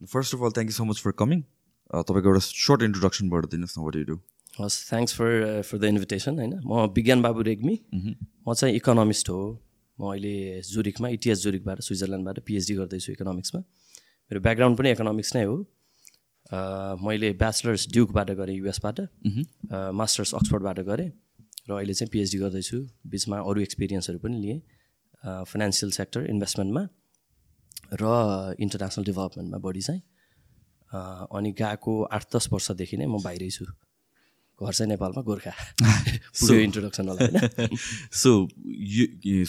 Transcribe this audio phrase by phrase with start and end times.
[0.00, 1.42] First of all thank you so much for coming
[1.90, 4.16] तपाईँको एउटा short इन्ट्रोडक्सनबाट दिनुहोस् न वाट यु डु
[4.60, 5.30] हस् thanks for
[5.68, 9.40] for the invitation होइन म विज्ञान बाबु रेग्मी म चाहिँ इकोनोमिस्ट हो.
[9.98, 13.60] म अहिले जुरिकमा इटिएस जुरिकबाट स्विजरल्यान्डबाट पिएचडी गर्दैछु इकोनोमिक्समा
[14.30, 15.56] मेरो ब्याकग्राउन्ड पनि इकोनोमिक्स नै हो.
[17.06, 19.00] मैले ब्याचलर्स ड्युकबाट गरेँ युएसबाट
[20.00, 21.10] मास्टर्स अक्सफोर्डबाट गरेँ.
[21.68, 22.76] र अहिले चाहिँ पिएचडी गर्दैछु.
[23.08, 24.60] बिचमा अरू एक्सपिरियन्सहरू पनि लिएँ
[25.50, 26.82] फाइनेन्सियल सेक्टर इन्भेस्टमेन्टमा
[27.92, 30.02] र इन्टरनेसनल डेभलपमेन्टमा बढी चाहिँ
[31.32, 33.64] अनि गएको आठ दस वर्षदेखि नै म बाहिरै छु।
[34.58, 35.52] घर चाहिँ नेपालमा गोर्खा।
[36.40, 37.76] पुग्यो इन्ट्रोडक्सन होला होइन।
[38.12, 38.30] सो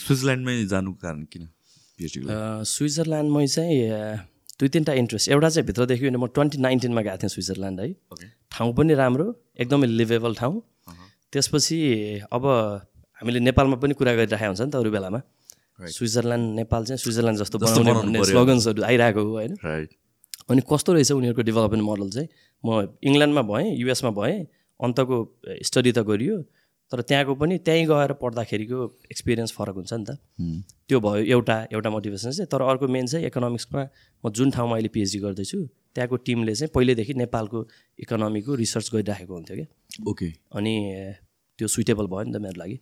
[0.04, 1.48] स्विजरल्यान्डमै जानुको कारण किन
[2.64, 3.78] स्विजरल्यान्डमै चाहिँ
[4.60, 7.92] दुई तिनवटा इन्ट्रेस्ट एउटा चाहिँ भित्रदेखि म ट्वेन्टी नाइन्टिनमा गएको थिएँ स्विजरल्यान्ड है।
[8.52, 9.26] ठाउँ पनि राम्रो
[9.60, 10.62] एकदमै लिभेबल ठाउँ।
[11.32, 11.78] त्यसपछि
[12.32, 12.44] अब
[13.20, 15.20] हामीले नेपालमा पनि कुरा गरिराखेको हुन्छ नि त अरू बेलामा।
[15.78, 19.56] स्विजरल्यान्ड नेपाल चाहिँ स्विजरल्यान्ड जस्तो बनाउने भन्ने स्लोगन्सहरू आइरहेको हो होइन?
[20.50, 22.28] अनि कस्तो रहेछ उनीहरूको डेभलपमेन्ट मोडल चाहिँ?
[22.64, 24.46] म इङ्ल्यान्डमा भएँ युएसमा भएँ
[24.80, 25.16] अन्तको
[25.62, 26.36] स्टडी त गरियो
[26.92, 28.78] तर त्यहाँको पनि त्यहीँ गएर पढ्दाखेरिको
[29.12, 30.16] एक्सपिरियन्स फरक हुन्छ नि त।
[30.88, 33.82] त्यो भयो एउटा एउटा मोटिभेसन चाहिँ। तर अर्को मेन चाहिँ इकोनोमिक्समा
[34.24, 35.58] म जुन ठाउँमा अहिले पिएचडी गर्दैछु
[35.94, 37.58] त्यहाँको टिमले चाहिँ पहिल्यैदेखि नेपालको
[38.08, 39.68] इकोनोमीको रिसर्च गरिराखेको हुन्थ्यो क्या।
[40.10, 40.74] ओके अनि
[41.58, 42.76] त्यो सुइटेबल भयो नि त मेरो लागि।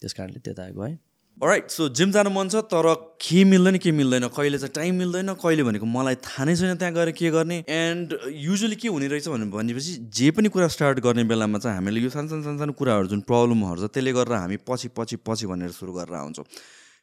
[0.00, 0.96] त्यस कारणले त्यता गएँ
[1.42, 4.26] राइट सो जिम जानु मन छ तर के मिल्दैन के मिल्दैन?
[4.28, 7.64] कहिले चाहिँ टाइम मिल्दैन कहिले भनेको मलाई थाहा नै छैन त्यहाँ गएर के गर्ने?
[7.64, 12.10] एन्ड युजली के हुने रहेछ भनेपछि जे पनि कुरा स्टार्ट गर्ने बेलामा चाहिँ हामीले यो
[12.12, 15.92] सानो सानो सानो कुराहरू जुन प्रब्लमहरू छ त्यसले गर्दा हामी पछि पछि पछि भनेर सुरु
[15.96, 16.44] गरेर आउँछौँ।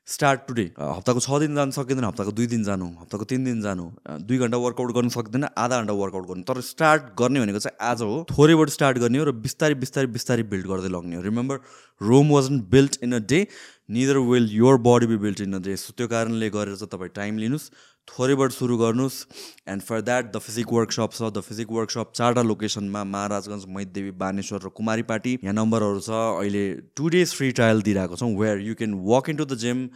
[0.07, 3.89] स्टार्ट टुडे हप्ताको छ दिन जानु सकिँदैन हप्ताको दुई दिन जानु हप्ताको तिन दिन जानु
[4.23, 8.01] दुई घन्टा वर्कआउट गर्नु सक्दैन आधा घन्टा वर्कआउट गर्नु। तर स्टार्ट गर्ने भनेको चाहिँ आज
[8.01, 11.59] हो थोरैबाट स्टार्ट गर्ने हो र बिस्तारै बिस्तारै बिस्तारै बिल्ड गर्दै लग्ने हो। Remember
[12.01, 13.39] Rome wasn't built in a day
[13.89, 17.11] neither will your body be built in a day so त्यो कारणले गरेर चाहिँ तपाईँ
[17.15, 17.69] टाइम लिनुहोस्
[18.07, 19.17] थोरैबाट सुरु गर्नुहोस्
[19.67, 24.59] and for that the physique workshop छ द फिजिक वर्कसप चारवटा लोकेसनमा महाराजगञ्ज मैदेवी बानेश्वर
[24.65, 26.63] र कुमारी पार्टी। यहाँ नम्बरहरू छ। अहिले
[26.95, 29.87] टु डेज फ्री ट्रायल दिइरहेको छौँ where you can walk in to the gym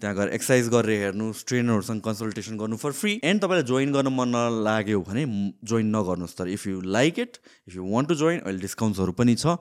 [0.00, 4.28] त्यहाँ गएर एक्सर्साइज गरेर हेर्नुहोस् ट्रेनरहरूसँग कन्सल्टेसन गर्नु फर फ्री एन्ड तपाईँलाई जोइन गर्न मन
[4.30, 5.24] नलाग्यो भने
[5.66, 9.34] जोइन नगर्नुहोस्। तर if you like it if you want to join अहिले डिस्काउन्ट्सहरू पनि
[9.34, 9.58] छ।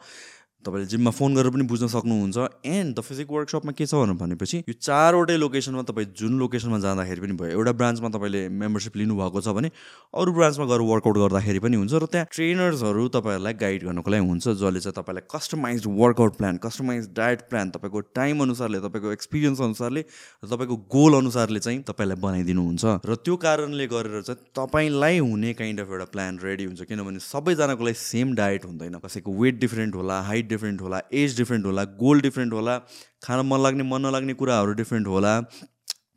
[0.67, 4.73] तपाईँले जिममा फोन गरेर पनि बुझ्न सक्नुहुन्छ। एन्ड द फिजिक वर्कसपमा के छ भनेपछि यो
[4.75, 9.71] चारवटै लोकेसनमा तपाईँ जुन लोकेसनमा जाँदाखेरि पनि भयो एउटा ब्रान्चमा तपाईँले मेम्बरसिप लिनुभएको छ भने
[10.13, 14.45] अरू ब्रान्चमा गएर वर्कआउट गर्दाखेरि पनि हुन्छ। र त्यहाँ ट्रेनर्सहरू तपाईँहरूलाई गाइड गर्नको लागि हुन्छ
[14.57, 20.01] जसले चाहिँ तपाईँलाई customise workout plan customise diet plan तपाईँको टाइम अनुसारले तपाईँको एक्सपिरियन्स अनुसारले
[20.01, 25.79] र तपाईँको गोल अनुसारले चाहिँ तपाईँलाई बनाइदिनुहुन्छ। र त्यो कारणले गरेर चाहिँ तपाईँलाई हुने काइन्ड
[25.81, 30.19] अफ एउटा प्लान रेडी हुन्छ। किनभने सबैजनाको लागि सेम डायट हुँदैन। कसैको वेट डिफ्रेन्ट होला
[30.27, 32.77] हाइट डिफ्रेन्ट होला एज डिफ्रेन्ट होला गोल डिफ्रेन्ट होला
[33.23, 35.39] खान मन लाग्ने मन नलाग्ने कुराहरू डिफ्रेन्ट होला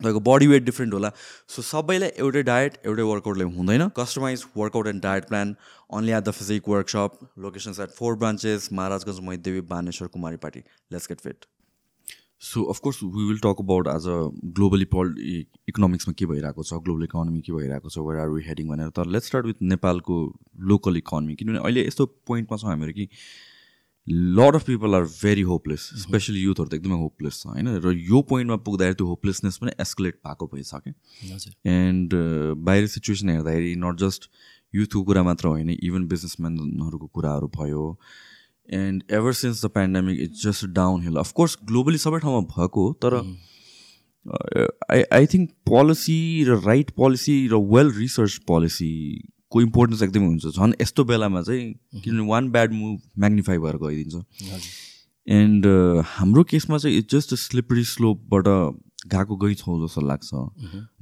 [0.00, 1.08] तपाईँको बडी वेट डिफ्रेन्ट होला।
[1.48, 5.54] सो सबैलाई एउटै डायट एउटै वर्कआउटले हुँदैन। Customise workout and diet plan
[5.96, 10.08] only at the physique workshop locations at four branches Maharajganj Maitidevi Baneshwar
[10.44, 10.60] Kumaripati
[10.92, 11.44] let's get fit
[12.46, 14.16] so of course we will talk about as a
[14.58, 15.14] globally पल
[15.68, 19.14] इकोनोमिक्समा के भइरहेको छ global economy के भइरहेको छ where are we heading भनेर। तर
[19.16, 20.18] लेट्स स्टार्ट विथ नेपालको
[20.72, 23.08] लोकल इकोनोमी किनभने अहिले यस्तो पोइन्टमा छ हामीहरू कि
[24.08, 27.68] lot of people are very hopeless specially युथहरू त एकदमै होपलेस छ होइन?
[27.68, 30.92] र यो पोइन्टमा पुग्दाखेरि त्यो होपलेसनेस पनि एस्कुलेट भएको भइसक्यो
[31.66, 32.14] एन्ड
[32.64, 34.30] बाहिर सिचुएसन हेर्दाखेरि नट जस्ट
[34.74, 37.84] युथको कुरा मात्र होइन इभन बिजनेसम्यानहरूको कुराहरू भयो।
[38.68, 40.66] And ever since the pandemic it's just
[41.02, 43.14] downhill of course globally सबै ठाउँमा भएको तर
[44.90, 48.92] आई आई थिङ्क पोलिसी र राइट पोलिसी र वेल रिसर्च पोलिसी
[49.52, 51.64] को इम्पोर्टेन्स एकदमै हुन्छ। झन् यस्तो बेलामा चाहिँ
[52.02, 54.14] किनभने वान ब्याड मुभ म्याग्निफाई भएर गइदिन्छ।
[55.26, 55.66] एन्ड
[56.08, 58.46] हाम्रो केसमा चाहिँ इट्स जस्ट स्लिपरी स्लोपबाट
[59.12, 60.30] गएको गइ छौँ जस्तो लाग्छ।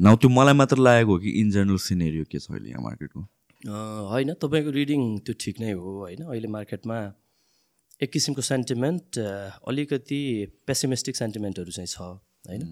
[0.01, 3.21] न त्यो मलाई मात्र लागेको हो कि इन जेनरल सिनेरियो के छ अहिले यहाँ मार्केटको
[4.11, 6.99] होइन तपाईँको रिडिङ त्यो ठिक नै हो होइन। अहिले मार्केटमा
[8.01, 10.21] एक किसिमको सेन्टिमेन्ट अलिकति
[10.67, 12.63] पेसिमेस्टिक सेन्टिमेन्टहरू चाहिँ छ होइन।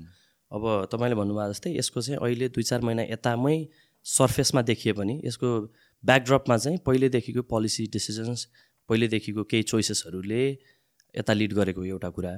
[0.51, 3.57] अब तपाईँले भन्नुभएको जस्तै यसको चाहिँ अहिले दुई चार महिना यतामै
[4.07, 5.49] सर्फेसमा देखिए पनि यसको
[6.05, 8.45] ब्याकड्रपमा चाहिँ पहिल्यैदेखिको पोलिसी डिसिजन्स
[8.89, 10.43] पहिल्यैदेखिको केही चोइसेसहरूले
[11.15, 12.33] यता लिड गरेको एउटा कुरा।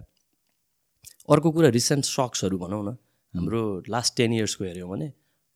[1.29, 2.97] अर्को कुरा रिसेन्ट सक्सहरू भनौँ न।
[3.35, 5.09] हाम्रो लास्ट टेन इयर्सको हेऱ्यौँ भने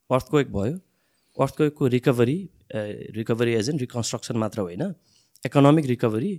[0.09, 0.75] अर्थक्वेक भयो।
[1.37, 2.37] अर्थक्वेकको recovery
[3.17, 4.93] recovery as an reconstruction मात्र होइन।
[5.45, 6.31] इकोनोमिक रिकभरी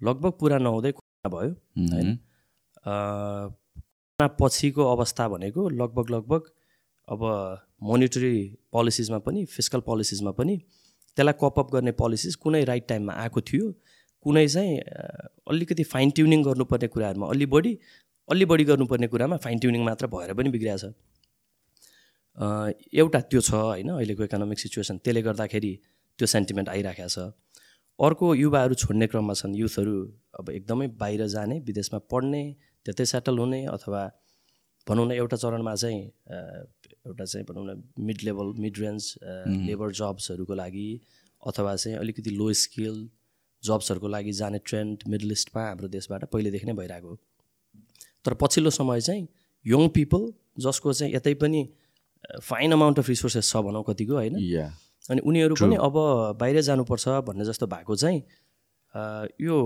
[0.00, 0.92] लगभग पुरा नहुँदै
[1.26, 1.52] भयो।
[1.92, 2.18] होइन
[4.40, 6.50] पछिको अवस्था भनेको लगभग लगभग
[7.10, 7.22] अब
[7.82, 8.34] मोनिटरी
[8.72, 10.56] पोलिसिजमा पनि फिजिकल पोलिसिजमा पनि
[11.16, 13.72] त्यसलाई कपअप गर्ने पोलिसिज कुनै राइट टाइममा आएको थियो।
[14.22, 14.78] कुनै चाहिँ
[15.50, 17.72] अलिकति फाइन ट्युनिङ गर्नुपर्ने कुराहरूमा अलि बढी
[18.28, 20.94] अलि बढी गर्नुपर्ने कुरामा फाइन ट्युनिङ मात्र भएर पनि बिग्रिएको छ।
[22.38, 22.46] अ,
[22.94, 25.72] एउटा त्यो छ होइन अहिलेको इकोनोमिक सिचुएसन त्यसले गर्दाखेरि
[26.18, 27.18] त्यो सेन्टिमेन्ट आइराखेको छ।
[27.98, 29.96] अर्को युवाहरू छोड्ने क्रममा छन्। युथहरू
[30.38, 32.42] अब एकदमै बाहिर जाने विदेशमा पढ्ने
[32.86, 34.02] त्यतै सेटल हुने अथवा
[34.86, 36.00] भनौँ न एउटा चरणमा चाहिँ
[37.06, 39.14] एउटा चाहिँ भनौँ न mid level mid range
[39.66, 40.88] labour जब्सहरूको लागि
[41.46, 43.08] अथवा चाहिँ अलिकति लो स्किल
[43.62, 47.18] जब्सहरूको लागि जाने ट्रेन्ड मिडल इस्टमा हाम्रो देशबाट पहिलेदेखि नै भइरहेको हो।
[48.24, 49.28] तर पछिल्लो समय चाहिँ
[49.66, 51.68] यङ पिपल जसको चाहिँ यतै पनि
[52.42, 54.36] फाइन अमाउन्ट अफ रिसोर्सेस छ भनौँ कतिको होइन?
[55.10, 55.96] अनि उनीहरू पनि अब
[56.40, 58.22] बाहिर जानुपर्छ भन्ने जस्तो भएको चाहिँ
[59.40, 59.56] यो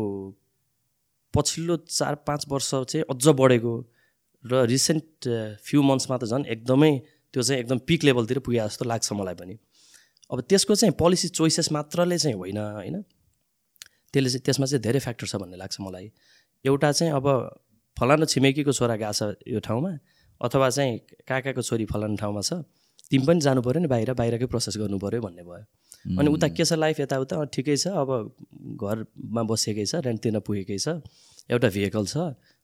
[1.34, 3.74] पछिल्लो चार पाँच वर्ष चाहिँ अझ बढेको
[4.44, 5.28] र रिसेन्ट
[5.64, 6.92] फ्यु मन्थ्समा त झन् एकदमै
[7.34, 9.58] त्यो चाहिँ एकदम पिक लेभलतिर पुगे जस्तो लाग्छ मलाई पनि।
[10.30, 12.96] अब त्यसको चाहिँ पोलिसी चोइसेस मात्रले चाहिँ होइन होइन?
[14.14, 16.06] त्यसले चाहिँ त्यसमा चाहिँ धेरै फ्याक्टर छ भन्ने लाग्छ मलाई।
[16.64, 17.26] एउटा चाहिँ अब
[17.96, 19.90] फलानु छिमेकीको छोरा गएको छ यो ठाउँमा
[20.40, 20.98] अथवा चाहिँ
[21.28, 22.62] काकाको छोरी फलानु ठाउँमा छ
[23.10, 26.64] तिमी पनि जानु पऱ्यो नि बाहिर बाहिरकै प्रोसेस गर्नु पऱ्यो भन्ने भयो। अनि उता के
[26.64, 27.44] छ लाइफ यताउता?
[27.50, 28.10] ठिकै छ अब
[28.80, 31.02] घरमा बसेकै छ रेन्ट तिर्न पुगेकै छ
[31.50, 32.16] एउटा भेहिकल छ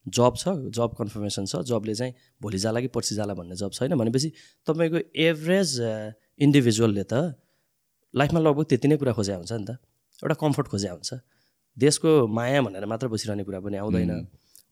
[0.07, 2.13] जब छ जब कन्फर्मेसन छ जबले चाहिँ
[2.43, 4.33] भोलि जाला कि पर्सि जाला भन्ने जब छैन भनेपछि
[4.67, 4.99] तपाईँको
[5.29, 5.71] एभरेज
[6.41, 7.37] इन्डिभिजुअलले त
[8.15, 9.71] लाइफमा लगभग त्यति नै कुरा खोज्या हुन्छ नि त।
[10.23, 11.11] एउटा कम्फर्ट खोज्या हुन्छ।
[11.77, 14.11] देशको माया भनेर मात्र बसिरहने कुरा पनि आउँदैन।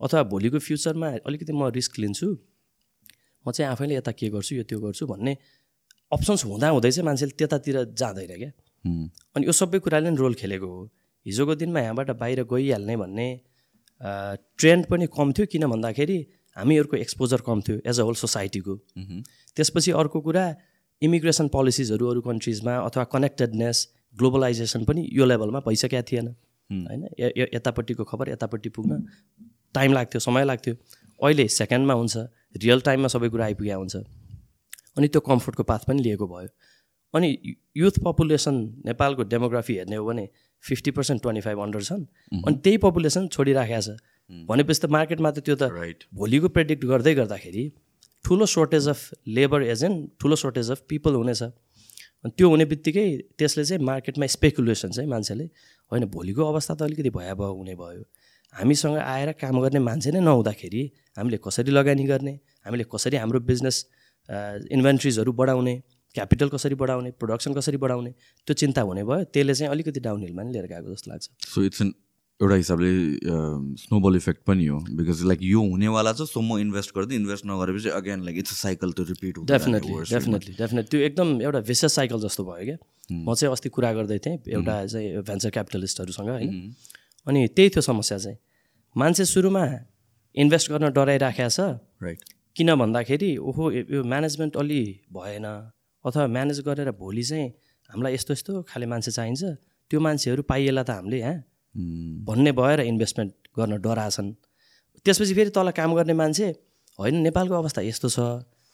[0.00, 2.26] अथवा भोलिको फ्युचरमा अलिकति म रिस्क लिन्छु।
[3.46, 5.32] म चाहिँ आफैले यता के गर्छु यो त्यो गर्छु भन्ने
[6.12, 8.50] अप्सन्स हुँदा हुँदै चाहिँ मान्छेले त्यतातिर जाँदैन क्या।
[9.36, 10.82] अनि यो सबै कुराले नि रोल खेलेको हो।
[11.26, 13.28] हिजोको दिनमा यहाँबाट बाहिर गइहाल्ने भन्ने
[14.00, 16.18] ट्रेन्ड पनि कम थियो किन भन्दाखेरि
[16.56, 18.74] हामीहरूको एक्सपोजर कम थियो एज अ होल सोसाइटीको
[19.56, 20.44] त्यसपछि अर्को कुरा
[21.02, 23.86] इमिग्रेसन पोलिसिजहरू अरू कन्ट्रिजमा अथवा कनेक्टेडनेस
[24.16, 26.28] ग्लोबलाइजेसन पनि यो लेभलमा भइसकेका थिएन।
[26.70, 27.02] होइन?
[27.54, 29.02] यतापट्टिको खबर यतापट्टि पुग्न
[29.74, 30.74] टाइम लाग्थ्यो समय लाग्थ्यो।
[31.20, 32.16] अहिले सेकेन्डमा हुन्छ
[32.62, 33.96] रियल टाइममा सबै कुरा आइपुगेको हुन्छ।
[34.96, 36.48] अनि त्यो कम्फोर्टको पाथ पनि लिएको भयो।
[37.14, 37.28] अनि
[37.76, 38.54] युथ पपुलेसन
[38.86, 40.28] नेपालको डेमोग्राफी हेर्ने हो भने
[40.64, 42.04] fifty percent twenty five under छन्
[42.46, 43.96] अनि त्यही पपुलेसन छोडिराखेको छ।
[44.48, 47.64] भनेपछि त मार्केटमा त त्यो त राइट भोलिको प्रेडिक्ट गर्दै गर्दाखेरि
[48.24, 49.00] ठुलो सोर्टेज अफ
[49.36, 53.06] लेबर एजेन्ट ठुलो सोर्टेज अफ पिपल हुनेछ। अनि त्यो हुने बित्तिकै
[53.38, 55.44] त्यसले चाहिँ मार्केटमा स्पेकुलेसन चाहिँ मान्छेले
[55.92, 58.02] होइन भोलिको अवस्था त अलिकति भयावह हुने भयो।
[58.54, 60.82] हामीसँग आएर काम गर्ने मान्छे नै नहुँदाखेरि
[61.16, 62.34] हामीले कसरी लगानी गर्ने
[62.66, 63.76] हामीले कसरी हाम्रो बिजनेस
[64.76, 65.74] इन्भेन्ट्रिजहरू बढाउने
[66.18, 68.12] क्यापिटल कसरी बढाउने प्रोडक्सन कसरी बढाउने
[68.48, 71.24] त्यो चिन्ता हुने भयो। त्यसले चाहिँ अलिकति डाउन हिलमा नि लिएर गएको जस्तो लाग्छ।
[71.54, 71.94] सो इट्स एन
[72.40, 72.90] एउटा हिसाबले
[73.82, 77.88] स्नोबल इफेक्ट पनि हो। बिकज लाइक यो हुनेवाला छ सो म इन्भेस्ट गर्दै इन्भेस्ट नगरेपछि
[77.98, 82.44] again like it's cycle to repeat definitely definitely definitely त्यो एकदम एउटा विशेष साइकल जस्तो
[82.44, 82.78] भयो क्या।
[83.10, 86.74] म चाहिँ अस्ति कुरा गर्दै थिएँ एउटा चाहिँ भेन्चर क्यापिटलिस्टहरूसँग होइन।
[87.26, 88.38] अनि त्यही थियो समस्या चाहिँ।
[88.96, 89.64] मान्छे सुरुमा
[90.34, 91.60] इन्भेस्ट गर्न डराइराखेको छ।
[92.06, 92.20] राइट
[92.56, 95.46] किन भन्दाखेरि ओहो यो म्यानेजमेन्ट अलि भएन।
[96.04, 97.48] अथवा म्यानेज गरेर भोलि चाहिँ
[97.90, 99.42] हामीलाई यस्तो यस्तो खाले मान्छे चाहिन्छ
[99.90, 101.36] त्यो मान्छेहरू पाइएला त हामीले यहाँ
[102.28, 104.28] भन्ने भएर इन्भेस्टमेन्ट गर्न डराछन्।
[105.04, 106.48] त्यसपछि फेरि तल काम गर्ने मान्छे
[106.98, 108.18] होइन नेपालको अवस्था यस्तो छ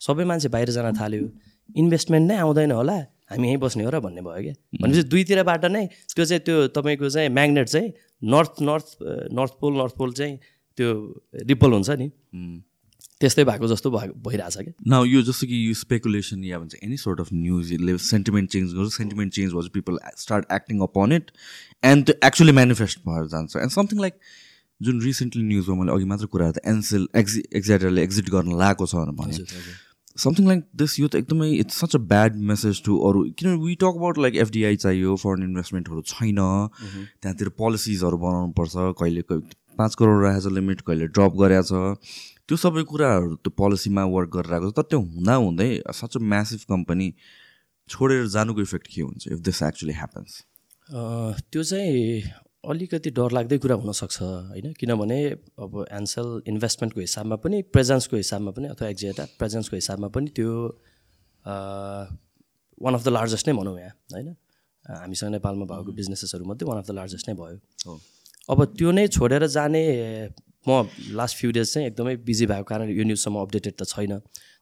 [0.00, 1.28] सबै मान्छे बाहिर जान थाल्यो
[1.76, 2.96] इन्भेस्टमेन्ट नै आउँदैन होला
[3.30, 7.08] हामी यहीँ बस्ने हो र भन्ने भयो क्या। भनेपछि दुईतिरबाट नै त्यो चाहिँ त्यो तपाईँको
[7.08, 7.88] चाहिँ म्याग्नेट चाहिँ
[8.22, 8.88] north north
[9.32, 10.34] north pole north pole चाहिँ
[10.78, 10.88] त्यो
[11.48, 12.08] रिपल हुन्छ नि।
[13.24, 17.20] त्यस्तै भएको जस्तो भइरहेछ क्या। नाउ यो जस्तो कि यो स्पेकुलेसन या भन्छ एनी सोर्ट
[17.20, 21.30] अफ न्युज यसले सेन्टिमेन्ट चेन्ज गर्छ सेन्टिमेन्ट चेन्ज भएपछि people start acting upon it
[21.84, 24.20] and त्यो एक्चुली मेनिफेस्ट भएर जान्छ। एन्ड समथिङ लाइक
[24.80, 28.94] जुन रिसेन्टली न्युजमा मैले अघि मात्र कुरा त एनसेल एक्जि एक्जाइटरले एक्जिट गर्न लागेको छ
[28.94, 29.82] भनेर भने।
[30.22, 33.74] समथिङ लाइक दिस यो त एकदमै it's such a bad message to अरू किनभने we
[33.82, 36.40] talk about like FDI चाहियो फरेन इन्भेस्टमेन्टहरू छैन।
[37.22, 41.72] त्यहाँतिर पोलिसिजहरू बनाउनु पर्छ कहिले कहिले पाँच करोड राखेको छ लिमिट कहिले ड्रप गरेको छ
[42.48, 45.68] त्यो सबै कुराहरू त्यो पोलिसीमा वर्क गरेर आएको छ तर त्यो हुँदा हुँदै
[46.00, 47.08] सच अ म्यासिभ कम्पनी
[47.88, 50.32] छोडेर जानुको इफेक्ट के हुन्छ इफ दिस एक्चुली ह्यापन्स
[51.50, 52.22] त्यो चाहिँ
[52.64, 54.72] अलिकति डरलाग्दै कुरा हुनसक्छ होइन?
[54.80, 55.18] किनभने
[55.64, 60.52] अब एन्सल इन्भेस्टमेन्टको हिसाबमा पनि प्रेजेन्सको हिसाबमा पनि अथवा एक्जेटा प्रेजेन्सको हिसाबमा पनि त्यो
[62.84, 64.28] वान अफ द लार्जेस्ट नै भनौँ यहाँ होइन?
[64.84, 68.00] हामीसँग नेपालमा भएको बिजनेसेसहरूमध्ये वान अफ द लार्जेस्ट नै भयो। हो।
[68.48, 69.84] अब त्यो नै छोडेर जाने
[70.68, 74.20] म लास्ट फ्यु डेज चाहिँ एकदमै बिजी भएको कारण यो न्युजसम्म अपडेटेड त छैन।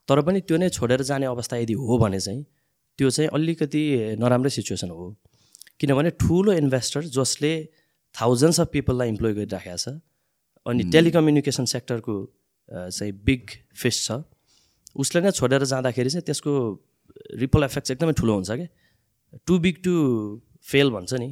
[0.09, 2.42] तर पनि त्यो नै छोडेर जाने अवस्था यदि हो भने चाहिँ
[2.99, 3.82] त्यो चाहिँ अलिकति
[4.18, 5.06] नराम्रै सिचुएसन हो।
[5.80, 7.52] किनभने ठुलो इन्भेस्टर जसले
[8.14, 9.99] थाउजन्ड्स अफ पिपललाई इम्प्लोइ गरिराखेको छ
[10.66, 12.14] अनि टेलिकम्युनिकेसन सेक्टरको
[12.68, 14.23] चाहिँ बिग फिस छ
[14.94, 16.52] उसले नै छोडेर जाँदाखेरि चाहिँ त्यसको
[17.40, 18.68] रिपल इफेक्ट चाहिँ एकदमै ठुलो हुन्छ क्या
[19.47, 19.94] टु बिग टु
[20.71, 21.28] फेल भन्छ नि।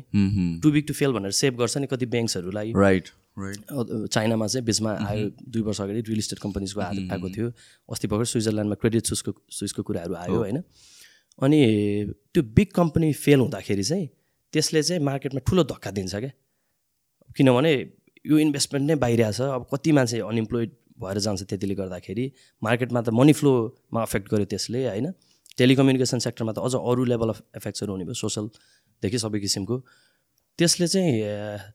[0.63, 5.31] टु बिग टु फेल भनेर सेभ गर्छ नि कति ब्याङ्क्सहरूलाई राइट चाइनामा चाहिँ बिचमा आयो
[5.49, 7.49] दुई वर्ष अगाडि रियल इस्टेट कम्पनीजको हात आएको थियो।
[7.89, 10.63] अस्ति भर्खर स्विजरल्यान्डमा क्रेडिट सुसको सुइसको कुराहरू आयो होइन।
[11.39, 11.61] अनि
[12.35, 14.07] त्यो बिग कम्पनी फेल हुँदाखेरि चाहिँ
[14.53, 16.33] त्यसले चाहिँ मार्केटमा ठुलो धक्का दिन्छ क्या।
[17.37, 17.73] किनभने
[18.27, 20.71] यो इन्भेस्टमेन्ट नै बाहिर छ। अब कति मान्छे अनइम्प्लोइड
[21.01, 22.25] भएर जान्छ त्यतिले गर्दाखेरि
[22.63, 25.07] मार्केटमा त मनी फ्लोमा अफेक्ट गर्यो त्यसले होइन।
[25.57, 29.77] टेलिकम्युनिकेसन सेक्टरमा त अझ अरू लेभल अफ इफेक्ट्सहरू हुने भयो सोसलदेखि सबै किसिमको।
[30.59, 31.13] त्यसले चाहिँ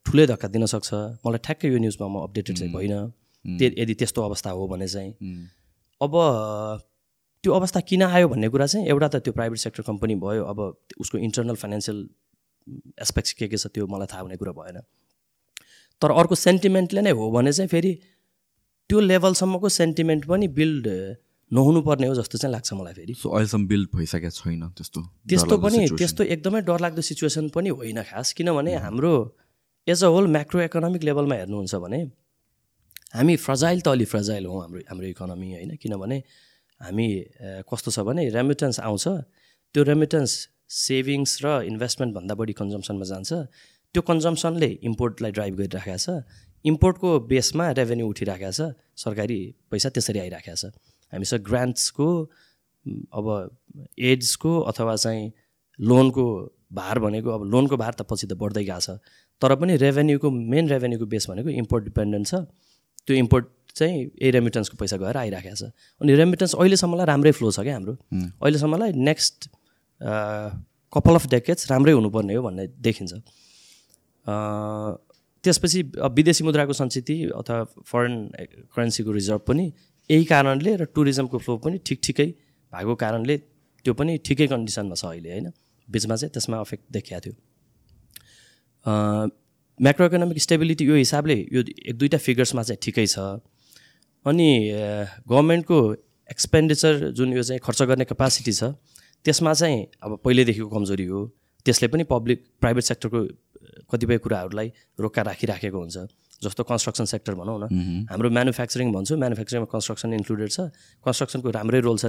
[0.06, 0.90] ठुलै धक्का दिन सक्छ।
[1.26, 3.02] मलाई ठ्याक्कै यो न्युजमा म अपडेटेड चाहिँ भइनँ।
[3.46, 5.12] त्यो यदि त्यस्तो अवस्था हो भने चाहिँ।
[6.02, 6.14] अब
[7.44, 10.60] त्यो अवस्था किन आयो भन्ने कुरा चाहिँ एउटा त त्यो प्राइभेट सेक्टर कम्पनी भयो। अब
[11.02, 11.98] उसको इन्टरनल फाइनेन्सियल
[13.02, 14.82] एस्पेक्ट्स के के छ त्यो मलाई थाहा हुने कुरा भएन।
[16.02, 17.92] तर अर्को सेन्टिमेन्टले नै हो भने चाहिँ फेरि
[18.90, 20.88] त्यो लेभलसम्मको सेन्टिमेन्ट पनि बिल्ड
[21.52, 25.00] नहुनुपर्ने हो जस्तो चाहिँ लाग्छ मलाई फेरि। सो अहिलेसम्म बिल्ड भइसकेको छैन त्यस्तो
[25.30, 29.14] त्यस्तो पनि। त्यस्तो एकदमै डरलाग्दो सिचुएसन पनि होइन खास किनभने हाम्रो
[29.88, 32.00] as a whole macro economic लेभलमा हेर्नुहुन्छ भने
[33.14, 36.18] हामी फ्रजाइल त अलि फ्रजाइल हौँ हाम्रो हाम्रो इकोनोमी होइन किनभने
[36.82, 37.08] हामी
[37.70, 39.06] कस्तो छ भने रेमिटेन्स आउँछ
[39.76, 40.32] त्यो रेमिटेन्स
[40.80, 43.32] सेभिङ्स र इन्भेस्टमेन्टभन्दा बढी कन्जम्सनमा जान्छ
[43.96, 46.26] त्यो कन्जम्सनले इम्पोर्टलाई ड्राइभ गरिराखेको छ
[46.66, 48.74] इम्पोर्टको बेसमा रेभेन्यू उठिराखेको छ
[49.06, 49.40] सरकारी
[49.72, 50.74] पैसा त्यसरी आइराखेको छ।
[51.14, 52.08] हामीसँग ग्रान्ट्सको
[53.14, 53.26] अब
[54.00, 55.32] एड्सको अथवा चाहिँ
[55.80, 56.26] लोनको
[56.74, 59.00] भार भनेको अब लोनको भार त पछि त बढ्दै गएको छ।
[59.42, 62.34] तर पनि रेभेन्यूको मेन रेभेन्यूको बेस भनेको इम्पोर्ट डिपेन्डेन्ट छ।
[63.08, 63.46] त्यो इम्पोर्ट
[63.76, 65.64] चाहिँ यही रेमिटेन्सको पैसा गएर आइराखेको छ।
[66.02, 67.94] अनि रेमिटेन्स अहिलेसम्मलाई राम्रै फ्लो छ क्या हाम्रो।
[68.40, 69.50] अहिलेसम्मलाई नेक्स्ट
[70.94, 73.14] कपाल अफ डेकेट्स राम्रै हुनुपर्ने हो भन्ने देखिन्छ।
[75.44, 75.82] त्यसपछि
[76.16, 78.14] विदेशी मुद्राको सञ्चिति अथवा फरेन
[78.74, 79.66] करेन्सीको रिजर्भ पनि
[80.10, 82.28] यही कारणले र टुरिज्मको फ्लो पनि ठिक ठिकै
[82.74, 83.38] भएको कारणले
[83.86, 85.48] त्यो पनि ठिकै कन्डिसनमा छ अहिले होइन?
[85.88, 87.36] बिचमा चाहिँ त्यसमा अफेक्ट देखिएको थियो।
[89.80, 93.18] म्याक्रो इकोनोमिक स्टेबिलिटी यो हिसाबले यो एक दुईवटा फिगर्समा चाहिँ ठिकै छ।
[94.26, 94.50] अनि
[95.30, 95.78] गभर्मेन्टको
[96.30, 98.74] एक्सपेन्डिचर जुन यो चाहिँ खर्च गर्ने क्यापासिटी छ
[99.26, 101.20] त्यसमा चाहिँ अब पहिल्यैदेखिको कमजोरी हो।
[101.66, 103.20] त्यसले पनि पब्लिक प्राइभेट सेक्टरको
[103.84, 104.68] कतिपय कुराहरूलाई
[105.00, 105.98] रोक्का राखिराखेको हुन्छ।
[106.44, 107.66] जस्तो कन्स्ट्रक्सन सेक्टर भनौँ न।
[108.12, 110.60] हाम्रो म्यानुफ्याक्चरिङ भन्छु म्यानुफ्याक्चरिङमा कन्स्ट्रक्सन इन्क्लुडेड छ।
[111.06, 112.06] कन्स्ट्रक्सनको राम्रै रोल छ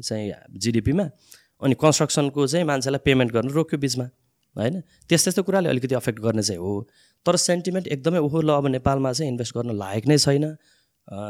[0.00, 1.06] चाहिँ जिडिपीमा
[1.62, 4.06] अनि कन्स्ट्रक्सनको चाहिँ मान्छेलाई पेमेन्ट गर्नु रोक्यो बिचमा
[4.56, 4.74] होइन?
[5.08, 6.88] त्यस्तो त्यस्तो कुराले अलिकति अफेक्ट गर्ने चाहिँ हो।
[7.26, 10.56] तर सेन्टिमेन्ट एकदमै ओहो ल अब नेपालमा चाहिँ इन्भेस्ट गर्न लायक नै छैन।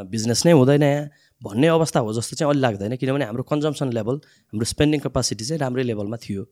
[0.07, 1.09] बिजनेस नै हुँदैन यहाँ।
[1.43, 4.15] भन्ने अवस्था हो जस्तो चाहिँ अलि लाग्दैन। किनभने हाम्रो कन्जम्सन लेभल
[4.55, 6.43] हाम्रो स्पेन्डिङ क्यापासिटी चाहिँ राम्रै लेभलमा थियो।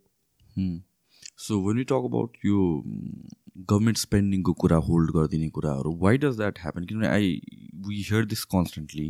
[1.37, 2.59] So when you talk about यो
[3.57, 7.41] गभर्मेन्ट स्पेन्डिङको कुरा होल्ड गरिदिने कुराहरू वाइ डज द्याट ह्यापन किनभने I
[7.87, 9.09] we hear this constantly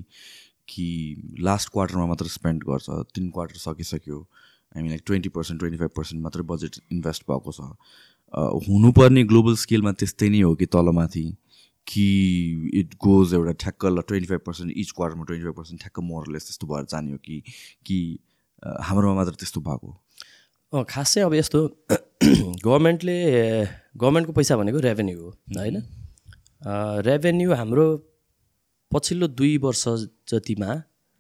[0.70, 0.86] कि
[1.40, 4.20] लास्ट क्वार्टरमा मात्र स्पेन्ड गर्छ तिन क्वार्टर सकिसक्यो।
[4.76, 7.60] हामी like twenty percent twenty five percent मात्रै बजेट इन्भेस्ट भएको छ।
[8.68, 11.26] हुनुपर्ने ग्लोबल स्केलमा त्यस्तै नै हो कि तलमाथि
[11.88, 12.06] कि
[12.80, 16.48] इट गोज एउटा ठ्याक्क ल ट्वेन्टी फाइभ पर्सेन्ट इच क्वार्टरमा ट्वेन्टी फाइभ पर्सेन्ट ठ्याक्क मोरलेस
[16.48, 17.42] त्यस्तो भएर जाने हो कि
[17.86, 18.00] कि
[18.90, 19.90] हाम्रोमा मात्र त्यस्तो भएको।
[20.76, 21.60] अँ, खास चाहिँ अब यस्तो
[22.66, 23.16] गभर्मेन्टले
[23.98, 25.78] गभर्मेन्टको पैसा भनेको रेभेन्यू हो होइन?
[27.08, 27.86] रेभेन्यू हाम्रो
[28.92, 29.84] पछिल्लो दुई वर्ष
[30.32, 30.72] जतिमा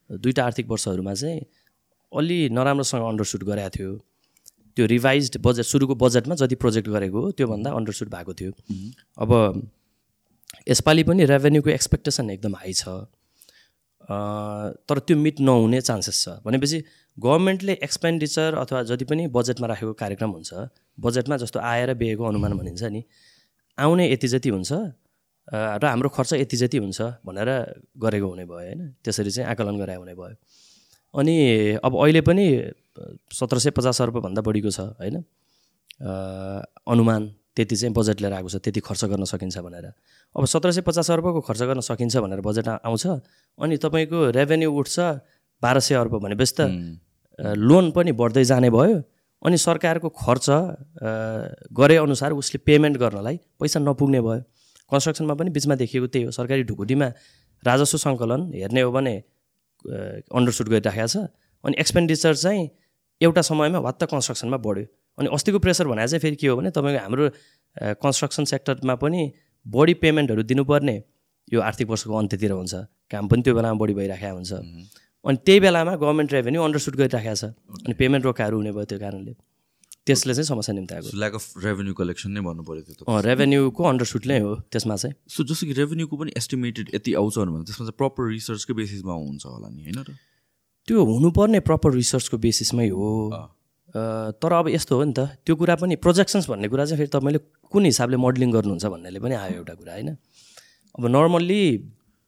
[0.09, 1.39] दुईवटा आर्थिक वर्षहरूमा चाहिँ
[2.11, 3.91] अलि नराम्रोसँग अन्डरसुट गरेको थियो।
[4.75, 8.51] त्यो रिभाइज बजेट सुरुको बजेटमा जति प्रोजेक्ट गरेको हो त्योभन्दा अन्डरसुट भएको थियो।
[9.23, 9.31] अब
[10.69, 12.83] यसपालि पनि रेभेन्यूको एक्सपेक्टेसन एकदम हाई छ।
[14.87, 16.83] तर त्यो मिट नहुने चान्सेस छ। भनेपछि
[17.17, 20.53] गभर्मेन्टले एक्सपेन्डिचर अथवा जति पनि बजेटमा राखेको कार्यक्रम हुन्छ
[20.99, 23.03] बजेटमा जस्तो आएर बेगेको अनुमान भनिन्छ नि
[23.77, 24.71] आउने यति जति हुन्छ
[25.47, 27.49] र हाम्रो खर्च यति जति हुन्छ भनेर
[28.03, 30.35] गरेको हुने भयो होइन। त्यसरी चाहिँ आकलन गरायो हुने भयो।
[31.13, 31.35] अनि
[31.83, 32.45] अब अहिले पनि
[33.31, 35.23] सत्र सय पचास अर्बभन्दा बढीको छ होइन।
[36.87, 37.21] अनुमान
[37.55, 39.85] त्यति चाहिँ बजेट लिएर आएको छ त्यति खर्च गर्न सकिन्छ भनेर।
[40.35, 43.05] अब सत्र सय पचास अर्बको खर्च गर्न सकिन्छ भनेर बजेट आउँछ।
[43.59, 44.99] अनि तपाईँको रेभेन्यू उठ्छ
[45.65, 46.61] बाह्र सय अर्ब भनेपछि त
[47.69, 48.97] लोन पनि बढ्दै जाने भयो
[49.41, 50.47] अनि सरकारको खर्च
[51.79, 54.41] गरे अनुसार उसले पेमेन्ट गर्नलाई पैसा नपुग्ने भयो।
[54.91, 57.07] कन्स्ट्रक्सनमा पनि बिचमा देखिएको त्यही हो। सरकारी ढुकुटीमा
[57.63, 59.13] राजस्व सङ्कलन हेर्ने हो भने
[60.29, 61.15] अन्डरसुट गरिराखेको छ
[61.63, 62.63] अनि एक्सपेन्डिचर चाहिँ
[63.21, 64.85] एउटा समयमा वात्त कन्स्ट्रक्सनमा बढ्यो।
[65.17, 67.25] अनि अस्तिको प्रेसर भनेको चाहिँ फेरि के हो भने तपाईँको हाम्रो
[68.03, 69.21] कन्स्ट्रक्सन सेक्टरमा पनि
[69.65, 70.95] बढी पेमेन्टहरू दिनुपर्ने
[71.53, 72.73] यो आर्थिक वर्षको अन्त्यतिर हुन्छ।
[73.11, 74.51] काम पनि त्यो बेलामा बढी भइराखेको हुन्छ।
[75.25, 77.43] अनि त्यही बेलामा गभर्मेन्ट रेभेन्यू अन्डरसुट गरिराखेको छ।
[77.85, 79.33] अनि पेमेन्ट रोकाहरू हुने भयो त्यो कारणले।
[80.05, 84.23] त्यसले चाहिँ समस्या निम्ति आएको ल्याक अफ रेभेन्यू कलेक्सन नै भन्नु पऱ्यो त्यो रेभेन्यूको अन्डरसुट
[84.29, 87.97] नै हो त्यसमा चाहिँ। सो जस्तो कि रेभेन्यूको पनि एस्टिमेटेड यति आउँछ भने त्यसमा चाहिँ
[87.97, 90.13] प्रपर रिसर्चकै बेसिसमा हुन्छ होला नि होइन र?
[90.87, 93.09] त्यो हुनुपर्ने प्रपर रिसर्चको बेसिसमै हो।
[94.37, 97.39] तर अब यस्तो हो नि त त्यो कुरा पनि प्रोजेक्सन्स भन्ने कुरा चाहिँ फेरि तपाईँले
[97.73, 100.09] कुन हिसाबले मोडलिङ गर्नुहुन्छ भन्नेले पनि आयो एउटा कुरा होइन?
[100.99, 101.63] अब नर्मल्ली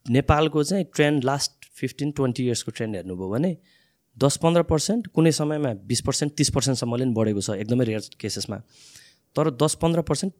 [0.05, 3.51] नेपालको चाहिँ ट्रेन्ड लास्ट फिफ्टिन ट्वेन्टी इयर्सको ट्रेन्ड हेर्नुभयो भने
[4.17, 8.57] दस पन्ध्र पर्सेन्ट कुनै समयमा बिस पर्सेन्ट तिस पर्सेन्टसम्मले पनि बढेको छ एकदमै रेयर केसेसमा
[9.35, 10.33] तर दस पन्ध्र पर्सेन्ट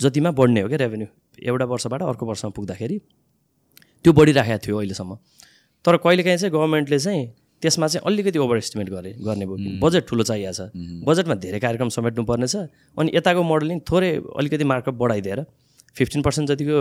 [0.00, 1.06] जतिमा बढ्ने हो क्या रेभेन्यू
[1.50, 2.98] एउटा वर्षबाट अर्को वर्षमा पुग्दाखेरि
[4.04, 5.16] त्यो बढिराखेको थियो अहिलेसम्म।
[5.84, 7.24] तर कहिलेकाहीँ चाहिँ गभर्मेन्टले चाहिँ
[7.62, 10.60] त्यसमा चाहिँ अलिकति ओभर एस्टिमेट गरे गर्ने भयो। बजेट ठुलो चाहिएको छ।
[11.08, 12.56] बजेटमा धेरै कार्यक्रम समेट्नु पर्नेछ
[12.98, 15.44] अनि यताको मोडलिङ थोरै अलिकति मार्कअप बढाइदिएर
[15.96, 16.78] फिफ्टिन पर्सेन्ट जतिको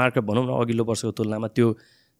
[0.00, 1.66] मार्कअप भनौँ न अघिल्लो वर्षको तुलनामा त्यो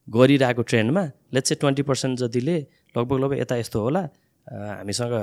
[0.08, 2.56] गरिरहेको ट्रेन्डमा लेट्स चाहिँ ट्वेन्टी पर्सेन्ट जतिले
[2.96, 4.02] लगभग लगभग यता यस्तो होला
[4.46, 5.14] हामीसँग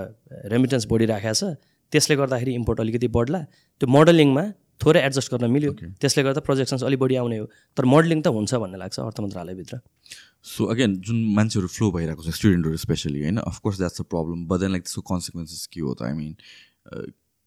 [0.54, 1.58] रेमिटेन्स बढिराखेको छ।
[1.92, 3.40] त्यसले गर्दाखेरि इम्पोर्ट अलिकति बढ्ला।
[3.82, 4.44] त्यो मोडलिङमा
[4.82, 7.46] थोरै एडजस्ट गर्न मिल्यो। त्यसले गर्दा प्रोजेक्सन्स अलिक बढी आउने हो।
[7.78, 9.80] तर मोडलिङ त हुन्छ भन्ने लाग्छ अर्थ मन्त्रालयभित्र।
[10.44, 13.38] सो अगेन जुन मान्छेहरू फ्लो भइरहेको छ स्टुडेन्टहरू स्पेसली होइन?
[13.42, 16.02] Of course that's a problem but then like त्यसको कन्सिक्वेन्सेस के हो त?
[16.06, 16.34] आई मिन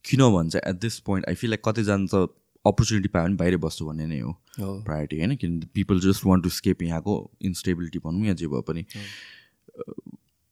[0.04, 0.56] किन भन्छ?
[0.56, 2.16] At this point I feel like कतिजना त
[2.64, 5.36] अपर्च्युनिटी पायो भने बाहिर बस्छु भन्ने नै हो प्रायोरिटी होइन?
[5.36, 7.14] किन people just want to escape यहाँको
[7.50, 8.84] इन्स्टेबिलिटी भनौँ या जे भए पनि।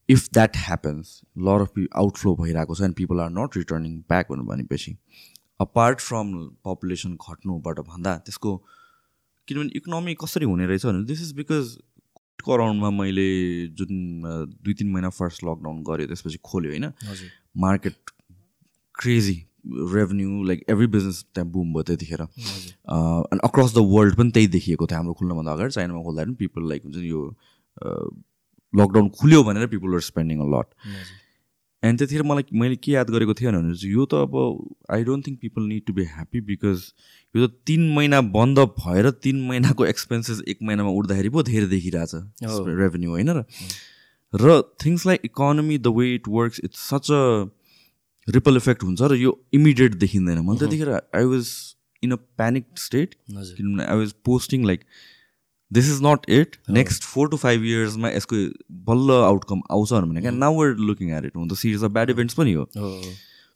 [0.08, 4.96] If that happens lot of outflow भइरहेको छ and people are not returning back भनेपछि
[5.60, 6.32] अपार्ट फ्रम
[6.64, 8.56] पपुलेसन घट्नुबाट भन्दा त्यसको
[9.48, 11.76] किनभने इकोनोमी कसरी हुने रहेछ भने दिस इज बिकज
[12.46, 13.26] अराउन्डमा मैले
[13.78, 14.22] जुन
[14.64, 16.86] दुई तिन महिना फर्स्ट लकडाउन गरेँ त्यसपछि खोल्यो होइन?
[17.56, 18.10] Market
[18.94, 19.36] crazy
[19.94, 24.86] revenue like every business त्यहाँ बुम भयो त्यतिखेर। अनि अक्रस द वर्ल्ड पनि त्यही देखिएको
[24.86, 27.22] थियो हाम्रो खुल्नुभन्दा अगाडि। चाइनामा खोल्दा पनि पिपल लाइक हुन्छ नि यो
[28.72, 30.68] लकडाउन खुल्यो भनेर people are spending a lot
[31.82, 34.32] and त्यतिखेर मलाई मैले के याद गरेको थिएँ भने चाहिँ यो त अब
[34.90, 36.78] I don't think people need to be happy because
[37.34, 42.14] यो त तिन महिना बन्द भएर तिन महिनाको एक्सपेन्सेस एक महिनामा उठ्दाखेरि पो धेरै देखिरहेछ।
[42.80, 43.44] रेभेन्यू होइन र?
[44.32, 47.22] र things like economy the way it works it's such a
[48.28, 51.50] ripple effect हुन्छ र यो इमिडिएट देखिँदैन। मैले त्यतिखेर I was
[52.02, 54.84] in a panic state किनभने I was posting like
[55.70, 58.36] this is not it next four to five इयर्समा यसको
[58.90, 62.10] बल्ल outcome आउँछ भने क्या now we're looking at it हुन त सिरिज अफ ब्याड
[62.10, 62.66] इभेन्ट्स पनि हो।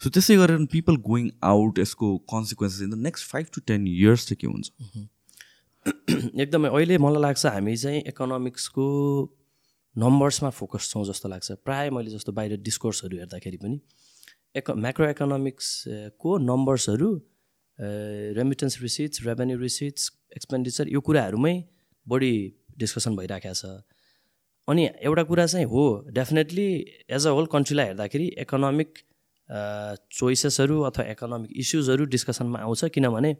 [0.00, 4.26] सो त्यसै गरेर पिपल गोइङ आउट यसको consequences in the next five to ten years
[4.26, 4.70] चाहिँ के हुन्छ?
[6.42, 8.86] एकदमै अहिले मलाई लाग्छ हामी चाहिँ इकोनोमिक्सको
[9.96, 13.80] नम्बर्समा फोकस छौँ जस्तो लाग्छ। प्रायः मैले जस्तो बाहिर डिस्कोर्सहरू हेर्दाखेरि पनि।
[14.54, 17.08] एक म्याक्रो इकोनोमिक्सको नम्बर्सहरू
[18.38, 21.54] remittance receipts revenue receipts expenditure यो कुराहरूमै
[22.06, 22.32] बढी
[22.78, 23.86] डिस्कसन भइरहेको छ।
[24.68, 25.84] अनि एउटा कुरा चाहिँ हो
[26.18, 26.66] डेफिनेटली
[27.14, 28.90] एज अ होल कन्ट्रीलाई हेर्दाखेरि इकोनोमिक
[30.18, 33.32] चोइसेसहरू अथवा इकोनोमिक इस्युजहरू डिस्कसनमा आउँछ किनभने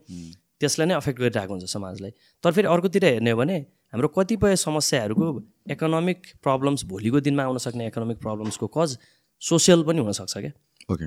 [0.63, 2.11] त्यसलाई नै अफेक्ट गरिरहेको हुन्छ समाजलाई।
[2.43, 3.59] तर फेरि अर्कोतिर हेर्ने हो भने
[3.93, 5.27] हाम्रो कतिपय समस्याहरूको
[5.75, 8.97] इकोनोमिक प्रब्लम्स भोलिको दिनमा आउन सक्ने इकोनोमिक प्रब्लम्सको कज
[9.41, 10.51] सोसियल पनि हुनसक्छ क्या।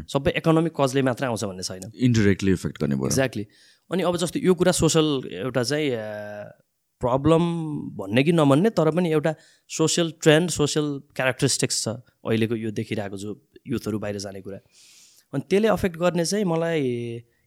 [0.08, 3.44] सबै इकोनोमिक कजले मात्रै आउँछ भन्ने छैन। इन्डिरेक्टली इफेक्ट गर्ने भयो एक्ज्याक्टली
[3.90, 5.06] अनि अब जस्तो यो कुरा सोसल
[5.44, 5.90] एउटा चाहिँ
[7.00, 7.44] प्रब्लम
[7.98, 9.34] भन्ने कि नभन्ने तर पनि एउटा
[9.70, 11.88] सोसियल ट्रेन्ड सोसियल क्यारेक्टरिस्टिक्स छ
[12.24, 13.30] अहिलेको यो देखिरहेको जो
[13.66, 14.58] युथहरू बाहिर जाने कुरा।
[15.32, 16.82] अनि त्यसले अफेक्ट गर्ने चाहिँ मलाई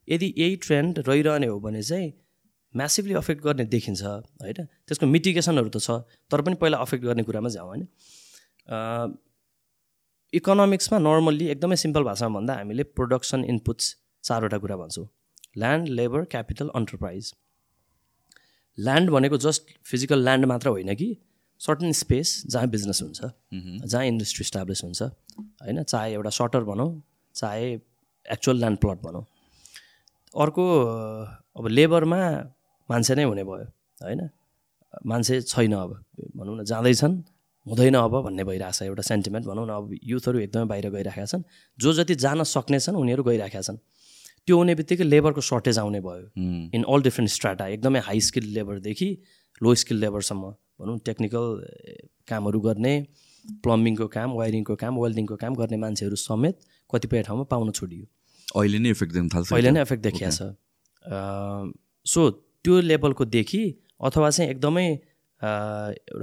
[0.08, 2.13] यदि यही ट्रेन्ड रहिरहने हो भने चाहिँ
[2.76, 4.65] म्यासिभली अफेक्ट गर्ने देखिन्छ होइन?
[4.88, 7.88] त्यसको मिटिगेसनहरू त छ तर पनि पहिला अफेक्ट गर्ने कुरामा जाउँ होइन?
[10.33, 15.07] इकोनोमिक्समा नर्मल्ली एकदमै सिम्पल भाषामा भन्दा हामीले प्रोडक्सन इनपुट्स चारवटा कुरा भन्छौँ।
[15.57, 17.33] Land labour capital enterprise
[18.77, 21.07] land भनेको जस्ट फिजिकल ल्यान्ड मात्र होइन कि
[21.61, 23.21] सर्टन स्पेस जहाँ बिजनेस हुन्छ
[23.85, 25.83] जहाँ इन्डस्ट्री इस्टाब्लिस हुन्छ होइन?
[25.83, 26.89] चाहे एउटा सटर भनौँ
[27.35, 27.71] चाहे
[28.25, 29.23] एक्चुअल ल्यान्ड प्लट भनौँ।
[30.35, 30.65] अर्को
[31.57, 32.19] अब लेबरमा
[32.89, 33.65] मान्छे नै हुने भयो
[34.03, 34.29] होइन?
[35.05, 35.91] मान्छे छैन अब
[36.35, 37.15] भनौँ न जाँदैछन्।
[37.67, 41.43] हुँदैन अब भन्ने भइरहेछ एउटा सेन्टिमेन्ट भनौँ न अब युथहरू एकदमै बाहिर गइरहेका छन्।
[41.80, 43.77] जो जति जान सक्ने छन् उनीहरू गइरहेका छन्।
[44.47, 46.25] त्यो हुने बित्तिकै लेबरको सर्टेज आउने भयो।
[46.73, 49.10] इन अल डिफ्रेन्ट स्ट्राटा एकदमै हाई स्किल लेबरदेखि
[49.62, 51.45] लो स्किल लेबरसम्म भनौँ टेक्निकल
[52.27, 52.93] कामहरू गर्ने
[53.63, 56.56] प्लम्बिङको काम वायरिङको काम वेल्डिङको काम गर्ने मान्छेहरू समेत
[56.89, 58.06] कतिपय ठाउँमा पाउन छोडियो।
[58.56, 60.41] अहिले नै इफेक्ट दिन थाल्छ अहिले नै इफेक्ट देखिया छ।
[62.06, 62.30] सो
[62.63, 63.62] त्यो लेभलको देखि
[64.01, 64.88] अथवा चाहिँ एकदमै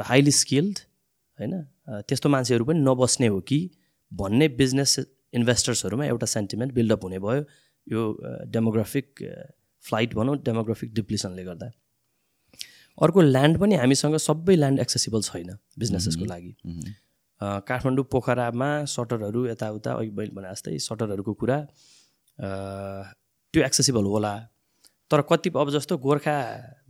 [0.08, 0.78] हाइली स्किल्ड
[1.38, 1.54] होइन?
[2.08, 3.58] त्यस्तो मान्छेहरू पनि नबस्ने हो कि
[4.12, 4.98] भन्ने बिजनेस
[5.34, 7.44] इन्भेस्टर्सहरूमा एउटा सेन्टिमेन्ट बिल्डअप हुने भयो।
[7.86, 8.00] यो
[8.48, 9.06] डेमोग्राफिक
[9.84, 11.70] फ्लाइट भनौँ डेमोग्राफिक डिप्लिसनले गर्दा।
[12.98, 16.52] अर्को ल्यान्ड पनि हामीसँग सबै ल्यान्ड एक्सेसिबल छैन बिजनेसेसको लागि।
[17.40, 21.58] काठमाडौँ पोखरामा सटरहरू यताउता अघि मैले भने जस्तै सटरहरूको कुरा
[23.54, 24.34] त्यो एक्सेसिबल होला।
[25.10, 26.36] तर कति अब जस्तो गोर्खा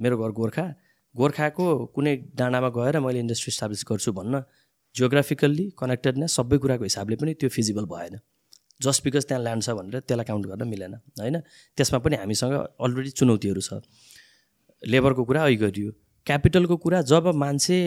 [0.00, 0.66] मेरो घर गोर्खा
[1.14, 4.42] गोर्खाको कुनै डाँडामा गएर मैले इन्डस्ट्री इस्टाब्लिस गर्छु भन्न
[4.94, 8.18] जियोग्राफिकल्ली कनेक्टेडनेस सबै कुराको हिसाबले पनि त्यो फिजिबल भएन।
[8.83, 11.37] जस्ट बिकज त्यहाँ ल्यान्ड छ भनेर त्यसलाई काउन्ट गर्न मिलेन होइन?
[11.77, 13.83] त्यसमा पनि हामीसँग अलरेडी चुनौतीहरू छ।
[14.83, 15.90] लेबरको कुरा अहिले गरियो।
[16.27, 17.79] क्यापिटलको कुरा जब मान्छे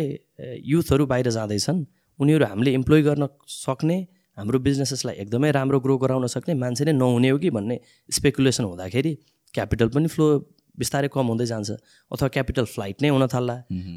[0.65, 1.79] युथहरू बाहिर जाँदैछन्
[2.19, 3.97] उनीहरू हामीले इम्प्लोइ गर्न सक्ने
[4.37, 9.13] हाम्रो बिजनेसेसलाई एकदमै राम्रो ग्रो गराउन सक्ने मान्छे नै नहुने हो कि भन्ने स्पेकुलेसन हुँदाखेरि
[9.53, 10.27] क्यापिटल पनि फ्लो
[10.79, 11.69] बिस्तारै कम हुँदै जान्छ।
[12.11, 13.55] अथवा क्यापिटल फ्लाइट नै हुन थाल्ला।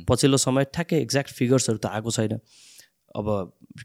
[0.08, 2.40] पछिल्लो समय ठ्याक्कै एक्ज्याक्ट फिगर्सहरू त आएको छैन।
[3.10, 3.26] अब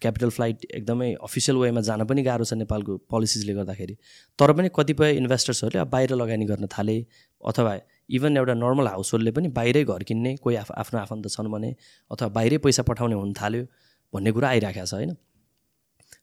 [0.01, 3.95] क्यापिटल फ्लाइट एकदमै अफिसियल वेमा जान पनि गाह्रो छ नेपालको पोलिसिजले गर्दाखेरि।
[4.39, 6.97] तर पनि कतिपय इन्भेस्टर्सहरूले अब बाहिर लगानी गर्न थाले।
[7.41, 7.73] अथवा
[8.09, 11.75] इभन एउटा नर्मल हाउस होल्डले पनि बाहिरै घर किन्ने कोही आफ आफ्नो आफन्त छन् भने
[12.11, 13.65] अथवा बाहिरै पैसा पठाउने हुन थाल्यो
[14.13, 15.17] भन्ने कुरा आइरहेको छ होइन?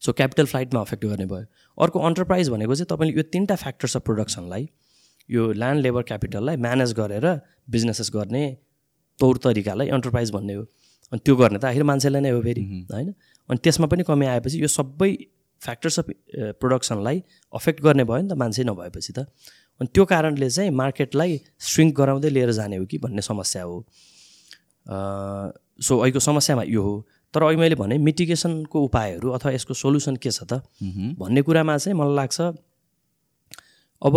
[0.02, 1.46] सो क्यापिटल फ्लाइटमा अफेक्ट गर्ने भयो।
[1.78, 4.68] अर्को अन्टरप्राइज भनेको चाहिँ तपाईँले यो तिनवटा फ्याक्टर्स अफ प्रोडक्सनलाई
[5.30, 7.26] यो ल्यान्ड लेबर क्यापिटललाई म्यानेज गरेर
[7.70, 8.44] बिजनेसेस गर्ने
[9.18, 10.62] तौर तरिकालाई एन्टरप्राइज भन्ने हो।
[11.12, 13.14] अनि त्यो गर्ने त आखिर मान्छेलाई नै हो फेरि होइन?
[13.48, 15.10] अनि त्यसमा पनि कमी आएपछि यो सबै
[15.62, 16.06] फ्याक्टर्स अफ
[16.60, 17.22] प्रोडक्सनलाई
[17.54, 19.18] अफेक्ट गर्ने भयो नि त मान्छे नभएपछि त।
[19.80, 23.76] अनि त्यो कारणले चाहिँ मार्केटलाई स्ट्रिङ्क गराउँदै लिएर जाने हो कि भन्ने समस्या हो।
[25.86, 26.94] सो अहिलेको समस्यामा यो हो।
[27.34, 30.60] तर अहिले मैले भने मिटिगेसनको उपायहरू अथवा यसको सोल्युसन के छ त?
[31.18, 32.40] भन्ने कुरामा चाहिँ मलाई लाग्छ
[34.02, 34.14] अब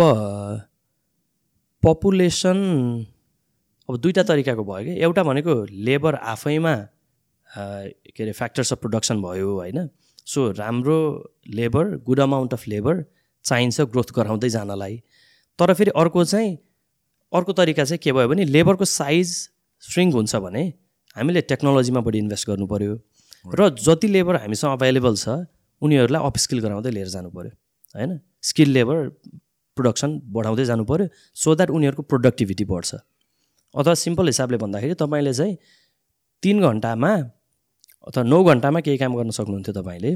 [1.82, 2.58] पपुलेसन
[3.88, 5.54] अब दुईवटा तरिकाको भयो कि। एउटा भनेको
[5.86, 6.74] लेबर आफैमा
[7.50, 9.88] के अरे फ्याक्टर्स अफ प्रोडक्सन भयो होइन।
[10.26, 10.98] सो राम्रो
[11.54, 13.04] labour good amount of labour
[13.44, 14.96] चाहिन्छ ग्रोथ गराउँदै जानलाई।
[15.58, 16.56] तर फेरि अर्को चाहिँ
[17.32, 19.28] अर्को तरिका चाहिँ के भयो भने लेबरको साइज
[19.82, 20.62] स्ट्रिङ हुन्छ भने
[21.16, 22.98] हामीले टेक्नोलोजीमा बढी इन्भेस्ट गर्नु पऱ्यो
[23.54, 25.28] र जति लेबर हामीसँग अभाइलेबल छ
[25.82, 27.50] उनीहरूलाई अपस्किल गराउँदै लिएर जानु पऱ्यो
[27.94, 28.96] होइन। स्किल लेबर
[29.76, 32.90] प्रोडक्सन बढाउँदै जानु पऱ्यो सो द्याट उनीहरूको प्रोडक्टिभिटी बढ्छ।
[33.74, 35.54] अथवा सिम्पल हिसाबले भन्दाखेरि तपाईँले चाहिँ
[36.42, 37.12] तिन घन्टामा
[38.06, 40.12] अथवा नौ घन्टामा केही काम गर्न सक्नुहुन्थ्यो तपाईँले।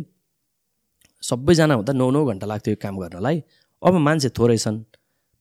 [1.23, 3.37] सबैजना हुँदा नौ नौ घन्टा लाग्थ्यो यो काम गर्नलाई।
[3.83, 4.79] अब मान्छे थोरै छन्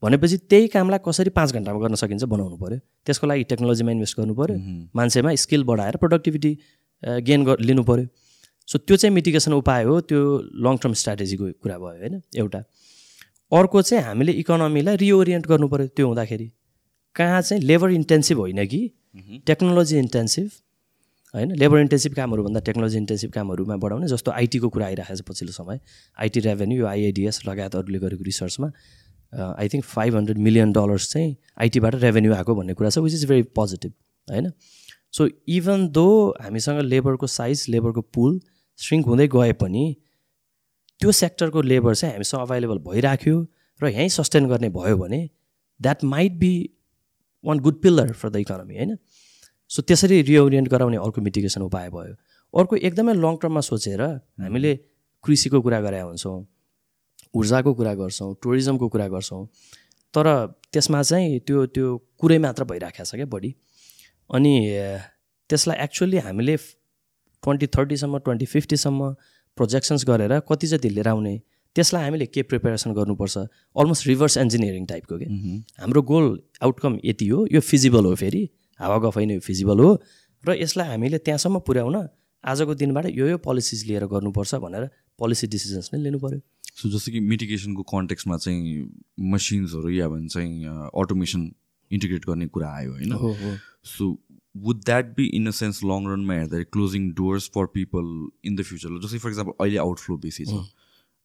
[0.03, 4.33] भनेपछि त्यही कामलाई कसरी पाँच घन्टामा गर्न सकिन्छ बनाउनु पऱ्यो त्यसको लागि टेक्नोलोजीमा इन्भेस्ट गर्नु
[4.39, 4.55] पऱ्यो
[4.95, 6.51] मान्छेमा स्किल बढाएर प्रोडक्टिभिटी
[7.27, 8.05] गेन गर लिनु पऱ्यो
[8.67, 10.19] सो त्यो चाहिँ मिटिगेसन उपाय हो त्यो
[10.65, 12.15] लङ टर्म स्ट्राटेजीको कुरा भयो होइन?
[12.35, 12.59] एउटा।
[13.51, 16.51] अर्को चाहिँ हामीले इकोनोमीलाई रिओरिएन्ट गर्नु पऱ्यो त्यो हुँदाखेरि।
[17.15, 18.81] कहाँ चाहिँ लेबर इन्टेन्सिभ होइन कि?
[19.47, 20.49] टेक्नोलोजी इन्टेन्सिभ
[21.33, 21.55] होइन?
[21.55, 25.79] लेबर इन्टेन्सिभ कामहरूभन्दा टेक्नोलोजी इन्टेन्सिभ कामहरूमा बढाउने जस्तो आइटीको कुरा आइरहेको छ पछिल्लो समय।
[26.19, 28.71] आइटी रेभेन्यू यो आइएडिएस लगायत अरूले गरेको रिसर्चमा
[29.33, 33.25] I think five hundred million dollars चाहिँ आइटीबाट रेभेन्यू आएको भन्ने कुरा छ विच इज
[33.29, 33.93] भेरी पोजिटिभ
[34.27, 34.51] होइन?
[35.11, 36.07] सो इभन दो
[36.41, 38.39] हामीसँग लेबरको साइज लेबरको पुल
[38.79, 39.83] स्ट्रिङ्क हुँदै गए पनि
[40.99, 43.35] त्यो सेक्टरको लेबर चाहिँ हामीसँग अभाइलेबल भइराख्यो
[43.79, 45.29] र यहीँ सस्टेन गर्ने भयो भने
[45.79, 46.53] that might be
[47.43, 48.97] one good pillar for the economy होइन?
[49.71, 52.15] सो त्यसरी रिओरिएन्ट गराउने अर्को मिटिगेसन उपाय भयो।
[52.53, 54.75] अर्को एकदमै लङ टर्ममा सोचेर हामीले
[55.23, 56.37] कृषिको कुरा गरे हुन्छौँ
[57.35, 59.45] ऊर्जाको कुरा गर्छौँ टुरिज्मको कुरा गर्छौँ
[60.13, 60.27] तर
[60.73, 63.55] त्यसमा चाहिँ त्यो त्यो कुरै मात्र भइराखेको छ क्या बढी।
[64.29, 64.53] अनि
[65.49, 69.13] त्यसलाई एक्चुअली हामीले ट्वेन्टी थर्टीसम्म ट्वेन्टी फिफ्टीसम्म
[69.59, 71.35] प्रोजेक्सन्स गरेर कति चाहिँ लिएर आउने
[71.75, 73.37] त्यसलाई हामीले के प्रिपेरेसन गर्नुपर्छ?
[73.77, 75.25] अलमोस्ट रिभर्स इन्जिनियरिङ टाइपको के?
[75.81, 76.25] हाम्रो गोल
[76.63, 78.43] आउटकम यति हो यो फिजिबल हो फेरि।
[78.79, 79.89] हावा गफ होइन यो फिजिबल हो।
[80.43, 81.95] र यसलाई हामीले त्यहाँसम्म पुर्याउन
[82.43, 84.83] आजको दिनबाट यो यो पोलिसिज लिएर गर्नुपर्छ भनेर
[85.19, 86.39] पोलिसी डिसिजन्स नै लिनु पऱ्यो
[86.79, 88.87] सो जस्तो कि मिटिगेसनको कन्टेक्समा चाहिँ
[89.31, 91.41] मसिन्सहरू या भन्छ चाहिँ अटोमेसन
[91.91, 93.11] इन्टिग्रेट गर्ने कुरा आयो होइन?
[93.83, 94.05] So
[94.65, 98.07] would that be in a sense long रनमा हेर्दाखेरि closing doors for people
[98.43, 100.59] in the future जस्तै फर इक्जाम्पल अहिले आउटफ्लो बेसी छ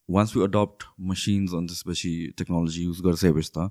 [0.09, 3.67] वान्स वी अडप्ट मसिन्स अनि त्यसपछि टेक्नोलोजी युज गरिसकेपछि त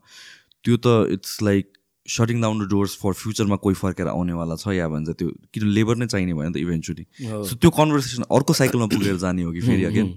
[0.64, 1.72] त्यो त it's like
[2.08, 5.28] shutting down the doors for फ्युचरमा कोही फर्केर आउनेवाला छ या भन्छ त्यो?
[5.54, 7.04] किन लेबर नै चाहिने भयो नि त इभेन्चुली
[7.50, 10.10] सो त्यो कन्भर्सेसन अर्को साइकलमा पुगेर जाने हो कि फेरि अगेन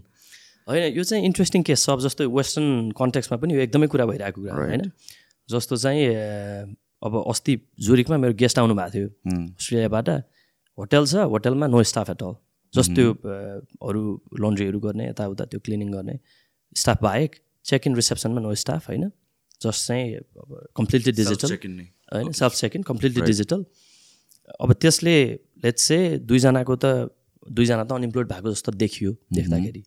[0.67, 4.41] होइन यो चाहिँ इन्ट्रेस्टिङ केस छ अब जस्तो वेस्टर्न कन्टेक्समा पनि यो एकदमै कुरा भइरहेको
[4.41, 4.91] कुरा होइन?
[5.49, 6.01] जस्तो चाहिँ
[7.01, 9.07] अब अस्ति जुरिकमा मेरो गेस्ट आउनु भएको थियो
[9.55, 10.09] अस्ट्रेलियाबाट।
[10.77, 12.35] होटल छ होटलमा नो स्टाफ एट अल
[12.73, 13.07] जस्तो त्यो
[13.89, 14.01] अरू
[14.41, 16.19] लन्ड्रीहरू गर्ने यताउता त्यो क्लिनिङ गर्ने
[16.75, 19.11] स्टाफ बाहेक चेक इन रिसेप्सनमा नो स्टाफ होइन?
[19.61, 21.49] जस्ट चाहिँ अब कम्प्लिटली डिजिटल
[22.13, 23.65] होइन self check in completely digital
[24.61, 25.15] अब त्यसले
[25.63, 27.09] लेट्स चाहिँ दुईजनाको त
[27.43, 29.81] दुईजना त अनइम्प्लोइड भएको जस्तो देखियो देख्दाखेरि।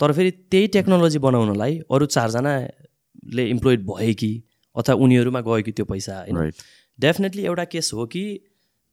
[0.00, 4.30] तर फेरि त्यही टेक्नोलोजी बनाउनलाई अरू चारजनाले इम्प्लोइड भए कि
[4.76, 6.52] अथवा उनीहरूमा गयो कि त्यो पैसा होइन?
[6.98, 8.24] डेफिनेटली एउटा केस हो कि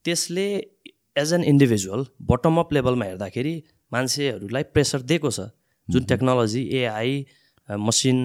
[0.06, 0.48] त्यसले
[1.18, 3.56] as an individual bottom up लेभलमा हेर्दाखेरि
[3.92, 5.50] मान्छेहरूलाई प्रेसर दिएको छ।
[5.88, 7.26] जुन टेक्नोलोजी एआई
[7.70, 8.18] मसिन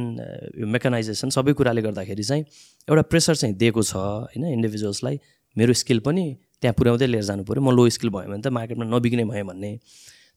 [0.72, 2.44] मेकानाइजेसन सबै कुराले गर्दाखेरि चाहिँ
[2.88, 4.44] एउटा प्रेसर चाहिँ दिएको छ होइन?
[4.46, 5.18] इन्डिभिजुअल्सलाई
[5.56, 6.24] मेरो स्किल पनि
[6.62, 9.70] त्यहाँ पुर्याउँदै लिएर जानु पऱ्यो। म लो स्किल भयो भने त मार्केटमा नबिग्ने भयो भन्ने।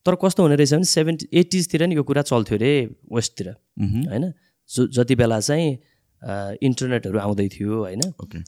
[0.06, 2.72] तर कस्तो हुने रहेछ भने सेभेन्टी एटिजतिर नि यो कुरा चल्थ्यो अरे
[3.14, 4.34] वेस्टतिर होइन?
[4.70, 5.78] जो जति बेला चाहिँ
[6.26, 8.02] इन्टरनेटहरू आउँदै थियो होइन.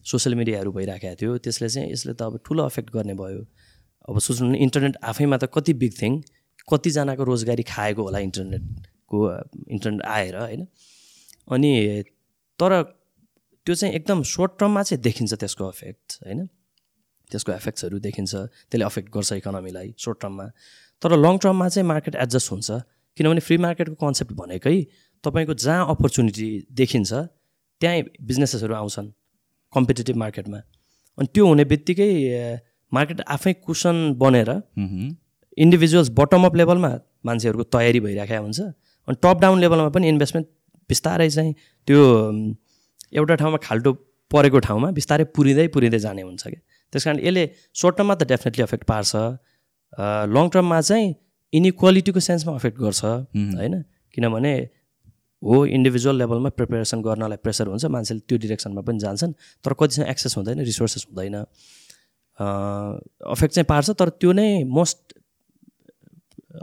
[0.04, 3.42] सोसियल मिडियाहरू भइराखेको थियो। त्यसले चाहिँ यसले त अब ठुलो अफेक्ट गर्ने भयो।
[4.10, 6.12] अब सोच्नु इन्टरनेट आफैमा त कति बिग थिङ
[6.68, 9.18] कतिजनाको रोजगारी खाएको होला इन्टरनेटको
[9.72, 10.62] इन्टरनेट आएर होइन?
[11.48, 11.72] अनि
[12.60, 12.72] तर
[13.68, 16.40] त्यो चाहिँ एकदम सर्ट टर्ममा चाहिँ देखिन्छ त्यसको अफेक्ट होइन?
[17.32, 18.34] त्यसको एफेक्ट्सहरू देखिन्छ
[18.72, 20.46] त्यसले अफेक्ट गर्छ इकोनोमीलाई सर्ट टर्ममा
[21.02, 22.70] तर लङ टर्ममा चाहिँ मार्केट एडजस्ट हुन्छ।
[23.18, 24.78] किनभने फ्री मार्केटको कन्सेप्ट भनेकै
[25.24, 27.12] तपाईँको जहाँ अपर्च्युनिटी देखिन्छ
[27.82, 29.08] त्यहीँ बिजनेसेसहरू आउँछन्
[29.74, 30.58] कम्पिटेटिभ मार्केटमा
[31.18, 32.10] अनि त्यो हुने बित्तिकै
[32.92, 34.50] मार्केट आफै कुसन बनेर
[35.58, 36.92] इन्डिभिजुअल्स बटम अप लेभलमा
[37.26, 38.60] मान्छेहरूको तयारी भइरहेको हुन्छ।
[39.08, 40.48] अनि टप डाउन लेभलमा पनि इन्भेस्टमेन्ट
[40.90, 41.54] बिस्तारै चाहिँ
[41.88, 42.00] त्यो
[43.20, 43.92] एउटा ठाउँमा खाल्टो
[44.32, 46.62] परेको ठाउँमा बिस्तारै पुरिँदै पुरिँदै जाने हुन्छ क्या।
[46.94, 47.44] त्यस कारण यसले
[47.82, 49.12] सर्ट टर्ममा त डेफिनेटली अफेक्ट पार्छ।
[50.36, 51.08] लङ टर्ममा चाहिँ
[51.54, 53.76] इनिक्वालिटीको सेन्समा अफेक्ट गर्छ होइन?
[54.14, 54.54] किनभने
[55.44, 59.34] हो इन्डिभिजुअल लेभलमा प्रिपेरेसन गर्नलाई प्रेसर हुन्छ मान्छेले त्यो डिरेक्सनमा पनि जान्छन्
[59.66, 61.36] तर कतिसँग एक्सेस हुँदैन रिसोर्सेस हुँदैन
[63.36, 65.14] अफेक्ट चाहिँ पार्छ तर त्यो नै मोस्ट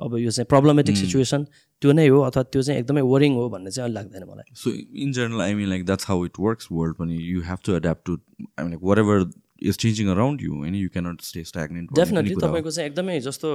[0.02, 1.46] अब यो चाहिँ प्रब्लमेटिक सिचुएसन
[1.82, 4.70] त्यो नै हो अथवा त्यो चाहिँ एकदमै वरिङ हो भन्ने चाहिँ अहिले लाग्दैन मलाई So
[5.04, 6.70] in general, I mean, like that's how it works.
[6.70, 8.18] World, when you have to adapt to,
[8.58, 9.34] I mean, like whatever is
[9.72, 11.88] changing around you, and you cannot stay stagnant.
[11.88, 13.48] भन्ने definitely. तपाईँको चाहिँ एकदमै जस्तो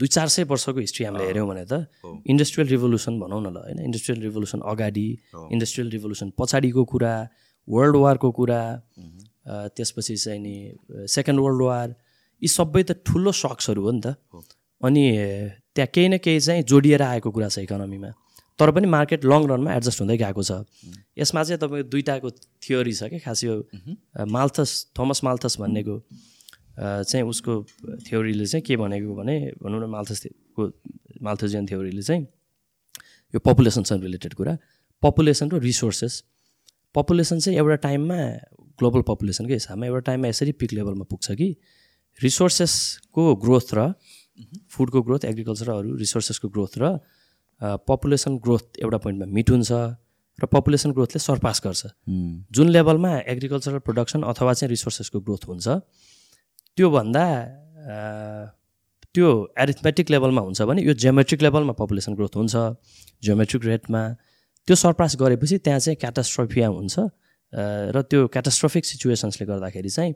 [0.00, 1.72] दुई चार सय वर्षको history हामीले हेऱ्यौँ भने त
[2.32, 3.78] इन्डस्ट्रियल रिभोल्युसन भनौँ न ल होइन?
[3.84, 5.08] इन्डस्ट्रियल रिभोल्युसन अगाडि
[5.52, 7.14] इन्डस्ट्रियल रिभोल्युसन पछाडिको कुरा
[7.68, 8.62] वर्ल्ड वारको कुरा
[9.48, 10.54] अ, त्यसपछि चाहिँ नि
[11.08, 11.88] सेकेन्ड वर्ल्ड वार
[12.42, 14.16] यी सबै त ठुलो सक्सहरू हो नि त।
[14.80, 15.04] अनि
[15.74, 18.10] त्यहाँ केही न केही चाहिँ जोडिएर आएको कुरा छ इकोनोमीमा
[18.58, 20.52] तर पनि मार्केट लङ रनमा एडजस्ट हुँदै गएको छ।
[21.18, 22.28] यसमा चाहिँ तपाईँको दुइटाको
[22.62, 23.54] थियोरी छ क्या खास यो
[24.26, 25.94] माल्थस थोमस माल्थस भन्नेको
[26.78, 27.52] चाहिँ उसको
[28.06, 30.62] थ्योरीले चाहिँ के भनेको भने भनौँ न माल्थसको
[31.22, 32.22] माल्थसियन थ्योरीले चाहिँ
[33.34, 34.56] यो पपुलेसनसँग रिलेटेड कुरा।
[35.02, 36.14] पपुलेसन र रिसोर्सेस
[36.94, 38.18] पपुलेसन चाहिँ एउटा टाइममा
[38.78, 41.48] ग्लोबल पपुलेसनकै हिसाबमा एउटा टाइममा यसरी पिक लेभलमा पुग्छ कि?
[42.20, 43.92] रिसोर्सेसको ग्रोथ र
[44.70, 46.98] फुडको ग्रोथ एग्रिकल्चर र अरू रिसोर्सेसको ग्रोथ र
[47.60, 49.70] पपुलेसन ग्रोथ एउटा पोइन्टमा मिट हुन्छ
[50.38, 51.86] र पपुलेसन ग्रोथले सरपास गर्छ।
[52.54, 55.66] जुन लेभलमा एग्रिकल्चरल प्रोडक्सन अथवा चाहिँ रिसोर्सेसको ग्रोथ हुन्छ
[56.76, 57.24] त्योभन्दा
[59.14, 62.54] त्यो एरिथमेटिक लेभलमा हुन्छ भने यो जियोमेट्रिक लेभलमा पपुलेसन ग्रोथ हुन्छ।
[63.22, 64.02] जियोमेट्रिक रेटमा
[64.68, 66.94] त्यो सरपास गरेपछि त्यहाँ चाहिँ क्याटास्ट्रोफिया हुन्छ।
[67.94, 70.14] र त्यो क्याटास्ट्रोफिक सिचुएसन्सले गर्दाखेरि चाहिँ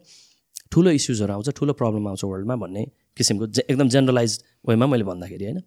[0.73, 2.83] ठुलो इस्युजहरू आउँछ ठुलो प्रब्लम आउँछ वर्ल्डमा भन्ने
[3.17, 4.33] किसिमको जे- एकदम जेनरलाइज
[4.69, 5.59] वेमा मैले भन्दाखेरि होइन?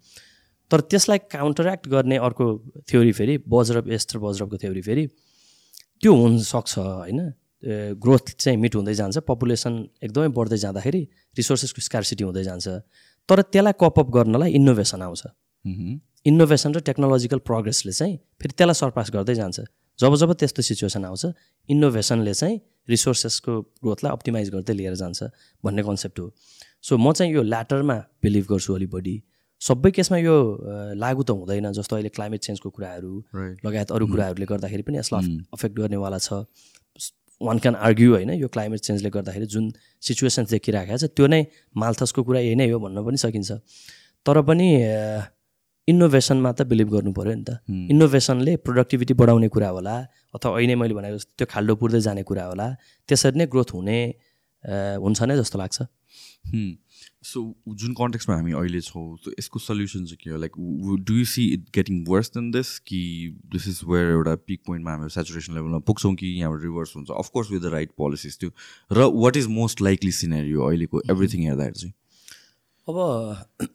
[0.72, 2.46] तर त्यसलाई काउन्टरएक्ट गर्ने अर्को
[2.90, 5.08] थ्योरी फेरि बज्रब एस्टर बज्रबको थ्योरी फेरि
[6.02, 7.20] त्यो हुनसक्छ होइन?
[7.98, 9.74] ग्रोथ चाहिँ मिट हुँदै जान्छ पपुलेसन
[10.04, 11.02] एकदमै बढ्दै जाँदाखेरि
[11.38, 12.68] रिसोर्सेसको स्कार्सिटी हुँदै जान्छ।
[13.30, 15.24] तर त्यसलाई कपअप गर्नलाई इनोभेसन आउँछ.
[16.30, 19.58] इनोभेसन र टेक्नोलोजिकल प्रोग्रेसले चाहिँ फेरि त्यसलाई सरपास गर्दै जान्छ।
[20.00, 21.24] जब जब त्यस्तो सिचुएसन आउँछ
[21.70, 25.24] इनोभेसनले चाहिँ रिसोर्सेसको ग्रोथलाई अप्टिमाइज गर्दै लिएर जान्छ
[25.64, 26.26] भन्ने कन्सेप्ट हो।
[26.84, 29.16] सो म चाहिँ यो ल्याटरमा बिलिभ गर्छु अलिक बढी
[29.66, 30.36] सबै केसमा यो
[31.04, 33.14] लागु त हुँदैन जस्तो अहिले क्लाइमेट चेन्जको कुराहरू.
[33.66, 35.24] लगायत अरू कुराहरूले गर्दाखेरि पनि यसलाई
[35.56, 36.46] अफेक्ट गर्नेवाला छ।
[37.42, 39.66] वान क्यान आर्ग्यु होइन यो क्लाइमेट चेन्जले गर्दाखेरि जुन
[40.08, 41.42] सिचुएसन देखिरहेको छ त्यो नै
[41.76, 43.52] माल्थसको कुरा यही नै हो भन्न पनि सकिन्छ।
[44.26, 44.68] तर पनि
[45.88, 47.60] इनोभेसनमा त बिलिभ गर्नु पऱ्यो नि त।
[47.94, 49.96] इनोभेसनले प्रोडक्टिभिटी बढाउने कुरा होला
[50.36, 52.68] अथवा अहिले मैले भनेको जस्तो त्यो खाल्डो पुर्दै जाने कुरा होला
[53.10, 53.98] त्यसरी नै ग्रोथ हुने
[55.02, 55.78] हुन्छ नै जस्तो लाग्छ।
[57.26, 57.42] So
[57.82, 60.38] जुन कन्टेक्समा हामी अहिले छौँ so यसको सल्युसन चाहिँ के हो?
[60.38, 60.52] Like
[61.06, 63.00] do you see it getting worse than this कि
[63.54, 67.10] दिस इज वेयर एउटा पिक पोइन्टमा हामी सेचुरेसन लेभलमा पुग्छौँ कि यहाँबाट रिभर्स हुन्छ?
[67.12, 68.50] Of course with the right policies त्यो
[68.92, 71.94] र what is most likely scenario अहिलेको एभ्रिथिङ हेर्दाखेरि चाहिँ?
[72.88, 72.98] अब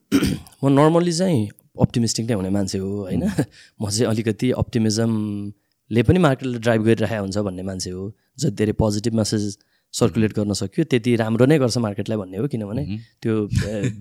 [0.65, 1.49] म नर्मल्ली चाहिँ
[1.81, 3.25] अप्टिमिस्टिक नै हुने मान्छे हो होइन?
[3.83, 9.15] म चाहिँ अलिकति अप्टिमिजमले पनि मार्केटले ड्राइभ गरिरहेको हुन्छ भन्ने मान्छे हो जति धेरै पोजिटिभ
[9.15, 9.57] मेसेज
[9.93, 12.83] सर्कुलेट गर्न सक्यो। त्यति राम्रो नै गर्छ मार्केटलाई भन्ने हो किनभने
[13.23, 13.35] त्यो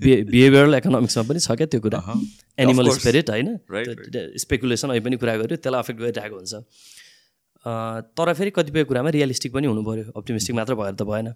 [0.06, 2.00] बिहेभियरल इकोनोमिक्समा पनि छ क्या त्यो कुरा।
[2.62, 2.90] एनिमल.
[3.00, 3.58] स्पिरिट होइन?
[4.46, 6.54] स्पेकुलेसन अहिले पनि कुरा गर्यो त्यसलाई अफेक्ट गरिरहेको हुन्छ।
[8.16, 11.34] तर फेरि कतिपय कुरामा रियलिस्टिक पनि हुनु पऱ्यो अप्टिमिस्टिक मात्र भएर त भएन।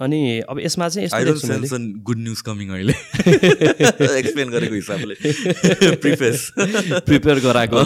[0.00, 1.08] अनि अब यसमा चाहिँ
[2.02, 2.92] गुड न्युज कमिङ अहिले।
[4.20, 5.14] एक्सप्लेन गरेको हिसाबले।
[7.08, 7.78] प्रिपेयर गराएको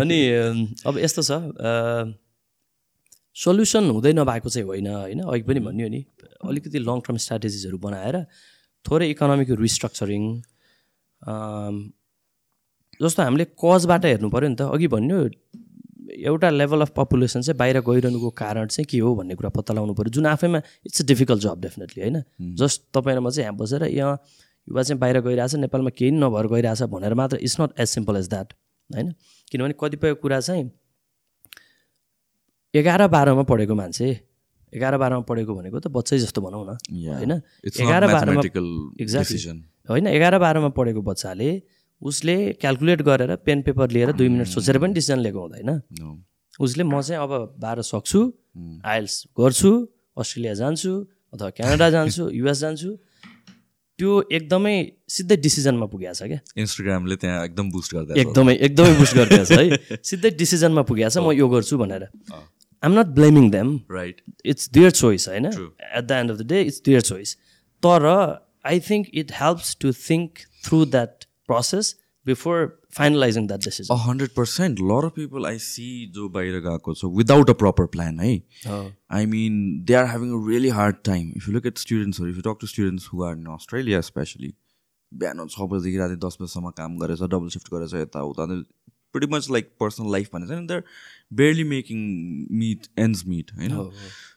[0.00, 0.20] अनि
[0.86, 1.30] अब यस्तो छ
[3.36, 5.20] सल्युसन हुँदै नभएको चाहिँ होइन होइन?
[5.22, 6.00] अघि पनि भन्यो नि
[6.44, 8.16] अलिकति लङ टर्म स्ट्राटेजिजहरू बनाएर
[8.84, 10.22] थोरै इकोनोमिक रिस्ट्रक्चरिङ
[13.00, 15.18] जस्तो हामीले कजबाट हेर्नु पऱ्यो नि त। अघि भन्यो
[16.06, 19.94] एउटा लेभल अफ पपुलेसन चाहिँ बाहिर गइरहनुको कारण चाहिँ के हो भन्ने कुरा पत्ता लगाउनु
[19.94, 22.22] पऱ्यो। जुन आफैमा it's a difficult job definitely होइन?
[22.56, 24.14] जस्ट तपाईँ र म चाहिँ यहाँ बसेर यहाँ
[24.68, 28.28] युवा चाहिँ बाहिर गइरहेछ नेपालमा केही नभएर गइरहेछ भनेर मात्र it's not as simple as
[28.28, 28.52] that
[28.90, 29.12] होइन?
[29.52, 30.70] किनभने कतिपय कुरा चाहिँ
[32.78, 34.08] एघार बाह्रमा पढेको मान्छे
[34.72, 36.76] एघार बाह्रमा पढेको भनेको त बच्चै जस्तो भनौँ न.
[37.14, 37.32] होइन?
[37.82, 38.42] एघार बाह्रमा
[39.00, 39.56] decision.
[39.88, 41.50] होइन एघार बाह्रमा पढेको बच्चाले
[42.02, 45.70] उसले क्यालकुलेट गरेर पेन पेपर लिएर दुई मिनट सोचेर पनि डिसिजन लिएको हुँदैन.
[46.60, 48.20] उसले म चाहिँ अब बाह्र सक्छु
[48.84, 49.72] आइल्स गर्छु
[50.16, 50.92] अस्ट्रेलिया जान्छु
[51.32, 52.90] अथवा क्यानाडा जान्छु युएस जान्छु।
[53.98, 54.76] त्यो एकदमै
[55.08, 59.52] सिधै डिसिजनमा पुगेको छ क्या। इन्स्टाग्रामले त्यहाँ एकदम बुस्ट गर्दा एकदमै एकदमै बुस्ट गरिदिएको छ
[59.56, 62.04] है। सिधै डिसिजनमा पुगेको छ म यो गर्छु भनेर।
[62.82, 66.62] I'm not blaming them right it's their choice होइन at the end of the day
[66.62, 67.36] it's their choice
[67.82, 68.08] तर
[68.66, 71.94] I think it helps to think through that process
[72.26, 77.10] before finalising that decision hundred percent lot of people I see जो बाहिर गएको छ
[77.16, 78.30] without a proper plan है
[79.12, 82.36] I mean they are having a really hard time if you look at स्टुडेन्ट्सहरू if
[82.36, 84.54] you talk to students who are in Australia specially
[85.12, 88.46] बिहान छ बजीदेखि राति दस बजीसम्म काम गरेछ डबल सिफ्ट गरेछ यताउता
[89.16, 90.82] pretty much like personal life भनेको छ नि they're
[91.34, 92.02] barely making
[92.58, 93.78] meet ends meet होइन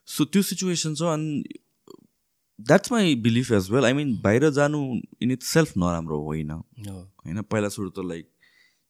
[0.08, 1.60] सो त्यो सिचुएसन छ अनि
[2.60, 4.80] that's my belief as well I mean बाहिर जानु
[5.22, 8.30] इन इट सेल्फ नराम्रो होइन। होइन पहिला सुरु त like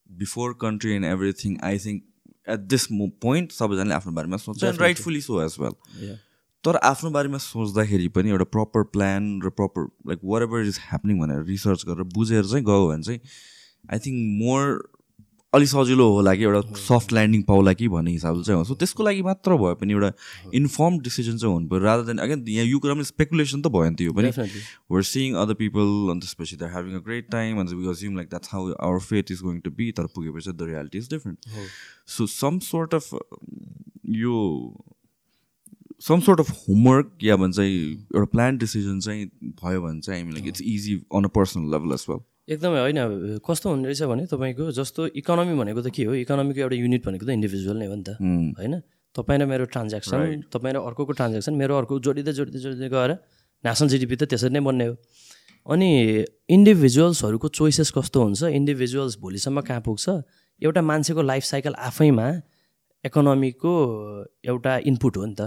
[0.10, 2.04] before country and everything I think
[2.48, 2.88] at this
[3.22, 5.76] point सबैजनाले आफ्नो बारेमा सोच्छ and rightfully so as well
[6.64, 11.44] तर आफ्नो बारेमा सोच्दाखेरि पनि एउटा प्रपर प्लान र proper like whatever is happening भनेर
[11.46, 13.20] रिसर्च गरेर बुझेर चाहिँ गयो भने चाहिँ
[13.94, 14.74] आई थिङ्क मोर
[15.54, 19.04] अलिक सजिलो होला कि एउटा सफ्ट ल्यान्डिङ पाउला कि भन्ने हिसाबले चाहिँ हो सो त्यसको
[19.04, 20.12] लागि मात्र भए पनि एउटा
[20.60, 23.96] इन्फर्म डिसिजन चाहिँ हुनु पऱ्यो। रादर देन अगेन यहाँ यो कुरामा स्पेकुलेसन त भयो नि
[23.96, 24.30] त यो पनि।
[24.90, 28.30] We're seeing other people and त्यसपछि they're having a great time and we assume like
[28.30, 31.52] that's how our fate is going to be तर पुगेपछि reality is different
[32.06, 33.26] so some sort of uh,
[34.22, 34.38] यो
[36.00, 39.26] some sort of homework या भन्छ एउटा plan decision चाहिँ
[39.64, 43.00] भयो भने चाहिँ like it's easy on a personal level as well एकदमै होइन
[43.46, 46.14] कस्तो हुने रहेछ भने तपाईँको जस्तो इकोनोमी भनेको त के हो?
[46.26, 48.74] इकोनोमीको एउटा युनिट भनेको त इन्डिभिजुअल नै हो नि त होइन?
[49.14, 53.12] तपाईँ र मेरो ट्रान्ज्याक्सन तपाईँ र अर्कोको ट्रान्ज्याक्सन मेरो अर्को जोडिँदै जोडिँदै जोडिँदै गएर
[53.64, 54.94] नेसनल जिडिपी त त्यसरी नै बन्ने हो।
[55.70, 55.90] अनि
[56.50, 58.42] इन्डिभिजुअल्सहरूको चोइसेस कस्तो हुन्छ?
[58.50, 60.06] इन्डिभिजुअल्स भोलिसम्म कहाँ पुग्छ?
[60.62, 62.28] एउटा मान्छेको लाइफ साइकल आफैमा
[63.06, 63.72] इकोनोमीको
[64.44, 65.42] एउटा इनपुट हो नि त।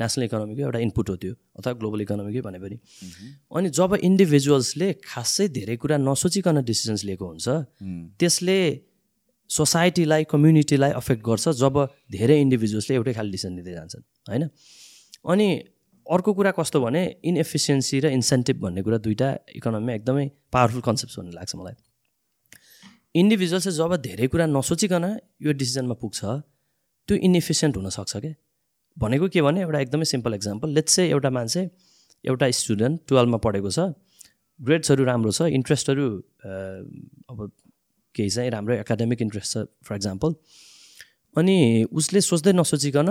[0.00, 2.76] नेसनल इकोनोमीको एउटा इनपुट हो त्यो अथवा ग्लोबल इकोनोमीकै भने पनि।
[3.56, 7.46] अनि जब इन्डिभिजुअल्सले खासै धेरै कुरा नसोचिकन डिसिजन्स लिएको हुन्छ
[8.20, 8.58] त्यसले
[9.50, 11.74] सोसाइटीलाई कम्युनिटीलाई अफेक्ट गर्छ जब
[12.12, 14.44] धेरै इन्डिभिजुअल्सले एउटै खाले डिसिजन लिँदै जान्छन् होइन?
[15.24, 15.48] अनि
[16.06, 21.32] अर्को कुरा कस्तो भने इनएफिसियन्सी र इन्सेन्टिभ भन्ने कुरा दुइटा इकोनोमीमा एकदमै पावरफुल कन्सेप्ट भन्ने
[21.32, 21.74] लाग्छ मलाई।
[23.14, 25.04] इन्डिभिजुअल चाहिँ जब धेरै कुरा नसोचिकन
[25.40, 26.20] यो डिसिजनमा पुग्छ
[27.08, 28.34] त्यो इनएफिसियन्ट हुनसक्छ क्या
[28.96, 31.62] भनेको के भने एउटा एकदमै सिम्पल एक्जाम्पल लेट्स चाहिँ एउटा मान्छे
[32.24, 33.88] एउटा स्टुडेन्ट टुवेल्भमा पढेको छ
[34.60, 36.06] ग्रेड्सहरू राम्रो छ इन्ट्रेस्टहरू
[37.30, 37.50] अब
[38.14, 40.34] केही चाहिँ राम्रो एकाडेमिक इन्ट्रेस्ट छ फर इक्जाम्पल
[41.36, 41.56] अनि
[41.92, 43.10] उसले सोच्दै नसोचिकन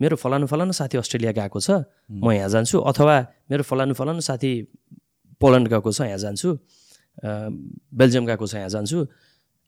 [0.00, 1.82] मेरो फलानु फलानु साथी अस्ट्रेलिया गएको छ
[2.22, 3.16] म यहाँ जान्छु अथवा
[3.50, 4.52] मेरो फलानु फलानु साथी
[5.40, 6.48] पोल्यान्ड गएको छ यहाँ जान्छु
[7.98, 8.98] बेल्जियम गएको छ यहाँ जान्छु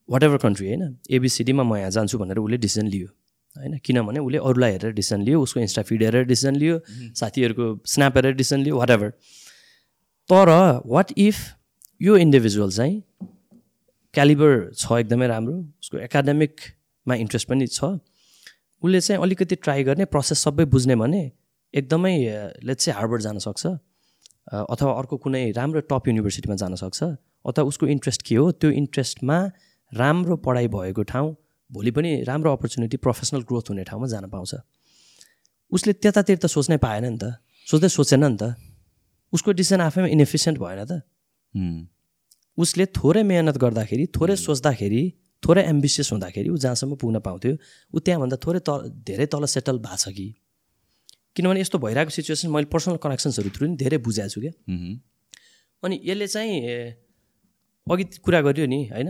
[0.09, 3.09] वाट एभर कन्ट्री होइन एबिसिडीमा म यहाँ जान्छु भनेर उसले डिसिजन लियो।
[3.57, 6.79] होइन किनभने उसले अरूलाई हेरेर डिसिजन लियो उसको इन्स्टा फिड हेरेर डिसिजन लियो
[7.21, 9.11] साथीहरूको स्न्याप हेरेर डिसिजन लियो वाट एभर
[10.31, 10.51] तर
[10.87, 11.37] वाट इफ
[12.01, 13.03] यो इन्डिभिजुअल चाहिँ
[14.15, 17.91] क्यालिबर छ एकदमै राम्रो उसको एकाडेमिकमा इन्ट्रेस्ट पनि छ
[18.83, 21.23] उसले चाहिँ अलिकति ट्राई गर्ने प्रोसेस सबै बुझ्ने भने
[21.75, 22.13] एकदमै
[22.65, 27.03] लेट्स चाहिँ हार्वर्ड जान सक्छ अ, अथवा अर्को कुनै राम्रो टप युनिभर्सिटीमा जान सक्छ
[27.45, 29.39] अथवा उसको इन्ट्रेस्ट के हो त्यो इन्ट्रेस्टमा
[29.93, 31.29] राम्रो पढाइ भएको ठाउँ
[31.71, 34.55] भोलि पनि राम्रो अपर्च्युनिटी प्रोफेसनल ग्रोथ हुने ठाउँमा जान पाउँछ।
[35.73, 38.55] उसले त्यतातिर त सोच्नै पाएन नि त। सोच्दै सोचेन नि त।
[39.33, 40.93] उसको डिसिजन आफैमा इनएफिसियन्ट भएन त।
[42.59, 45.03] उसले थोरै मेहनत गर्दाखेरि थोरै सोच्दाखेरि
[45.43, 47.55] थोरै एम्बिसियस हुँदाखेरि ऊ जहाँसम्म पुग्न पाउँथ्यो
[47.95, 50.27] ऊ त्यहाँभन्दा थोरै तल धेरै तल सेटल भएको छ कि?
[51.37, 54.53] किनभने यस्तो भइरहेको सिचुएसन मैले पर्सनल कनेक्सन्सहरू थ्रु नि धेरै बुझाएको छु क्या।
[55.83, 56.53] अनि यसले चाहिँ
[57.87, 59.09] अघि कुरा गरियो नि होइन?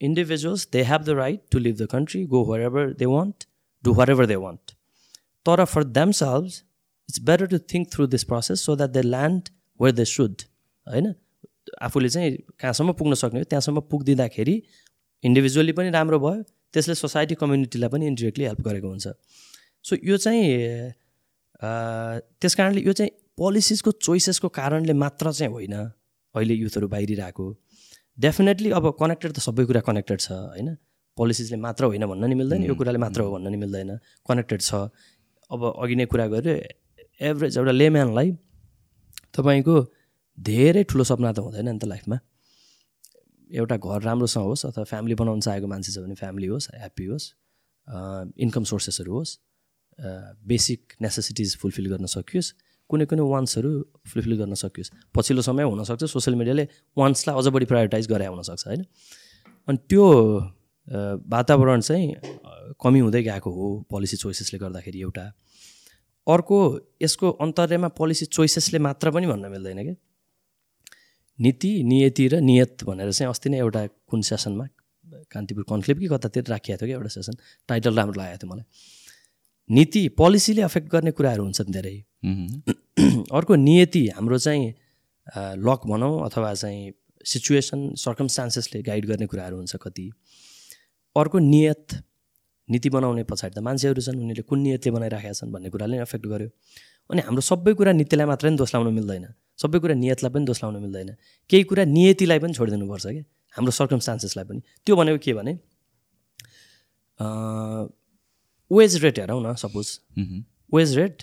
[0.00, 3.46] Individuals they have the right to leave the country go wherever they want
[3.84, 4.72] do wherever they want
[5.46, 5.84] तर for
[6.20, 6.62] themselves
[7.08, 9.48] it's better to think through this process so that they land
[9.80, 10.42] where they should
[10.86, 11.14] होइन?
[11.82, 14.62] आफूले चाहिँ कहाँसम्म पुग्न सक्ने हो त्यहाँसम्म पुगिदिँदाखेरि
[15.24, 16.42] individually पनि राम्रो भयो
[16.74, 19.08] त्यसले सोसाइटी कम्युनिटीलाई पनि इन्डिरेक्टली हेल्प गरेको हुन्छ।
[19.84, 20.92] सो यो चाहिँ
[22.40, 27.46] त्यस कारणले यो चाहिँ पोलिसिसको चोइसेसको कारणले मात्र चाहिँ होइन अहिले युथहरू बाहिरिरहेको।
[28.18, 30.68] डेफिनेटली अब कनेक्टेड त सबै कुरा कनेक्टेड छ होइन?
[31.18, 33.90] पोलिसिसले मात्र होइन भन्न नि मिल्दैन यो कुराले मात्र हो भन्न नि मिल्दैन
[34.28, 34.70] कनेक्टेड छ।
[35.50, 36.54] अब अघि नै कुरा गऱ्यो
[37.20, 38.28] एभरेज एउटा लेम्यानलाई
[39.36, 39.76] तपाईँको
[40.38, 42.18] धेरै ठुलो सपना त हुँदैन नि त लाइफमा।
[43.50, 47.26] एउटा घर राम्रोसँग होस् अथवा फ्यामिली बनाउन चाहेको मान्छे छ भने फ्यामिली होस् ह्याप्पी होस्
[48.44, 49.32] इन्कम सोर्सेसहरू होस्
[50.44, 52.48] बेसिक नेसेसिटिज फुलफिल गर्न सकियोस्।
[52.90, 53.70] कुनै कुनै वान्सहरू
[54.08, 56.64] फुलफिल गर्न सकियोस्। पछिल्लो समय हुनसक्छ सोसियल मिडियाले
[56.96, 58.82] वान्सलाई अझ बढी प्रायोरिटाइज गरे हुनसक्छ होइन?
[59.68, 60.04] अनि त्यो
[61.28, 62.06] वातावरण चाहिँ
[62.80, 65.24] कमी हुँदै गएको हो पोलिसी चोइसेसले गर्दाखेरि एउटा।
[66.26, 66.58] अर्को
[67.02, 69.94] यसको अन्तर्यमा पोलिसी चोइसेसले मात्र पनि भन्न मिल्दैन क्या
[71.38, 74.66] नीति नियति र नियत भनेर चाहिँ अस्ति नै एउटा कुन सेसनमा
[75.32, 77.34] कान्तिपुर कन्क्लेभ कि कतातिर राखिएको थियो क्या एउटा सेसन
[77.68, 78.64] टाइटल राम्रो लागेको थियो मलाई।
[79.70, 81.96] नीति पोलिसीले अफेक्ट गर्ने कुराहरू हुन्छन् धेरै।
[83.38, 84.68] अर्को नियति हाम्रो चाहिँ
[85.60, 86.92] लक भनौँ अथवा चाहिँ
[87.24, 90.10] सिचुएसन सर्कमस्टान्सेसले गाइड गर्ने कुराहरू हुन्छ कति।
[91.16, 92.02] अर्को नियत
[92.68, 96.26] नीति बनाउने पछाडि त मान्छेहरू छन् उनीहरूले कुन नियतले बनाइराखेका छन् भन्ने कुराले नै एफेक्ट
[96.26, 96.48] गर्यो।
[97.10, 99.26] अनि हाम्रो सबै कुरा नीतिलाई मात्रै पनि दोष लाउन मिल्दैन।
[99.62, 101.10] सबै कुरा नियतलाई पनि दोष लाउन मिल्दैन।
[101.50, 103.24] केही कुरा नियतिलाई पनि छोडिदिनुपर्छ क्या।
[103.56, 105.52] हाम्रो सर्कमस्टान्सेसलाई पनि। त्यो भनेको के भने
[108.70, 109.86] वेज रेट हेरौँ न सपोज
[110.74, 111.22] वेज रेट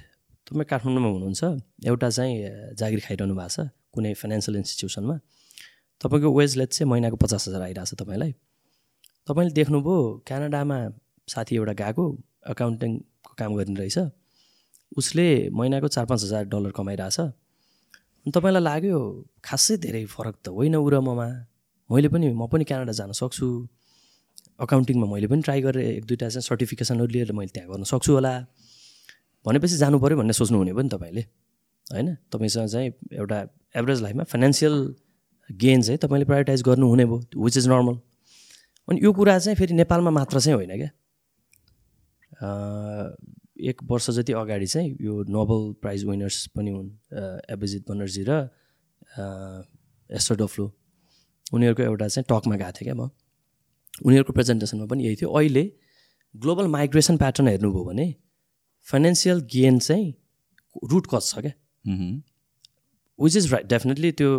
[0.53, 1.43] तपाईँ काठमाडौँमा हुनुहुन्छ।
[1.89, 2.33] एउटा चाहिँ
[2.77, 5.15] जागिर खाइरहनु भएको छ कुनै फाइनेन्सियल इन्स्टिट्युसनमा
[6.01, 8.31] तपाईँको वेज रेट चाहिँ महिनाको पचास हजार आइरहेको छ तपाईँलाई।
[9.27, 9.97] तपाईँले देख्नुभयो
[10.27, 10.77] क्यानाडामा
[11.27, 12.03] साथी एउटा गएको
[12.53, 13.97] अकाउन्टिङको काम गर्ने रहेछ।
[14.93, 18.99] उसले महिनाको चार पाँच हजार डलर कमाइरहेछ। अनि तपाईँलाई लाग्यो
[19.41, 21.27] खासै धेरै फरक त होइन उ र ममा।
[21.89, 23.47] मैले पनि म पनि क्यानाडा जान सक्छु।
[24.59, 28.33] अकाउन्टिङमा मैले पनि ट्राई गरेँ एक दुइटा चाहिँ सर्टिफिकेसनहरू लिएर मैले त्यहाँ गर्न सक्छु होला।
[29.45, 31.21] भनेपछि जानु पऱ्यो भन्ने सोच्नुहुने भयो नि तपाईँले।
[31.87, 32.15] होइन?
[32.31, 33.37] तपाईँसँग चाहिँ एउटा
[33.75, 34.75] एभरेज लाइफमा फाइनेन्सियल
[35.49, 37.95] गेन चाहिँ तपाईँले प्रायोरिटाइज गर्नुहुने भयो विच इज नर्मल
[38.87, 40.91] अनि यो कुरा चाहिँ फेरि नेपालमा मात्र चाहिँ होइन क्या।
[43.69, 46.89] एक वर्ष जति अगाडि चाहिँ यो नोबल प्राइज विनर्स पनि हुन्
[47.51, 48.31] एभिजित बनर्जी र
[50.09, 50.65] एस्टर डफ्लो
[51.53, 53.09] उनीहरूको एउटा चाहिँ टकमा गएको थिएँ क्या म।
[54.05, 55.63] उनीहरूको प्रेजेन्टेसनमा पनि यही थियो। अहिले
[56.35, 58.05] ग्लोबल माइग्रेसन प्याटर्न हेर्नुभयो भने
[58.87, 60.13] फाइनेन्सियल गेन चाहिँ
[60.91, 61.53] रुट कज छ क्या।
[63.19, 64.29] विच इज राइट डेफिनेटली त्यो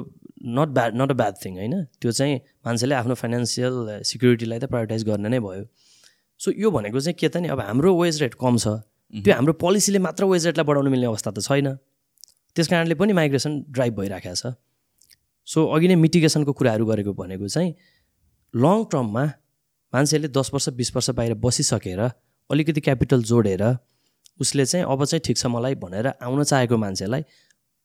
[0.58, 1.84] not bad not a bad thing होइन?
[2.00, 5.64] त्यो चाहिँ मान्छेले आफ्नो फाइनेन्सियल सिक्युरिटीलाई त प्रायोरिटाइज गर्ने नै भयो।
[6.40, 7.48] सो यो भनेको चाहिँ के त नि?
[7.48, 8.66] अब हाम्रो वेज रेट कम छ।
[9.14, 11.68] त्यो हाम्रो पोलिसीले मात्र वेज रेटलाई बढाउनु मिल्ने अवस्था त छैन।
[12.56, 14.54] त्यस कारणले पनि माइग्रेसन ड्राइभ भइराखेको छ।
[15.48, 17.70] सो अघि नै मिटिगेसनको कुराहरू गरेको भनेको चाहिँ
[18.54, 19.24] लङ टर्ममा
[19.92, 22.00] मान्छेले दस वर्ष बिस वर्ष बाहिर बसिसकेर
[22.50, 23.62] अलिकति क्यापिटल जोडेर
[24.40, 27.24] उसले चाहिँ अब चाहिँ ठिक छ मलाई भनेर आउन चाहेको मान्छेलाई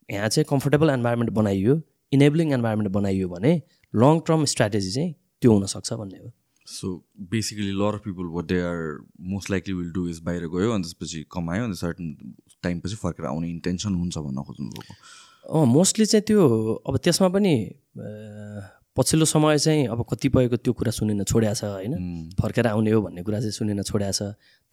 [0.09, 1.81] यहाँ चाहिँ कम्फोर्टेबल इन्भाइरोमेन्ट बनाइयो
[2.11, 3.61] इनेबलिङ इन्भाइरोमेन्ट बनाइयो भने
[3.93, 6.31] लङ टर्म स्ट्राटेजी चाहिँ त्यो हुनसक्छ भन्ने हो।
[6.67, 6.87] So
[7.29, 8.81] basically lot of people what they are
[9.29, 12.33] most likely will do is बाहिर गयो अनि त्यसपछि कमायो अनि सर्टन
[12.63, 16.41] टाइमपछि फर्केर आउने इन्टेन्सन हुन्छ भन्न खोज्नुभएको अँ मोस्टली चाहिँ त्यो
[16.87, 17.53] अब त्यसमा पनि
[18.97, 21.93] पछिल्लो समय चाहिँ अब कतिपयको त्यो कुरा सुनिन छोड्या छ होइन?
[22.41, 24.21] फर्केर आउने हो भन्ने कुरा चाहिँ सुनिन छोड्या छ।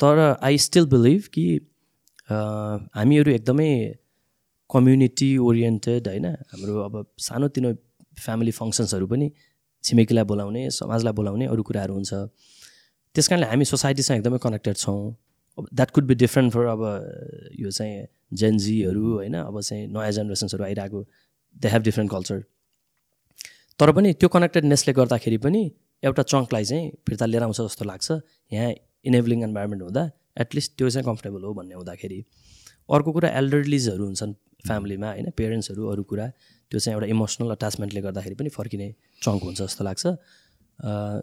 [0.01, 1.47] तर आई स्टिल बिलिभ कि
[2.31, 3.71] हामीहरू एकदमै
[4.71, 6.27] कम्युनिटी ओरिएन्टेड होइन?
[6.53, 6.95] हाम्रो अब
[7.27, 7.71] सानोतिनो
[8.25, 9.31] फ्यामिली फङ्सन्सहरू पनि
[9.85, 12.13] छिमेकीलाई बोलाउने समाजलाई बोलाउने अरू कुराहरू हुन्छ।
[13.15, 14.99] त्यस कारणले हामी सोसाइटीसँग एकदमै कनेक्टेड छौँ।
[15.59, 16.83] अब that could be different for अब
[17.61, 18.07] यो चाहिँ
[18.41, 19.35] जेनजीहरू होइन?
[19.35, 21.01] अब चाहिँ नयाँ जेनेरेसन्सहरू आइरहेको
[21.57, 22.43] दे हेभ डिफ्रेन्ट कल्चर
[23.81, 25.63] तर पनि त्यो कनेक्टेडनेसले गर्दाखेरि पनि
[26.03, 28.09] एउटा चङ्कलाई चाहिँ फिर्ता लिएर आउँछ जस्तो लाग्छ।
[28.53, 28.73] यहाँ
[29.11, 30.03] इनेबलिङ इन्भाइरोमेन्ट हुँदा
[30.45, 32.19] एटलिस्ट त्यो चाहिँ कम्फर्टेबल हो भन्ने हुँदाखेरि।
[32.89, 34.33] अर्को कुरा एल्डरलिजहरू हुन्छन्
[34.67, 35.31] फ्यामिलीमा होइन?
[35.39, 36.27] पेरेन्ट्सहरू अरू कुरा
[36.71, 38.89] त्यो चाहिँ एउटा इमोसनल अट्याचमेन्टले गर्दाखेरि पनि फर्किने
[39.23, 40.05] चङ्क हुन्छ जस्तो लाग्छ।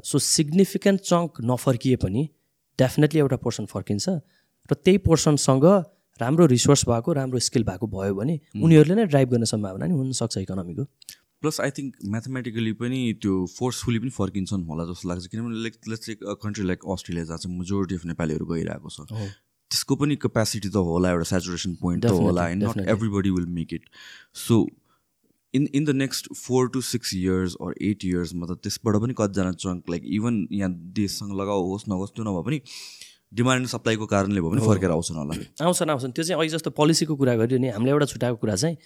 [0.09, 2.21] सो सिग्निफिकेन्ट चङ्क नफर्किए पनि
[2.79, 4.05] डेफिनेटली एउटा पोर्सन फर्किन्छ
[4.69, 5.65] र त्यही पोर्सनसँग
[6.21, 10.37] राम्रो रिसोर्स भएको राम्रो स्किल भएको भयो भने उनीहरूले नै ड्राइभ गर्ने सम्भावना नि हुनसक्छ
[10.37, 10.83] इकोनोमीको
[11.43, 16.09] प्लस आई थिङ्क म्याथमेटिकली पनि त्यो फोर्सफुली पनि फर्किन्छन् होला जस्तो लाग्छ। किनभने like let's
[16.09, 19.07] like country like Australia जहाँ चाहिँ मेजोरिटी अफ नेपालीहरू गइरहेको छ।
[19.71, 22.87] त्यसको पनि क्यापेसिटी त होला एउटा सेचुरेसन पोइन्ट त होला होइन not.
[22.95, 23.89] Everybody will make it
[24.41, 24.57] so
[25.53, 29.51] in in the next four to six years or eight इयर्समा त त्यसबाट पनि कतिजना
[29.63, 32.59] चङ्क लाइक इभन यहाँ देशसँग लगाओ होस् नहोस् त्यो नभए पनि
[33.33, 35.33] डिमान्ड एन्ड सप्लाईको कारणले भयो भने फर्केर आउँछन् होला।
[35.65, 38.77] आउँछन् आउँछन्। त्यो चाहिँ अघि जस्तो पोलिसीको कुरा गरियो नि हामीले एउटा छुट्याएको कुरा चाहिँ।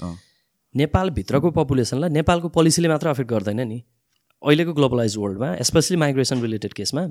[0.76, 3.84] नेपालभित्रको पपुलेसनलाई नेपालको पोलिसीले मात्र अफेक्ट गर्दैन नि।
[4.42, 7.02] अहिलेको ग्लोबलाइज वर्ल्डमा स्पेसली माइग्रेसन रिलेटेड केसमा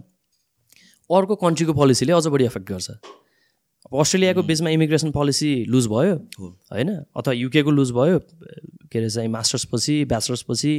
[1.10, 2.90] अर्को कन्ट्रीको पोलिसीले अझ बढी एफेक्ट गर्छ।
[3.86, 6.14] अब अस्ट्रेलियाको बिचमा इमिग्रेसन पोलिसी लुज भयो
[6.72, 6.90] होइन?
[7.16, 8.18] अथवा युकेको लुज भयो
[8.90, 10.74] के अरे चाहिँ मास्टर्स पछि ब्याचलर्स पछि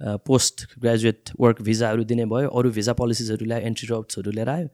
[0.00, 4.68] पोस्ट ग्रेजुएट वर्क भिजाहरू दिने भयो अरू भिजा पोलिसिजहरू ल्यायो एन्ट्री राउट्सहरू लिएर आयो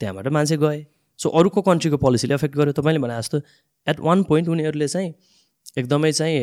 [0.00, 0.86] त्यहाँबाट मान्छे गए।
[1.18, 3.40] सो अरूको कन्ट्रीको पोलिसीले एफेक्ट गर्यो। तपाईँले भने जस्तो
[3.86, 5.10] एट वान पोइन्ट उनीहरूले चाहिँ
[5.76, 6.38] एकदमै चाहिँ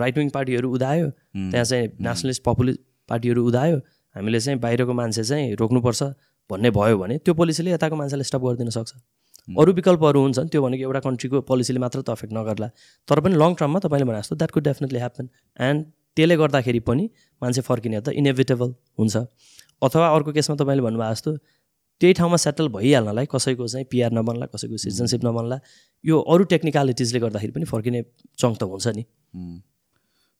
[0.00, 2.72] राइट विङ पार्टीहरू उदायो त्यहाँ चाहिँ नेसनलिस्ट पपुलि
[3.08, 3.76] पार्टीहरू उदायो।
[4.16, 6.02] हामीले चाहिँ बाहिरको मान्छे चाहिँ रोक्नुपर्छ
[6.50, 8.92] भन्ने भयो भने त्यो पोलिसीले यताको मान्छेलाई स्टप गरिदिन सक्छ।
[9.48, 12.68] अरू विकल्पहरू हुन्छन् त्यो भनेको एउटा कन्ट्रीको पोलिसीले मात्र त अफेक्ट नगर्ला।
[13.08, 15.28] तर पनि लङ टर्ममा तपाईँले भने जस्तो that could definitely happen
[15.60, 15.78] and
[16.16, 17.04] त्यसले गर्दाखेरि पनि
[17.42, 18.68] मान्छे फर्किने त इनेभिटेबल
[18.98, 19.16] हुन्छ।
[19.82, 21.30] अथवा अर्को केसमा तपाईँले भन्नुभएको जस्तो
[22.00, 25.58] त्यही ठाउँमा सेटल भइहाल्नलाई कसैको चाहिँ पिआर नबन्ला कसैको सिटिजनसिप नबन्ला
[26.04, 28.02] यो अरू टेक्निकलिटिजले गर्दाखेरि पनि फर्किने
[28.38, 29.04] चङ्क त हुन्छ नि।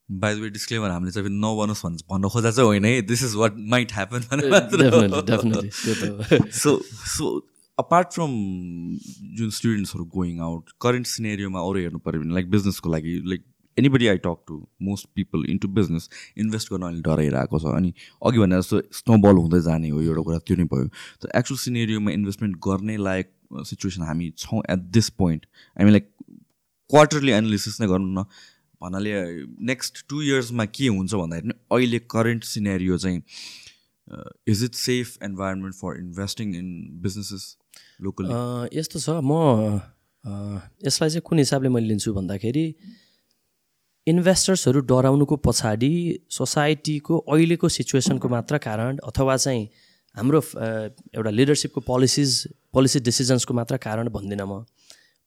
[0.09, 3.35] बाई द वे डिस्क्लेमर हामीले चाहिँ नबनोस् भन्छ भन्न खोजा चाहिँ होइन है। This is
[3.35, 4.21] what might happen
[6.63, 6.71] so
[7.17, 7.25] so
[7.79, 8.31] apart from
[9.39, 13.43] जुन स्टुडेन्ट्सहरू गोइङ आउट करेन्ट सिनेरियोमा अरू हेर्नु पऱ्यो भने लाइक बिजनेसको लागि like
[13.79, 14.57] anybody I talk to
[14.89, 16.09] most people into business
[16.45, 20.39] invest गर्न अहिले डराइरहेको छ। अनि अघि भने जस्तो स्नोबल हुँदै जाने हो एउटा कुरा
[20.47, 20.87] त्यो नै भयो।
[21.23, 23.33] तर एक्चुअल सिनेरियोमा इन्भेस्टमेन्ट गर्ने लायक
[23.73, 25.47] सिचुएसन हामी छौँ एट दिस पोइन्ट
[25.79, 26.07] हामी लाइक
[26.91, 28.25] क्वार्टरली एनालिसिस नै गरौँ न।
[28.83, 29.13] भन्नाले
[29.67, 33.23] नेक्स्ट टु इयर्समा के हुन्छ भन्दाखेरि अहिले करेन्ट सिनेरियो चाहिँ
[34.49, 36.69] is it safe environment for investing in
[37.03, 37.45] businesses
[38.01, 39.81] locally यस्तो छ। म
[40.87, 42.65] यसलाई चाहिँ कुन हिसाबले मैले लिन्छु भन्दाखेरि
[44.11, 45.93] इन्भेस्टर्सहरू डराउनुको पछाडि
[46.31, 49.69] सोसाइटीको अहिलेको सिचुएसनको मात्र कारण अथवा चाहिँ
[50.17, 50.41] हाम्रो
[51.15, 52.31] एउटा लिडरसिपको पोलिसिज
[52.73, 54.65] पोलिसी डिसिजन्सको मात्र कारण भन्दिनँ म।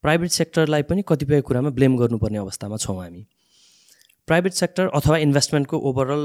[0.04, 3.26] प्राइभेट सेक्टरलाई पनि कतिपय कुरामा ब्लेम गर्नुपर्ने अवस्थामा छौँ हामी।
[4.28, 6.24] प्राइभेट सेक्टर अथवा इन्भेस्टमेन्टको ओभरअल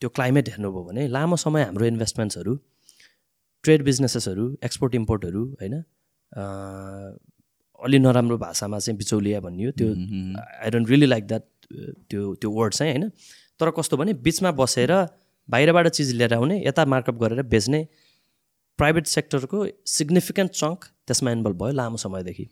[0.00, 2.54] त्यो क्लाइमेट हेर्नुभयो भने लामो समय हाम्रो इन्भेस्टमेन्ट्सहरू
[3.64, 5.74] ट्रेड बिजनेसेसहरू एक्सपोर्ट इम्पोर्टहरू होइन
[7.80, 12.74] अलि नराम्रो भाषामा चाहिँ बिचौलिया भनियो त्यो I don't really like that त्यो त्यो वर्ड
[12.74, 13.10] चाहिँ होइन?
[13.60, 14.92] तर कस्तो भने बिचमा बसेर
[15.48, 17.80] बाहिरबाट चिज लिएर आउने यता मार्कअप गरेर बेच्ने
[18.78, 22.46] प्राइभेट सेक्टरको सिग्निफिकेन्ट चङ्क त्यसमा इन्भल्भ भयो लामो समयदेखि।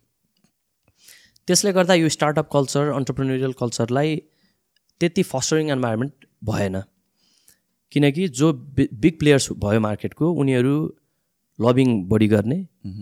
[1.48, 4.16] त्यसले गर्दा यो स्टार्टअप कल्चर अन्टरप्रेन्युरियल कल्चरलाई
[5.00, 6.82] त्यति फस्टरिङ इन्भाइरोमेन्ट भएन।
[7.92, 10.74] किनकि जो बिग प्लेयर्स भयो मार्केटको उनीहरू
[11.58, 12.58] लबिङ बढी गर्ने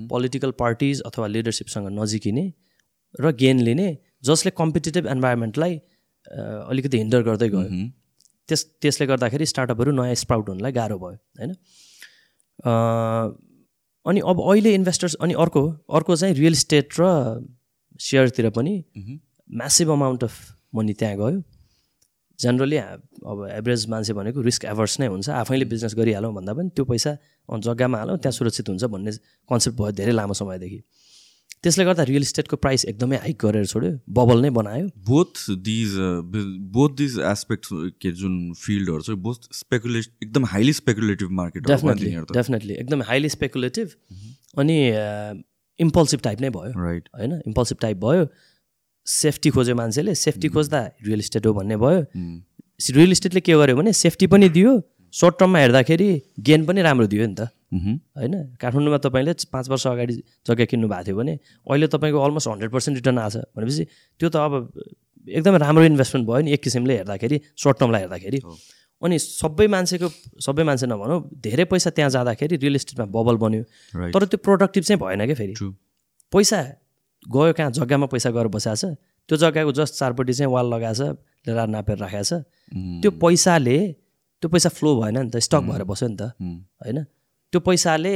[0.08, 2.44] पोलिटिकल पार्टिज अथवा लिडरसिपसँग नजिकिने
[3.20, 3.88] र गेन लिने
[4.24, 5.80] जसले कम्पिटेटिभ इन्भाइरोमेन्टलाई
[6.26, 7.68] अलिकति हिन्डर गर्दै गयो।
[8.48, 11.50] त्यस त्यसले गर्दाखेरि स्टार्टअपहरू नयाँ स्प्राउट हुनलाई गाह्रो भयो होइन?
[14.06, 17.02] अनि अब अहिले इन्भेस्टर्स अनि अर्को अर्को चाहिँ रियल इस्टेट र
[18.00, 18.74] सेयरतिर पनि
[19.50, 20.34] म्यासिभ अमाउन्ट अफ
[20.74, 21.42] मनी त्यहाँ गयो।
[22.38, 26.84] जेनरली अब एभरेज मान्छे भनेको रिस्क एभर्स नै हुन्छ। आफैले बिजनेस गरिहालौँ भन्दा पनि त्यो
[26.84, 27.12] पैसा
[27.48, 29.10] जग्गामा हालौँ त्यहाँ सुरक्षित हुन्छ भन्ने
[29.50, 30.80] कन्सेप्ट भयो धेरै लामो समयदेखि।
[31.62, 35.94] त्यसले गर्दा रियल इस्टेटको प्राइस एकदमै हाइक गरेर छोड्यो बबल नै बनायो। Both these
[36.76, 37.66] both these aspect
[38.02, 43.96] के जुन फिल्डहरू छ बोथ स्पेकुलेट एकदम highly speculative market definitely definitely एकदमै हाइली स्पेकुलेटिभ
[44.58, 44.76] अनि
[45.78, 48.28] इम्पल्सिभ टाइप नै भयो। राइट होइन इम्पल्सिभ टाइप भयो।
[49.06, 52.00] सेफ्टी खोज्यो मान्छेले सेफ्टी खोज्दा रियल इस्टेट हो भन्ने भयो।
[52.94, 54.80] रियल इस्टेटले के गर्यो भने सेफ्टी पनि दियो।
[55.14, 56.10] सर्ट टर्ममा हेर्दाखेरि
[56.46, 58.34] गेन पनि राम्रो दियो नि त। होइन?
[58.60, 60.14] काठमाडौँमा तपाईँले पाँच वर्ष अगाडि
[60.46, 61.34] जग्गा किन्नु भएको थियो भने
[61.66, 63.84] अहिले तपाईँको अलमोस्ट हन्ड्रेड पर्सेन्ट रिटर्न आएको छ। भनेपछि
[64.20, 64.52] त्यो त अब
[65.26, 68.38] एकदमै राम्रो इन्भेस्टमेन्ट भयो नि एक किसिमले हेर्दाखेरि सर्ट टर्मलाई हेर्दाखेरि।
[69.02, 70.08] अनि सबै मान्छेको
[70.40, 73.62] सबै मान्छे नभनौँ धेरै पैसा त्यहाँ जाँदाखेरि रियल इस्टेटमा बबल बन्यो.
[74.14, 75.54] तर त्यो प्रोडक्टिभ चाहिँ भएन क्या फेरि.
[76.32, 76.58] पैसा
[77.26, 77.70] गयो कहाँ?
[77.76, 78.96] जग्गामा पैसा गएर बसाएको छ।
[79.28, 82.32] त्यो जग्गाको जस्ट चारपट्टि चाहिँ वाल लगाएको छ लेरा नापेर राखेको छ।
[83.02, 83.78] त्यो पैसाले
[84.42, 86.98] त्यो पैसा फ्लो भएन नि त स्टक भएर बस्यो नि त। होइन?
[87.56, 88.12] त्यो पैसाले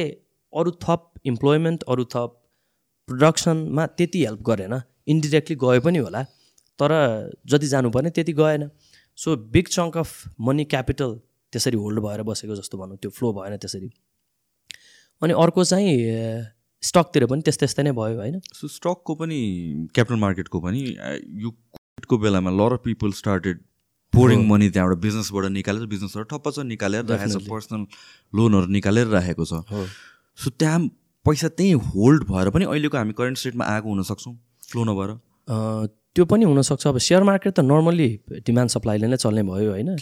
[0.52, 2.32] अरू थप इम्प्लोइमेन्ट अरू थप
[3.08, 4.74] प्रोडक्सनमा त्यति हेल्प गरेन।
[5.08, 6.22] इन्डिरेक्टली गयो पनि होला
[6.78, 6.92] तर
[7.48, 8.68] जति जानुपर्ने त्यति गएन।
[9.18, 10.10] So big chunk of
[10.48, 11.14] money capital
[11.52, 13.88] त्यसरी होल्ड भएर बसेको जस्तो भनौँ त्यो फ्लो भएन त्यसरी।
[15.22, 15.96] अनि अर्को चाहिँ
[16.82, 18.40] स्टकतिर पनि त्यस्तै त्यस्तै नै भयो होइन?
[18.52, 19.40] सो स्टकको पनि
[19.94, 20.84] क्यापिटल मार्केटको पनि
[21.44, 23.64] यो कोभिडको बेलामा lot of people started
[24.12, 27.82] pouring money त्यहाँबाट बिजनेसबाट निकालेर बिजनेसबाट ठप्प छ निकालेर राखेको छ पर्सनल
[28.32, 29.52] लोनहरू निकालेर राखेको छ।
[30.38, 30.80] सो त्यहाँ
[31.26, 34.34] पैसा त्यहीँ होल्ड भएर पनि अहिलेको हामी करेन्ट स्टेटमा आएको हुनसक्छौँ
[34.70, 35.10] फ्लो नभएर।
[36.16, 38.08] त्यो पनि हुनसक्छ। अब सेयर मार्केट त नर्मली
[38.46, 39.94] डिमान्ड सप्लाईले नै चल्ने भयो होइन?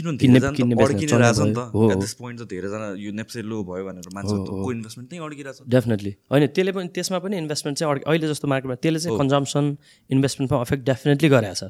[5.69, 9.65] डेफिनेटली होइन त्यसले पनि त्यसमा पनि इन्भेस्टमेन्ट चाहिँ अहिले जस्तो मार्केटमा त्यसले चाहिँ कन्जम्सन
[10.11, 11.63] इन्भेस्टमेन्टमा अफेक्ट डेफिनेटली गरेको छ।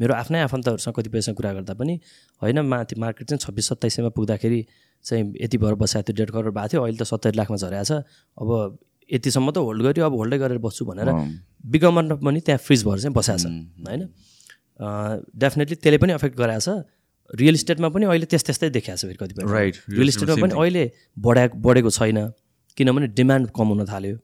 [0.00, 1.94] मेरो आफ्नै आफन्तहरूसँग कतिपयसँग कुरा गर्दा पनि
[2.42, 4.60] होइन माथि मार्केट चाहिँ छब्बिस सत्ताइस सयमा पुग्दाखेरि
[5.04, 8.02] चाहिँ यति भएर बसाएको थियो डेढ करोड भएको थियो अहिले त सत्तरी लाखमा झरेको छ।
[8.38, 8.78] अब
[9.10, 13.14] यतिसम्म त होल्ड गर्यो अब होल्डै गरेर बस्छु भनेर अमाउन्ट पनि त्यहाँ फ्रिज भएर चाहिँ
[13.14, 13.46] बसाएको छ
[13.86, 14.02] होइन।
[15.38, 16.88] डेफिनेटली त्यसले पनि अफेक्ट गराएको छ।
[17.30, 19.76] रियल इस्टेटमा पनि अहिले त्यस त्यस्तै देखाएको छ फेरि कतिपय। Right.
[19.88, 20.84] रियल इस्टेटमा पनि अहिले
[21.16, 22.18] बढा बढेको छैन
[22.76, 24.16] किनभने डिमान्ड कम हुन थाल्यो।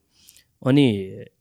[0.63, 0.85] अनि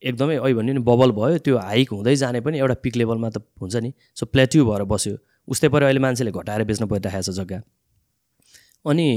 [0.03, 3.43] एकदमै अहिले भन्यो नि बबल भयो त्यो हाइक हुँदै जाने पनि एउटा पिक लेभलमा त
[3.61, 5.15] हुन्छ नि। सो प्लेट्यु भएर बस्यो।
[5.47, 7.59] उस्तै पऱ्यो अहिले मान्छेले घटाएर बेच्न परिरहेको छ जग्गा।
[8.85, 9.07] अनि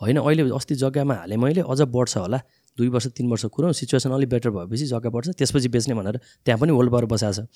[0.00, 2.38] होइन अहिले अस्ति जग्गामा हालेँ मैले अझ बढ्छ होला।
[2.78, 6.16] दुई वर्ष तिन वर्ष कुरौँ सिचुएसन अलिक बेटर भएपछि जग्गा पर्छ त्यसपछि बेच्ने भनेर
[6.46, 7.46] त्यहाँ पनि होल्ड भएर बसाएको छ।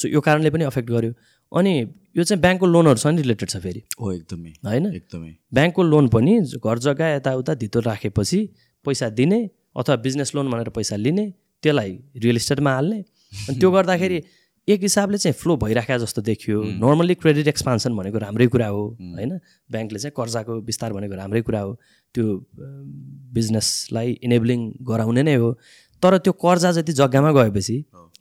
[0.00, 1.12] सो यो कारणले पनि अफेक्ट गर्यो।
[1.52, 1.72] अनि
[2.16, 4.86] यो चाहिँ ब्याङ्कको लोनहरूसँग रिलेटेड छ फेरि। हो एकदमै। होइन?
[4.94, 8.40] एकदमै। ब्याङ्कको लोन पनि घर जग्गा यताउता धितो राखेपछि
[8.84, 11.26] पैसा दिने अथवा बिजनेस लोन भनेर पैसा लिने
[11.62, 12.98] त्यसलाई रियल इस्टेटमा हाल्ने।
[13.48, 14.22] अनि त्यो गर्दाखेरि
[14.68, 19.32] एक हिसाबले चाहिँ फ्लो भइराखेको जस्तो देखियो। नर्मल्ली क्रेडिट एक्सपान्सन भनेको राम्रै कुरा हो होइन?
[19.70, 21.72] ब्याङ्कले चाहिँ कर्जाको विस्तार भनेको राम्रै कुरा हो।
[22.14, 22.24] त्यो
[23.36, 25.52] बिजनेसलाई इनेबलिङ गराउने नै हो।
[26.02, 27.76] तर त्यो कर्जा जति जग्गामा गएपछि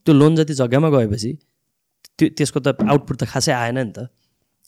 [0.05, 1.31] त्यो लोन जति जग्गामा गएपछि
[2.17, 4.09] त्यो त्यसको त आउटपुट त खासै आएन नि त।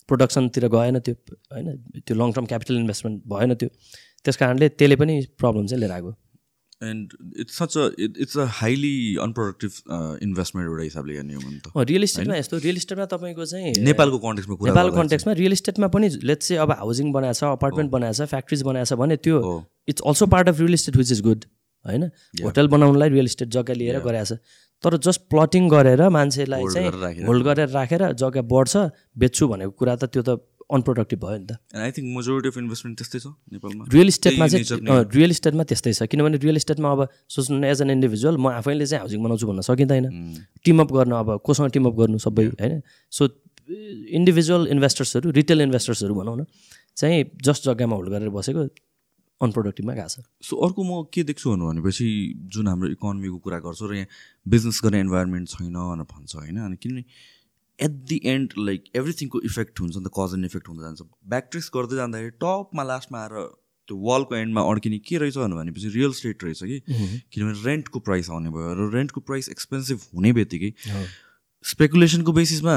[0.07, 1.13] प्रोडक्सनतिर गएन त्यो
[1.51, 1.67] होइन?
[2.05, 3.69] त्यो लङ टर्म क्यापिटल इन्भेस्टमेन्ट भएन त्यो।
[4.23, 6.11] त्यस कारणले त्यसले पनि प्रब्लम चाहिँ लिएर आएको।
[6.83, 9.71] And it's such a it's a highly unproductive
[10.23, 14.17] investment एउटा हिसाबले हेर्ने हो भने त। रियल इस्टेटमा यस्तो रियल इस्टेटमा तपाईँको चाहिँ नेपालको
[14.25, 18.17] कन्टेक्समा कुरा नेपाल कन्टेक्समा रियल इस्टेटमा पनि लेट्स चाहिँ अब हाउसिङ बनाएको छ अपार्टमेन्ट बनाएको
[18.17, 19.41] छ फ्याक्ट्रिज बनाएको छ भने त्यो
[19.87, 21.45] it's also part of real estate which is good
[21.85, 22.03] होइन?
[22.43, 24.39] होटल बनाउनलाई रियल इस्टेट जग्गा लिएर गराएको छ
[24.83, 30.11] तर जस्ट प्लटिङ गरेर मान्छेलाई चाहिँ। होल्ड गरेर राखेर जग्गा बढ्छ बेच्छु भनेको कुरा त
[30.13, 30.39] त्यो त
[30.69, 34.45] अनप्रोडक्टिभ भयो नि त। And I think majority of investment त्यस्तै छ नेपालमा। रियल इस्टेटमा
[34.47, 34.65] चाहिँ
[35.13, 39.01] रियल इस्टेटमा त्यस्तै छ। किनभने रियल इस्टेटमा अब सोच्नु एज एन इन्डिभिजुअल म आफैले चाहिँ
[39.05, 40.05] हाउसिङ बनाउँछु भन्न सकिँदैन।
[40.65, 42.81] टिमअप गर्न अब कोसँग टिमअप गर्नु सबै होइन?
[43.11, 43.23] सो
[43.69, 46.45] इन्डिभिजुअल इन्भेस्टर्सहरू रिटेल इन्भेस्टर्सहरू भनौँ न
[46.97, 48.61] चाहिँ जस्ट जग्गामा होल्ड गरेर बसेको
[49.41, 52.07] अनप्रोडक्टिभमा गएको छ। सो अर्को म के देख्छु भन्नु भनेपछि
[52.47, 54.07] जुन हाम्रो इकोनोमीको कुरा गर्छौँ र यहाँ
[54.47, 56.57] बिजनेस गर्ने इन्भाइरोमेन्ट छैन भनेर भन्छ होइन?
[56.61, 57.03] अनि किनभने
[57.79, 61.49] एट दि एन्ड लाइक एभ्रिथिङको इफेक्ट हुन्छ नि त कज एन्ड इफेक्ट हुँदै जान्छ ब्याक
[61.51, 63.45] ट्रेस गर्दै जाँदाखेरि टपमा लास्टमा आएर
[63.87, 66.79] त्यो वालको एन्डमा अड्किने के रहेछ भनेपछि रियल स्टेट रहेछ कि?
[67.33, 70.71] किनभने रेन्टको प्राइस आउने भयो र रेन्टको प्राइस एक्सपेन्सिभ हुने बित्तिकै
[71.65, 72.73] स्पेकुलेसनको बेसिसमा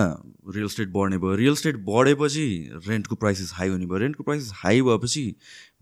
[0.56, 2.44] रियल स्टेट बढ्ने भयो। रियल स्टेट बढेपछि
[2.88, 5.24] रेन्टको प्राइसेस हाई हुने भयो। रेन्टको प्राइसेस हाई भएपछि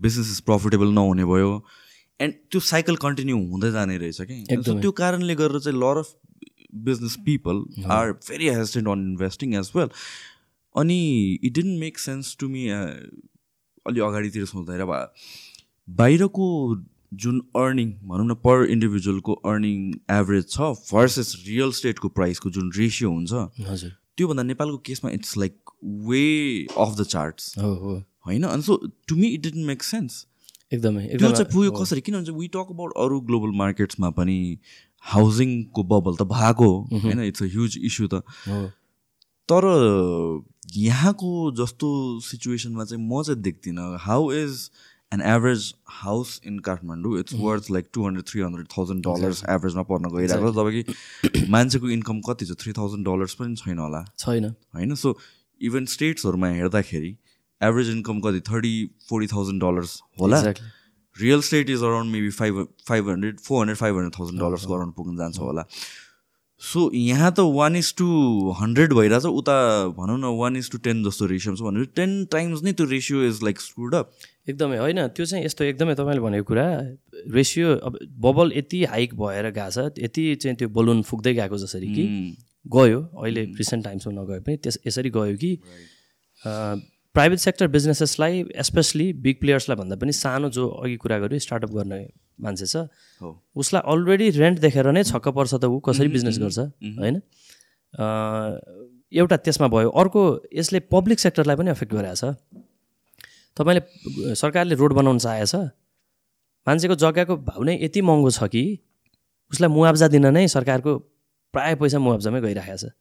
[0.02, 1.52] बिजनेसेस प्रफिटेबल नहुने भयो।
[2.20, 4.38] एन्ड त्यो साइकल कन्टिन्यू हुँदै जाने रहेछ कि?
[4.82, 6.10] त्यो कारणले गर्दा चाहिँ lot of
[6.84, 7.64] business people
[7.98, 9.88] are very hesitant on investing as well
[10.74, 10.98] अनि
[11.42, 14.92] it didn't make sense to me अलि अगाडितिर सोच्दाखेरि अब
[15.88, 16.46] बाहिरको
[17.22, 23.10] जुन अर्निङ भनौँ न पर इन्डिभिजुअलको अर्निङ एभरेज छ भर्सेस रियल स्टेटको प्राइसको जुन रेसियो
[23.10, 23.32] हुन्छ
[23.68, 25.54] हजुर। त्योभन्दा नेपालको केसमा it's like
[26.08, 26.22] way
[26.78, 28.42] off the charts होइन?
[28.44, 28.76] अनि so
[29.08, 30.26] to me it didn't make sense
[30.72, 32.00] एकदमै त्यो चाहिँ पुग्यो कसरी?
[32.00, 34.38] किनभने वी टक अबाउट अरू ग्लोबल मार्केट्समा पनि
[35.02, 38.22] हाउसिङको बबल त भएको होइन इट्स अ ह्युज इस्यु त।
[39.48, 39.64] तर
[40.74, 41.88] यहाँको जस्तो
[42.26, 44.70] सिचुएसनमा चाहिँ म चाहिँ देख्दिनँ how is
[45.14, 45.72] an average
[46.02, 50.50] house in Kathmandu it's worth like two hundred three hundred thousand dollars एभरेजमा पर्न गइरहेको
[50.50, 52.58] छ। जब कि मान्छेको इन्कम कति छ?
[52.60, 54.44] थ्री थाउजन्ड डलर्स पनि छैन होला। छैन।
[54.74, 55.16] होइन सो
[55.60, 57.16] इभन स्टेट्सहरूमा हेर्दाखेरि
[57.60, 58.40] एभरेज इन्कम कति?
[58.50, 58.74] थर्टी
[59.08, 60.42] फोर्टी थाउजन्ड डलर्स होला.
[61.20, 64.94] Real estate is around maybe five five hundred four hundred five hundred thousand डलर्सको around
[64.94, 65.64] पुग्न जान्छ होला।
[66.62, 68.06] सो यहाँ त वान इज टू
[68.60, 69.56] हन्ड्रेड भइरहेछ उता
[69.96, 73.24] भनौँ न वान इज टू टेन जस्तो रेसियो छ भने टेन टाइम्स नै त्यो ratio
[73.24, 74.12] is like screwed up
[74.48, 76.66] एकदमै होइन त्यो चाहिँ यस्तो एकदमै तपाईँले भनेको कुरा
[77.34, 81.94] रेसियो अब बबल यति हाइक भएर गएको छ यति चाहिँ त्यो बलुन फुक्दै गएको जसरी
[81.94, 82.04] कि
[82.66, 85.52] गयो अहिले रिसेन्ट टाइम्समा नगए पनि त्यस यसरी गयो कि
[87.16, 92.00] प्राइभेट सेक्टर बिजनेसेसलाई स्पेसली बिग प्लेयर्सलाई भन्दा पनि सानो जो अघि कुरा गर्यो स्टार्टअप गर्ने
[92.44, 92.76] मान्छे छ
[93.20, 96.58] हो। उसलाई अलरेडी रेन्ट देखेर नै छक्क पर्छ त ऊ कसरी बिजनेस गर्छ
[97.00, 97.16] होइन?
[99.12, 100.22] एउटा त्यसमा भयो अर्को
[100.60, 102.36] यसले पब्लिक सेक्टरलाई पनि एफेक्ट छ।
[103.56, 105.54] तपाईँले सरकारले रोड बनाउन चाहेछ
[106.66, 108.64] मान्छेको जग्गाको भाउ नै यति महँगो छ कि
[109.52, 110.92] उसलाई मुआवजा दिन नै सरकारको
[111.54, 112.92] प्राय पैसा मुआवजामै गइरहेको छ।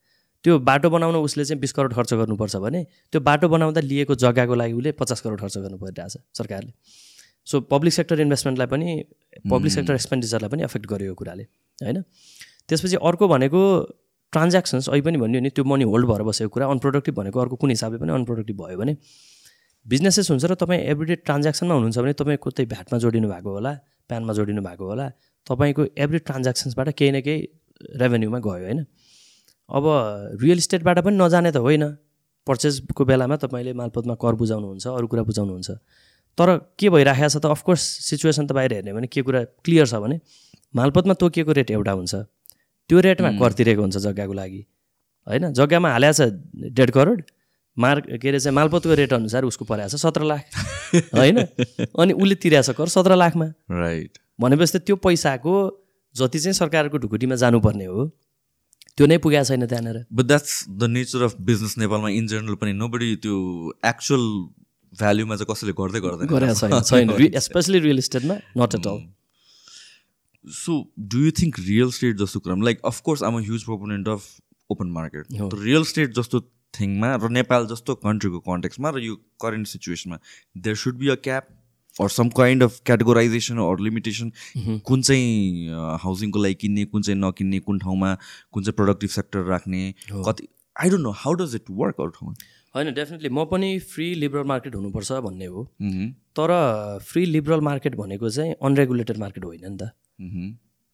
[0.46, 4.56] त्यो बाटो बनाउन उसले चाहिँ बिस करोड खर्च गर्नुपर्छ भने त्यो बाटो बनाउँदा लिएको जग्गाको
[4.56, 6.72] लागि उसले पचास करोड खर्च गर्नु परिरहेछ सरकारले।
[7.48, 9.06] सो पब्लिक सेक्टर इन्भेस्टमेन्टलाई पनि
[9.52, 11.44] पब्लिक सेक्टर एक्सपेन्डिचरलाई पनि एफेक्ट गर्यो यो कुराले
[11.80, 12.02] होइन?
[12.70, 13.62] त्यसपछि अर्को भनेको
[14.34, 17.70] ट्रान्ज्याक्सन्स अहिले पनि भन्यो नि त्यो मनी होल्ड भएर बसेको कुरा अनप्रोडक्टिभ भनेको अर्को कुन
[17.70, 18.96] हिसाबले पनि अनप्रोडक्टिभ भयो भने
[19.86, 23.74] बिजनेसेस हुन्छ र तपाईँ एभ्रिडे ट्रान्ज्याक्सनमा हुनुहुन्छ भने तपाईँ कतै भ्याटमा जोडिनु भएको होला
[24.10, 25.10] प्यानमा जोडिनु भएको होला
[25.48, 27.40] तपाईँको एभ्री ट्रान्ज्याक्सन्सबाट केही न केही
[28.02, 28.86] रेभेन्यूमा गयो होइन?
[29.70, 29.84] अब
[30.42, 31.84] रियल इस्टेटबाट पनि नजाने त होइन।
[32.48, 35.70] पर्चेजको बेलामा तपाईँले मालपोतमा कर बुझाउनुहुन्छ अरू कुरा बुझाउनुहुन्छ।
[36.38, 36.50] तर
[36.80, 37.46] के भइराखेको छ त?
[37.46, 40.20] अफकोर्स सिचुएसन त बाहिर हेर्ने भने के कुरा क्लियर छ भने
[40.76, 42.16] मालपोतमा तोकिएको रेट एउटा हुन्छ।
[42.90, 44.62] त्यो रेटमा कर तिरेको हुन्छ जग्गाको लागि।
[45.28, 45.54] होइन?
[45.54, 46.22] जग्गामा हालेको छ
[46.72, 47.24] डेढ करोड।
[47.78, 50.44] मार्क के अरे चाहिँ मालपोतको रेट अनुसार उसको परेको छ सत्र लाख।
[51.18, 51.40] होइन?
[51.98, 55.56] अनि उसले तिरेको छ कर सत्र लाखमा। राइट भनेपछि त त्यो पैसाको
[56.16, 58.12] जति चाहिँ सरकारको ढुकुटीमा जानुपर्ने हो
[58.98, 62.74] त्यो नै पुगेको छैन त्यहाँनिर। But that's the nature of business नेपालमा इन जेनरल पनि।
[62.74, 63.36] नोबडी त्यो
[63.86, 64.24] एक्चुअल
[64.94, 69.04] भ्याल्युमा चाहिँ कसैले गर्दै गर्दैन। गरेको छैन छैन। Specially real इस्टेटमा not at all
[70.48, 70.74] so
[71.12, 74.22] do you think real estate जस्तो कुरामा like of course I'm huge proponent of
[74.70, 75.26] open market.
[75.66, 76.42] Real estate जस्तो
[76.74, 80.18] थिङमा र नेपाल जस्तो कन्ट्रीको कन्टेक्समा र यो current सिचुएसनमा
[80.58, 81.48] there should be a cap
[82.02, 84.32] or some kind of categorisation or limitation
[84.86, 85.70] कुन चाहिँ
[86.02, 88.10] हाउसिङको लागि किन्ने कुन चाहिँ नकिन्ने कुन ठाउँमा
[88.52, 92.34] कुन चाहिँ प्रोडक्टिभ सेक्टर राख्ने कति I don't know how does it work अरू ठाउँमा
[92.76, 96.50] होइन डेफिनेटली म पनि फ्री लिबरल मार्केट हुनुपर्छ भन्ने हो। मह्म, तर
[97.04, 99.84] फ्री लिबरल मार्केट भनेको चाहिँ अनरेगुलेटेड मार्केट होइन नि त।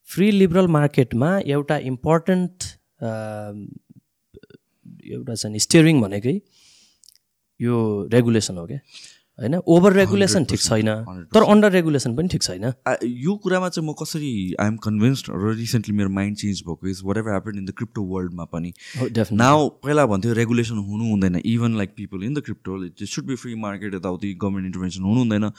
[0.10, 2.64] फ्री लिबरल मार्केटमा एउटा इम्पोर्टेन्ट
[5.10, 6.36] एउटा छ नि स्टियरिङ भनेकै
[7.60, 7.76] यो
[8.14, 8.80] रेगुलेसन हो क्या।
[9.42, 10.90] होइन ओभर रेगुलेसन ठिक छैन
[11.34, 12.66] तर अन्डर रेगुलेसन पनि ठिक छैन।
[13.04, 14.32] यो कुरामा चाहिँ म कसरी
[14.62, 18.46] आइएम कन्भिन्स्ड र रिसेन्टली मेरो माइन्ड चेन्ज भएको is whatever happen in the crypto वर्ल्डमा
[18.54, 18.74] पनि
[19.34, 23.36] नाउ पहिला भन्थ्यो रेगुलेसन हुनु हुँदैन even like people in the crypto it should be
[23.36, 25.52] free market यताउति गभर्मेन्ट इन्टरभेन्सन हुनु हुँदैन।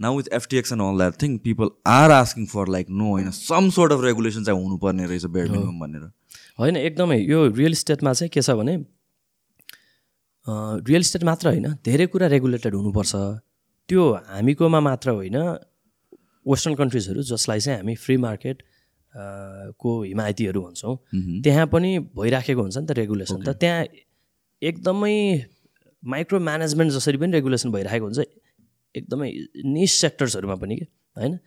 [0.00, 3.70] Now with FTX and all that thing people are asking for like no होइन सम
[3.70, 6.10] सोर्ट अफ रेगुलेसन चाहिँ हुनुपर्ने रहेछ bare minimum भनेर।
[6.58, 8.76] होइन एकदमै यो रियल इस्टेटमा चाहिँ के छ भने
[10.46, 13.14] रियल इस्टेट मात्र होइन धेरै कुरा रेगुलेटेड हुनुपर्छ।
[13.88, 15.36] त्यो हामीकोमा मात्र होइन
[16.46, 18.62] वेस्टर्न कन्ट्रिजहरू जसलाई चाहिँ हामी फ्री मार्केट
[19.78, 20.94] को हिमायतीहरू भन्छौँ
[21.44, 23.84] त्यहाँ पनि भइराखेको हुन्छ नि त रेगुलेसन त। त्यहाँ
[24.62, 25.14] एकदमै
[26.02, 28.20] माइक्रो म्यानेजमेन्ट जसरी पनि रेगुलेसन भइरहेको हुन्छ
[28.94, 29.28] एकदमै
[29.74, 30.86] निस सेक्टर्सहरूमा पनि के
[31.16, 31.38] होइन?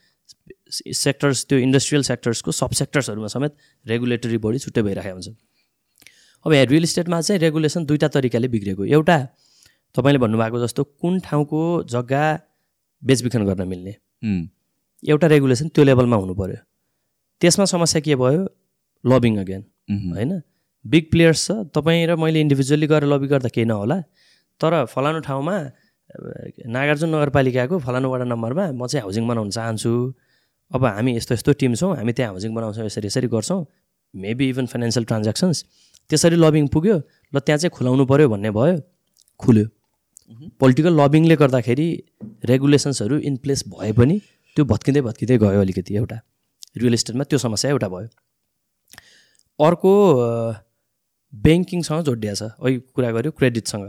[0.71, 3.53] सेक्टर्स त्यो इन्डस्ट्रियल सेक्टर्सको सब सेक्टर्सहरूमा समेत
[3.85, 5.29] रेगुलेटरी बडी छुट्टै भइरहेको हुन्छ।
[6.45, 9.17] अब यहाँ रियल इस्टेटमा चाहिँ रेगुलेसन दुईवटा तरिकाले बिग्रेको। एउटा
[9.95, 12.23] तपाईँले भन्नुभएको जस्तो कुन ठाउँको जग्गा
[13.03, 13.93] बेचबिखन गर्न मिल्ने।
[15.03, 16.59] एउटा रेगुलेसन त्यो लेभलमा हुनु पऱ्यो
[17.41, 18.41] त्यसमा समस्या के भयो?
[19.03, 19.61] लबिङ अगेन
[20.13, 20.31] होइन?
[20.85, 23.97] बिग प्लेयर्स छ। तपाईँ र मैले इन्डिभिजुअली गएर लबी गर्दा केही नहोला।
[24.61, 25.55] तर फलानु ठाउँमा
[26.69, 29.91] नागार्जुन नगरपालिकाको फलानु वडा नम्बरमा म चाहिँ हाउसिङ बनाउन चाहन्छु।
[30.71, 33.61] अब हामी यस्तो यस्तो टिम छौँ। हामी त्यहाँ हाउसिङ बनाउँछौँ यसरी यसरी गर्छौँ।
[34.13, 35.57] मेबी इभन फाइनेन्सियल ट्रान्ज्याक्सन्स
[36.09, 36.97] त्यसरी लबिङ पुग्यो
[37.33, 38.75] ल त्यहाँ चाहिँ खुलाउनु पऱ्यो भन्ने भयो।
[39.39, 39.65] खुल्यो।
[40.59, 41.87] पोलिटिकल लबिङले गर्दाखेरि
[42.45, 44.15] रेगुलेसन्सहरू इन प्लेस भए पनि
[44.57, 46.17] त्यो भत्किँदै भत्किँदै गयो अलिकति एउटा।
[46.77, 48.07] रियल इस्टेटमा त्यो समस्या एउटा भयो।
[49.59, 49.91] अर्को
[51.33, 53.85] ब्याङ्किङसँग जोडिया छ। अहिले कुरा गऱ्यो क्रेडिटसँग।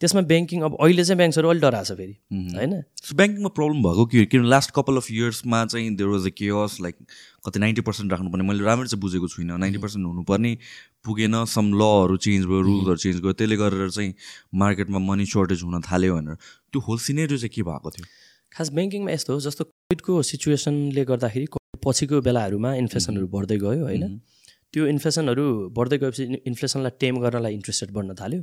[0.00, 2.14] त्यसमा ब्याङ्किङ अब अहिले चाहिँ ब्याङ्क्सहरू अलिक डराएको छ फेरि
[2.56, 2.72] होइन?
[3.00, 4.24] सो ब्याङ्किङमा प्रब्लम भएको के?
[4.28, 6.96] किनभने लास्ट कपाल अफ इयर्समा चाहिँ there was a chaos like
[7.46, 10.52] कति नाइन्टी पर्सेन्ट राख्नुपर्ने। मैले राम्ररी चाहिँ बुझेको छुइनँ। नाइन्टी पर्सेन्ट हुनुपर्ने।
[11.04, 14.12] पुगेन सम लहरू चेन्ज भयो रुलहरू चेन्ज भयो। त्यसले गरेर चाहिँ
[14.52, 16.36] मार्केटमा मनी सर्टेज हुन थाल्यो भनेर।
[16.72, 18.06] त्यो होल सिनेरियो चाहिँ के भएको थियो?
[18.52, 21.46] खास ब्याङ्किङमा यस्तो हो जस्तो कोभिडको सिचुएसनले गर्दाखेरि
[21.80, 24.20] पछिको बेलाहरूमा इन्फ्लेसनहरू बढ्दै गयो होइन?
[24.72, 28.42] त्यो इन्फ्लेसनहरू बढ्दै गएपछि इन्फ्लेसनलाई टेम गर्नलाई इन्ट्रेस्ट रेट बढ्न थाल्यो।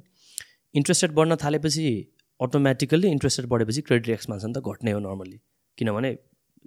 [0.76, 1.86] इन्ट्रेस्ट रेट बढ्न थालेपछि
[2.40, 5.40] अटोमेटिकल्ली इन्ट्रेस्ट रेट बढेपछि क्रेडिट एक्सपान्सन त घट्ने हो नर्मली
[5.78, 6.14] किनभने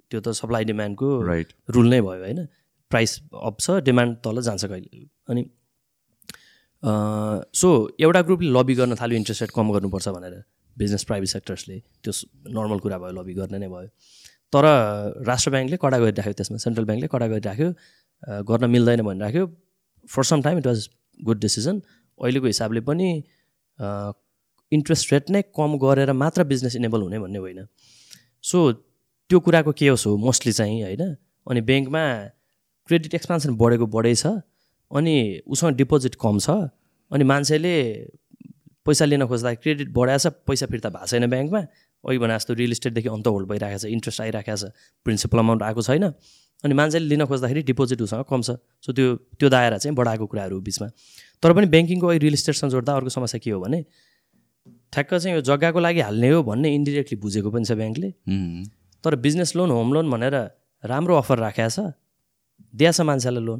[0.09, 2.39] त्यो त सप्लाई डिमान्डको राइट रुल नै भयो होइन?
[2.91, 5.43] प्राइस अप छ डिमान्ड तल जान्छ कहिले। अनि
[7.61, 10.43] सो एउटा ग्रुपले लबी गर्न थाल्यो इन्ट्रेस्ट रेट कम गर्नुपर्छ भनेर।
[10.77, 12.11] बिजनेस प्राइभेट सेक्टर्सले त्यो
[12.57, 13.89] नर्मल कुरा भयो लबी गर्ने नै भयो।
[14.53, 14.65] तर
[15.27, 17.69] राष्ट्र ब्याङ्कले कडा गरिराख्यो त्यसमा सेन्ट्रल ब्याङ्कले कडा गरिराख्यो
[18.49, 19.45] गर्न मिल्दैन भनिराख्यो।
[20.07, 20.89] For some time it was
[21.27, 21.81] good decision
[22.19, 23.07] अहिलेको हिसाबले पनि
[23.79, 27.65] इन्ट्रेस्ट रेट नै कम गरेर मात्र बिजनेस इनेबल हुने भन्ने होइन।
[28.43, 28.71] सो
[29.29, 31.15] त्यो कुराको के हो मोस्टली चाहिँ होइन
[31.47, 32.03] अनि ब्याङ्कमा
[32.89, 34.13] क्रेडिट एक्सपान्सन बढेको बढै
[34.91, 35.15] अनि
[35.47, 36.49] उसँग डिपोजिट कम छ
[37.11, 37.75] अनि मान्छेले
[38.85, 41.61] पैसा लिन खोज्दा क्रेडिट बढाएको छ पैसा फिर्ता भएको छैन ब्याङ्कमा
[42.03, 44.71] अघि भने जस्तो रियल इस्टेटदेखि अन्त होल्ड भइरहेको छ इन्ट्रेस्ट आइरहेको छ
[45.05, 46.05] प्रिन्सिपल अमाउन्ट आएको छैन।
[46.63, 50.57] अनि मान्छेले लिन खोज्दाखेरि डिपोजिट उसँग कम छ। सो त्यो त्यो दायरा चाहिँ बढाएको कुराहरू
[50.61, 50.87] बिचमा।
[51.43, 53.79] तर पनि ब्याङ्किङको अहिले रियल इस्टेटसँग जोड्दा अर्को समस्या के हो भने
[54.93, 58.09] ठ्याक्क चाहिँ यो जग्गाको लागि हाल्ने हो भन्ने इन्डिरेक्टली बुझेको पनि छ ब्याङ्कले।
[59.03, 60.35] तर बिजनेस लोन होम लोन भनेर
[60.83, 61.93] राम्रो अफर राखेको छ
[62.73, 63.59] दिया छ मान्छेलाई लोन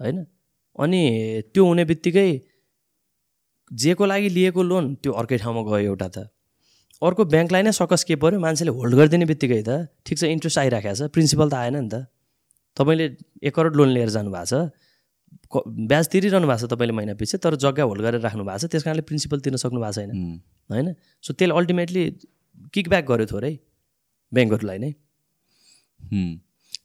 [0.00, 0.18] होइन?
[0.78, 1.00] अनि
[1.54, 2.28] त्यो हुने बित्तिकै
[3.70, 6.28] जेको लागि लिएको लोन त्यो अर्कै ठाउँमा गयो एउटा त।
[7.02, 8.40] अर्को ब्याङ्कलाई नै सकस के पऱ्यो?
[8.40, 12.06] मान्छेले होल्ड गरिदिने बित्तिकै त। ठिक छ इन्ट्रेस्ट आइराखेको छ। प्रिन्सिपल त आएन नि त।
[12.76, 13.06] तपाईँले
[13.42, 14.54] एक करोड लोन लिएर जानुभएको छ।
[15.52, 18.64] क- ब्याज तिरिरहनु भएको छ तपाईँले महिना पछि तर जग्गा होल्ड गरेर राख्नु भएको छ।
[18.70, 20.10] त्यस कारणले प्रिन्सिपल तिर्न सक्नु भएको छैन
[20.70, 20.86] होइन?
[21.24, 22.02] सो त्यसले अल्टिमेटली
[22.74, 23.52] किकब्याक गर्यो थोरै
[24.32, 24.90] ब्याङ्कहरूलाई नै.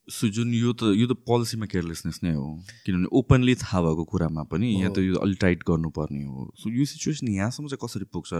[0.09, 4.43] सो जुन यो त यो त पोलिसीमा केयरलेसनेस नै हो। किनभने ओपनली थाहा भएको कुरामा
[4.47, 8.31] पनि यहाँ त यो अलिक टाइट गर्नुपर्ने हो। सो यो सिचुएसन यहाँसम्म चाहिँ कसरी पुग्छ?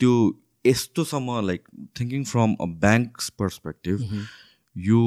[0.00, 0.12] त्यो
[0.66, 1.68] यस्तोसम्म like
[2.00, 4.04] thinking from a bank's perspective
[4.76, 5.00] यो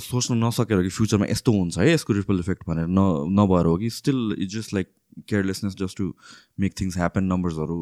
[0.00, 3.06] सोच्न नसकेर कि फ्युचरमा यस्तो हुन्छ है यसको रिपल इफेक्ट भनेर न
[3.40, 4.92] नभएर हो कि still it's just like
[5.28, 6.12] carelessness just to
[6.60, 7.80] make things happen नम्बर्सहरू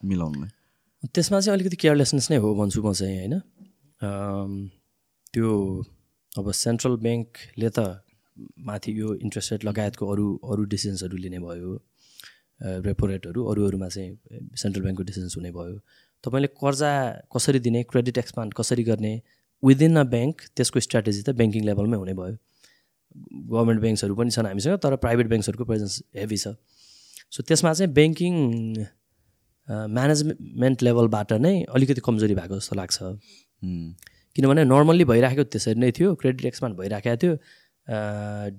[0.00, 0.50] मिलाउनलाई
[1.14, 3.40] त्यसमा चाहिँ अलिकति केयरलेसनेस नै हो भन्छु म चाहिँ होइन
[5.34, 5.54] त्यो
[6.38, 8.02] अब सेन्ट्रल ब्याङ्कले त
[8.66, 11.70] माथि यो इन्ट्रेस्ट रेट लगायतको अरू अरू डिसिजन्सहरू लिने भयो।
[12.86, 14.10] रेपो रेटहरू अरू अरूमा चाहिँ
[14.62, 15.76] सेन्ट्रल ब्याङ्कको डिसिजन्स हुने भयो।
[16.24, 16.90] तपाईँले कर्जा
[17.34, 19.12] कसरी दिने क्रेडिट एक्सपान्ड कसरी गर्ने
[19.62, 22.36] विदिन अ ब्याङ्क त्यसको स्ट्राटेजी त ब्याङ्किङ लेभलमै हुने भयो।
[23.50, 26.54] गभर्मेन्ट ब्याङ्क्सहरू पनि छन् हामीसँग तर प्राइभेट ब्याङ्क्सहरूको प्रेजेन्स हेभी छ।
[27.34, 28.34] सो त्यसमा चाहिँ ब्याङ्किङ
[29.68, 32.98] म्यानेजमेन्ट लेभलबाट नै अलिकति कमजोरी भएको जस्तो लाग्छ।
[34.36, 37.34] किनभने नर्मल्ली भइराखेको त्यसरी नै थियो क्रेडिट एक्सपान्ड भइराखेको थियो।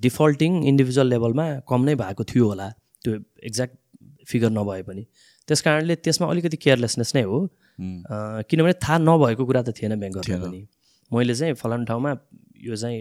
[0.04, 2.68] डिफल्टिङ इन्डिभिजुअल लेभलमा कम नै भएको थियो होला।
[3.02, 3.12] त्यो
[3.50, 3.76] एक्ज्याक्ट
[4.30, 5.04] फिगर नभए पनि।
[5.50, 7.38] त्यस कारणले त्यसमा अलिकति केयरलेसनेस नै हो।
[8.50, 10.62] किनभने थाहा नभएको कुरा त थिएन ब्याङ्कहरूले पनि।
[11.12, 12.12] मैले चाहिँ फलानु ठाउँमा
[12.70, 12.98] यो चाहिँ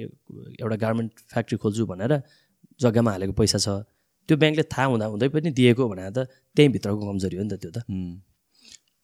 [0.64, 2.12] एउटा गार्मेन्ट फ्याक्ट्री खोल्छु भनेर
[2.80, 3.68] जग्गामा हालेको पैसा छ।
[4.28, 6.18] त्यो ब्याङ्कले थाहा हुँदा हुँदै पनि दिएको भने त
[6.56, 7.78] त्यहीँ भित्रको कमजोरी हो नि त त्यो त।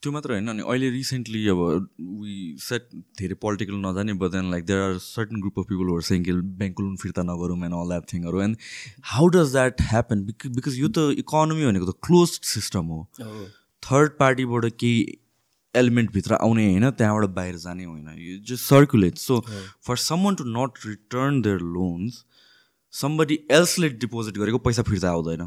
[0.05, 1.61] त्यो मात्र होइन अनि अहिले रिसेन्टली अब
[2.23, 2.89] वी सेट
[3.21, 6.33] धेरै पोलिटिकल नजाने but then like there are certain group of people saying कि
[6.63, 8.71] ब्याङ्कको लोन फिर्ता नगरौँ and all that थिङहरू and
[9.13, 13.01] how does that happen because यो त इकोनोमी भनेको त क्लोज सिस्टम हो।
[13.83, 15.01] थर्ड पार्टीबाट केही
[15.75, 19.41] एलिमेन्टभित्र आउने होइन त्यहाँबाट बाहिर जाने होइन। यो just circulate so
[19.87, 22.25] for someone to not return their loans
[22.95, 25.43] somebody एल्सले deposit गरेको पैसा फिर्ता आउँदैन।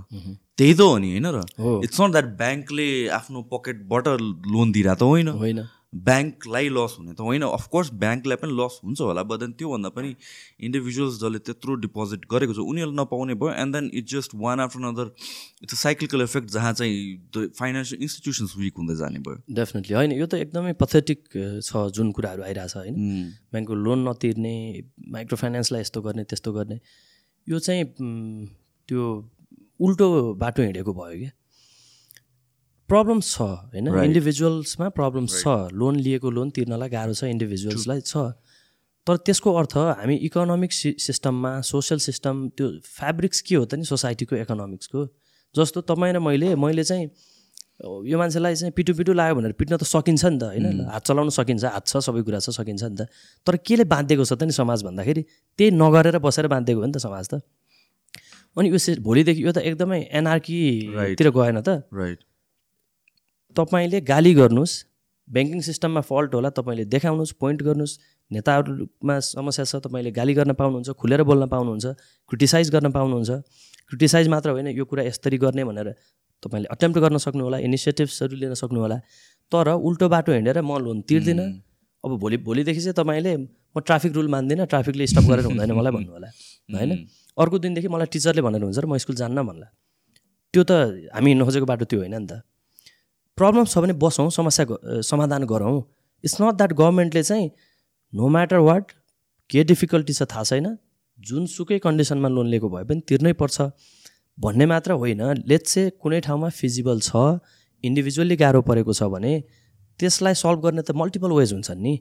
[0.57, 1.41] त्यही त हो नि होइन र?
[1.85, 2.87] इट्स नट द्याट ब्याङ्कले
[3.17, 4.07] आफ्नो पकेटबाट
[4.53, 5.61] लोन दिइरहेको त होइन। होइन।
[5.95, 10.09] ब्याङ्कलाई लस हुने त होइन। अफकोर्स ब्याङ्कलाई पनि लस हुन्छ होला बट देन त्योभन्दा पनि
[10.67, 14.83] इन्डिभिजुअल्स जसले त्यत्रो डिपोजिट गरेको छ उनीहरूले नपाउने भयो and then it's just one after
[14.83, 15.07] another
[15.63, 20.11] it's a cyclical effect जहाँ चाहिँ द फाइनेन्सियल इन्स्टिट्युसन्स विक हुँदै जाने भयो। डेफिनेटली होइन।
[20.19, 21.19] यो त एकदमै पथेटिक
[21.63, 22.95] छ जुन कुराहरू आइरहेछ होइन।
[23.55, 24.55] ब्याङ्कको लोन नतिर्ने
[25.15, 26.79] माइक्रो फाइनेन्सलाई यस्तो गर्ने त्यस्तो गर्ने।
[27.47, 27.83] यो चाहिँ
[28.89, 29.03] त्यो
[29.79, 31.31] उल्टो बाटो हिँडेको भयो क्या।
[32.89, 33.87] प्रब्लम्स छ होइन?
[33.87, 38.17] इन्डिभिजुअल्समा प्रब्लम्स छ। लोन लिएको लोन तिर्नलाई गाह्रो छ इन्डिभिजुअल्सलाई छ।
[39.07, 44.35] तर त्यसको अर्थ हामी इकोनोमिक सिस्टममा सोसियल सिस्टम त्यो फेब्रिक्स के हो त नि सोसाइटीको
[44.43, 45.01] इकोनोमिक्सको
[45.55, 47.05] जस्तो तपाईँ र मैले मैले चाहिँ
[47.79, 50.89] यो मान्छेलाई चाहिँ पिटु पिटु लाग्यो भनेर पिट्न त सकिन्छ नि त होइन?
[50.89, 53.05] हात चलाउन सकिन्छ हात छ सबै कुरा छ सकिन्छ नि त।
[53.45, 55.21] तर केले बाँधिएको छ त नि समाज भन्दाखेरि?
[55.59, 57.45] त्यही नगरेर बसेर बाँधिएको हो नि त समाज त।
[58.57, 62.19] अनि यो भोलिदेखि यो त एकदमै एनआरकीतिर गएन त। राइट
[63.55, 64.75] तपाईँले गाली गर्नुहोस्
[65.27, 67.93] ब्याङ्किङ सिस्टममा फल्ट होला तपाईँले देखाउनुहोस् पोइन्ट गर्नुहोस्।
[68.31, 71.85] नेताहरूमा समस्या छ तपाईँले गाली गर्न पाउनुहुन्छ खुलेर बोल्न पाउनुहुन्छ
[72.31, 73.31] क्रिटिसाइज गर्न पाउनुहुन्छ।
[73.89, 75.93] क्रिटिसाइज मात्र होइन यो कुरा यसरी गर्ने भनेर
[76.43, 78.97] तपाईँले अटेम्प्ट गर्न सक्नु होला इनिसिएटिभ्सहरू लिन सक्नु होला
[79.51, 81.47] तर उल्टो बाटो हिँडेर म लोन तिर्दिनँ।
[82.03, 86.11] अब भोलि भोलिदेखि चाहिँ तपाईँले म ट्राफिक रुल मान्दिनँ ट्राफिकले स्टप गरेर हुँदैन मलाई भन्नु
[86.13, 86.29] होला
[86.69, 86.91] होइन
[87.37, 89.67] अर्को दिनदेखि मलाई टिचरले भनेर हुन्छ र म स्कुल जान्न भन्ला।
[90.53, 90.71] त्यो त
[91.13, 92.41] हामी हिँड्नु खोजेको बाटो त्यो होइन नि त।
[93.37, 95.81] प्रब्लम छ भने बसौँ समस्या समाधान गरौँ।
[96.23, 97.49] इट्स नट द्याट गभर्मेन्टले चाहिँ
[98.13, 98.85] नो म्याटर वाट
[99.49, 100.77] के डिफिकल्टी छ थाहा छैन।
[101.19, 103.57] जुनसुकै कन्डिसनमा लोन लिएको भए पनि तिर्नै पर्छ।
[104.37, 107.11] भन्ने मात्र होइन। लेट्स चाहिँ कुनै ठाउँमा फिजिबल छ
[107.83, 109.33] इन्डिभिजुअल्ली गाह्रो परेको छ भने
[109.99, 111.93] त्यसलाई सल्भ गर्ने त मल्टिपल वेज हुन्छन् नि।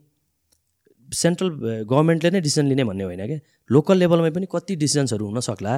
[1.09, 1.49] सेन्ट्रल
[1.91, 3.39] गभर्मेन्टले नै डिसिजन लिने भन्ने होइन क्या
[3.71, 5.75] लोकल लेभलमै पनि कति डिसिजन्सहरू हुनसक्ला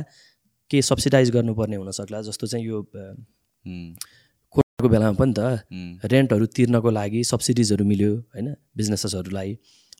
[0.71, 2.83] के सब्सिडाइज गर्नुपर्ने हुनसक्ला जस्तो चाहिँ यो
[4.55, 9.51] कोरोनाको बेलामा पनि त रेन्टहरू तिर्नको लागि सब्सिडिजहरू मिल्यो होइन बिजनेसेसहरूलाई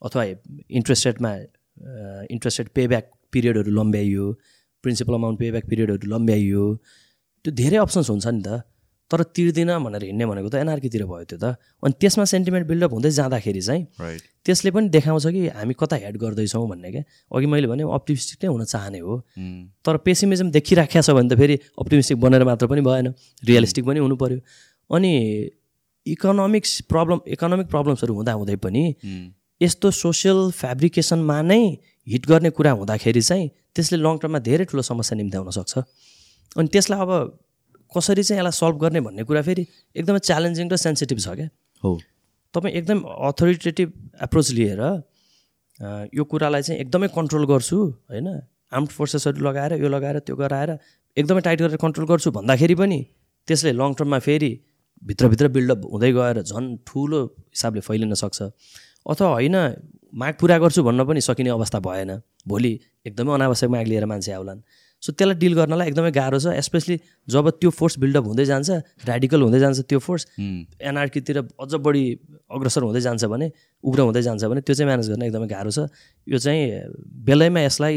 [0.03, 0.23] अथवा
[0.81, 1.33] इन्ट्रेस्ट रेटमा
[2.35, 4.27] इन्ट्रेस्ट रेट पेब्याक पिरियडहरू लम्ब्याइयो।
[4.83, 6.65] प्रिन्सिपल अमाउन्ट पेब्याक पिरियडहरू लम्ब्याइयो।
[7.45, 8.63] त्यो धेरै अप्सन्स हुन्छ नि त।
[9.11, 13.11] तर तिर्दिनँ भनेर हिँड्ने भनेको त एनआरकीतिर भयो त्यो त। अनि त्यसमा सेन्टिमेन्ट बिल्डअप हुँदै
[13.19, 13.83] जाँदाखेरि चाहिँ
[14.45, 17.03] त्यसले पनि देखाउँछ कि हामी कता हेड गर्दैछौँ भन्ने क्या।
[17.33, 19.15] अघि मैले भने अप्टिमिस्टिक नै हुन चाहने हो।
[19.85, 23.07] तर पेसिमिजम देखिराखेको छ भने त फेरि अप्टिमिस्टिक बनेर मात्र पनि भएन।
[23.49, 24.39] रियलिस्टिक पनि हुनु पऱ्यो
[24.91, 25.13] अनि
[26.07, 28.85] इकोनोमिक्स प्रब्लम इकोनोमिक प्रब्लम्सहरू हुँदा हुँदै पनि
[29.61, 31.63] यस्तो सोसियल फेब्रिकेसनमा नै
[32.13, 35.73] हिट गर्ने कुरा हुँदाखेरि चाहिँ त्यसले लङ टर्ममा धेरै ठुलो समस्या निम्त्याउन सक्छ।
[36.57, 37.13] अनि त्यसलाई अब
[37.93, 39.65] कसरी चाहिँ यसलाई सल्भ गर्ने भन्ने कुरा फेरि
[39.97, 41.49] एकदमै च्यालेन्जिङ र सेन्सिटिभ छ क्या।
[41.83, 41.91] हो।
[42.55, 42.99] तपाईँ एकदम
[43.29, 43.89] अथोरिटेटिभ
[44.25, 44.81] एप्रोच लिएर
[46.15, 47.77] यो कुरालाई चाहिँ एकदमै कन्ट्रोल गर्छु
[48.11, 48.29] होइन?
[48.73, 50.71] आर्म्ड फोर्सेसहरू लगाएर यो लगाएर त्यो गराएर
[51.17, 52.99] एकदमै टाइट गरेर कन्ट्रोल गर्छु भन्दाखेरि पनि
[53.49, 54.51] त्यसले लङ टर्ममा फेरि
[55.03, 57.21] भित्रभित्र बिल्डअप हुँदै गएर झन् ठुलो
[57.55, 58.39] हिसाबले फैलिन सक्छ।
[59.07, 59.57] अथवा होइन
[60.15, 62.11] माग पुरा गर्छु भन्न पनि सकिने अवस्था भएन।
[62.49, 62.73] भोलि
[63.07, 64.61] एकदमै अनावश्यक माग लिएर मान्छे आउलान्।
[65.03, 66.97] सो त्यसलाई डिल गर्नलाई एकदमै गाह्रो छ स्पेसली
[67.29, 68.71] जब त्यो फोर्स बिल्डअप हुँदै जान्छ
[69.07, 70.27] ऱ्याडिकल हुँदै जान्छ त्यो फोर्स
[70.83, 72.05] एनआरकीतिर अझ बढी
[72.51, 73.51] अग्रसर हुँदै जान्छ भने
[73.85, 75.87] उग्र हुँदै जान्छ भने त्यो चाहिँ म्यानेज गर्न एकदमै गाह्रो छ।
[76.27, 76.63] यो चाहिँ
[77.29, 77.95] बेलैमा यसलाई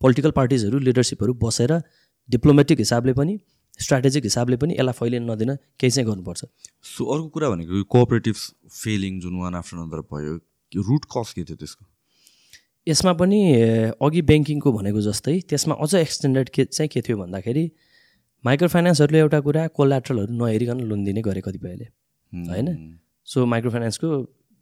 [0.00, 1.72] पोलिटिकल पार्टिजहरू लिडरसिपहरू बसेर
[2.28, 3.38] डिप्लोमेटिक हिसाबले पनि
[3.78, 5.50] स्ट्राटेजिक हिसाबले पनि यसलाई फैलिन नदिन
[5.80, 6.44] केही चाहिँ गर्नुपर्छ।
[6.84, 8.36] सो अर्को कुरा भनेको कोअपरेटिभ
[8.72, 10.34] फेलिङ जुन वान आफ्टर अनदर भयो
[10.72, 11.84] रुट कज के थियो त्यसको?
[12.86, 13.40] यसमा पनि
[13.98, 17.64] अघि ब्याङ्किङको भनेको जस्तै त्यसमा अझ एक्सटेन्डेड के चाहिँ के थियो भन्दाखेरि
[18.44, 21.86] माइक्रो फाइनेन्सहरूले एउटा कुरा कोलाट्रलहरू नहेरिकन लोन दिने गरे कतिपयले
[22.32, 22.68] होइन?
[23.26, 24.08] सो माइक्रो फाइनेन्सको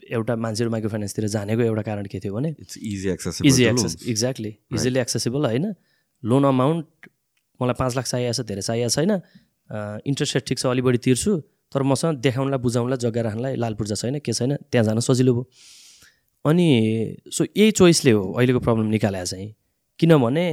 [0.03, 3.97] एउटा मान्छेहरू माइक्रो फाइनेन्सतिर जानेको एउटा कारण के थियो भने it's easy access easy access
[4.09, 5.75] exactly easily accessible होइन?
[6.23, 7.11] लोन अमाउन्ट
[7.63, 9.13] मलाई पाँच लाख चाहिएको छ धेरै चाहिएको छैन।
[10.05, 11.33] इन्ट्रेस्ट रेट ठिक छ अलि बढी तिर्छु
[11.73, 15.45] तर मसँग देखाउनलाई बुझाउनलाई जग्गा राख्नलाई लाल पूर्जा छैन के छैन त्यहाँ जान सजिलो भयो।
[16.45, 16.69] अनि
[17.33, 19.49] सो यही चोइसले हो अहिलेको प्रब्लम निकालेको चाहिँ।
[20.01, 20.47] किनभने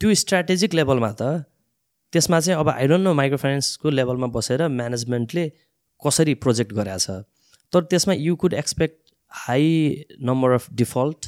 [0.00, 1.44] त्यो स्ट्राटेजिक लेभलमा त
[2.12, 5.44] त्यसमा चाहिँ अब आई डोन्ट नो माइक्रो फाइनेन्सको लेभलमा बसेर म्यानेजमेन्टले
[6.02, 7.24] कसरी प्रोजेक्ट गरेको छ।
[7.72, 8.98] तर त्यसमा you could expect
[9.32, 9.64] high
[10.22, 11.26] number of default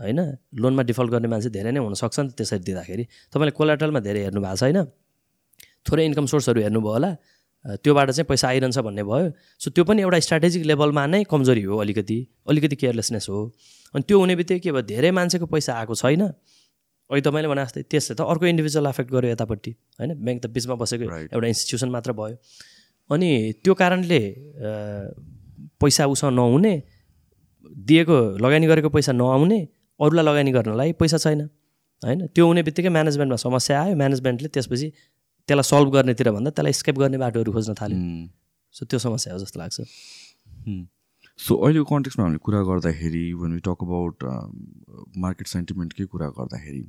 [0.00, 0.20] होइन?
[0.56, 4.40] लोनमा डिफल्ट गर्ने मान्छे धेरै नै हुनसक्छ नि त त्यसरी दिँदाखेरि। तपाईँले कोलाटलमा धेरै हेर्नु
[4.40, 4.78] भएको छ होइन?
[5.86, 7.10] थोरै इन्कम सोर्सहरू हेर्नुभयो होला।
[7.84, 11.76] त्योबाट चाहिँ पैसा आइरहन्छ भन्ने भयो। सो त्यो पनि एउटा स्ट्राटेजिक लेभलमा नै कमजोरी हो
[11.84, 13.38] अलिकति। अलिकति केयरलेसनेस हो।
[13.94, 14.82] अनि त्यो हुने बित्तिकै के भयो?
[14.88, 16.22] धेरै मान्छेको पैसा आएको छैन।
[17.10, 19.70] अहिले तपाईँले भने जस्तै त्यसले त अर्को इन्डिभिजुअल एफेक्ट गर्यो यतापट्टि।
[20.00, 20.10] होइन?
[20.24, 22.36] ब्याङ्क त बिचमा बसेको एउटा इन्स्टिट्युसन मात्र भयो।
[23.10, 23.30] अनि
[23.60, 24.20] त्यो कारणले
[25.76, 26.74] पैसा उसँग नहुने
[27.88, 29.60] दिएको लगानी गरेको पैसा नआउने
[30.00, 31.40] अरूलाई लगानी गर्नलाई पैसा छैन
[32.02, 32.26] होइन?
[32.34, 34.88] त्यो हुने बित्तिकै म्यानेजमेन्टमा समस्या आयो। म्यानेजमेन्टले त्यसपछि
[35.48, 37.98] त्यसलाई सल्भ गर्नेतिर भन्दा त्यसलाई स्केप गर्ने बाटोहरू खोज्न थाल्यो।
[38.74, 39.76] सो त्यो समस्या हो जस्तो लाग्छ।
[41.38, 44.16] सो अहिलेको कन्टेक्समा हामीले कुरा गर्दाखेरि one we talk about
[45.24, 46.84] market सेन्टिमेन्टकै कुरा गर्दाखेरि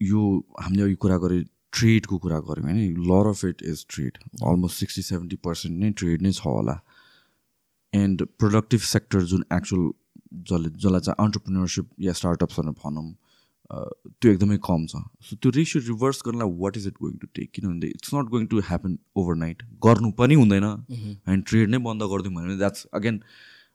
[0.00, 0.22] यो
[0.62, 1.42] हामीले अघि कुरा गरेँ
[1.76, 2.96] ट्रेडको कुरा गऱ्यौँ होइन?
[3.10, 6.76] Lot of it is trade almost sixty seventy percent नै ट्रेड नै छ होला।
[7.92, 9.84] एन्ड प्रोडक्टिभ सेक्टर जुन एक्चुअल
[10.32, 13.08] जसले जसलाई चाहिँ अन्टरप्रिनरसिप या स्टार्टअप्सहरू भनौँ
[13.66, 17.50] त्यो एकदमै कम छ। सो त्यो रेसियो रिभर्स गर्नलाई what is it going to take
[17.54, 20.64] किनभने it's not going to happen overnight गर्नु पनि हुँदैन।
[21.28, 23.20] एन्ड ट्रेड नै बन्द गरिदिउँ भने that's again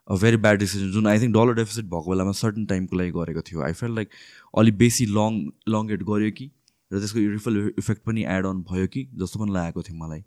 [0.07, 3.41] a very bad decision जुन आई थिङ्क डलर डेफिसिट भएको बेलामा सर्टन टाइमको लागि गरेको
[3.49, 4.09] थियो। आई फेल लाइक
[4.53, 5.31] अलिक बेसी लङ
[5.69, 6.49] लङ्गेट गऱ्यो कि?
[6.91, 9.07] र त्यसको रिफल इफेक्ट पनि एड अन भयो कि?
[9.15, 10.23] जस्तो पनि लागेको थियो मलाई।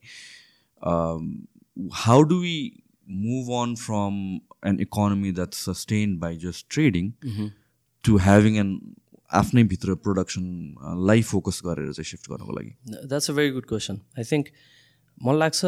[2.05, 2.57] How do we
[3.09, 4.15] move on from
[4.69, 7.13] an economy that sustain by just trading
[8.05, 8.71] to having an
[9.33, 12.73] आफ्नै भित्र प्रोडक्सनलाई फोकस गरेर चाहिँ सिफ्ट गर्नको लागि?
[13.07, 14.49] That's a very good question I think
[15.23, 15.61] मलाई लाग्छ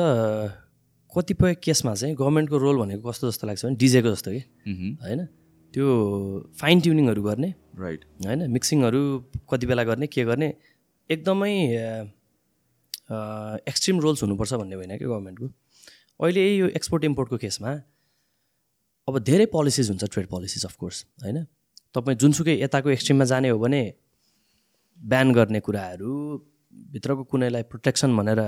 [1.12, 4.40] कतिपय केसमा चाहिँ गभर्मेन्टको रोल भनेको कस्तो जस्तो लाग्छ भने डिजेको जस्तो कि।
[5.02, 5.24] होइन?
[5.74, 5.86] त्यो
[6.60, 8.50] फाइन ट्युनिङहरू गर्ने। राइट होइन?
[8.50, 9.00] मिक्सिङहरू
[9.50, 10.48] कति बेला गर्ने के गर्ने?
[11.10, 11.52] एकदमै
[13.68, 15.46] एक्सट्रिम रोल्स हुनुपर्छ भन्ने होइन कि गभर्मेन्टको।
[16.20, 17.70] अहिले यो एक्सपोर्ट इम्पोर्टको केसमा
[19.08, 21.38] अब धेरै पोलिसिज हुन्छ ट्रेड पोलिसिज अफकोर्स होइन?
[21.94, 23.80] तपाईँ जुनसुकै यताको एक्सट्रिममा जाने हो भने
[24.98, 26.12] ब्यान गर्ने कुराहरू
[26.92, 28.40] भित्रको कुनैलाई प्रोटेक्सन भनेर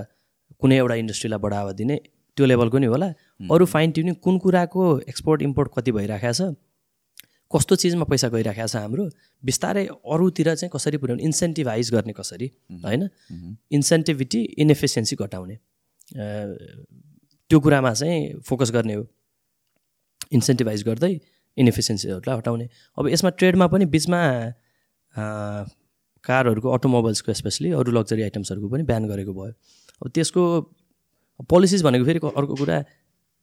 [0.60, 1.96] कुनै एउटा इन्डस्ट्रीलाई बढावा दिने
[2.36, 3.08] त्यो लेभलको नि होला।
[3.52, 6.54] अरू फाइन ट्युनिङ कुन कुराको एक्सपोर्ट इम्पोर्ट कति भइरहेको छ
[7.50, 9.04] कस्तो चिजमा पैसा गइरहेको छ हाम्रो
[9.42, 12.48] बिस्तारै अरूतिर चाहिँ कसरी पुर्याउने इन्सेन्टिभाइज गर्ने कसरी
[12.84, 13.08] होइन?
[13.72, 15.56] इन्सेन्टिभिटी इनएफिसियन्सी घटाउने।
[17.50, 19.04] त्यो कुरामा चाहिँ फोकस गर्ने हो।
[20.32, 21.12] इन्सेन्टिभाइज गर्दै
[21.56, 22.66] इनएफिसियन्सीहरूलाई हटाउने।
[22.98, 24.20] अब यसमा ट्रेडमा पनि बिचमा
[26.24, 29.52] कारहरूको अटोमोबाइल्सको स्पेसली अरू लग्जरी आइटम्सहरूको पनि बिहान गरेको भयो।
[30.02, 30.42] अब त्यसको
[31.50, 32.78] पोलिसिज भनेको फेरि अर्को कुरा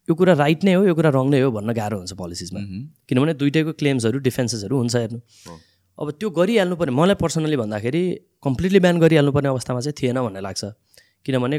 [0.07, 2.61] यो कुरा राइट नै हो यो कुरा रङ नै हो भन्न गाह्रो हुन्छ पोलिसिजमा
[3.09, 5.19] किनभने दुइटैको क्लेम्सहरू डिफेन्सेसहरू हुन्छ हेर्नु।
[5.97, 8.03] अब त्यो गरिहाल्नु पर्ने मलाई पर्सनली भन्दाखेरि
[8.45, 10.63] कम्प्लिटली बिहान गरिहाल्नुपर्ने अवस्थामा चाहिँ थिएन भन्ने लाग्छ।
[11.25, 11.57] किनभने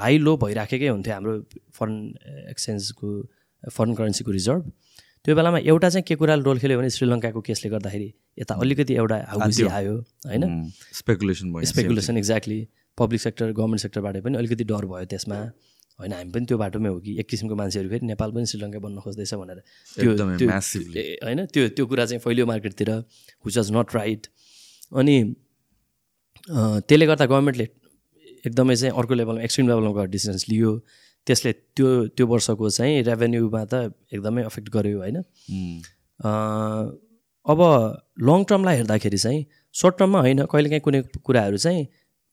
[0.00, 1.34] हाई लो भइराखेकै हुन्थ्यो हाम्रो
[1.78, 1.96] फरेन
[2.50, 3.08] एक्सचेन्जको
[3.76, 4.62] फरेन करेन्सीको रिजर्भ।
[5.24, 9.16] त्यो बेलामा एउटा चाहिँ के कुराले रोल खेल्यो भने श्रीलङ्काको केसले गर्दाखेरि यता अलिकति एउटा
[9.28, 9.94] हाउसी आयो
[10.28, 10.42] होइन?
[11.00, 12.60] Speculation speculation exactly
[12.98, 15.38] public sector government सेक्टरबाट पनि अलिकति डर भयो त्यसमा।
[15.98, 18.98] होइन हामी पनि त्यो बाटोमै हो कि एक किसिमको मान्छेहरू फेरि नेपाल पनि श्रीलङ्का बन्न
[19.00, 19.58] खोज्दैछ भनेर।
[19.96, 20.10] त्यो
[21.24, 22.90] होइन त्यो त्यो कुरा चाहिँ फैलियो मार्केटतिर
[23.46, 24.26] विच वाज नट राइट
[24.92, 25.16] अनि
[26.48, 27.66] त्यसले गर्दा गभर्मेन्टले
[28.46, 30.70] एकदमै चाहिँ अर्को लेभलमा एक्सट्रिम लेभलमा गएर डिसिजन्स लियो।
[31.26, 33.74] त्यसले त्यो त्यो वर्षको चाहिँ रेभेन्यूमा त
[34.12, 35.16] एकदमै अफेक्ट गर्यो होइन?
[37.46, 37.60] अब
[38.28, 39.40] लङ टर्मलाई हेर्दाखेरि चाहिँ
[39.74, 41.86] सर्ट टर्ममा होइन कहिलेकाहीँ कुनै कुराहरू चाहिँ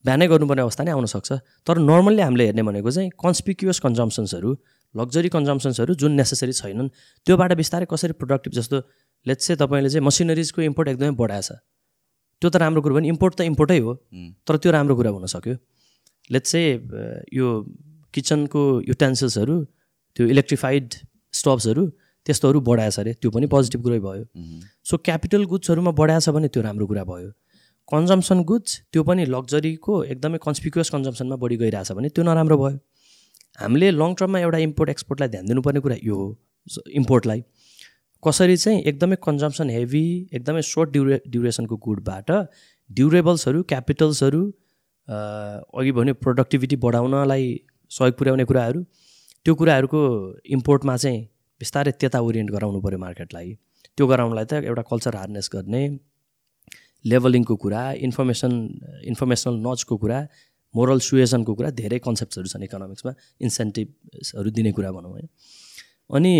[0.04, 1.32] बिहानै गर्नुपर्ने अवस्था नै आउनसक्छ
[1.66, 4.50] तर नर्मल्ली हामीले हेर्ने भनेको चाहिँ कन्सपिक्युस कन्जम्सन्सहरू
[4.94, 6.88] लग्जरी कन्जम्सन्सहरू जुन नेसेसरी छैनन्
[7.26, 8.76] त्योबाट बिस्तारै कसरी प्रोडक्टिभ जस्तो
[9.26, 11.48] लेट्स चाहिँ तपाईँले चाहिँ मसिनरिजको इम्पोर्ट एकदमै बढाएछ
[12.42, 13.94] त्यो त राम्रो कुरो पनि इम्पोर्ट त इम्पोर्टै हो
[14.48, 15.54] तर त्यो राम्रो कुरा हुनसक्यो
[16.30, 16.72] लेट्स चाहिँ
[17.34, 17.48] यो
[18.14, 19.56] किचनको युटेन्सिल्सहरू
[20.16, 20.94] त्यो इलेक्ट्रिफाइड
[21.32, 21.86] स्टप्सहरू
[22.26, 24.24] त्यस्तोहरू बढाएछ अरे त्यो पनि पोजिटिभ कुरै भयो।
[24.84, 27.30] सो क्यापिटल गुड्सहरूमा बढाएछ भने त्यो राम्रो कुरा भयो।
[27.88, 32.78] कन्जम्सन गुड्स त्यो पनि लग्जरीको एकदमै कन्सपिक्युस कन्जम्सनमा बढी गइरहेछ भने त्यो नराम्रो भयो।
[33.60, 36.26] हामीले लङ टर्ममा एउटा इम्पोर्ट एक्सपोर्टलाई ध्यान दिनुपर्ने कुरा यो हो
[37.00, 37.42] इम्पोर्टलाई
[38.22, 42.30] कसरी चाहिँ एकदमै कन्जम्सन हेभी एकदमै सर्ट ड्युरे ड्युरेसनको गुडबाट
[42.90, 44.42] ड्युरेबल्सहरू क्यापिटल्सहरू
[45.08, 47.44] अघि भन्यो प्रोडक्टिभिटी बढाउनलाई
[47.90, 48.80] सहयोग पुर्याउने कुराहरू।
[49.44, 50.00] त्यो कुराहरूको
[50.56, 51.20] इम्पोर्टमा चाहिँ
[51.60, 53.48] बिस्तारै त्यता ओरिएन्ट गराउनु पऱ्यो मार्केटलाई
[53.98, 55.82] त्यो गराउनलाई त एउटा कल्चर हार्नेस गर्ने
[57.04, 58.52] लेभलिङको कुरा इन्फर्मेसन
[59.10, 60.18] इन्फर्मेसनल नजको कुरा
[60.74, 65.26] मोरल सुएसनको कुरा धेरै कन्सेप्ट्सहरू छन् इकोनोमिक्समा इन्सेन्टिभ्सहरू दिने कुरा भनौँ है।
[66.10, 66.34] अनि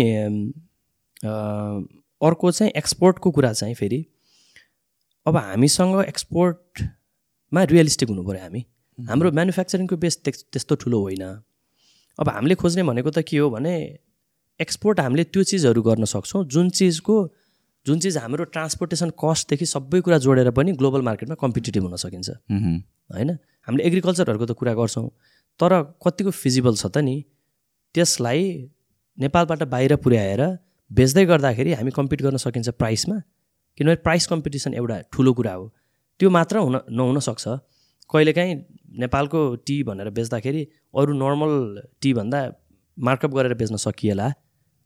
[2.21, 3.99] अर्को चाहिँ एक्सपोर्टको कुरा चाहिँ फेरि
[5.25, 6.03] अब हामीसँग
[7.53, 8.61] एक्सपोर्टमा रियलिस्टिक हुनु पऱ्यो हामी।
[8.97, 11.23] हाम्रो म्यानुफ्याक्चरिङको बेस त्यस्तो ठुलो होइन।
[12.19, 13.73] अब हामीले खोज्ने भनेको त के हो भने
[14.59, 17.15] एक्सपोर्ट हामीले त्यो चिजहरू गर्न सक्छौँ जुन चिजको
[17.85, 22.29] जुन चिज हाम्रो ट्रान्सपोर्टेसन कस्टदेखि सबै कुरा जोडेर पनि ग्लोबल मार्केटमा कम्पिटेटिभ हुन सकिन्छ।
[23.13, 23.29] होइन?
[23.67, 25.07] हामीले एग्रिकल्चरहरूको त कुरा गर्छौँ
[25.59, 27.15] तर कतिको फिजिबल छ त नि
[27.95, 28.41] त्यसलाई
[29.17, 30.41] नेपालबाट बाहिर पुर्याएर
[30.91, 33.17] बेच्दै गर्दाखेरि हामी कम्पिट गर्न सकिन्छ प्राइसमा
[33.77, 35.65] किनभने प्राइस कम्पिटिसन एउटा ठुलो कुरा हो।
[36.19, 37.45] त्यो मात्र हुन नहुनसक्छ।
[38.09, 38.53] कहिलेकाहीँ
[39.01, 40.61] नेपालको टी भनेर बेच्दाखेरि
[40.93, 41.53] अरू नर्मल
[42.01, 42.39] टीभन्दा
[42.97, 44.27] मार्कअप गरेर बेच्न सकिएला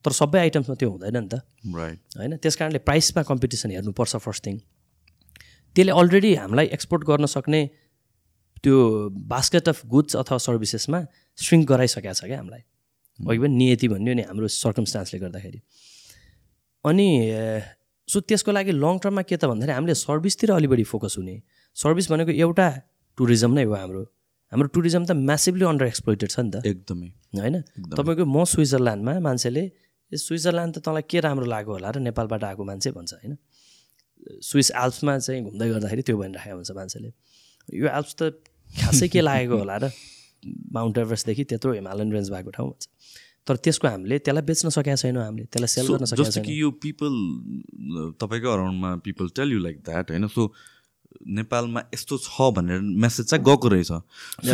[0.06, 1.44] तर सबै आइटम्समा त्यो हुँदैन नि त।
[1.76, 2.38] राइट होइन?
[2.38, 4.58] त्यस कारणले प्राइसमा कम्पिटिसन हेर्नुपर्छ फर्स्ट थिङ
[5.76, 7.62] त्यसले अलरेडी हामीलाई एक्सपोर्ट गर्न सक्ने
[8.64, 8.78] त्यो
[9.30, 11.00] बास्केट अफ गुड्स अथवा सर्भिसेसमा
[11.38, 12.64] स्ट्रिङ्क गराइसकेको छ क्या हामीलाई।
[13.20, 15.60] अघि पनि नियति भन्यो नि हाम्रो सर्कमस्टान्सले गर्दाखेरि।
[16.86, 17.08] अनि
[18.08, 21.36] सो त्यसको लागि लङ टर्ममा के त भन्दाखेरि हामीले सर्भिसतिर अलि बढी फोकस हुने।
[21.76, 22.68] सर्भिस भनेको एउटा
[23.18, 24.02] टुरिज्म नै हो हाम्रो।
[24.52, 27.56] हाम्रो टुरिज्म त म्यासिभली अन्डर एक्सप्लोइटेड छ नि त। एकदमै। होइन?
[27.92, 29.64] तपाईँको म स्विजरल्यान्डमा मान्छेले
[30.12, 33.36] ए स्विजरल्यान्ड त तँलाई के राम्रो लाग्यो होला र नेपालबाट आएको मान्छे भन्छ होइन?
[34.40, 37.10] स्विस एल्प्समा चाहिँ घुम्दै गर्दाखेरि त्यो भनिराखेको हुन्छ मान्छेले।
[37.76, 38.22] यो एल्प्स त
[38.72, 39.92] खासै के लागेको होला र?
[40.76, 42.88] माउन्ट एभरेस्टदेखि त्यत्रो हिमालयन रेन्ज भएको ठाउँ भन्छ।
[43.48, 46.72] तर त्यसको हामीले त्यसलाई बेच्न सकेका छैनौँ हामीले त्यसलाई सेल गर्न सकेका जस्तो कि यो
[46.86, 47.14] पिपल
[48.22, 50.28] तपाईँकै अराउन्डमा people tell you like that होइन?
[50.28, 50.54] सो
[51.38, 53.92] नेपालमा यस्तो छ भनेर मेसेज चाहिँ गएको रहेछ।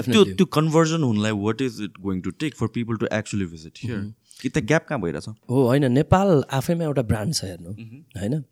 [0.09, 3.79] त्यो त्यो कन्भर्जन हुनलाई what is it going to take for people to actually visit
[3.83, 3.99] here
[4.41, 5.27] कि त ग्याप कहाँ भइरहेछ?
[5.49, 7.71] हो होइन नेपाल आफैमा एउटा ब्रान्ड छ हेर्नु
[8.19, 8.43] होइन?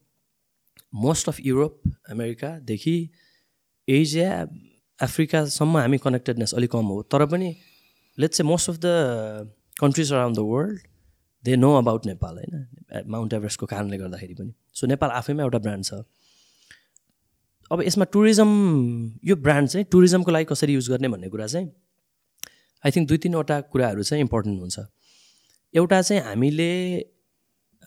[1.05, 1.81] मोस्ट अफ युरोप
[2.11, 2.97] अमेरिकादेखि
[3.87, 4.31] एसिया
[4.99, 7.55] अफ्रिकासम्म हामी कनेक्टेडनेस अलिक कम हो। तर पनि
[8.17, 8.87] लेट्स चाहिँ most of the
[9.77, 10.79] countries around the world
[11.43, 12.65] they know about Nepal होइन?
[13.07, 15.93] माउन्ट एभरेस्टको कारणले गर्दाखेरि पनि। सो नेपाल आफैमा एउटा ब्रान्ड छ।
[17.71, 18.49] अब यसमा टुरिज्म
[19.23, 21.71] यो ब्रान्ड चाहिँ टुरिज्मको लागि कसरी युज गर्ने भन्ने कुरा चाहिँ
[22.83, 24.79] आई थिङ्क दुई तिनवटा कुराहरू चाहिँ इम्पोर्टेन्ट हुन्छ।
[25.73, 26.71] एउटा चाहिँ हामीले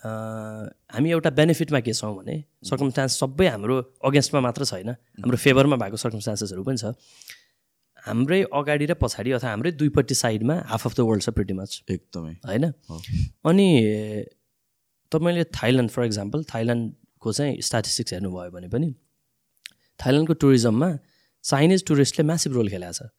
[0.05, 2.35] हामी एउटा बेनिफिटमा के छौँ भने
[2.69, 3.75] सर्कमस्टान्स सबै हाम्रो
[4.05, 6.85] अगेन्स्टमा मात्र छैन। हाम्रो फेभरमा भएको सर्कमस्टान्सेसहरू पनि छ।
[8.05, 11.71] हाम्रै अगाडि र पछाडि अथवा हाम्रै दुईपट्टि साइडमा हाफ अफ द वर्ल्ड छ प्रिटी मच
[11.89, 12.65] एकदमै। होइन?
[13.49, 13.67] अनि
[15.11, 18.89] तपाईँले थाइल्यान्ड फर इक्जाम्पल थाइल्यान्डको चाहिँ स्ट्याटिस्टिक्स हेर्नुभयो भने पनि
[19.99, 20.89] थाइल्यान्डको टुरिज्ममा
[21.43, 23.09] चाइनिज टुरिस्टले म्यासिभ रोल खेलेको छ।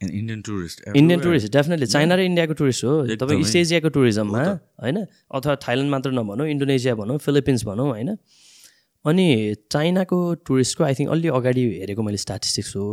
[0.00, 4.42] Indian tourist Indian tourist definitely China र इन्डियाको टुरिस्ट हो। तपाईँ इस्ट एसियाको टुरिज्ममा
[4.82, 4.98] होइन?
[5.32, 8.16] अथवा थाइल्यान्ड मात्र नभनौँ इन्डोनेसिया भनौँ फिलिपिन्स भनौँ होइन?
[9.04, 9.26] अनि
[9.72, 12.86] चाइनाको टुरिस्टको आई थिङ्क अलि अगाडि हेरेको मैले स्ट्याटिस्टिक्स हो।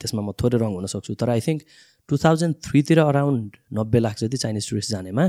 [0.00, 1.60] त्यसमा म थोरै रङ हुनसक्छु। तर आई थिङ्क
[2.08, 5.24] टु थाउजन्ड थ्रीतिर अराउन्ड नब्बे लाख जति चाइनिज टुरिस्ट जानेमा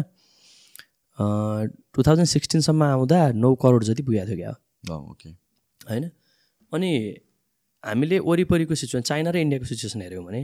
[1.94, 5.30] टु थाउजन्ड सिक्सटिनसम्म आउँदा नौ करोड जति पुगेको थियो क्या ओके
[5.90, 6.06] होइन?
[6.72, 6.92] अनि
[7.84, 10.42] हामीले वरिपरिको सिचुएसन चाइना र इन्डियाको सिचुएसन हेऱ्यौँ भने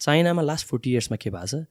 [0.00, 1.64] चाइनामा लास्ट फोर्टी इयर्समा के भएको छ?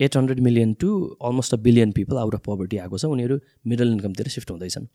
[0.00, 0.90] Eight hundred million to
[1.22, 4.86] almost a billion people out of poverty आएको छ। उनीहरू मिडल इन्कमतिर सिफ्ट हुँदैछन्।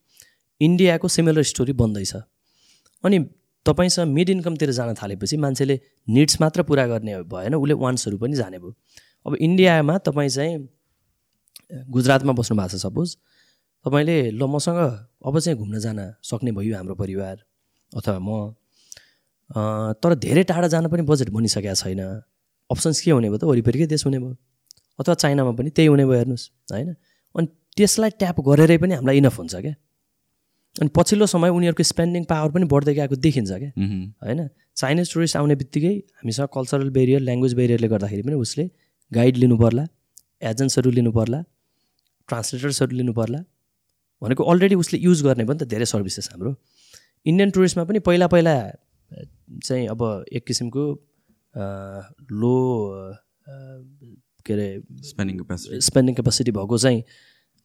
[0.61, 2.13] इन्डियाको सिमिलर स्टोरी बन्दैछ।
[3.03, 3.17] अनि
[3.65, 8.59] तपाईँसँग मिड इन्कमतिर जान थालेपछि मान्छेले निड्स मात्र पुरा गर्ने भएन उसले वान्ट्सहरू पनि जाने
[8.59, 8.73] भयो।
[9.25, 10.57] अब इन्डियामा तपाईँ चाहिँ
[11.91, 13.15] गुजरातमा बस्नु भएको छ सपोज।
[13.85, 14.79] तपाईँले ल मसँग
[15.25, 17.35] अब चाहिँ घुम्न जान सक्ने भयो हाम्रो परिवार
[17.91, 18.55] अथवा म।
[20.01, 22.01] तर धेरै टाढा जान पनि बजेट बनिसकेको छैन।
[22.69, 23.43] अप्सन्स के हुने भयो त?
[23.43, 24.35] वरिपरिकै देश हुने भयो।
[24.99, 26.95] अथवा चाइनामा पनि त्यही हुने भयो हेर्नुहोस् होइन?
[27.35, 29.73] अनि त्यसलाई ट्याप गरेरै पनि हामीलाई इनफ हुन्छ क्या।
[30.79, 33.71] अनि पछिल्लो समय उनीहरूको स्पेन्डिङ पावर पनि बढ्दै गएको देखिन्छ क्या।
[34.23, 34.47] होइन?
[34.77, 38.65] चाइनिज टुरिस्ट आउने बित्तिकै हामीसँग कल्चरल बेरियर ल्याङ्ग्वेज बेरियरले गर्दाखेरि पनि उसले
[39.11, 39.83] गाइड लिनु पर्ला
[40.51, 41.39] एजेन्ट्सहरू लिनु पर्ला
[42.29, 43.39] ट्रान्सलेटर्सहरू लिनु पर्ला
[44.21, 46.55] भनेको अलरेडी उसले युज गर्ने पनि त धेरै सर्भिसेस हाम्रो।
[47.25, 48.55] इन्डियन टुरिस्टमा पनि पहिला पहिला
[49.63, 50.01] चाहिँ अब
[50.33, 50.83] एक किसिमको
[52.41, 52.55] लो
[54.45, 54.67] के अरे
[55.09, 57.03] स्पेन्डिङ क्यापेसिटी स्पेन्डिङ क्यापेसिटी भएको चाहिँ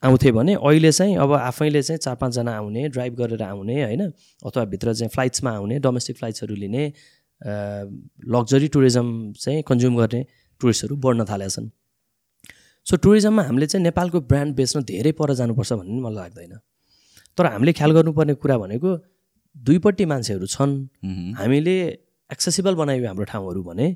[0.05, 4.03] आउँथे भने अहिले चाहिँ अब आफैले चाहिँ चार पाँचजना आउने ड्राइभ गरेर आउने होइन?
[4.45, 6.83] अथवा भित्र चाहिँ फ्लाइट्समा आउने डोमेस्टिक फ्लाइट्सहरू लिने
[8.35, 10.21] लग्जरी टुरिज्म चाहिँ कन्ज्युम गर्ने
[10.61, 11.69] टुरिस्टहरू बढ्न थालेका छन्।
[12.87, 16.55] सो टुरिज्ममा हामीले चाहिँ नेपालको ब्रान्ड बेच्न धेरै पर जानुपर्छ भन्ने मलाई लाग्दैन।
[17.39, 18.91] तर हामीले ख्याल गर्नुपर्ने कुरा भनेको
[19.57, 20.73] दुईपट्टि मान्छेहरू छन्।
[21.41, 21.75] हामीले
[22.31, 23.87] एक्सेसिबल बनायो हाम्रो ठाउँहरू भने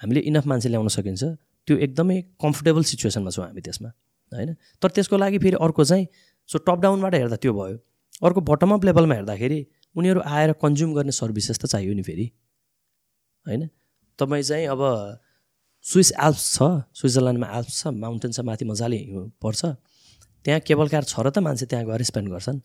[0.00, 1.22] हामीले इनफ मान्छे ल्याउन सकिन्छ।
[1.68, 3.90] त्यो एकदमै कम्फोर्टेबल सिचुएसनमा छौँ हामी त्यसमा।
[4.34, 4.54] होइन?
[4.82, 6.06] तर त्यसको लागि फेरि अर्को चाहिँ
[6.48, 7.78] सो टप डाउनबाट हेर्दा त्यो भयो।
[8.22, 9.58] अर्को बटम अप लेभलमा हेर्दाखेरि
[9.96, 12.26] उनीहरू आएर कन्ज्युम गर्ने सर्भिसेस त चाहियो नि फेरि।
[13.46, 13.68] होइन?
[14.18, 14.82] तपाईँ चाहिँ अब
[15.84, 16.58] स्विस एल्प्स छ
[16.94, 18.98] स्विजरल्यान्डमा एल्प्स छ माउन्टेन छ माथि मजाले
[19.42, 19.64] पर्छ।
[20.44, 22.58] त्यहाँ केबल कार छ र त मान्छे त्यहाँ गएर स्पेन्ड गर्छन्।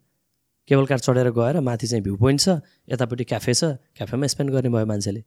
[0.70, 2.50] केबल कार चढेर गएर माथि चाहिँ भ्यू पोइन्ट छ
[2.88, 3.64] यतापट्टि क्याफे छ
[3.98, 5.22] क्याफेमा स्पेन्ड गर्ने भयो मान्छेले।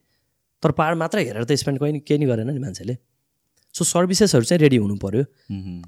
[0.62, 2.94] तर पाहाड मात्र हेरेर त स्पेन्ड कोही केही नि गरेन नि मान्छेले।
[3.74, 5.24] सो सर्भिसेसहरू चाहिँ रेडी हुनु पऱ्यो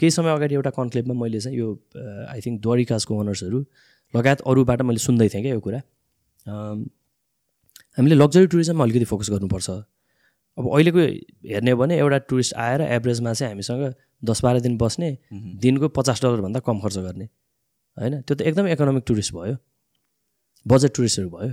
[0.01, 1.69] केही समय अगाडि एउटा कन्क्लेभमा मैले चाहिँ यो
[2.33, 3.59] आई थिङ्क द्वारिकाजको ओनर्सहरू
[4.15, 5.81] लगायत अरूबाट मैले सुन्दै थिएँ क्या यो कुरा।
[7.97, 9.71] हामीले लग्जरी टुरिज्ममा अलिकति फोकस गर्नुपर्छ।
[10.59, 11.01] अब अहिलेको
[11.51, 15.11] हेर्ने हो भने एउटा टुरिस्ट आएर एभरेजमा चाहिँ हामीसँग दस बाह्र दिन बस्ने
[15.63, 17.27] दिनको पचास डलरभन्दा कम खर्च गर्ने।
[17.97, 18.21] होइन?
[18.23, 19.57] त्यो त एकदम इकोनोमिक टुरिस्ट भयो।
[20.67, 21.53] बजेट टुरिस्टहरू भयो।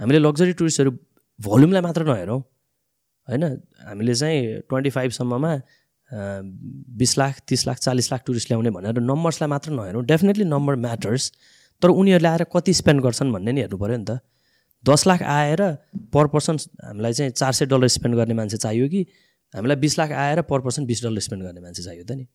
[0.00, 0.90] हामीले लग्जरी टुरिस्टहरू
[1.38, 2.40] भोल्युमलाई मात्र नहेरौँ।
[3.28, 3.44] होइन
[3.86, 5.52] हामीले चाहिँ ट्वेन्टी फाइभसम्ममा
[7.00, 11.32] बिस लाख तिस लाख चालिस लाख टुरिस्ट ल्याउने भनेर नम्बर्सलाई मात्र नहेरौँ। डेफिनेटली नम्बर म्याटर्स
[11.82, 14.20] तर उनीहरूले आएर कति स्पेन्ड गर्छन् भन्ने नि हेर्नु पऱ्यो नि त।
[14.84, 15.60] दस लाख आएर
[16.14, 19.00] पर पर्सन हामीलाई चाहिँ चार सय डलर स्पेन्ड गर्ने मान्छे चाहियो कि
[19.54, 22.26] हामीलाई बिस लाख आएर पर पर्सन बिस डलर स्पेन्ड गर्ने मान्छे चाहियो त नि।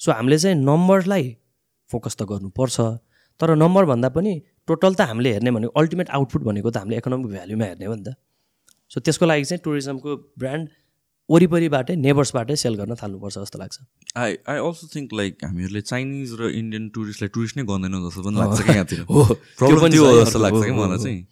[0.00, 1.36] सो हामीले चाहिँ नम्बरलाई
[1.90, 2.80] फोकस त गर्नुपर्छ।
[3.40, 4.32] तर नम्बरभन्दा पनि
[4.68, 8.04] टोटल त हामीले हेर्ने भनेको अल्टिमेट आउटपुट भनेको त हामीले इकोनोमिक भ्याल्युमा हेर्ने हो नि
[8.04, 8.20] त।
[8.90, 10.68] सो त्यसको लागि चाहिँ टुरिज्मको ब्रान्ड
[11.28, 13.76] वरिपरिबाटै नेबर्सबाटै सेल गर्न थाल्नुपर्छ जस्तो लाग्छ।
[14.16, 18.36] I I also think like हामीहरूले चाइनिज र इन्डियन टुरिस्टलाई टुरिस्ट नै गर्दैनौँ जस्तो पनि
[18.38, 19.04] लाग्छ क्या यहाँतिर।
[19.60, 21.22] प्रब्लम त्यो जस्तो लाग्छ कि मलाई चाहिँ।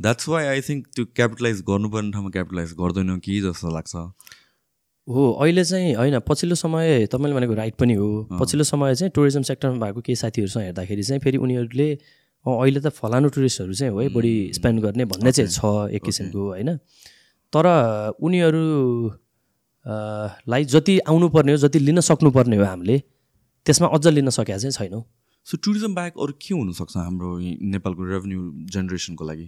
[0.00, 3.94] द्याट्स वाइ आई थिङ्क त्यो क्यापिटलाइज गर्नुपर्ने ठाउँमा क्यापिटलाइज गर्दैनौँ कि जस्तो लाग्छ।
[5.08, 9.42] हो अहिले चाहिँ होइन पछिल्लो समय तपाईँले भनेको राइट पनि हो। पछिल्लो समय चाहिँ टुरिज्म
[9.50, 11.88] सेक्टरमा भएको केही साथीहरूसँग हेर्दाखेरि चाहिँ फेरि उनीहरूले
[12.46, 16.40] अहिले त फलानु टुरिस्टहरू चाहिँ हो है बढी स्पेन्ड गर्ने भन्ने चाहिँ छ एक किसिमको
[16.48, 16.76] होइन।
[17.52, 17.66] तर
[18.20, 18.64] उनीहरू
[20.48, 22.98] लाई जति आउनुपर्ने हो जति लिन सक्नुपर्ने हो हामीले
[23.66, 25.02] त्यसमा अझ लिन सकेका चाहिँ छैनौँ।
[25.46, 27.28] सो टुरिज्म बाहेक अरू के हुनसक्छ हाम्रो
[27.72, 28.40] नेपालको रेभेन्यू
[28.72, 29.46] जेनेरेसनको लागि?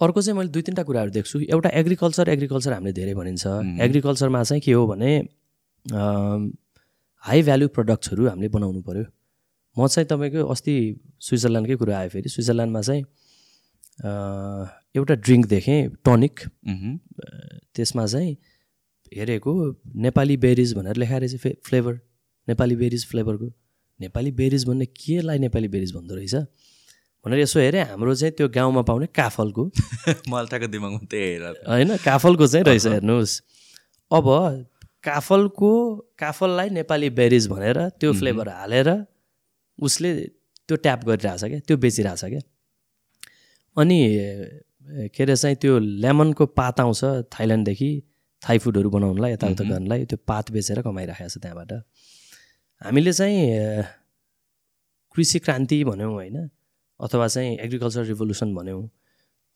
[0.00, 3.44] अर्को चाहिँ मैले दुई तिनवटा कुराहरू देख्छु। एउटा एग्रिकल्चर एग्रिकल्चर हामीले धेरै भनिन्छ।
[3.80, 5.10] एग्रिकल्चरमा चाहिँ के हो भने
[7.24, 9.04] हाई भ्याल्यु प्रडक्ट्सहरू हामीले बनाउनु पऱ्यो
[9.76, 10.74] म चाहिँ तपाईँको अस्ति
[11.20, 13.02] स्विजरल्यान्डकै कुरा आयो फेरि। स्विजरल्यान्डमा चाहिँ
[14.96, 16.40] एउटा ड्रिङ्क देखेँ टनिक।
[17.74, 18.36] त्यसमा चाहिँ
[19.16, 19.52] हेरेको
[19.96, 22.00] नेपाली बेरिज भनेर लेखाएर चाहिँ फे फ्लेभर।
[22.48, 23.48] नेपाली बेरिज फ्लेभरको।
[24.00, 26.34] नेपाली बेरिज भन्ने केलाई नेपाली बेरिज भन्दो रहेछ?
[27.24, 29.64] भनेर यसो हेरेँ हाम्रो चाहिँ त्यो गाउँमा पाउने काफलको।
[30.30, 33.40] मल्टाको दिमागमा त्यही हेरेर होइन काफलको चाहिँ रहेछ हेर्नुहोस्।
[34.10, 34.26] अब
[35.04, 35.72] काफलको
[36.18, 38.88] काफललाई नेपाली बेरिज भनेर त्यो फ्लेभर हालेर
[39.78, 40.10] उसले
[40.68, 42.40] त्यो ट्याप गरिरहेछ क्या त्यो बेचिरहेछ क्या।
[43.76, 43.98] अनि
[45.14, 47.02] के अरे चाहिँ त्यो लेमनको पात आउँछ
[47.34, 47.90] थाइल्यान्डदेखि
[48.42, 51.72] थाई फुडहरू बनाउनुलाई यताउता गर्नलाई त्यो पात बेचेर कमाइराखेको छ त्यहाँबाट।
[52.82, 53.40] हामीले चाहिँ
[55.14, 56.36] कृषि क्रान्ति भन्यौँ होइन
[57.00, 58.82] अथवा चाहिँ एग्रिकल्चर रिभोल्युसन भन्यौँ।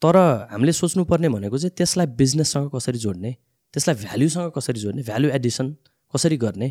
[0.03, 0.17] तर
[0.51, 3.33] हामीले सोच्नुपर्ने भनेको चाहिँ त्यसलाई बिजनेससँग कसरी जोड्ने
[3.75, 5.67] त्यसलाई भ्याल्युसँग कसरी जोड्ने भ्याल्यु एडिसन
[6.15, 6.69] कसरी गर्ने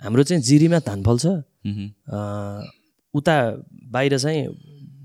[0.00, 1.26] हाम्रो चाहिँ जिरीमा धान फल्छ।
[3.14, 3.36] उता
[3.92, 4.40] बाहिर चाहिँ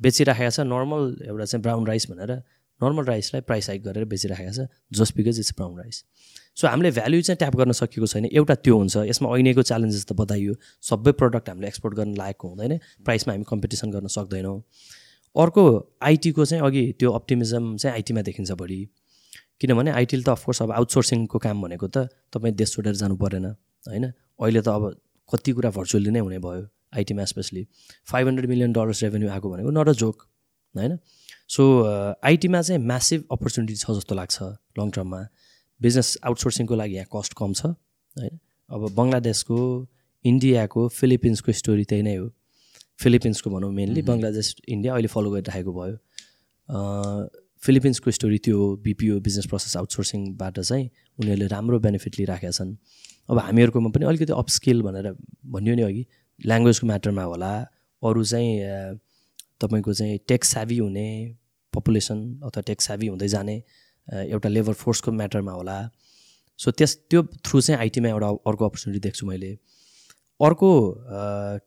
[0.02, 2.32] बेचिराखेको छ नर्मल एउटा चाहिँ ब्राउन राइस भनेर।
[2.82, 6.04] नर्मल राइसलाई प्राइस हाइक गरेर बेचिराखेको छ just because it's brown rice
[6.58, 10.14] so हामीले भ्याल्यु चाहिँ ट्याप गर्न सकेको छैन एउटा त्यो हुन्छ। यसमा अहिलेको च्यालेन्जेस त
[10.16, 10.54] बताइयो
[10.84, 14.58] सबै प्रडक्ट हामीले एक्सपोर्ट गर्न लायकको हुँदैन प्राइसमा हामी कम्पिटिसन गर्न सक्दैनौँ।
[15.36, 15.64] अर्को
[16.04, 18.80] आइटीको चाहिँ अघि त्यो अप्टिमिजम चाहिँ आइटीमा देखिन्छ बढी।
[19.60, 23.46] किनभने आइटीले त अफकोर्स अब आउटसोर्सिङको काम भनेको त तपाईँ देश छोडेर जानु परेन
[23.92, 24.06] होइन?
[24.40, 24.84] अहिले त अब
[25.30, 26.64] कति कुरा भर्चुअली नै हुने भयो
[26.96, 27.66] आइटीमा specially
[28.12, 30.18] five hundred million dollars revenue आएको भनेको नट अ जोक
[30.76, 30.98] होइन?
[31.48, 31.64] सो
[32.26, 34.42] आइटीमा चाहिँ म्यासिभ अपर्च्युनिटी छ जस्तो लाग्छ
[34.80, 35.22] लङ टर्ममा
[35.82, 38.40] बिजनेस आउटसोर्सिङको लागि यहाँ कस्ट कम छ होइन?
[38.70, 39.60] अब बङ्गलादेशको
[40.26, 42.28] इन्डियाको फिलिपिन्सको स्टोरी त्यही नै हो।
[43.04, 45.96] फिलिपिन्सको भनौँ मेनली बङ्गलादेश इन्डिया अहिले फलो गरिराखेको भयो।
[47.64, 50.86] फिलिपिन्सको स्टोरी त्यो हो बिपिओ बिजनेस प्रोसेस आउटसोर्सिङबाट चाहिँ
[51.20, 52.72] उनीहरूले राम्रो बेनिफिट लिइराखेका छन्।
[53.30, 55.08] अब हामीहरूकोमा पनि अलिकति अपस्किल भनेर
[55.54, 56.04] भनियो नि अघि।
[56.40, 57.54] ल्याङ्ग्वेजको म्याटरमा होला
[58.04, 58.52] अरू चाहिँ
[59.62, 61.08] तपाईँको चाहिँ टेक्स स्याभी हुने
[61.74, 63.56] पपुलेसन अथवा टेक्स स्याभी हुँदै जाने
[64.08, 65.78] एउटा लेबर फोर्सको म्याटरमा होला।
[66.60, 69.52] सो त्यस त्यो थ्रु चाहिँ आइटीमा एउटा अर्को अपर्च्युनिटी देख्छु मैले।
[70.40, 70.70] अर्को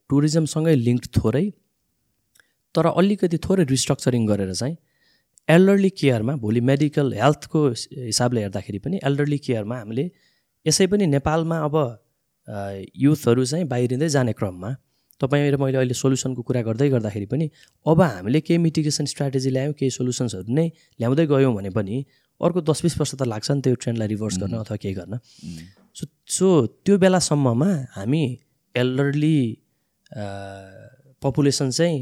[0.09, 1.47] टुरिज्मसँगै लिङ्क थोरै
[2.75, 4.77] तर अलिकति थोरै रिस्ट्रक्चरिङ गरेर चाहिँ
[5.49, 7.61] एल्डरली केयरमा भोलि मेडिकल हेल्थको
[8.09, 10.05] हिसाबले हेर्दाखेरि पनि एल्डरली केयरमा हामीले
[10.69, 11.77] यसै पनि नेपालमा अब
[13.07, 14.71] युथहरू चाहिँ बाहिरिँदै जाने क्रममा
[15.21, 17.47] तपाईँ र मैले अहिले सोल्युसनको कुरा गर्दै गर्दाखेरि पनि
[17.87, 20.67] अब हामीले केही मिटिगेसन स्ट्राटेजी ल्यायौँ केही सोल्युसन्सहरू नै
[21.01, 21.97] ल्याउँदै गयौँ भने पनि
[22.41, 25.19] अर्को दस बिस वर्ष त लाग्छ नि त्यो ट्रेन्डलाई रिभर्स गर्न अथवा केही गर्न।
[25.99, 26.05] सो
[26.37, 26.49] सो
[26.87, 28.23] त्यो बेलासम्ममा हामी
[28.75, 29.39] एल्डरली
[31.23, 31.99] पपुलेसन चाहिँ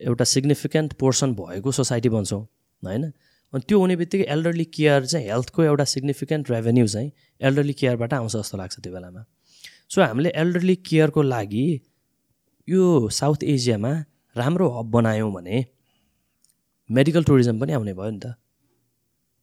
[0.00, 2.42] एउटा सिग्निफिकेन्ट पोर्सन भएको सोसाइटी बन्छौँ
[2.82, 3.04] होइन?
[3.54, 7.10] अनि त्यो हुने बित्तिकै एल्डरली केयर चाहिँ हेल्थको एउटा सिग्निफिकेन्ट रेभेन्यू चाहिँ
[7.40, 9.22] एल्डरली केयरबाट आउँछ जस्तो लाग्छ त्यो बेलामा।
[9.94, 11.66] सो हामीले एल्डरली केयरको लागि
[12.68, 12.82] यो
[13.14, 13.92] साउथ एसियामा
[14.36, 15.56] राम्रो हब बनायौँ भने
[16.90, 18.34] मेडिकल टुरिज्म पनि आउने भयो नि त।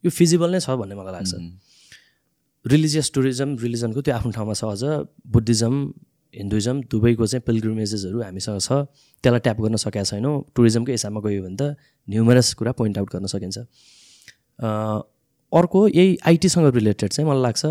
[0.04, 1.32] यो फिजिबल नै छ भन्ने मलाई लाग्छ।
[2.66, 4.84] रिलिजियस टुरिज्म रिलिजनको त्यो आफ्नो ठाउँमा छ अझ।
[5.24, 5.74] बुद्धिज्म
[6.34, 8.70] हिन्दुइजम दुबईको चाहिँ पिलग्रिमेजेसहरू हामीसँग छ।
[9.24, 11.64] त्यसलाई ट्याप गर्न सकेका छैनौँ। टुरिज्मकै हिसाबमा गयो भने त
[12.08, 13.58] न्युमरस कुरा पोइन्ट आउट गर्न सकिन्छ।
[14.62, 17.66] अर्को यही आइटीसँग रिलेटेड चाहिँ मलाई लाग्छ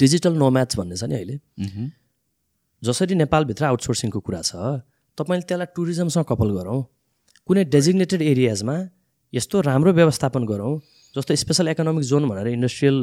[0.00, 1.36] डिजिटल नोम्याच भन्ने छ नि अहिले।
[2.82, 4.52] जसरी नेपालभित्र आउटसोर्सिङको कुरा छ
[5.18, 6.80] तपाईँले त्यसलाई टुरिज्मसँग कपल गरौँ
[7.48, 8.76] कुनै डेजिग्नेटेड एरियाजमा
[9.32, 10.72] यस्तो राम्रो व्यवस्थापन गरौँ
[11.14, 12.98] जस्तो स्पेसल इकोनोमिक जोन भनेर इन्डस्ट्रियल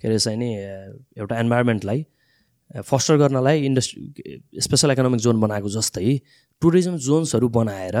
[0.00, 0.50] के अरे चाहिँ नि
[1.20, 2.04] एउटा इन्भाइरोमेन्टलाई
[2.90, 6.16] फस्टर गर्नलाई इन्डस्ट्री स्पेसल इकोनोमिक जोन बनाएको जस्तै
[6.62, 7.96] टुरिज्म जोन्सहरू बनाएर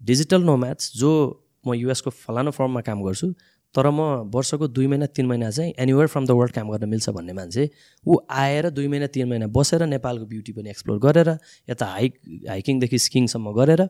[0.00, 1.12] डिजिटल नोम्याच जो
[1.66, 3.32] म युएसको फलानु फर्ममा काम गर्छु
[3.74, 7.10] तर म वर्षको दुई महिना तिन महिना चाहिँ एनिवेयर फ्रम द वर्ल्ड काम गर्न मिल्छ
[7.16, 7.68] भन्ने मान्छे
[8.06, 11.28] ऊ आएर दुई महिना तिन महिना बसेर नेपालको ब्युटी पनि एक्सप्लोर गरेर
[11.70, 12.18] यता हाइक
[12.48, 13.86] हाइकिङदेखि स्किङसम्म गरेर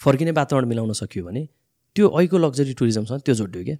[0.00, 1.42] फर्किने वातावरण मिलाउन सक्यो भने
[1.96, 3.76] त्यो अहिलेको लग्जरी टुरिज्मसँग त्यो जोड्यो क्या।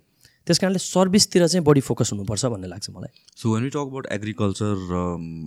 [0.46, 4.06] त्यस कारणले सर्भिसतिर चाहिँ बढी फोकस हुनुपर्छ भन्ने लाग्छ मलाई। So when you talk about
[4.12, 4.94] agriculture र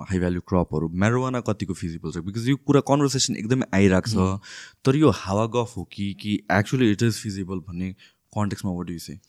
[0.09, 2.17] हाई भ्याल्यु क्रपहरू मेरोवाना कतिको फिजिबल छ?
[2.23, 4.39] बिकज यो कुरा कन्भर्सेसन एकदमै आइरहेको छ।
[4.85, 7.91] तर यो हावा गफ हो कि कि एक्चुली इट इज फिजिबल भन्ने
[8.33, 9.19] कन्टेक्समा वाट यु से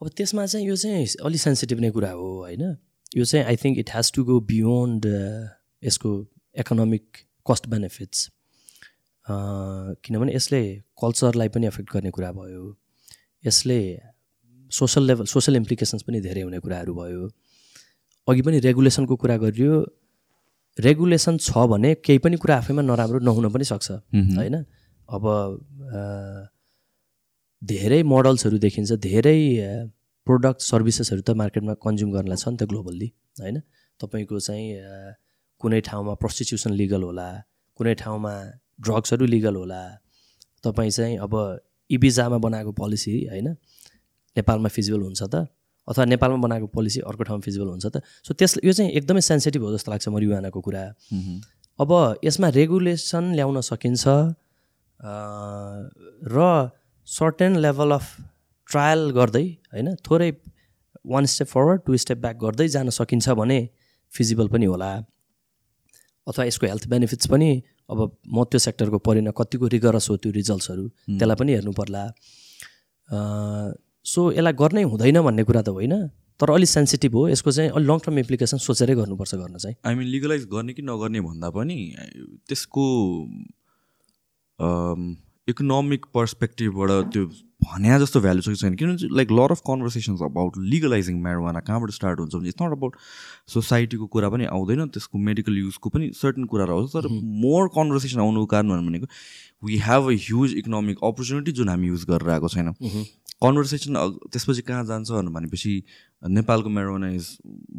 [0.00, 2.62] अब त्यसमा चाहिँ यो चाहिँ अलिक सेन्सिटिभ नै कुरा हो होइन?
[3.16, 5.06] यो चाहिँ I think it has to go beyond
[5.82, 6.10] यसको
[6.56, 7.04] इकोनोमिक
[7.46, 8.28] कस्ट बेनिफिट्स
[9.26, 10.60] किनभने यसले
[11.02, 12.64] कल्चरलाई पनि एफेक्ट गर्ने कुरा भयो।
[13.44, 13.80] यसले
[14.70, 17.28] सोसल लेभल सोसल इम्प्लिकेसन्स पनि धेरै हुने कुराहरू भयो।
[18.28, 19.72] अघि पनि रेगुलेसनको कुरा गरियो।
[20.76, 23.90] रेगुलेसन छ भने केही पनि कुरा आफैमा नराम्रो नहुन पनि सक्छ
[24.38, 24.56] होइन?
[25.08, 25.24] अब
[27.62, 29.38] धेरै मोडल्सहरू देखिन्छ धेरै
[30.26, 33.08] प्रोडक्ट सर्भिसेसहरू त मार्केटमा कन्ज्युम गर्नलाई छ नि त ग्लोबल्ली
[33.40, 33.56] होइन?
[34.00, 34.66] तपाईँको चाहिँ
[35.60, 37.28] कुनै ठाउँमा प्रस्टिट्युसन लिगल होला
[37.80, 38.32] कुनै ठाउँमा
[38.78, 39.82] ड्रग्सहरू लिगल होला
[40.64, 41.34] तपाईँ चाहिँ अब
[41.90, 43.48] इबिजामा बनाएको पोलिसी होइन?
[44.38, 45.46] नेपालमा फिजिबल हुन्छ त?
[45.88, 47.96] अथवा नेपालमा बनाएको पोलिसी अर्को ठाउँमा फिजिबल हुन्छ त?
[48.24, 50.84] सो त्यस यो चाहिँ एकदमै सेन्सिटिभ हो जस्तो लाग्छ मरिवानाको कुरा।
[51.78, 51.90] अब
[52.24, 54.04] यसमा रेगुलेसन ल्याउन सकिन्छ
[56.28, 56.36] र
[57.08, 58.06] सर्टेन लेभल अफ
[58.68, 60.30] ट्रायल गर्दै होइन थोरै
[61.08, 63.58] one step forward two step back गर्दै जान सकिन्छ भने
[64.12, 64.90] फिजिबल पनि होला।
[66.26, 67.50] अथवा यसको हेल्थ बेनिफिट्स पनि
[67.88, 67.98] अब
[68.28, 70.84] म त्यो सेक्टरको परिन कतिको रिगरस हो त्यो रिजल्ट्सहरू
[71.16, 72.02] त्यसलाई पनि हेर्नु पर्ला।
[74.08, 75.94] सो यसलाई गर्नै हुँदैन भन्ने कुरा त होइन
[76.40, 79.94] तर अलिक सेन्सिटिभ हो। यसको चाहिँ अलिक लङ टर्म इम्प्लिकेसन सोचेरै गर्नुपर्छ गर्न चाहिँ। आई
[79.94, 81.78] मिन लिगलाइज गर्ने कि नगर्ने भन्दा पनि
[82.48, 82.84] त्यसको
[85.48, 87.26] इकोनोमिक पर्सपेक्टिभबाट त्यो
[87.58, 91.90] भने जस्तो भ्यालु छ कि छैन। किनभने like lot of conversations about legalising marijuana कहाँबाट
[91.90, 92.96] स्टार्ट हुन्छ भने इट्स नट अबाउट
[93.54, 97.08] सोसाइटीको कुरा पनि आउँदैन त्यसको मेडिकल युजको पनि सर्टन कुरा आउँछ तर
[97.44, 99.06] मोर कन्भर्सेसन आउनुको कारण भनेको
[99.66, 102.70] we have a huge economic opportunity जुन हामी युज गरेर आएको छैन
[103.42, 103.96] कन्भर्सेसन
[104.32, 105.74] त्यसपछि कहाँ जान्छ भनेपछि
[106.22, 107.26] नेपालको मेरोना इज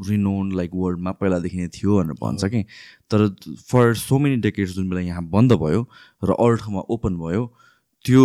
[0.09, 2.63] रिनोन लाइक वर्ल्डमा पहिलादेखि नै थियो भनेर भन्छ कि।
[3.11, 3.27] तर
[3.71, 5.81] फर सो मेनी डेकेट्स जुन बेला यहाँ बन्द भयो
[6.23, 7.43] र अरू ठाउँमा ओपन भयो
[8.05, 8.23] त्यो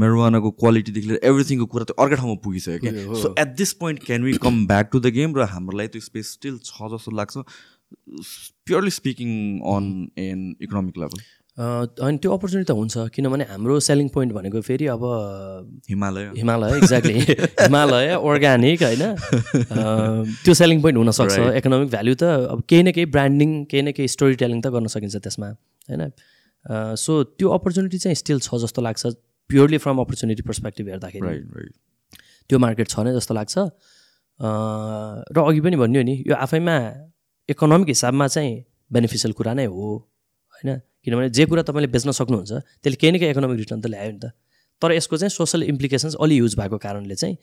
[0.00, 4.22] मेरोवानाको क्वालिटीदेखि लिएर एभ्रिथिङको कुरा त अर्कै ठाउँमा पुगिसक्यो क्या so at this point can
[4.24, 7.44] we come back to the game र हाम्रो लागि त्यो स्पेस स्टिल छ जस्तो लाग्छ
[8.66, 9.30] purely speaking
[9.68, 14.86] on an economic level अनि त्यो अपर्च्युनिटी त हुन्छ किनभने हाम्रो सेलिङ पोइन्ट भनेको फेरि
[14.88, 15.02] अब
[15.90, 17.14] हिमालय। हिमालय एक्ज्याक्टली
[17.64, 19.02] हिमालय अर्ग्यानिक होइन?
[20.44, 24.08] त्यो सेलिङ पोइन्ट हुनसक्छ। इकोनोमिक भ्याल्यु त अब केही न केही ब्रान्डिङ केही न केही
[24.08, 25.48] स्टोरी टेलिङ त गर्न सकिन्छ त्यसमा
[25.88, 26.02] होइन?
[26.96, 29.02] सो त्यो अपर्च्युनिटी चाहिँ स्टिल छ जस्तो लाग्छ
[29.50, 31.68] प्योरली फ्रम अपर्च्युनिटी पर्सपेक्टिभ हेर्दाखेरि।
[32.50, 33.54] त्यो मार्केट छ नै जस्तो लाग्छ।
[34.40, 36.76] र अघि पनि भन्यो नि यो आफैमा
[37.48, 38.52] इकोनोमिक हिसाबमा चाहिँ
[38.92, 39.90] बेनिफिसियल कुरा नै हो
[40.56, 40.80] होइन?
[41.06, 44.20] किनभने जे कुरा तपाईँले बेच्न सक्नुहुन्छ त्यसले केही न केही इकोनोमिक रिटर्न त ल्यायो नि
[44.22, 44.26] त।
[44.82, 47.36] तर यसको चाहिँ सोसल इम्प्लिकेसन्स अलि युज भएको कारणले चाहिँ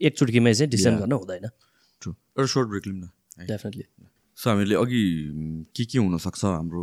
[0.00, 1.46] एक चुटकीमै चाहिँ डिसिजन गर्न हुँदैन।
[2.02, 3.10] एउटा सर्ट ब्रेक लिउँ न।
[3.46, 3.84] डेफिनेटली
[4.38, 5.02] सो हामीले अघि
[5.74, 6.82] के के हुनसक्छ हाम्रो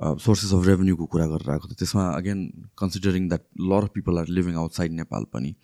[0.00, 2.38] सोर्सेस अफ रेभेन्यूको कुरा गरेर आएको थियो त्यसमा again
[2.80, 5.54] considering that lot of people are living outside Nepal पनि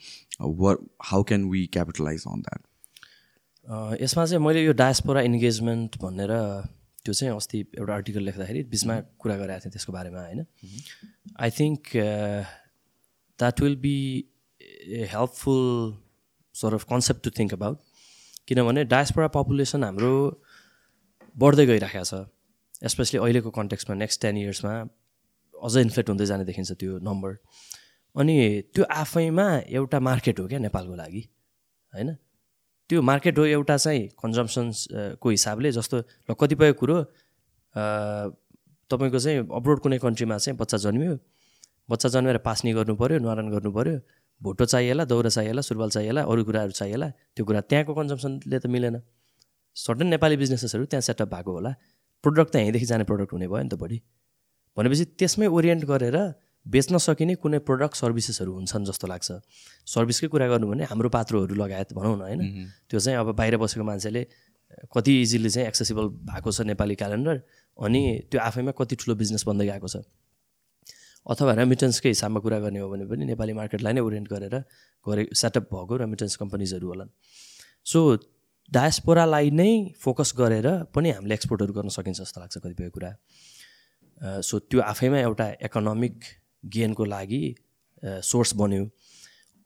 [0.60, 0.74] or
[1.10, 6.32] how can we capitalise on that यसमा चाहिँ मैले यो डायस्पोरा इन्गेजमेन्ट भनेर
[7.06, 10.40] त्यो चाहिँ अस्ति एउटा आर्टिकल लेख्दाखेरि बिचमा कुरा गरेको थिएँ त्यसको बारेमा होइन?
[11.40, 11.80] I think
[13.38, 13.96] that will be
[14.60, 15.62] a helpful
[16.54, 17.78] sort of concept to think about
[18.48, 20.12] किनभने डायस्पोरा पपुलेसन हाम्रो
[21.36, 24.74] बढ्दै गइरहेको छ स्पेसली अहिलेको कन्टेक्समा नेक्स्ट टेन इयर्समा
[25.54, 27.30] अझै इन्फ्लेक्ट हुँदै जाने देखिन्छ त्यो नम्बर
[28.16, 28.36] अनि
[28.74, 29.46] त्यो आफैमा
[29.78, 31.22] एउटा मार्केट हो क्या नेपालको लागि
[31.92, 32.08] होइन?
[32.90, 35.96] त्यो मार्केट हो एउटा चाहिँ कन्जम्सन्सको हिसाबले जस्तो
[36.30, 36.96] ल कतिपय कुरो
[38.90, 41.18] तपाईँको चाहिँ अब्रोड कुनै कन्ट्रीमा चाहिँ बच्चा जन्मियो।
[41.90, 43.98] बच्चा जन्मेर पास्नी गर्नु पऱ्यो न्वारान गर्नु पऱ्यो
[44.40, 48.96] भोटो चाहिएला दौरा चाहिएला सुरुवाल चाहिएला अरू कुराहरू चाहिएला त्यो कुरा त्यहाँको कन्जम्सनले त मिलेन।
[49.76, 51.72] सर्टन नेपाली बिजनेसेसहरू त्यहाँ सेटअप भएको होला।
[52.24, 53.98] प्रोडक्ट त यहीँदेखि जाने प्रोडक्ट हुने भयो नि त बढी।
[54.76, 56.16] भनेपछि त्यसमै ओरिएन्ट गरेर
[56.66, 59.28] बेच्न सकिने कुनै प्रडक्ट सर्भिसेसहरू हुन्छन् जस्तो लाग्छ।
[59.86, 62.40] सर्भिसकै कुरा गर्नु भने हाम्रो पात्रोहरू लगायत भनौँ न होइन?
[62.90, 64.22] त्यो चाहिँ अब बाहिर बसेको मान्छेले
[64.92, 67.36] कति इजिली चाहिँ एक्सेसिबल भएको छ नेपाली क्यालेन्डर
[67.78, 70.02] अनि त्यो आफैमा कति ठुलो बिजनेस बन्दै गएको छ।
[71.26, 74.54] अथवा रेमिटेन्सकै हिसाबमा कुरा गर्ने हो भने पनि नेपाली मार्केटलाई नै ओरिएन्ट गरेर
[75.06, 77.10] गरे सेटअप भएको रेमिटेन्स कम्पनीजहरू होलान्।
[77.86, 77.98] सो
[78.72, 79.70] डायस्पोरालाई नै
[80.02, 83.10] फोकस गरेर पनि हामीले एक्सपोर्टहरू गर्न सकिन्छ जस्तो लाग्छ कतिपय कुरा।
[84.42, 86.14] सो त्यो आफैमा एउटा इकोनोमिक
[86.66, 87.42] गेनको लागि
[88.02, 88.84] सोर्स बन्यो।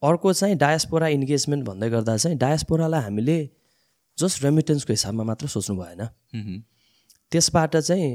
[0.01, 3.37] अर्को चाहिँ डायस्पोरा इन्गेजमेन्ट भन्दै गर्दा चाहिँ डायस्पोरालाई हामीले
[4.17, 6.01] जस्ट रेमिटेन्सको हिसाबमा मात्र सोच्नु भएन।
[7.31, 8.09] त्यसबाट चाहिँ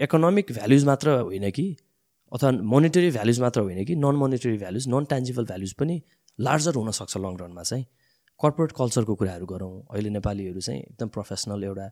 [0.00, 1.66] इकोनोमिक भ्याल्युज मात्र होइन कि
[2.32, 6.00] अथवा मोनिटरी भ्याल्युज मात्र होइन कि non monetary values non tangible values पनि
[6.38, 7.84] लार्जर हुनसक्छ लङ रनमा चाहिँ।
[8.40, 11.86] कर्पोरेट कल्चरको कुराहरू गरौँ। अहिले नेपालीहरू चाहिँ एकदम प्रोफेसनल एउटा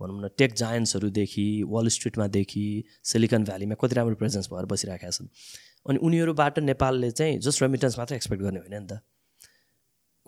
[0.00, 2.64] भनौँ न टेक जायन्ट्सहरूदेखि वाल स्ट्रिटमादेखि
[3.04, 5.28] सिलिकन भ्यालीमा कति राम्रो प्रेजेन्स भएर बसिरहेका छन्।
[5.86, 9.00] अनि उनीहरूबाट नेपालले चाहिँ जस्ट रेमिटेन्स मात्र एक्सपेक्ट गर्ने होइन नि त।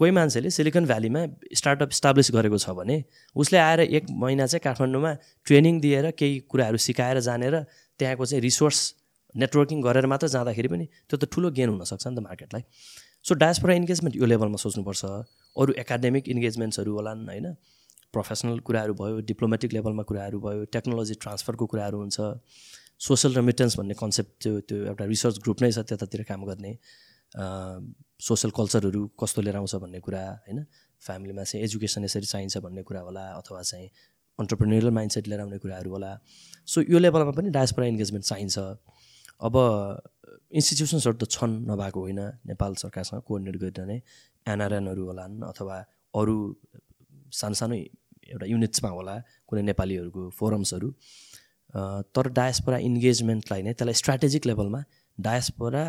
[0.00, 1.22] कोही मान्छेले सिलिकन भ्यालीमा
[1.54, 2.96] स्टार्टअप इस्टाब्लिस गरेको छ भने
[3.36, 5.12] उसले आएर एक महिना चाहिँ काठमाडौँमा
[5.46, 7.54] ट्रेनिङ दिएर केही कुराहरू सिकाएर जानेर
[8.00, 8.78] त्यहाँको चाहिँ रिसोर्स
[9.34, 12.62] नेटवर्किङ गरेर मात्र जाँदाखेरि पनि त्यो त ठुलो गेन हुनसक्छ नि त मार्केटलाई
[13.24, 15.04] सो डायस्पोरा इन्गेजमेन्ट यो लेभलमा सोच्नुपर्छ।
[15.56, 17.46] अरू एकाडेमिक इन्गेजमेन्ट्सहरू होलान् होइन?
[18.12, 22.16] प्रोफेसनल कुराहरू भयो डिप्लोमेटिक लेभलमा कुराहरू भयो टेक्नोलोजी ट्रान्सफरको कुराहरू हुन्छ।
[23.02, 26.72] सोसल रेमिटेन्स भन्ने कन्सेप्ट त्यो त्यो एउटा रिसर्च ग्रुप नै छ त्यतातिर काम गर्ने
[28.26, 30.58] सोसल कल्चरहरू कस्तो लिएर आउँछ भन्ने कुरा होइन?
[31.02, 33.88] फ्यामिलीमा चाहिँ एजुकेसन यसरी चाहिन्छ भन्ने कुरा होला अथवा चाहिँ
[34.38, 36.10] अन्टरप्रेन्युरल माइन्डसेट लिएर आउने कुराहरू होला।
[36.68, 38.58] सो यो लेभलमा पनि डायस्पोरा इन्गेजमेन्ट चाहिन्छ।
[39.46, 39.54] अब
[40.58, 43.98] इन्स्टिट्युसन्सहरू त छन् नभएको होइन नेपाल सरकारसँग कोअर्डिनेट गरेर नै
[44.46, 45.76] एनआरएनहरू होलान् अथवा
[46.14, 46.36] अरू
[47.40, 47.74] सानो सानो
[48.30, 49.14] एउटा युनिट्समा होला
[49.48, 50.88] कुनै नेपालीहरूको फोरम्सहरू
[51.74, 54.82] तर डायस्पोरा इन्गेजमेन्टलाई नै त्यसलाई स्ट्राटेजिक लेभलमा
[55.18, 55.84] डायस्पोरा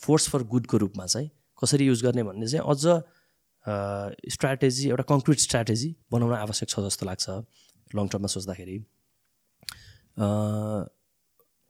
[0.00, 1.30] फोर्स फर गुडको रूपमा चाहिँ
[1.62, 7.28] कसरी युज गर्ने भन्ने चाहिँ अझ स्ट्राटेजी एउटा कङ्क्रिट स्ट्राटेजी बनाउन आवश्यक छ जस्तो लाग्छ
[7.94, 8.76] लङ टर्ममा सोच्दाखेरि।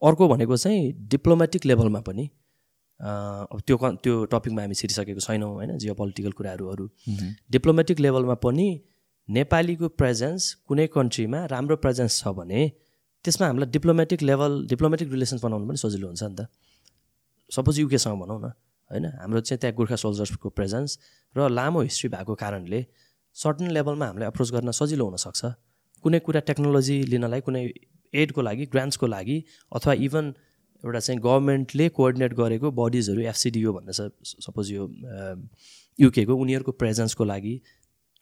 [0.03, 2.27] अर्को भनेको चाहिँ डिप्लोमेटिक लेभलमा पनि
[3.01, 6.89] अब त्यो त्यो टपिकमा हामी छिरिसकेको छैनौँ होइन जियो पोलिटिकल कुराहरू अरू
[7.51, 8.69] डिप्लोमेटिक लेभलमा पनि
[9.29, 12.63] नेपालीको प्रेजेन्स कुनै कन्ट्रीमा राम्रो प्रेजेन्स छ भने
[13.25, 16.41] त्यसमा हामीलाई डिप्लोमेटिक लेभल डिप्लोमेटिक रिलेसन्स बनाउनु पनि सजिलो हुन्छ नि त।
[17.51, 18.47] सपोज युकेसँग भनौँ न
[18.91, 19.05] होइन?
[19.21, 20.91] हाम्रो चाहिँ त्यहाँ गोर्खा सोल्जर्सको प्रेजेन्स
[21.35, 22.81] र लामो हिस्ट्री भएको कारणले
[23.37, 25.43] सर्टन लेभलमा हामीलाई अप्रोच गर्न सजिलो हुनसक्छ।
[26.05, 27.63] कुनै कुरा टेक्नोलोजी लिनलाई कुनै
[28.15, 29.37] एडको लागि ग्रान्ट्सको लागि
[29.73, 30.25] अथवा इभन
[30.85, 34.01] एउटा चाहिँ गभर्मेन्टले कोअर्डिनेट गरेको बडिजहरू एफसिडिओ भन्ने छ
[34.47, 34.83] सपोज यो
[35.99, 37.55] युकेको उनीहरूको प्रेजेन्सको लागि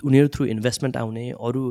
[0.01, 1.63] उनीहरू थ्रु इन्भेस्टमेन्ट आउने अरू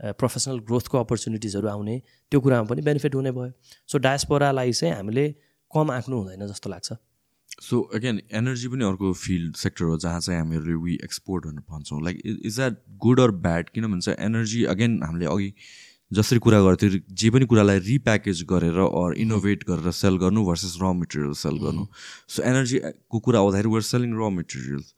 [0.00, 1.96] प्रोफेसनल ग्रोथको अपर्च्युनिटिजहरू आउने
[2.32, 3.50] त्यो कुरामा पनि बेनिफिट हुने भयो।
[3.88, 5.28] सो डायस्पोरालाई चाहिँ हामीले
[5.70, 6.92] कम आँक्नु हुँदैन जस्तो लाग्छ।
[7.62, 12.02] सो अगेन एनर्जी पनि अर्को फिल्ड सेक्टर हो जहाँ चाहिँ हामीहरू वी एक्सपोर्ट भनेर भन्छौँ।
[12.04, 15.52] Like is that good or bad किन भन्छ एनर्जी अगेन हामीले अघि
[16.10, 20.92] जसरी कुरा गर्थ्यो जे पनि कुरालाई रिप्याकेज गरेर अर इनोभेट गरेर सेल गर्नु भर्सेस र
[20.94, 21.86] मेटेरियल सेल गर्नु।
[22.28, 24.92] सो एनर्जीको कुरा आउँदाखेरि वर सेलिङ र मेटेरियल्स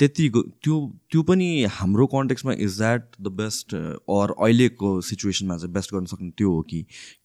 [0.00, 0.76] त्यति त्यो
[1.10, 1.48] त्यो पनि
[1.78, 6.62] हाम्रो कन्टेक्समा is that the best or अहिलेको सिचुएसनमा चाहिँ बेस्ट गर्न सक्ने त्यो हो
[6.70, 6.80] कि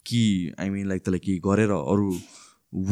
[0.06, 0.20] कि
[0.60, 2.08] आई मिन लाइक त्यसलाई के गरेर अरू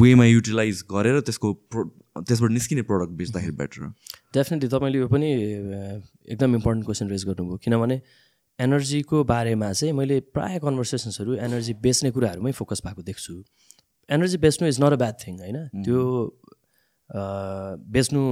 [0.00, 1.84] वेमा युटिलाइज गरेर त्यसको प्रो
[2.18, 3.92] त्यसबाट निस्किने प्रडक्ट बेच्दाखेरि बेटर
[4.34, 8.00] डेफिनेटली तपाईँले यो पनि एकदम इम्पोर्टेन्ट क्वेसन रेज गर्नुभयो। किनभने
[8.58, 13.34] एनर्जीको बारेमा चाहिँ मैले प्रायः कन्भर्सेसन्सहरू एनर्जी बेच्ने कुराहरूमै फोकस भएको देख्छु।
[14.08, 15.58] एनर्जी बेच्नु is not a bad thing होइन?
[15.84, 16.00] त्यो
[17.94, 18.22] बेच्नु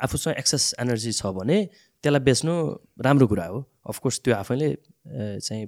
[0.00, 1.58] आफूसँग एक्सेस एनर्जी छ भने
[2.04, 2.52] त्यसलाई बेच्नु
[3.00, 3.58] राम्रो कुरा हो।
[3.88, 4.68] अफकोर्स त्यो आफैले
[5.40, 5.66] चाहिँ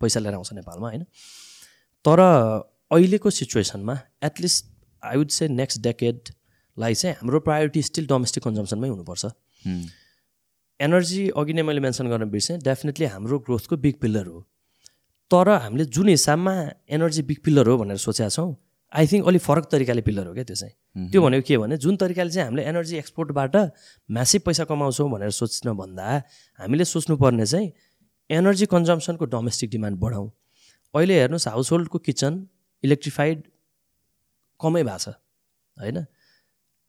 [0.00, 1.04] पैसा लिएर आउँछ नेपालमा होइन?
[2.04, 2.18] तर
[2.90, 3.94] अहिलेको सिचुएसनमा
[4.24, 4.64] at least
[5.02, 9.24] I would say next डेकेडलाई चाहिँ हाम्रो प्रायोरिटी स्टिल डोमेस्टिक कन्जम्सनमै हुनुपर्छ।
[10.80, 14.40] एनर्जी अघि नै मैले मेन्सन गर्न बिर्सेँ डेफिनेटली हाम्रो ग्रोथको बिग पिलर हो।
[15.30, 16.54] तर हामीले जुन हिसाबमा
[16.90, 18.50] एनर्जी बिग पिलर हो भनेर सोचेका छौँ
[18.94, 20.74] आई थिङ्क अलिक फरक तरिकाले पिलर हो क्या त्यो चाहिँ?
[21.10, 23.56] त्यो भनेको के भने जुन तरिकाले चाहिँ हामीले एनर्जी एक्सपोर्टबाट
[24.08, 26.06] म्यासिभ पैसा कमाउँछौँ भनेर सोच्न भन्दा
[26.58, 27.72] हामीले सोच्नुपर्ने चाहिँ
[28.30, 30.30] एनर्जी कन्जम्सनको डोमेस्टिक डिमान्ड बढाउँ।
[30.94, 32.32] अहिले हेर्नुहोस् हाउस होल्डको किचन
[32.84, 33.42] इलेक्ट्रिफाइड
[34.60, 35.08] कमै भएको छ
[35.76, 35.98] होइन?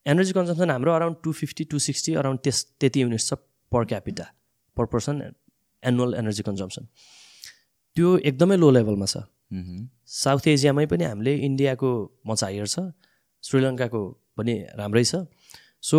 [0.05, 3.41] एनर्जी कन्जम्सन हाम्रो around two fifty two sixty around त्यस त्यति युनिट्स छ
[3.71, 4.25] per capita
[4.77, 5.15] per person
[5.83, 6.83] annual energy consumption
[7.97, 11.89] त्यो एकदमै लो लेभलमा छ। साउथ एसियामै पनि हामीले इन्डियाको
[12.27, 12.77] मच हायर छ
[13.43, 14.01] श्रीलङ्काको
[14.37, 15.13] पनि राम्रै छ।
[15.83, 15.97] सो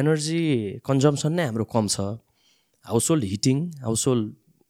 [0.00, 0.42] एनर्जी
[0.88, 1.96] कन्जम्सन नै हाम्रो कम छ।
[2.86, 3.56] Household heating
[3.86, 4.24] household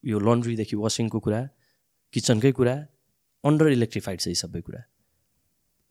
[0.04, 1.40] यो लन्ड्रीदेखि वासिङको कुरा
[2.12, 2.74] किचनकै कुरा
[3.44, 4.80] अन्डर इलेक्ट्रिफाइड छ यी सबै कुरा।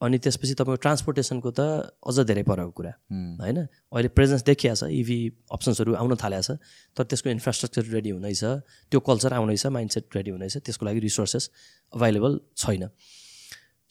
[0.01, 1.61] अनि त्यसपछि तपाईँको ट्रान्सपोर्टेसनको त
[2.01, 2.93] अझ धेरै परको कुरा
[3.41, 3.57] होइन?
[3.93, 5.17] अहिले प्रेजेन्स देखिया छ इभी
[5.53, 6.51] अप्सन्सहरू आउन थालेको छ
[6.97, 8.43] तर त्यसको इन्फ्रास्ट्रक्चर रेडी हुँदैछ
[8.89, 11.43] त्यो कल्चर आउँदैछ माइन्डसेट रेडी हुँदैछ त्यसको लागि रिसोर्सेस
[11.93, 12.83] अभाइलेबल छैन।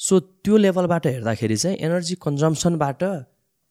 [0.00, 3.02] सो त्यो लेभलबाट हेर्दाखेरि चाहिँ एनर्जी कन्जम्सनबाट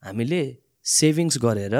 [0.03, 0.41] हामीले
[0.85, 1.75] सेभिङ्स गरेर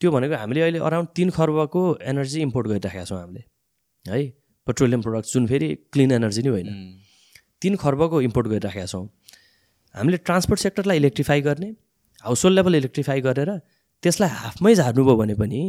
[0.00, 1.82] त्यो भनेको हामीले अहिले अराउन्ड तिन खर्बको
[2.12, 3.42] एनर्जी इम्पोर्ट गरिराखेका छौँ हामीले
[4.06, 4.20] है?
[4.66, 6.68] पेट्रोलियम प्रडक्ट जुन फेरि क्लिन एनर्जी नै होइन।
[7.62, 9.06] तिन खर्बको इम्पोर्ट गरिराखेका छौँ।
[9.94, 11.68] हामीले ट्रान्सपोर्ट सेक्टरलाई इलेक्ट्रिफाई गर्ने
[12.24, 13.50] हाउस होल्ड लेभल इलेक्ट्रिफाई गरेर
[14.02, 15.60] त्यसलाई हाफमै झार्नुभयो भने पनि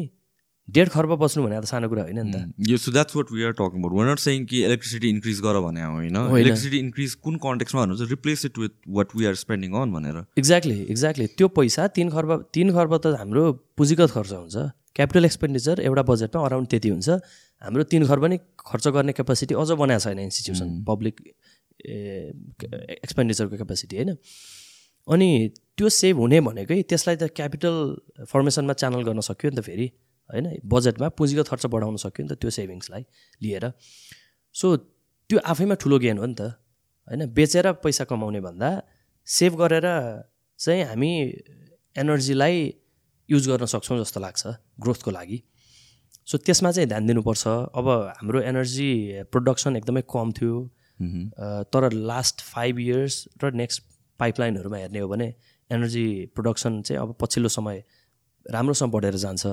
[0.67, 3.43] डेढ खर्ब बस्नु भने त सानो कुरा होइन नि त। यो so that's what we
[3.43, 7.35] are talking about we're not saying कि इलेक्ट्रिसिटी इन्क्रिज गर भने होइन। इलेक्ट्रिसिटी इन्क्रिज कुन
[7.41, 8.09] कन्टेक्समा भन्नुहुन्छ?
[8.09, 12.29] Replace it with what we are spending on भनेर। एक्ज्याक्टली एक्ज्याक्टली त्यो पैसा तिन खर्ब
[12.53, 13.43] तिन खर्ब त हाम्रो
[13.77, 14.55] पुँजीगत खर्च हुन्छ।
[14.93, 17.09] क्यापिटल एक्सपेन्डिचर एउटा बजेटमा अराउन्ड त्यति हुन्छ।
[17.61, 21.15] हाम्रो तिन खर्ब नै खर्च गर्ने क्यापासिटी अझ बनाएको छैन इन्स्टिट्युसन पब्लिक
[21.85, 24.17] एक्सपेन्डिचरको क्यापेसिटी होइन?
[25.07, 25.29] अनि
[25.77, 27.75] त्यो सेभ हुने भनेकै त्यसलाई त क्यापिटल
[28.25, 29.87] फर्मेसनमा च्यानल गर्न सक्यो नि त फेरि
[30.29, 30.45] होइन?
[30.65, 33.03] बजेटमा पुँजीगत खर्च बढाउन सक्यो नि त त्यो सेभिङ्सलाई
[33.41, 33.71] लिएर।
[34.53, 34.77] सो
[35.29, 36.41] त्यो आफैमा ठुलो गेन हो नि त
[37.07, 37.25] होइन?
[37.33, 38.69] बेचेर पैसा कमाउने भन्दा
[39.27, 39.87] सेभ गरेर
[40.59, 41.11] चाहिँ हामी
[41.95, 42.73] एनर्जीलाई
[43.29, 44.47] युज गर्न सक्छौँ जस्तो लाग्छ
[44.81, 45.37] ग्रोथको लागि।
[46.27, 47.87] सो त्यसमा चाहिँ ध्यान दिनुपर्छ। अब
[48.17, 50.55] हाम्रो एनर्जी प्रोडक्सन एकदमै कम थियो।
[50.99, 53.83] तर लास्ट फाइभ इयर्स र नेक्स्ट
[54.19, 55.33] पाइपलाइनहरूमा हेर्ने हो भने
[55.69, 56.05] एनर्जी
[56.35, 57.83] प्रोडक्सन चाहिँ अब पछिल्लो समय
[58.45, 59.45] राम्रोसँग बढेर जान्छ।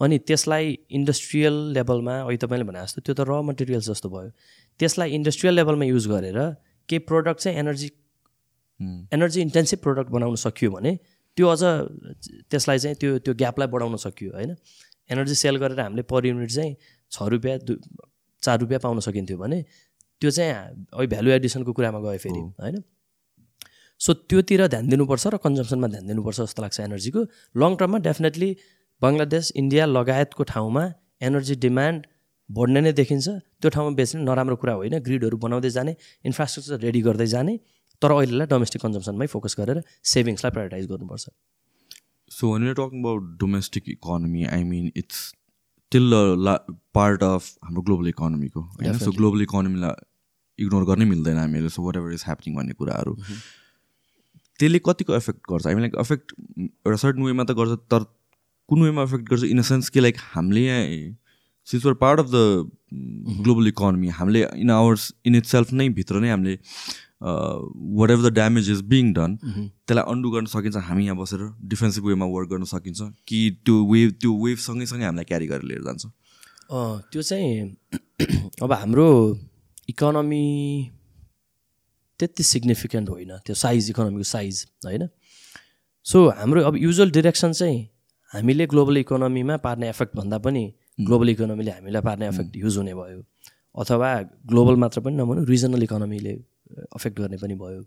[0.00, 4.30] अनि त्यसलाई इन्डस्ट्रियल लेभलमा अहिले तपाईँले भने जस्तो त्यो त र मटेरियल्स जस्तो भयो।
[4.80, 6.38] त्यसलाई इन्डस्ट्रियल लेभलमा युज गरेर
[6.88, 7.88] केही प्रडक्ट चाहिँ एनर्जी
[9.12, 10.92] एनर्जी इन्टेन्सिभ प्रडक्ट बनाउन सकियो भने
[11.36, 11.62] त्यो अझ
[12.50, 14.54] त्यसलाई चाहिँ त्यो त्यो ग्यापलाई बढाउन सकियो होइन?
[15.10, 16.76] एनर्जी सेल गरेर हामीले पर युनिट चाहिँ
[17.12, 17.58] छ रुपियाँ
[18.42, 19.58] चार रुपियाँ पाउन सकिन्थ्यो भने
[20.20, 22.76] त्यो चाहिँ भ्यालु एडिसनको कुरामा गयो फेरि होइन?
[24.00, 27.20] सो त्योतिर ध्यान दिनुपर्छ र कन्जम्सनमा ध्यान दिनुपर्छ जस्तो लाग्छ एनर्जीको
[27.62, 28.50] लङ टर्ममा डेफिनेटली
[29.02, 30.84] बङ्गलादेश इन्डिया लगायतको ठाउँमा
[31.28, 32.06] एनर्जी डिमान्ड
[32.50, 33.26] बढ्ने नै देखिन्छ।
[33.60, 35.92] त्यो ठाउँमा बेच्ने नराम्रो कुरा होइन ग्रिडहरू बनाउँदै जाने
[36.24, 37.54] इन्फ्रास्ट्रक्चर रेडी गर्दै जाने
[38.02, 39.78] तर अहिलेलाई डोमेस्टिक कन्जम्सनमै फोकस गरेर
[40.12, 41.24] सेभिङ्सलाई प्रायोरिटाइज गर्नुपर्छ।
[42.30, 45.18] So when talking about domestic economy I mean it's
[45.92, 46.54] still a
[46.94, 48.98] part of हाम्रो ग्लोबल इकोनोमीको होइन?
[48.98, 49.94] सो ग्लोबल इकोनोमीलाई
[50.58, 53.14] इग्नोर गर्नै मिल्दैन हामीहरू so whatever is happening भन्ने कुराहरू।
[54.58, 55.66] त्यसले कतिको एफेक्ट गर्छ?
[55.66, 58.04] हामी लाइक एफेक्ट एउटा सर्टन वेमा त गर्छ तर
[58.68, 59.44] कुन वेमा एफेक्ट गर्छ?
[59.44, 60.84] इन अ सेन्स कि लाइक हामीले यहाँ
[61.66, 62.36] since we're part of the
[63.42, 66.54] global economy हामीले in ours in itself नै भित्र नै हामीले
[68.10, 72.26] whatever the damage is being done त्यसलाई अन्डु गर्न सकिन्छ हामी यहाँ बसेर डिफेन्सिभ वेमा
[72.26, 76.06] वर्क गर्न सकिन्छ कि त्यो वेभ त्यो वेभ सँगैसँगै हामीलाई क्यारी गरेर लिएर जान्छ।
[77.12, 77.76] त्यो चाहिँ
[78.62, 79.08] अब हाम्रो
[79.88, 80.44] इकोनोमी
[82.20, 85.08] त्यति सिग्निफिकेन्ट होइन त्यो साइज इकोनोमीको साइज होइन?
[86.06, 87.88] सो हाम्रो अब युजल डिरेक्सन चाहिँ
[88.32, 90.64] हामीले ग्लोबल इकोनोमीमा पार्ने एफेक्ट भन्दा पनि
[91.00, 93.22] ग्लोबल इकोनोमीले हामीलाई पार्ने एफेक्ट युज हुने भयो।
[93.74, 94.10] अथवा
[94.46, 96.32] ग्लोबल मात्र पनि नभनौँ रिजनल इकोनोमीले
[96.94, 97.82] अफेक्ट गर्ने पनि भयो।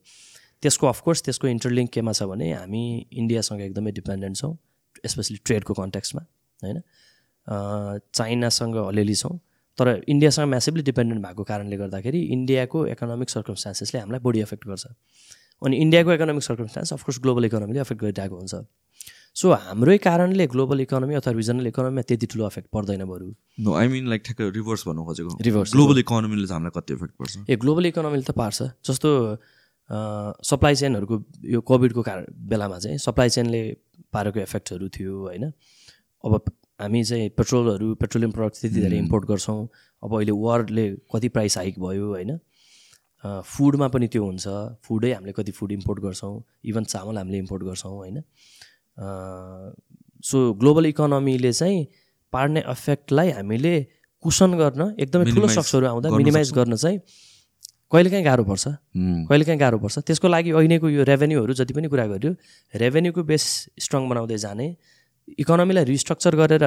[0.62, 4.54] त्यसको अफकोर्स त्यसको इन्टरलिङ्क केमा छ भने हामी इन्डियासँग एकदमै डिपेन्डेन्ट छौँ
[5.08, 6.22] स्पेसली ट्रेडको कन्ट्याक्समा
[6.60, 6.82] होइन?
[8.14, 9.38] चाइनासँग अलिअलि छौँ
[9.80, 14.86] तर इन्डियासँग म्यासिभली डिपेन्डेन्ट भएको कारणले गर्दाखेरि इन्डियाको इकोनोमिक सर्कमस्टान्सेसले हामीलाई बढी एफेक्ट गर्छ।
[15.62, 18.54] अनि इन्डियाको economic circumstance of course global इकोनोमीले effect गरिरहेको हुन्छ।
[19.36, 23.28] सो हाम्रै कारणले ग्लोबल इकोनोमी अथवा रिजनल इकोनोमीमा त्यति ठुलो एफेक्ट पर्दैन बरु।
[23.64, 27.14] नो आई मिन लाइक ठ्याक्क रिभर्स भन्नु खोजेको। रिभर्स ग्लोबल इकोनोमीले चाहिँ हामीलाई कति इफेक्ट
[27.20, 27.34] पर्छ?
[27.50, 29.10] ए ग्लोबल इकोनोमीले त पार्छ। जस्तो
[30.50, 31.16] सप्लाई चेनहरूको
[31.48, 33.62] यो कोभिडको कारण बेलामा चाहिँ सप्लाई चेनले
[34.12, 35.44] पारेको इफेक्टहरू थियो होइन?
[36.24, 36.32] अब
[36.84, 39.60] हामी चाहिँ पेट्रोलहरू पेट्रोलियम प्रडक्ट त्यति धेरै इम्पोर्ट गर्छौँ।
[40.04, 42.32] अब अहिले वारले कति प्राइस हाइक भयो होइन?
[43.24, 44.46] फुडमा पनि त्यो हुन्छ।
[44.84, 46.36] फुडै हामीले कति फुड इम्पोर्ट गर्छौँ।
[46.68, 48.24] इभन चामल हामीले इम्पोर्ट गर्छौँ होइन?
[48.98, 51.80] सो ग्लोबल इकोनोमीले चाहिँ
[52.34, 53.74] पार्ने इफेक्टलाई हामीले
[54.24, 57.00] कुसन गर्न एकदमै ठुलो सक्सहरू आउँदा मिनिमाइज गर्न चाहिँ
[57.92, 58.66] कहिलेकाहीँ गाह्रो पर्छ.
[59.28, 62.32] कहिलेकाहीँ गाह्रो पर्छ। त्यसको लागि अहिलेको यो रेभेन्यूहरू जति पनि कुरा गर्यो
[62.74, 63.44] रेभेन्यूको बेस
[63.76, 64.68] स्ट्रङ बनाउँदै जाने
[65.40, 66.64] इकोनोमीलाई रिस्ट्रक्चर गरेर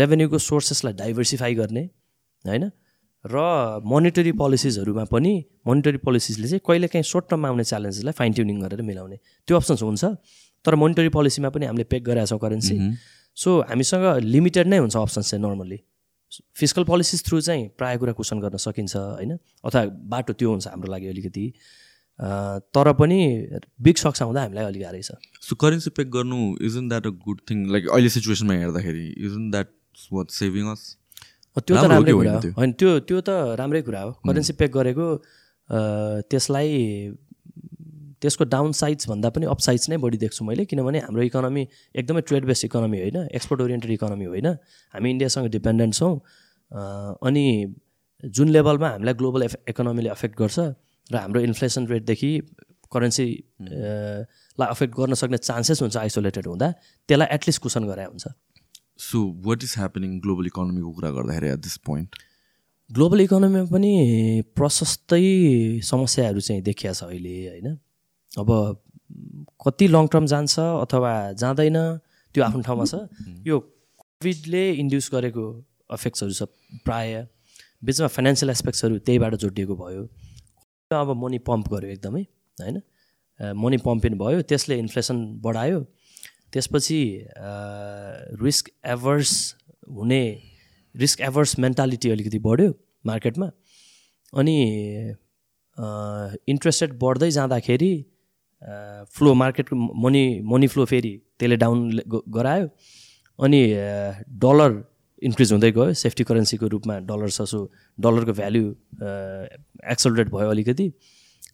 [0.00, 1.84] रेभेन्यूको सोर्सेसलाई डाइभर्सिफाई गर्ने
[2.44, 2.64] होइन?
[3.24, 3.36] र
[3.84, 5.32] मोनिटरी पोलिसिजहरूमा पनि
[5.66, 9.16] मोनिटरी पोलिसिजले चाहिँ कहिलेकाहीँ सर्ट टर्ममा आउने च्यालेन्जेसलाई फाइन ट्युनिङ गरेर मिलाउने।
[9.48, 10.04] त्यो अप्सन्स हुन्छ।
[10.64, 12.76] तर मोनिटरी पोलिसीमा पनि हामीले पेक गरेका छौँ करेन्सी
[13.36, 15.78] सो हामीसँग लिमिटेड नै हुन्छ अप्सन्स चाहिँ नर्मल्ली
[16.56, 19.32] फिजिकल पोलिसिज थ्रु चाहिँ प्रायः कुरा क्वेसन गर्न सकिन्छ होइन?
[19.64, 21.44] अथवा बाटो त्यो हुन्छ हाम्रो लागि अलिकति।
[22.74, 23.18] तर पनि
[23.82, 26.38] बिग सक्स आउँदा हामीलाई अलिक गाह्रै छ। सो करेन्सी पेक गर्नु
[26.68, 29.68] isn't that a good thing like अहिले सिचुएसनमा हेर्दाखेरि isn't that
[30.12, 30.82] what saving us
[31.56, 32.52] त्यो त राम्रो कुरा हो। त्यो?
[32.58, 35.06] होइन त्यो त्यो त राम्रै कुरा हो। करेन्सी पेक गरेको
[36.30, 36.70] त्यसलाई
[38.22, 41.62] त्यसको डाउन साइड्स भन्दा पनि अप साइड्स नै बढी देख्छु मैले किनभने हाम्रो इकोनोमी
[41.94, 44.48] एकदमै ट्रेड बेस्ड इकोनोमी होइन एक्सपोर्ट ओरिएन्टेड इकोनोमी होइन।
[44.94, 46.14] हामी इन्डियासँग डिपेन्डेन्ट छौँ
[47.28, 47.44] अनि
[48.22, 50.58] जुन लेभलमा हामीलाई ग्लोबल एफ इकोनोमीले अफेक्ट गर्छ
[51.10, 52.32] र हाम्रो इन्फ्लेसन रेटदेखि
[52.92, 53.26] करेन्सी
[54.58, 56.70] लाई अफेक्ट गर्न सक्ने चान्सेस हुन्छ आइसोलेटेड हुँदा
[57.08, 58.26] त्यसलाई एटलिस्ट कुसन गराए हुन्छ।
[59.00, 62.16] So what is happening global इकोनोमीको कुरा गर्दाखेरि एट दिस पोइन्ट
[62.90, 63.92] ग्लोबल इकोनोमीमा पनि
[64.56, 65.22] प्रशस्तै
[65.86, 67.78] समस्याहरू चाहिँ देखिया छ अहिले होइन।
[68.38, 68.48] अब
[69.64, 71.76] कति लङ टर्म जान्छ अथवा जाँदैन
[72.34, 72.94] त्यो आफ्नो ठाउँमा छ।
[73.46, 75.44] यो कोभिडले इन्ड्युस गरेको
[75.94, 76.42] इफेक्ट्सहरू छ
[76.84, 77.26] प्राय
[77.82, 80.02] बिचमा फाइनेन्सियल एस्पेक्ट्सहरू त्यहीबाट जोडिएको भयो।
[80.90, 82.22] अब मनी पम्प गर्यो एकदमै
[82.58, 82.76] होइन?
[83.40, 85.80] मनी पम्पिङ भयो त्यसले इन्फ्लेसन बढायो।
[86.52, 87.00] त्यसपछि
[88.42, 89.32] रिस्क एभर्स
[89.96, 90.22] हुने
[90.94, 92.72] रिस्क एभर्स मेन्टालिटी अलिकति बढ्यो
[93.06, 93.46] मार्केटमा
[94.32, 94.56] अनि
[96.48, 97.92] इन्ट्रेस्ट रेट बढ्दै जाँदाखेरि
[98.62, 101.78] फ्लो मार्केटको मनी मनी फ्लो फेरि त्यसले डाउन
[102.36, 102.66] गरायो।
[103.38, 103.60] अनि
[104.42, 104.72] डलर
[105.22, 107.58] इन्क्रिज हुँदै गयो। सेफ्टी करेन्सीको रूपमा डलर छ सो
[107.98, 108.64] डलरको भ्याल्यु
[109.92, 110.86] एक्सलरेट भयो अलिकति।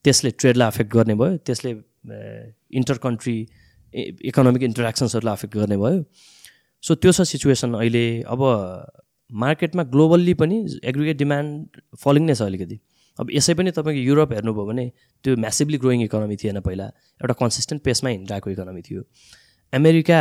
[0.04, 1.70] त्यसले ट्रेडलाई अफेक्ट गर्ने भयो। त्यसले
[2.78, 3.36] इन्टर कन्ट्री
[4.30, 6.04] इकोनोमिक इन्टरेक्सन्सहरूलाई अफेक्ट गर्ने भयो।
[6.82, 8.40] सो त्यो छ सिचुएसन अहिले। अब
[9.30, 12.78] मार्केटमा ग्लोबल्ली पनि एग्रिगेट डिमान्ड फलिङ नै छ अलिकति।
[13.18, 14.84] अब यसै पनि तपाईँको युरोप हेर्नुभयो भने
[15.24, 16.86] त्यो म्यासिभली ग्रोइङ इकोनोमी थिएन पहिला।
[17.20, 19.02] एउटा कन्सिस्टेन्ट पेसमा हिँडिरहेको इकोनोमी थियो।
[19.72, 20.20] अमेरिका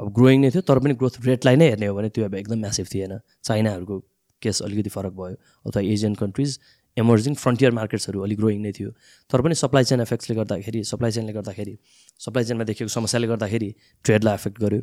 [0.00, 2.58] अब ग्रोइङ नै थियो तर पनि ग्रोथ रेटलाई नै हेर्ने हो भने त्यो अब एकदम
[2.60, 3.12] म्यासिभ थिएन।
[3.44, 3.96] चाइनाहरूको
[4.42, 5.36] केस अलिकति फरक भयो
[5.68, 6.58] अथवा एसियन कन्ट्रिज
[6.96, 8.90] इमर्जिङ फ्रन्टियर मार्केट्सहरू अलिक ग्रोइङ नै थियो।
[9.30, 11.74] तर पनि सप्लाई चेन एफेक्ट्सले गर्दाखेरि सप्लाई चेनले गर्दाखेरि
[12.20, 13.68] सप्लाई चेनमा देखिएको समस्याले गर्दाखेरि
[14.04, 14.80] ट्रेडलाई एफेक्ट गर्यो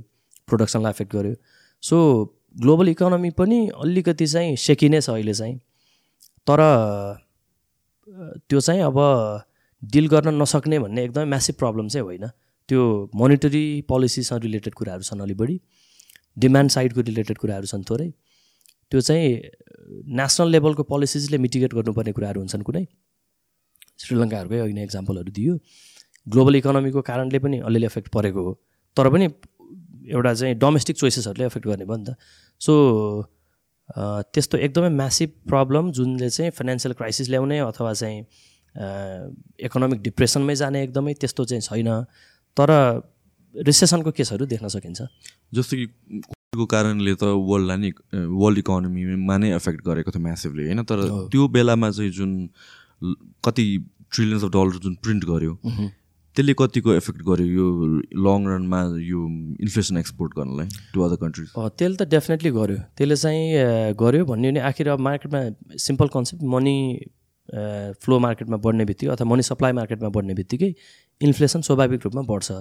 [0.48, 1.36] प्रोडक्सनलाई एफेक्ट गर्यो।
[1.84, 1.98] सो
[2.56, 5.60] ग्लोबल इकोनोमी पनि अलिकति चाहिँ सेकी नै छ अहिले चाहिँ।
[6.48, 6.60] तर
[8.50, 8.98] त्यो चाहिँ अब
[9.84, 12.28] डिल गर्न नसक्ने भन्ने एकदमै म्यासिभ प्रब्लम चाहिँ होइन।
[12.70, 12.84] त्यो
[13.16, 15.60] मोनिटरी पोलिसीसँग रिलेटेड कुराहरू छन् अलिक बढी
[16.38, 18.10] डिमान्ड साइडको रिलेटेड कुराहरू छन् थोरै।
[18.92, 19.28] त्यो चाहिँ
[20.20, 22.84] नेसनल लेभलको पोलिसिजले मिटिगेट गर्नुपर्ने कुराहरू हुन्छन् कुनै।
[24.00, 25.54] श्रीलङ्काहरूकै नै एक्जाम्पलहरू दियो।
[26.28, 28.52] ग्लोबल इकोनोमीको कारणले पनि अलिअलि एफेक्ट परेको हो।
[28.98, 29.26] तर पनि
[30.16, 32.16] एउटा चाहिँ डोमेस्टिक चोइसेसहरूले एफेक्ट गर्ने भयो नि त।
[32.62, 32.74] सो
[33.90, 38.20] त्यस्तो एकदमै म्यासिभ प्रब्लम जुनले चाहिँ फाइनेन्सियल क्राइसिस ल्याउने अथवा चाहिँ
[39.66, 41.90] इकोनोमिक डिप्रेसनमै जाने एकदमै त्यस्तो चाहिँ छैन।
[42.58, 42.70] तर
[43.56, 45.02] रिसेसनको केसहरू देख्न सकिन्छ।
[45.54, 50.84] जस्तो कि कोभिडको कारणले त वर्ल्डलाई नि वर्ल्ड इकोनोमीमा नै एफेक्ट गरेको थियो म्यासिभली होइन?
[50.84, 51.00] तर
[51.32, 52.32] त्यो बेलामा चाहिँ जुन
[53.46, 53.66] कति
[54.12, 55.54] ट्रिलियन्स अफ डलर जुन प्रिन्ट गर्यो
[56.38, 57.68] त्यसले कतिको एफेक्ट गर्यो यो
[58.26, 59.20] लङ रनमा यो
[59.66, 64.60] इन्फ्लेसन एक्सपोर्ट गर्नलाई टु अदर कन्ट्रिज त्यसले त डेफिनेटली गर्यो। त्यसले चाहिँ गर्यो भन्ने भने
[64.70, 65.42] आखिर अब मार्केटमा
[65.86, 66.76] सिम्पल कन्सेप्ट मनी
[68.04, 70.70] फ्लो मार्केटमा बढ्ने बित्तिकै अथवा मनी सप्लाई मार्केटमा बढ्ने बित्तिकै
[71.22, 72.52] इन्फ्लेसन स्वाभाविक रूपमा बढ्छ।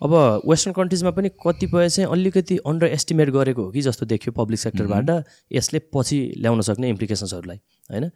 [0.00, 0.12] अब
[0.46, 5.10] वेस्टर्न कन्ट्रिजमा पनि कतिपय चाहिँ अलिकति अन्डर एस्टिमेट गरेको हो कि जस्तो देखियो पब्लिक सेक्टरबाट
[5.52, 7.58] यसले पछि ल्याउन सक्ने इम्प्लिकेसन्सहरूलाई
[7.90, 8.06] होइन?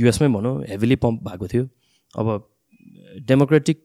[0.00, 1.64] युएसमै भनौँ हेभिली पम्प भएको थियो।
[2.14, 2.26] अब
[3.22, 3.80] डेमोक्रेटिक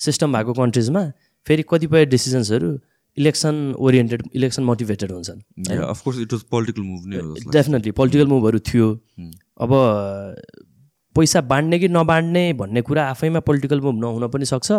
[0.00, 1.02] सिस्टम भएको कन्ट्रिजमा
[1.46, 2.70] फेरि कतिपय डिसिजन्सहरू
[3.16, 7.18] इलेक्सन ओरिएन्टेड इलेक्सन मोटिभेटेड हुन्छन् of course it was political move नै
[7.52, 8.88] डेफिनेटली पोलिटिकल मुभहरू थियो।
[9.60, 9.70] अब
[11.18, 14.70] पैसा बाँड्ने कि नबाँड्ने भन्ने कुरा आफैमा पोलिटिकल मुभ नहुन पनि सक्छ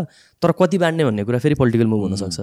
[0.42, 2.38] तर कति बाँड्ने भन्ने कुरा फेरि पोलिटिकल मुभ हुनसक्छ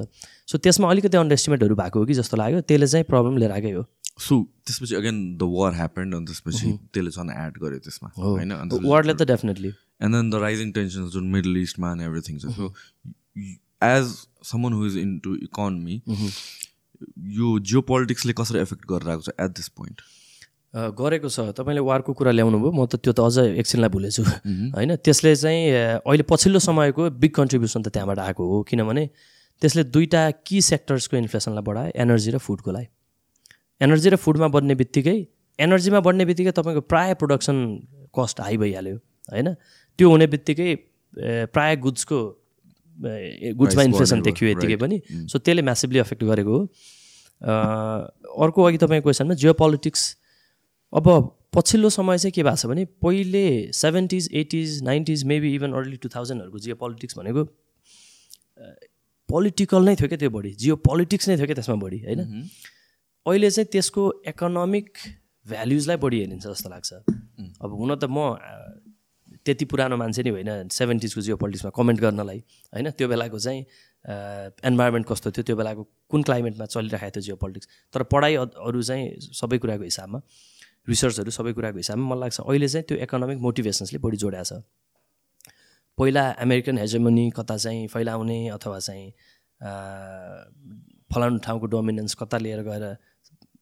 [0.53, 3.73] सो त्यसमा अलिकति अन्डर एस्टिमेटहरू भएको हो कि जस्तो लाग्यो त्यसले चाहिँ प्रब्लम लिएर आएकै
[3.73, 3.85] हो।
[4.19, 4.37] सो
[4.67, 8.53] त्यसपछि अगेन द वार ह्यापन्ड अनि त्यसपछि त्यसले झन् एड गर्यो त्यसमा होइन?
[8.85, 12.73] वर्डले त definitely and then the rising tensions जुन मिडल इस्टमा एन्ड एभ्रिथिङ छ। So
[13.89, 14.15] as
[14.51, 16.01] someone who is into economy
[17.39, 20.01] यो जियो पोलिटिक्सले कसरी एफेक्ट गरेर आएको छ एट दिस पोइन्ट
[20.77, 24.23] गरेको छ। तपाईँले वारको कुरा ल्याउनु भयो। म त त्यो त अझ एकछिनलाई भुलेछु।
[24.77, 24.97] होइन?
[25.01, 29.05] त्यसले चाहिँ अहिले पछिल्लो समयको बिग कन्ट्रिब्युसन त त्यहाँबाट आएको हो। किनभने
[29.63, 32.87] त्यसले दुईवटा कि सेक्टर्सको इन्फ्लेसनलाई बढायो एनर्जी र फुडकोलाई
[33.81, 35.17] एनर्जी र फुडमा बढ्ने बित्तिकै
[35.59, 37.57] एनर्जीमा बढ्ने बित्तिकै तपाईँको प्राय प्रोडक्सन
[38.13, 38.97] कस्ट हाई भइहाल्यो।
[39.33, 39.49] होइन?
[39.97, 40.69] त्यो हुने बित्तिकै
[41.57, 42.19] प्राय गुड्सको
[43.57, 46.61] गुड्समा इन्फ्लेसन देखियो यतिकै पनि। सो त्यसले म्यासिभली एफेक्ट गरेको हो।
[48.45, 50.03] अर्को अघि तपाईँको क्वेसनमा जियो पोलिटिक्स
[50.97, 51.09] अब
[51.55, 56.09] पछिल्लो समय चाहिँ के भएको छ भने पहिले seventies eighties nineties maybe even early two
[56.15, 57.45] थाउजन्डहरूको geopolitics भनेको
[59.29, 60.51] पोलिटिकल नै थियो क्या त्यो बढी?
[60.55, 62.21] जियो पोलिटिक्स नै थियो क्या त्यसमा बढी होइन?
[63.27, 64.03] अहिले चाहिँ त्यसको
[64.33, 64.89] इकोनोमिक
[65.47, 66.93] भ्याल्युजलाई बढी हेरिन्छ जस्तो लाग्छ।
[67.61, 68.41] अब हुन त म
[69.45, 72.39] त्यति पुरानो मान्छे नै होइन सेभेन्टिजको जियो पोलिटिक्समा कमेन्ट गर्नलाई
[72.73, 72.91] होइन?
[72.97, 73.61] त्यो बेलाको चाहिँ
[74.65, 75.45] इन्भाइरोमेन्ट कस्तो थियो?
[75.45, 79.05] त्यो बेलाको कुन क्लाइमेटमा चलिरहेको थियो जियो पोलिटिक्स तर पढाइ अरू चाहिँ
[79.37, 80.21] सबै कुराको हिसाबमा।
[80.89, 84.63] रिसर्चहरू सबै कुराको हिसाबमा मलाई लाग्छ अहिले चाहिँ त्यो इकोनोमिक मोटिभेसन्सले बढी जोड्या छ।
[85.99, 89.07] पहिला अमेरिकन हेजेमनी कता चाहिँ फैलाउने अथवा चाहिँ
[91.13, 92.85] फलानु ठाउँको डोमिनेन्स कता लिएर गएर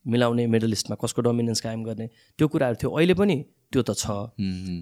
[0.05, 2.07] मिलाउने मिडल इस्टमा कसको डोमिनेन्स कायम गर्ने
[2.39, 3.37] त्यो कुराहरू थियो। अहिले पनि
[3.73, 4.07] त्यो त छ।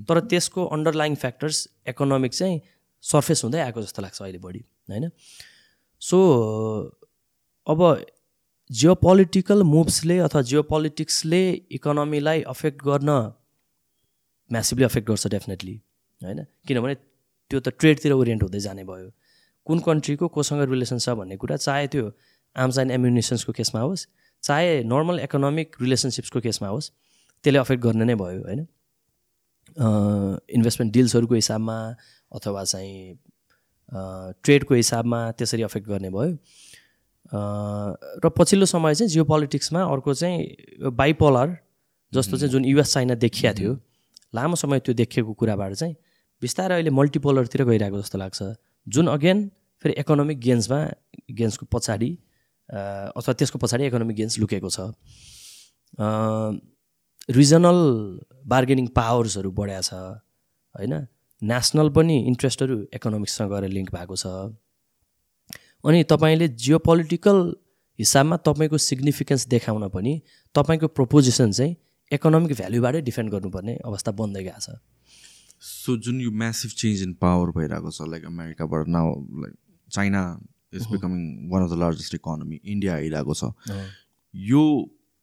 [0.08, 1.56] तर त्यसको अन्डरलाइङ फ्याक्टर्स
[1.88, 2.60] इकोनोमिक चाहिँ
[3.04, 5.10] सर्फेस हुँदै आएको जस्तो लाग्छ अहिले बढी होइन?
[6.02, 6.18] सो
[7.66, 7.80] अब
[8.72, 11.40] जियो पोलिटिकल मुभ्सले अथवा जियो पोलिटिक्सले
[11.76, 13.10] इकोनोमीलाई अफेक्ट गर्न
[14.50, 15.74] म्यासिभली अफेक्ट गर्छ डेफिनेटली
[16.20, 16.44] होइन?
[16.68, 19.10] किनभने त्यो त ट्रेडतिर ओरिएन्ट हुँदै जाने भयो।
[19.66, 22.04] कुन कन्ट्रीको कोसँग रिलेसन छ भन्ने कुरा चाहे त्यो
[22.56, 24.06] आर्म्स एन्ड एम्युनिसन्सको केसमा होस्
[24.42, 26.90] चाहे नर्मल इकोनोमिक रिलेसनसिप्सको केसमा होस्
[27.44, 28.60] त्यसले अफेक्ट गर्ने नै भयो होइन?
[30.56, 31.78] इन्भेस्टमेन्ट डिल्सहरूको हिसाबमा
[32.32, 33.18] अथवा चाहिँ
[34.44, 36.36] ट्रेडको हिसाबमा त्यसरी अफेक्ट गर्ने भयो।
[37.32, 41.56] र पछिल्लो समय चाहिँ जियो पोलिटिक्समा अर्को चाहिँ बाइपोलर
[42.12, 43.72] जस्तो चाहिँ जुन युएस चाइना देखिया थियो
[44.34, 45.94] लामो समय त्यो देखिएको कुराबाट चाहिँ
[46.42, 48.42] बिस्तारै अहिले मल्टिपोलरतिर गइरहेको जस्तो लाग्छ।
[48.86, 49.50] जुन अगेन
[49.84, 50.80] फेरि इकोनोमिक गेन्समा
[51.30, 52.10] गेन्सको पछाडि
[52.68, 54.92] अथवा त्यसको पछाडि इकोनोमिक गेन्स लुकेको छ।
[57.30, 57.78] रिजनल
[58.46, 59.92] बार्गेनिङ पावर्सहरू बढ्या छ
[60.74, 61.06] होइन?
[61.42, 64.26] नेसनल पनि इन्ट्रेस्टहरू इकोनोमिक्ससँग गएर लिङ्क भएको छ।
[65.84, 67.38] अनि तपाईँले जियो पोलिटिकल
[67.98, 70.12] हिसाबमा तपाईँको सिग्निफिकेन्स देखाउन पनि
[70.54, 71.76] तपाईँको प्रपोजिसन चाहिँ
[72.10, 74.78] इकोनोमिक भ्याल्युबाटै डिफेन्ड गर्नुपर्ने अवस्था बन्दै गएको छ।
[75.62, 79.54] सो जुन यो म्यासिभ चेन्ज इन पावर भइरहेको छ लाइक अमेरिकाबाट now like
[79.88, 80.22] China
[80.74, 83.52] is becoming one of the largest economy India आइरहेको छ।
[84.34, 84.64] यो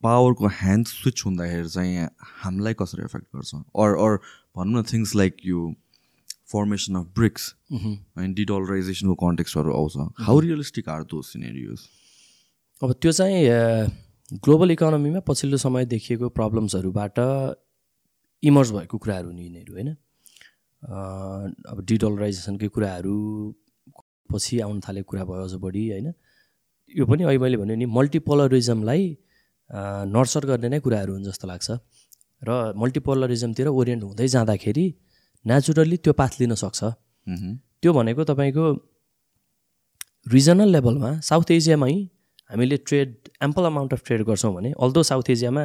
[0.04, 2.08] पावरको ह्यान्ड स्विच हुँदाखेरि चाहिँ
[2.44, 3.56] हामीलाई कसरी एफेक्ट गर्छ?
[3.56, 4.18] अर अर
[4.56, 5.60] भनौँ न थिङ्स लाइक यो
[6.50, 9.94] फर्मेसन अफ ब्रिक्स अनि डिडलराइजेसनको कन्टेक्स्टहरू आउँछ।
[10.28, 11.80] How realistic are those scenarios
[12.82, 13.40] अब त्यो चाहिँ
[14.46, 17.20] ग्लोबल इकोनोमीमा पछिल्लो समय देखिएको प्रब्लम्सहरूबाट
[18.44, 19.90] इमर्ज भएको कुराहरू नि यिनीहरू होइन?
[21.70, 23.16] अब डिडलराइजेसनकै कुराहरू
[24.30, 26.14] पछि आउन थालेको कुरा भयो अझ बढी होइन?
[26.94, 29.04] यो पनि अहिले मैले भने नि मल्टिपोलरिजमलाई
[30.14, 31.68] नर्सर गर्ने नै कुराहरू हुन् जस्तो लाग्छ।
[32.42, 34.86] र मल्टिपोलरिजमतिर ओरिएन्ट हुँदै जाँदाखेरि
[35.46, 36.80] नेचुरल्ली त्यो पाथ लिन सक्छ।
[37.82, 38.66] त्यो भनेको तपाईँको
[40.34, 41.94] रिजनल लेभलमा साउथ एसियामै
[42.52, 43.10] हामीले trade
[43.44, 45.64] ample amount of trade गर्छौँ भने अल्दो साउथ एसियामा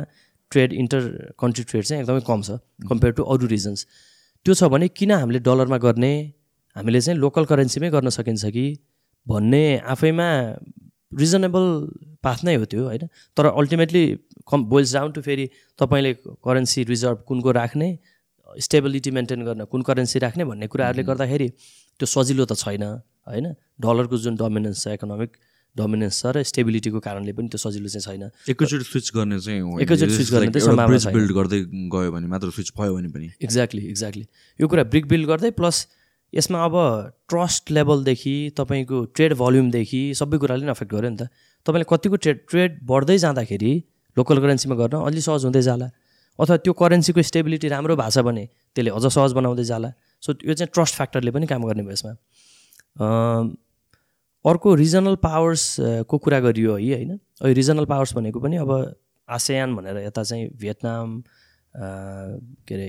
[0.53, 3.87] ट्रेड इन्टर कन्ट्री ट्रेड चाहिँ एकदमै कम छ कम्पेयर टु अरू रिजन्स
[4.47, 6.13] त्यो छ भने किन हामीले डलरमा गर्ने?
[6.77, 8.67] हामीले चाहिँ लोकल करेन्सीमै गर्न सकिन्छ कि?
[9.27, 10.29] भन्ने आफैमा
[11.13, 11.65] रिजनेबल
[12.25, 13.05] पाथ नै हो त्यो होइन?
[13.37, 14.05] तर ultimately
[14.49, 15.47] come boils down to फेरि
[15.79, 16.13] तपाईँले
[16.45, 17.89] करेन्सी रिजर्भ कुनको राख्ने
[18.61, 21.49] स्टेबिलिटी मेन्टेन गर्न कुन करेन्सी राख्ने भन्ने कुराहरूले गर्दाखेरि
[22.01, 22.85] त्यो सजिलो त छैन
[23.27, 23.47] होइन?
[23.81, 25.31] डलरको जुन डोमिनेन्स छ इकोनोमिक
[25.77, 30.13] डोमिनेन्स छ र स्टेबिलिटीको कारणले पनि त्यो सजिलो चाहिँ छैन। एकैचोटि स्विच गर्ने चाहिँ एकैचोटि
[30.15, 31.61] स्विच गर्ने चाहिँ सम्भावना बिल्ड गर्दै
[31.95, 34.25] गयो भने मात्र स्विच भयो भने पनि। एक्ज्याक्टली एक्ज्याक्टली
[34.61, 35.87] यो कुरा ब्रिक बिल्ड गर्दै प्लस
[36.33, 36.75] यसमा अब
[37.31, 41.31] ट्रस्ट लेभलदेखि तपाईँको ट्रेड भल्युमदेखि सबै कुराले नै अफेक्ट गर्यो नि त।
[41.67, 43.73] तपाईँले कतिको ट्रेड ट्रेड बढ्दै जाँदाखेरि
[44.17, 45.89] लोकल करेन्सीमा गर्न अलि सहज हुँदै जाला।
[46.39, 48.45] अथवा त्यो करेन्सीको स्टेबिलिटी राम्रो भएको छ भने
[48.77, 49.91] त्यसले अझ सहज बनाउँदै जाला।
[50.23, 52.13] सो यो चाहिँ ट्रस्ट फ्याक्टरले पनि काम गर्ने भयो यसमा।
[54.45, 57.19] अर्को रिजनल पावर्सको कुरा गरियो है होइन?
[57.41, 58.71] रिजनल पावर्स भनेको पनि अब
[59.29, 61.23] आसियान भनेर यता चाहिँ भियतनाम
[61.75, 62.89] के अरे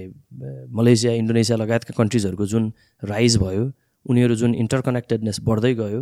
[0.70, 2.64] मलेसिया इन्डोनेसिया लगायतका कन्ट्रिजहरूको जुन
[3.04, 3.64] राइज भयो
[4.06, 6.02] उनीहरू जुन इन्टरकनेक्टेडनेस बढ्दै गयो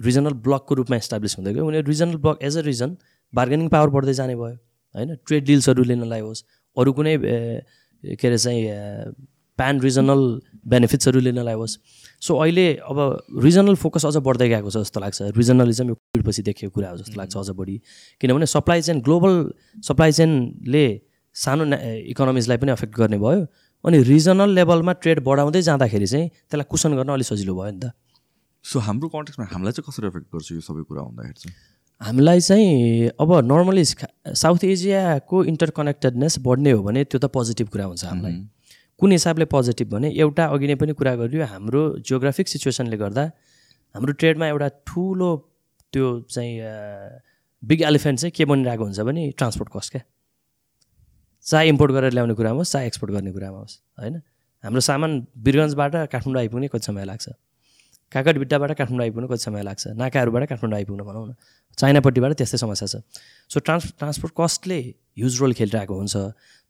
[0.00, 2.96] रिजनल ब्लकको रूपमा इस्टाब्लिस हुँदै गयो। उनीहरू regional bloc as a region
[3.32, 4.56] bargaining power बढ्दै जाने भयो
[4.94, 5.14] होइन?
[5.26, 6.44] ट्रेड डिल्सहरू लिनलाई होस्
[6.76, 8.62] अरू कुनै के अरे चाहिँ
[9.58, 10.20] प्यान रिजनल
[10.66, 11.76] बेनिफिट्सहरू लिनलाई होस्।
[12.20, 12.98] सो अहिले अब
[13.44, 17.16] रिजनल फोकस अझ बढ्दै गएको छ जस्तो लाग्छ। रिजनलिजम यो कोभिडपछि देखेको कुरा हो जस्तो
[17.20, 17.76] लाग्छ अझ बढी।
[18.20, 19.34] किनभने सप्लाई चेन ग्लोबल
[19.84, 20.84] सप्लाई चेनले
[21.36, 21.64] सानो
[22.12, 23.46] इकोनोमिजलाई पनि अफेक्ट गर्ने भयो।
[23.84, 27.92] अनि रिजनल लेभलमा ट्रेड बढाउँदै जाँदाखेरि चाहिँ त्यसलाई कुसन गर्न अलिक सजिलो भयो नि त।
[28.64, 31.54] सो हाम्रो कन्टेक्समा हामीलाई चाहिँ कसरी एफेक्ट गर्छ यो सबै कुरा हुँदाखेरि चाहिँ?
[32.00, 38.04] हामीलाई चाहिँ अब नर्मली साउथ एसियाको इन्टरकनेक्टेडनेस बढ्ने हो भने त्यो त पोजिटिभ कुरा हुन्छ
[38.04, 38.34] हामीलाई।
[39.00, 43.24] कुन हिसाबले पोजिटिभ भने एउटा अघि नै पनि कुरा गरियो हाम्रो जियोग्राफिक सिचुएसनले गर्दा
[43.94, 45.30] हाम्रो ट्रेडमा एउटा ठुलो
[45.92, 46.52] त्यो चाहिँ
[47.62, 50.02] बिग एलिफेन्ट चाहिँ के बनिरहेको हुन्छ भने ट्रान्सपोर्ट कस्ट क्या।
[51.46, 54.20] चाहे इम्पोर्ट गरेर ल्याउने कुरामा होस् चाहे एक्सपोर्ट गर्ने कुरामा होस् होइन?
[54.64, 57.28] हाम्रो सामान बिरगन्जबाट काठमाडौँ आइपुग्ने कति समय लाग्छ?
[58.12, 59.82] काकटभिट्टाबाट काठमाडौँ आइपुग्नु कति समय लाग्छ?
[59.94, 61.32] नाकाहरूबाट काठमाडौँ आइपुग्नु भनौँ न।
[61.78, 62.94] चाइनापट्टिबाट त्यस्तै समस्या छ।
[63.50, 64.78] सो ट्रान्स ट्रान्सपोर्ट कस्टले
[65.18, 66.16] ह्युज रोल खेलिरहेको हुन्छ।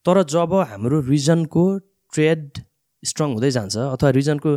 [0.05, 1.65] तर जब हाम्रो रिजनको
[2.13, 2.43] ट्रेड
[3.03, 4.51] स्ट्रङ हुँदै जान्छ अथवा रिजनको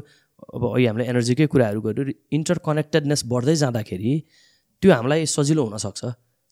[0.44, 2.04] अब अहिले हामीले एनर्जीकै कुराहरू गर्यो
[2.36, 4.14] इन्टर कनेक्टेडनेस बढ्दै जाँदाखेरि
[4.84, 6.02] त्यो हामीलाई सजिलो हुनसक्छ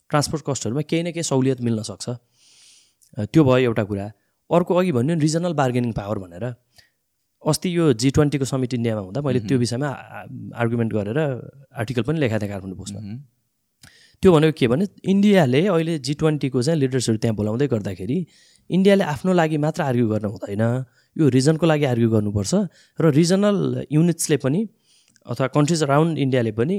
[0.10, 2.06] ट्रान्सपोर्ट कस्टहरूमा केही न केही सहुलियत मिल्न सक्छ।
[3.32, 4.06] त्यो भयो एउटा कुरा।
[4.50, 6.46] अर्को अघि भन्यो रिजनल बार्गेनिङ पावर भनेर।
[7.44, 9.90] अस्ति यो जी ट्वेन्टीको समिट इन्डियामा हुँदा मैले त्यो विषयमा
[10.62, 11.20] आर्गुमेन्ट गरेर
[11.82, 13.02] आर्टिकल पनि लेखाएको थिएँ काठमाडौँ पोस्टमा।
[14.24, 18.18] त्यो भनेको के भने इन्डियाले अहिले जी ट्वेन्टीको चाहिँ लिडर्सहरू त्यहाँ बोलाउँदै गर्दाखेरि
[18.70, 20.64] इन्डियाले आफ्नो लागि मात्र आर्ग्यु गर्न हुँदैन।
[21.16, 22.54] यो रिजनको लागि आर्ग्यु गर्नुपर्छ
[23.02, 23.58] र रिजनल
[23.92, 24.60] युनिट्सले पनि
[25.26, 26.78] अथवा कन्ट्रिज अराउन्ड इन्डियाले पनि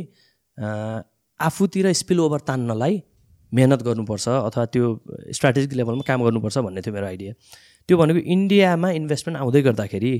[1.40, 3.02] आफूतिर स्पिल ओभर तान्नलाई
[3.52, 4.86] मेहनत गर्नुपर्छ अथवा त्यो
[5.36, 7.32] स्ट्राटेजिक लेभलमा काम गर्नुपर्छ भन्ने थियो मेरो आइडिया
[7.88, 10.14] त्यो भनेको इन्डियामा इन्भेस्टमेन्ट आउँदै गर्दाखेरि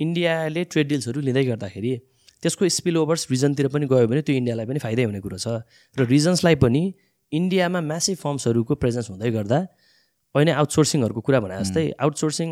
[0.00, 1.92] इन्डियाले ट्रेड डिल्सहरू लिँदै गर्दाखेरि
[2.42, 5.60] त्यसको स्पिल ओभर्स रिजनतिर पनि गयो भने त्यो इन्डियालाई पनि फाइदै हुने कुरो छ।
[5.96, 6.82] र रिजन्सलाई पनि
[7.32, 9.58] इन्डियामा म्यासिभ फर्म्सहरूको प्रेजेन्स हुँदै गर्दा
[10.34, 12.48] अहिले आउटसोर्सिङहरूको कुरा भने जस्तै outsourcing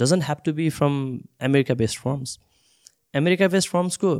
[0.00, 0.94] doesn't have to be from
[1.48, 2.30] America based firms
[3.20, 4.10] America based फर्म्सको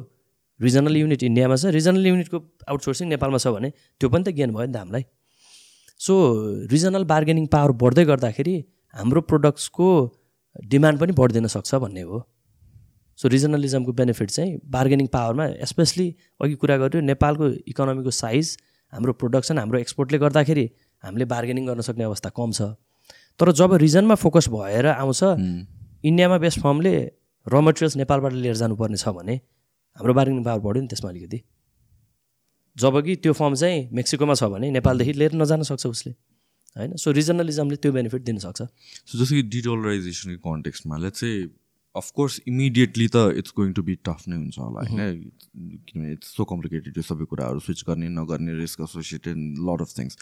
[0.60, 2.38] regional unit इन्डियामा छ। रिजनल युनिटको
[2.68, 5.05] आउटसोर्सिङ नेपालमा छ भने त्यो पनि त गेन भयो नि त हामीलाई।
[6.00, 6.14] सो
[6.72, 8.56] रिजनल बार्गेनिङ पावर बढ्दै गर्दाखेरि
[8.94, 9.88] हाम्रो प्रोडक्ट्सको
[10.57, 12.19] डिमान्ड पनि बढिदिन सक्छ भन्ने हो।
[13.19, 16.07] सो रिजनलिजमको बेनिफिट चाहिँ बार्गेनिङ पावरमा स्पेसली
[16.41, 18.57] अघि कुरा गर्यो नेपालको इकोनोमीको साइज
[18.93, 20.66] हाम्रो प्रोडक्सन हाम्रो एक्सपोर्टले गर्दाखेरि
[21.05, 22.62] हामीले बार्गेनिङ गर्न सक्ने अवस्था कम छ।
[23.41, 25.23] तर जब रिजनमा फोकस भएर आउँछ
[26.05, 26.95] इन्डियामा बेस्ट फर्मले
[27.47, 29.35] र मटेरियल्स नेपालबाट लिएर जानुपर्ने छ भने
[29.97, 31.39] हाम्रो बार्गेनिङ पावर बढ्यो नि त्यसमा अलिकति।
[32.77, 36.15] जब कि त्यो फर्म चाहिँ मेक्सिकोमा छ भने नेपालदेखि लिएर नजान सक्छ उसले।
[36.78, 36.96] होइन?
[36.96, 41.48] सो रिजनलिजमले त्यो बेनिफिट दिनसक्छ सो जस्तो कि डिडलराइजेसनको कन्टेक्स्टमा चाहिँ
[41.94, 45.22] अफकोर्स इमिडिएटली त it's going to be tough नै हुन्छ होला होइन?
[45.88, 49.36] किनभने इट्स सो कम्प्लिकेटेड यो सबै कुराहरू स्विच गर्ने नगर्ने risk associated
[49.68, 50.18] lot of things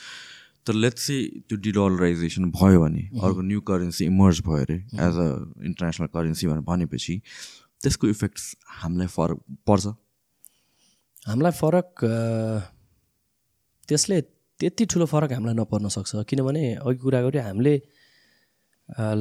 [0.66, 4.78] तर लेट्स चाहिँ त्यो डिडलराइजेसन भयो भने अर्को न्यू करेन्सी इमर्ज भयो अरे
[5.08, 5.28] एज अ
[5.70, 7.20] इन्टरनेसनल करेन्सी भनेर भनेपछि
[7.82, 8.44] त्यसको इफेक्ट्स
[8.80, 9.86] हामीलाई फरक पर्छ?
[11.28, 12.04] हामीलाई फरक
[13.88, 14.20] त्यसले
[14.60, 17.74] त्यति ठुलो फरक हामीलाई नपर्न सक्छ। किनभने अघि कुरा गऱ्यो हामीले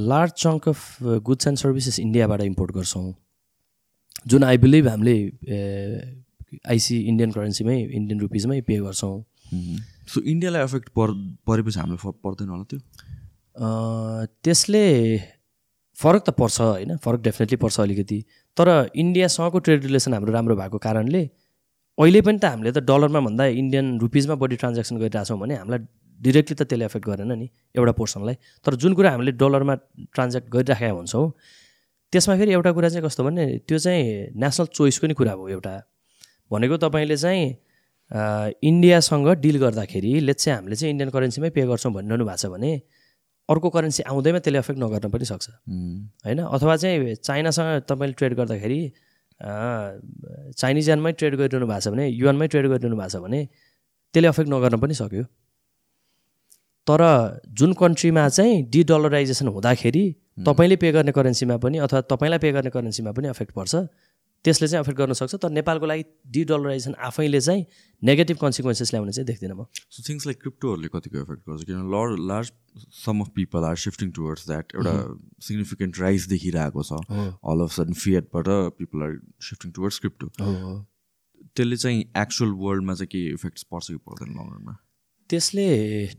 [0.10, 0.80] large chunk of
[1.28, 3.14] goods and services इन्डियाबाट import गर्छौँ।
[4.28, 5.16] जुन आई बिलिभ हामीले
[6.72, 9.16] आइसी इन्डियन करेन्सीमै इन्डियन रुपिजमै पे गर्छौँ।
[10.12, 11.12] सो इन्डियालाई एफेक्ट पर
[11.48, 12.80] परेपछि हामीलाई पर्दैन होला त्यो?
[14.44, 14.86] त्यसले
[15.98, 16.98] फरक त पर्छ होइन?
[16.98, 18.20] फरक डेफिनेटली पर्छ अलिकति।
[18.58, 21.24] तर इन्डियासँगको ट्रेड रिलेसन हाम्रो राम्रो भएको कारणले
[21.98, 25.80] अहिले पनि त हामीले त डलरमा भन्दा इन्डियन रुपिजमा बढी ट्रान्जेक्सन गरिरहेछौँ भने हामीलाई
[26.20, 28.36] डिरेक्टली त त्यसले एफेक्ट गरेन नि एउटा पोर्सनलाई।
[28.66, 29.76] तर जुन कुरा हामीले डलरमा
[30.16, 31.26] ट्रान्जेक्ट गरिराखेका हुन्छौँ
[32.14, 34.04] त्यसमा फेरि एउटा कुरा चाहिँ कस्तो भने त्यो चाहिँ
[34.36, 35.74] नेसनल चोइसको नि कुरा हो एउटा।
[36.52, 37.44] भनेको तपाईँले चाहिँ
[38.70, 42.72] इन्डियासँग डिल गर्दाखेरि लेट चाहिँ हामीले चाहिँ इन्डियन करेन्सीमै पे गर्छौँ भनिरहनु भएको छ भने
[43.50, 45.48] अर्को करेन्सी आउँदैमा त्यसले एफेक्ट नगर्न पनि सक्छ।
[46.28, 46.40] होइन?
[46.44, 48.80] अथवा चाहिँ चाइनासँग तपाईँले ट्रेड गर्दाखेरि
[49.42, 53.40] चाइनिज यानमै ट्रेड गरिरहनु भएको छ भने युएनमै ट्रेड गरिरहनु भएको छ भने
[54.14, 55.24] त्यसले अफेक्ट नगर्न पनि सक्यो।
[56.88, 57.02] तर
[57.58, 60.04] जुन कन्ट्रीमा चाहिँ डिडलराइजेसन हुँदाखेरि
[60.46, 63.76] तपाईँले पे गर्ने करेन्सीमा पनि अथवा तपाईँलाई पे गर्ने करेन्सीमा पनि अफेक्ट पर्छ।
[64.46, 66.04] त्यसले चाहिँ अफेक्ट गर्न सक्छ तर नेपालको लागि
[66.38, 67.66] डिडलराइजेसन आफैले चाहिँ
[68.02, 71.64] नेगेटिभ कन्सिक्वेन्सेस ल्याउने चाहिँ देख्दिनँ म। सो थिङ्स लाइक क्रिप्टोहरूले कतिको एफेक्ट गर्छ?
[71.66, 72.52] किनभने lot large
[73.02, 74.94] some of people are shifting towards that एउटा
[75.48, 78.48] सिग्निफिकेन्ट राइज देखिरहेको छ। All of sudden फिएटबाट
[78.78, 79.18] people are
[79.50, 80.28] shifting towards crypto
[81.56, 84.74] त्यसले चाहिँ एक्चुअल वर्ल्डमा चाहिँ के इफेक्ट्स पर्छ कि पर्दैन लङरमा
[85.30, 85.68] त्यसले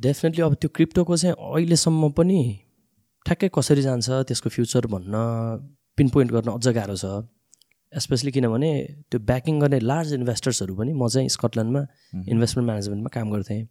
[0.03, 2.41] डेफिनेटली अब त्यो क्रिप्टोको चाहिँ अहिलेसम्म पनि
[3.27, 5.15] ठ्याक्कै कसरी जान्छ त्यसको फ्युचर भन्न
[5.99, 7.05] पिन पोइन्ट गर्न अझ गाह्रो छ।
[7.93, 8.71] स्पेसली किनभने
[9.11, 11.83] त्यो ब्याकिङ गर्ने लार्ज इन्भेस्टर्सहरू पनि म चाहिँ स्कटल्यान्डमा
[12.29, 13.67] इन्भेस्टमेन्ट म्यानेजमेन्टमा काम गर्थेँ।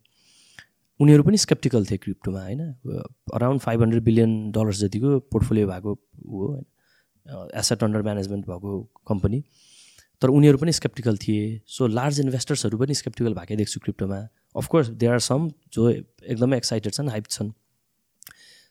[0.99, 2.61] उनीहरू पनि स्केप्टिकल थिए क्रिप्टोमा होइन?
[3.33, 6.65] Around five hundred billion dollars जतिको पोर्टफोलियो भएको हो होइन?
[7.59, 8.71] एसेट अन्डर म्यानेजमेन्ट भएको
[9.07, 9.43] कम्पनी
[10.21, 14.19] तर उनीहरू पनि स्केप्टिकल थिए। सो लार्ज इन्भेस्टर्सहरू पनि स्केप्टिकल भएकै देख्छु क्रिप्टोमा
[14.55, 17.51] of course they are some जो एकदमै एक्साइटेड छन् हाइप छन्।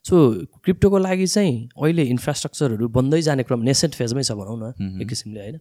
[0.05, 0.17] सो
[0.65, 5.41] क्रिप्टोको लागि चाहिँ अहिले इन्फ्रास्ट्रक्चरहरू बन्दै जाने क्रम नेसेन्ट फेजमै छ भनौँ न एक किसिमले
[5.41, 5.59] होइन।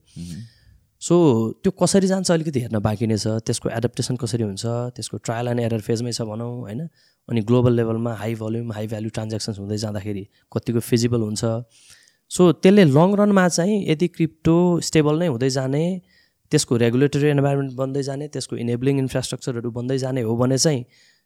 [1.01, 1.15] सो
[1.63, 4.63] त्यो कसरी जान्छ अलिकति हेर्न बाँकी नै छ। त्यसको एडप्टेसन कसरी हुन्छ
[4.95, 6.81] त्यसको ट्रायल एन्ड एरर फेजमै छ भनौँ होइन।
[7.29, 11.43] अनि ग्लोबल लेभलमा high volume high value transactions हुँदै जाँदाखेरि कतिको फिजिबल हुन्छ।
[12.31, 14.55] सो त्यसले लङ रनमा चाहिँ यदि क्रिप्टो
[14.87, 15.83] स्टेबल नै हुँदै जाने
[16.51, 20.83] त्यसको रेगुलेटरी इन्भाइरोमेन्ट बन्दै जाने त्यसको इनेब्लिङ इन्फ्रास्ट्रक्चरहरू बन्दै जाने हो भने चाहिँ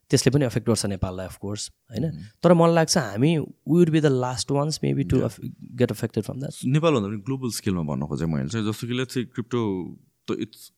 [0.10, 2.12] त्यसले पनि अफेक्ट गर्छ नेपाललाई अफकोर्स होइन?
[2.44, 6.66] तर मलाई लाग्छ हामी we'd be the last ones maybe to get affected from that
[6.66, 9.62] नेपालभन्दा पनि ग्लोबल स्केलमा भन्नु खोजेँ मैले चाहिँ जस्तो कि चाहिँ क्रिप्टो
[10.28, 10.72] त इट्स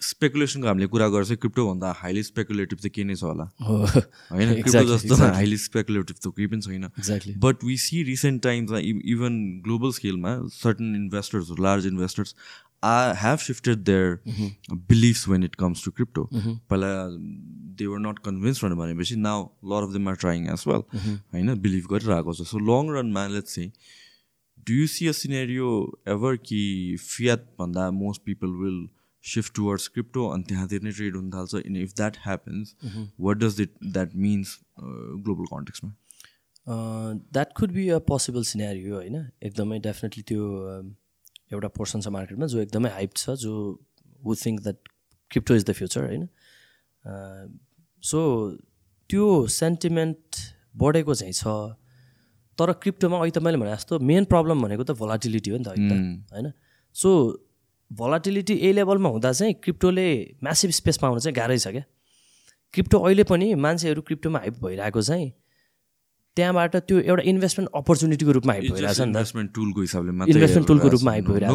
[0.00, 3.44] स्पेकुलेसनको हामीले कुरा गर्छ क्रिप्टोभन्दा हाइली स्पेकुलेटिभ चाहिँ के नै छ होला?
[4.30, 8.78] होइन क्रिप्टो जस्तो हाइली स्पेकुलेटिभ त केही पनि छैन। Exactly but we see recent टाइम्समा
[9.14, 12.34] even global स्केलमा certain investors large investors
[12.86, 14.08] I have shifted their
[14.90, 16.26] beliefs when it comes to crypto.
[16.70, 16.90] पहिला
[17.78, 20.84] they were not convinced भनेपछि now a lot of them are trying as well.
[20.96, 23.64] होइन believe गरिरहेको छ so long रनमा let's say
[24.68, 25.72] do you see a scenario
[26.14, 26.60] ever कि
[27.00, 28.78] fiat भन्दा most people will
[29.24, 32.74] shift towards crypto अनि त्यहाँतिर नै ट्रेड हुन थाल्छ in if that happens
[33.28, 35.90] what does it that means global कन्टेक्समा
[37.32, 39.16] that could be a possible scenario होइन
[39.50, 40.46] एकदमै definitely त्यो
[41.52, 43.54] एउटा पोर्सन छ मार्केटमा जो एकदमै हाइप छ जो
[44.24, 44.78] who think that
[45.30, 46.28] crypto is the future होइन?
[48.02, 48.18] सो
[49.10, 50.44] त्यो सेन्टिमेन्ट
[50.76, 51.56] बढेको चाहिँ छ
[52.58, 55.68] तर क्रिप्टोमा अहिले त मैले भने जस्तो मेन प्रब्लम भनेको त भोलाटिलिटी हो नि त
[56.32, 56.52] होइन?
[56.94, 57.10] सो
[57.90, 60.06] भोलाटिलिटी ए लेभलमा हुँदा चाहिँ क्रिप्टोले
[60.42, 61.84] म्यासिभ स्पेस पाउनु चाहिँ गाह्रै छ क्या।
[62.74, 65.26] क्रिप्टो अहिले पनि मान्छेहरू क्रिप्टोमा हाइप भइरहेको चाहिँ
[66.36, 71.10] त्यहाँबाट त्यो एउटा इन्भेस्टमेन्ट अपर्च्युनिटीको रूपमा हाइप भइरहेछ नि इन्भेस्टमेन्ट टुलको हिसाबले इन्भेस्टमेन्ट टुलको रूपमा
[71.12, 71.50] हाइप भइरहेछ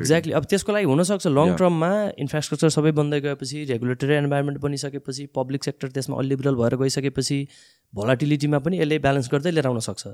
[0.00, 1.90] एक्ज्याक्टली अब त्यसको लागि हुनसक्छ लङ टर्ममा
[2.26, 7.38] इन्फ्रास्ट्रक्चर सबै बन्दै गएपछि रेगुलेटरी इन्भाइरोमेन्ट बनिसकेपछि पब्लिक सेक्टर त्यसमा अलिबरल भएर गइसकेपछि
[7.92, 10.06] भोलाटिलिटीमा पनि यसले ब्यालेन्स गर्दै लिएर आउन सक्छ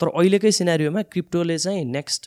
[0.00, 2.22] तर अहिलेकै सिनारीमा क्रिप्टोले चाहिँ नेक्स्ट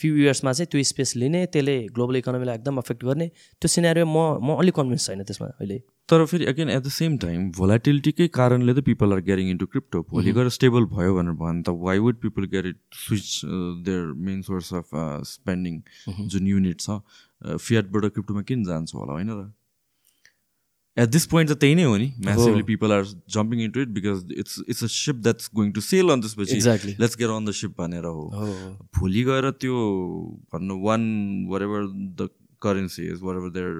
[0.00, 3.26] फ्यु इयर्समा चाहिँ त्यो स्पेस लिने त्यसले ग्लोबल इकोनोमीलाई एकदम अफेक्ट गर्ने
[3.62, 4.16] त्यो सिनेरियो म
[4.46, 5.78] म अलिक कन्भिन्स छैन त्यसमा अहिले।
[6.08, 10.02] तर फेरि again at the same time भोलाटिलिटीकै कारणले त people are getting into crypto
[10.10, 13.40] भोलि गएर स्टेबल भयो भनेर भयो भने त why would people get it switch
[13.88, 14.88] their main source of
[15.32, 15.80] spending
[16.28, 17.00] जुन युनिट छ?
[17.42, 19.50] फियटबाट uh, क्रिप्टोमा किन जान्छ होला होइन र?
[20.96, 22.08] एट दिस पोइन्ट त त्यही नै हो नि.
[22.24, 23.04] Massively people are
[23.36, 26.58] jumping into it because it's it's a ship that's going to sail on त्यसपछि
[27.00, 28.24] let's get on the ship भनेर हो।
[28.98, 29.76] भोलि गएर त्यो
[30.52, 31.06] भन्नु one
[31.68, 31.86] whatever
[32.20, 32.28] the
[32.62, 33.72] currency is whatever there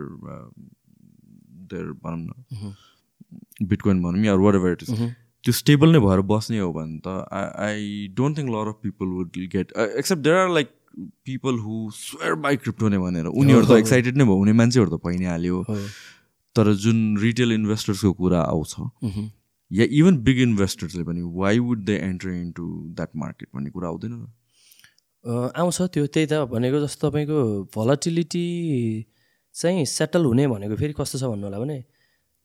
[1.73, 2.75] there भनौँ न
[3.73, 5.01] बिटकोइन भनौँ या वर एभर इट इज
[5.45, 7.09] त्यो स्टेबल नै भएर बस्ने हो भने त
[7.67, 10.71] I don't think lot of people would get accept their are like
[11.27, 14.99] people who swear by crypto नै भनेर। उनीहरू त एक्साइटेड नै भयो। हुने मान्छेहरू त
[15.05, 15.61] भइ नै हाल्यो
[16.57, 18.73] तर जुन रिटेल इन्भेस्टर्सको कुरा आउँछ
[19.71, 22.29] या इभन बिग इन्भेस्टर्सले पनि why would they enter
[22.59, 22.65] into
[22.97, 24.13] that market भन्ने कुरा आउँदैन।
[25.57, 27.39] आउँछ त्यो। त्यही त भनेको जस्तो तपाईँको
[27.75, 28.47] भोलाटिलिटी
[29.55, 31.79] चाहिँ सेटल हुने भनेको फेरि कस्तो छ भन्नु होला भने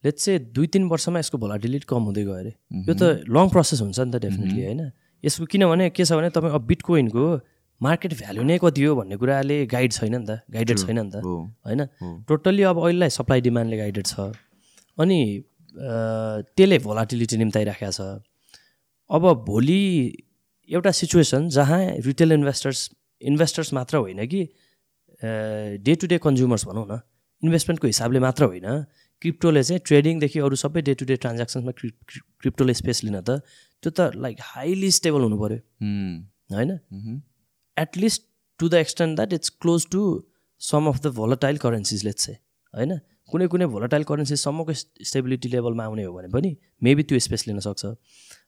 [0.03, 2.53] लेट्स चाहिँ दुई तिन वर्षमा यसको भोलाटिलिटी कम हुँदै गयो अरे।
[2.85, 4.81] यो त लङ प्रोसेस हुन्छ नि त डेफिनेटली होइन।
[5.23, 7.25] यसको किनभने के छ भने तपाईँ अब बिटकोइनको
[7.81, 11.23] मार्केट भ्यालु नै कति हो भन्ने कुराले गाइड छैन नि त गाइडेड छैन नि त
[11.23, 11.81] होइन।
[12.29, 14.33] टोटल्ली अब अहिलेलाई सप्लाई डिमान्डले गाइडेड छ।
[14.97, 15.19] अनि
[16.57, 18.01] त्यसले भोलाटिलिटी निम्ताइराखेको छ।
[19.09, 19.81] अब भोलि
[20.69, 22.79] एउटा सिचुएसन जहाँ रिटेल इन्भेस्टर्स
[23.21, 24.41] इन्भेस्टर्स मात्र होइन कि
[25.21, 26.99] डे टु डे कन्ज्युमर्स भनौँ न
[27.43, 28.67] इन्भेस्टमेन्टको हिसाबले मात्र होइन।
[29.21, 31.71] क्रिप्टोले चाहिँ ट्रेडिङदेखि अरू सबै डे टु डे ट्रान्ज्याक्सन्समा
[32.41, 33.41] क्रिप्टोले स्पेस लिन त
[33.83, 35.59] त्यो त लाइक हाइली स्टेबल हुनु पऱ्यो
[36.53, 36.71] होइन?
[37.77, 38.21] At least
[38.59, 40.01] to the extent that it's close to
[40.61, 42.39] some of the volatile currencies let's चाहिँ
[42.73, 42.99] होइन?
[43.29, 47.85] कुनै कुनै भोलाटाइल करेन्सिजसम्मको स्टेबिलिटी लेभलमा आउने हो भने पनि मेबी त्यो स्पेस लिन सक्छ।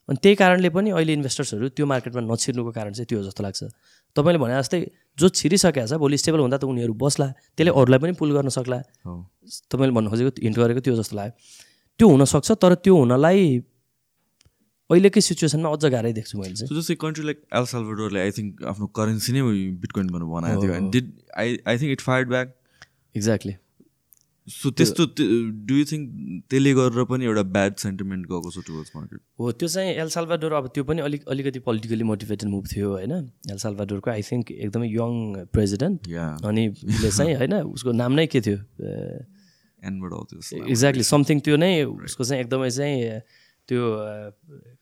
[0.10, 3.62] अनि त्यही कारणले पनि अहिले इन्भेस्टर्सहरू त्यो मार्केटमा नछिर्नुको कारण चाहिँ त्यो जस्तो लाग्छ।
[4.16, 4.80] तपाईँले भने जस्तै
[5.20, 8.80] जो छिरिसकेको छ भोलि स्टेबल हुँदा त उनीहरू बस्ला। त्यसले अरूलाई पनि पुल गर्न सक्ला।
[9.72, 11.34] तपाईँले भन्नु खोजेको हिन्ट गरेको त्यो जस्तो लाग्यो।
[12.00, 13.42] त्यो हुनसक्छ तर त्यो हुनलाई
[14.90, 18.86] अहिलेकै सिचुएसनमा अझ गाह्रै देख्छु मैले चाहिँ। जस्तै कन्ट्री लाइक एल साल्भेडोरले आई थिङ्क आफ्नो
[18.98, 19.42] करेन्सी नै
[19.84, 21.02] बिटकोइन भनेर बनाएको थियो।
[21.38, 22.48] I I think it fired back
[23.16, 23.54] exactly
[24.50, 25.06] so त्यस्तो
[25.70, 26.04] डु यु थिङ्क
[26.50, 30.54] त्यसले गरेर पनि एउटा ब्याड सेन्टिमेन्ट गएको छ टुवर्ड्स मार्केट हो त्यो चाहिँ एल साल्भाडोर
[30.60, 33.14] अब त्यो पनि अलिक अलिकति पोलिटिकली मोटिभेटेड मुभ थियो होइन?
[33.52, 35.12] एल साल्भाडोरको आई थिङ्क एकदमै यङ
[35.54, 36.00] प्रेजिडेन्ट
[36.46, 38.58] अनि उसले चाहिँ होइन उसको नाम नै के थियो?
[39.84, 41.72] एक्ज्याक्टली समथिङ त्यो नै
[42.08, 43.22] उसको चाहिँ एकदमै चाहिँ
[43.70, 43.82] त्यो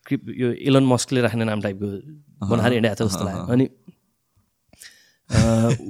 [0.07, 1.87] क्रिप यो इलन मस्कले राख्ने नाम टाइपको
[2.49, 3.65] बनाएर हिँडेको छ जस्तो लाग्यो। अनि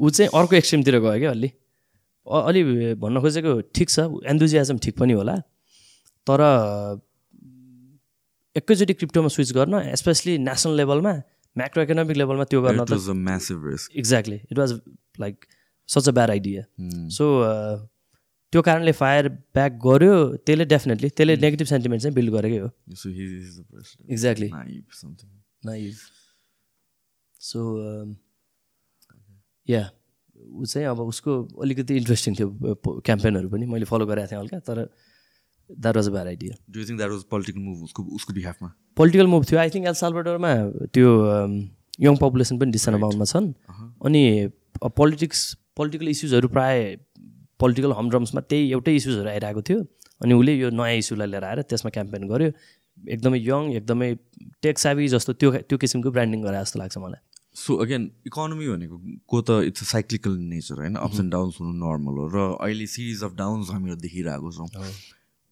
[0.01, 1.49] ऊ चाहिँ अर्को एक्सट्रिमतिर गयो क्या अलि।
[2.27, 2.61] अलि
[3.01, 3.99] भन्न खोजेको ठिक छ
[4.33, 5.35] एन्थुजियाजम ठिक पनि होला
[6.27, 6.39] तर
[8.55, 11.13] एकैचोटि क्रिप्टोमा स्विच गर्न स्पेसली नेसनल लेभलमा
[11.55, 12.89] म्याक्रो इकोनोमिक लेभलमा त्यो गर्न त.
[13.95, 14.73] Exactly it was
[15.19, 15.45] like
[15.89, 17.09] such a bad idea Hmm.
[17.09, 17.25] So
[18.53, 22.69] त्यो कारणले फायर ब्याक गर्यो त्यसले डेफिनेटली त्यसले नेगेटिभ सेन्टिमेन्ट चाहिँ बिल्ड गरेकै हो.
[24.11, 24.49] एक्ज्याक्टली.
[25.65, 25.95] नाइभ
[27.41, 27.59] सो
[29.67, 29.83] या
[30.37, 31.31] ऊ चाहिँ अब उसको
[31.63, 34.77] अलिकति इन्ट्रेस्टिङ थियो क्याम्पेनहरू पनि। मैले फलो गरेको थिएँ हल्का तर
[35.69, 39.27] that was a bad idea you think that was political move उसको उसको बिहाफमा पोलिटिकल
[39.33, 40.53] मुभ थियो। आई थिङ्क एल साल्भेडोरमा
[40.93, 41.09] त्यो
[42.07, 43.53] यङ पपुलेसन पनि डिसन अमाउन्टमा छन्।
[44.05, 44.23] अनि
[45.01, 45.39] पोलिटिक्स
[45.77, 46.97] पोलिटिकल इस्युजहरू प्राय
[47.59, 49.79] पोलिटिकल हमड्रम्समा त्यही एउटै इस्युजहरू आइरहेको थियो।
[50.23, 52.51] अनि उसले यो नयाँ इस्युलाई लिएर आएर त्यसमा क्याम्पेन गर्यो।
[53.13, 54.09] एकदमै यङ एकदमै
[54.63, 57.21] टेक साबी जस्तो त्यो त्यो किसिमको ब्रान्डिङ गरे जस्तो लाग्छ मलाई।
[57.57, 58.97] सो अगेन इकोनोमी भनेको
[59.27, 60.95] को त इट्स अ साइक्लिकल नेचर होइन?
[60.95, 64.69] अप्स एन्ड डाउन्स हुनु नर्मल हो। र अहिले सिरिज अफ डाउन्स हामीहरू देखिरहेको छौँ।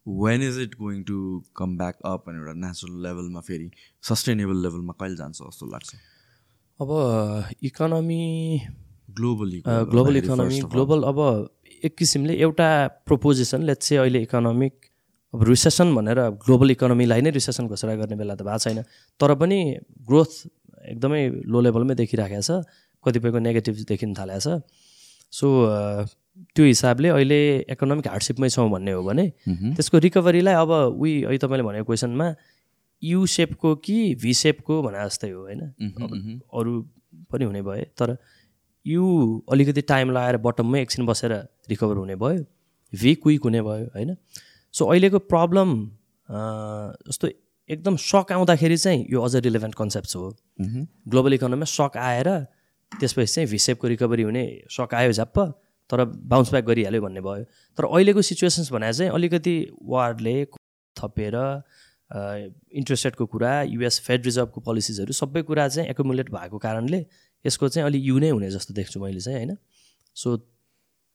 [0.06, 1.18] When is it going to
[1.58, 3.70] come back up अनि एउटा नेचुरल लेभलमा फेरि
[4.10, 5.96] सस्टेनेबल लेभलमा कहिले जान्छ जस्तो लाग्छ?
[6.80, 6.90] अब
[7.64, 8.24] economy
[9.18, 11.20] globally global economy global अब
[11.84, 12.68] एक किसिमले एउटा
[13.08, 14.74] प्रोपोजिसन लेट्स चाहिँ अहिले इकोनोमिक
[15.34, 18.82] अब रिसेसन भनेर ग्लोबल इकोनोमीलाई नै रिसेसन घोषणा गर्ने बेला त भएको छैन।
[19.20, 19.60] तर पनि
[20.08, 20.32] ग्रोथ
[20.86, 22.52] एकदमै लो लेभलमै देखिराखेको छ
[23.04, 24.62] कतिपयको नेगेटिभ देखिन थालेको छ।
[25.34, 25.48] सो
[26.56, 27.40] त्यो हिसाबले अहिले
[27.72, 32.28] इकोनोमिक हार्डसिपमै छौँ भन्ने हो भने त्यसको रिकभरीलाई अब उही अहिले तपाईँले भनेको क्वेसनमा
[33.02, 35.62] यु सेपको कि भी सेपको भने जस्तै हो होइन?
[36.54, 36.82] अरू
[37.32, 38.18] पनि हुने भए तर
[38.86, 39.04] यु
[39.52, 41.34] अलिकति टाइम लगाएर बटममै एकछिन बसेर
[41.70, 42.44] रिकभर हुने भयो
[42.94, 44.16] भी क्विक हुने भयो होइन?
[44.74, 45.70] सो अहिलेको प्रब्लम
[47.10, 47.28] जस्तो
[47.70, 50.30] एकदम सक आउँदाखेरि चाहिँ यो अझ रिलेभेन्ट कन्सेप्ट हो।
[51.10, 52.30] ग्लोबल इकोनोमीमा सक आएर
[52.92, 55.40] त्यसपछि चाहिँ भिसेपको रिकभरी हुने सक आयो झ्याप्प
[55.90, 57.44] तर बााउन्स ब्याक गरिहाल्यो भन्ने भयो।
[57.78, 60.36] तर अहिलेको सिचुएसन्स भने चाहिँ अलिकति वार्डले
[60.96, 61.36] थपेर
[62.78, 67.06] इन्ट्रेस्ट रेटको कुरा युएस फेड रिजर्भको पोलिसिजहरू सबै कुरा चाहिँ एकोमुलेट भएको कारणले
[67.46, 69.58] यसको चाहिँ अलिक यु नै हुने जस्तो देख्छु मैले चाहिँ होइन?
[70.16, 70.38] सो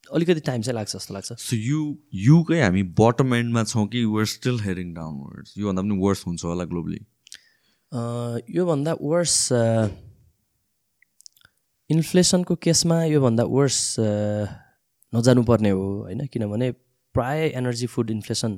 [0.08, 1.80] अलिकति टाइम चाहिँ लाग्छ जस्तो लाग्छ। सो यु
[2.14, 6.64] युकै हामी बटम एन्डमा छौँ कि वेयर स्टिल हेरिङ डाउनवर्ड्स योभन्दा पनि वर्स हुन्छ होला
[6.64, 7.00] ग्लोबली
[8.56, 9.36] योभन्दा वर्स
[11.90, 13.96] इन्फ्लेसनको केसमा योभन्दा वर्स
[15.12, 16.26] नजानुपर्ने हो होइन?
[16.26, 16.70] किनभने
[17.14, 18.52] प्राय एनर्जी फुड इन्फ्लेसन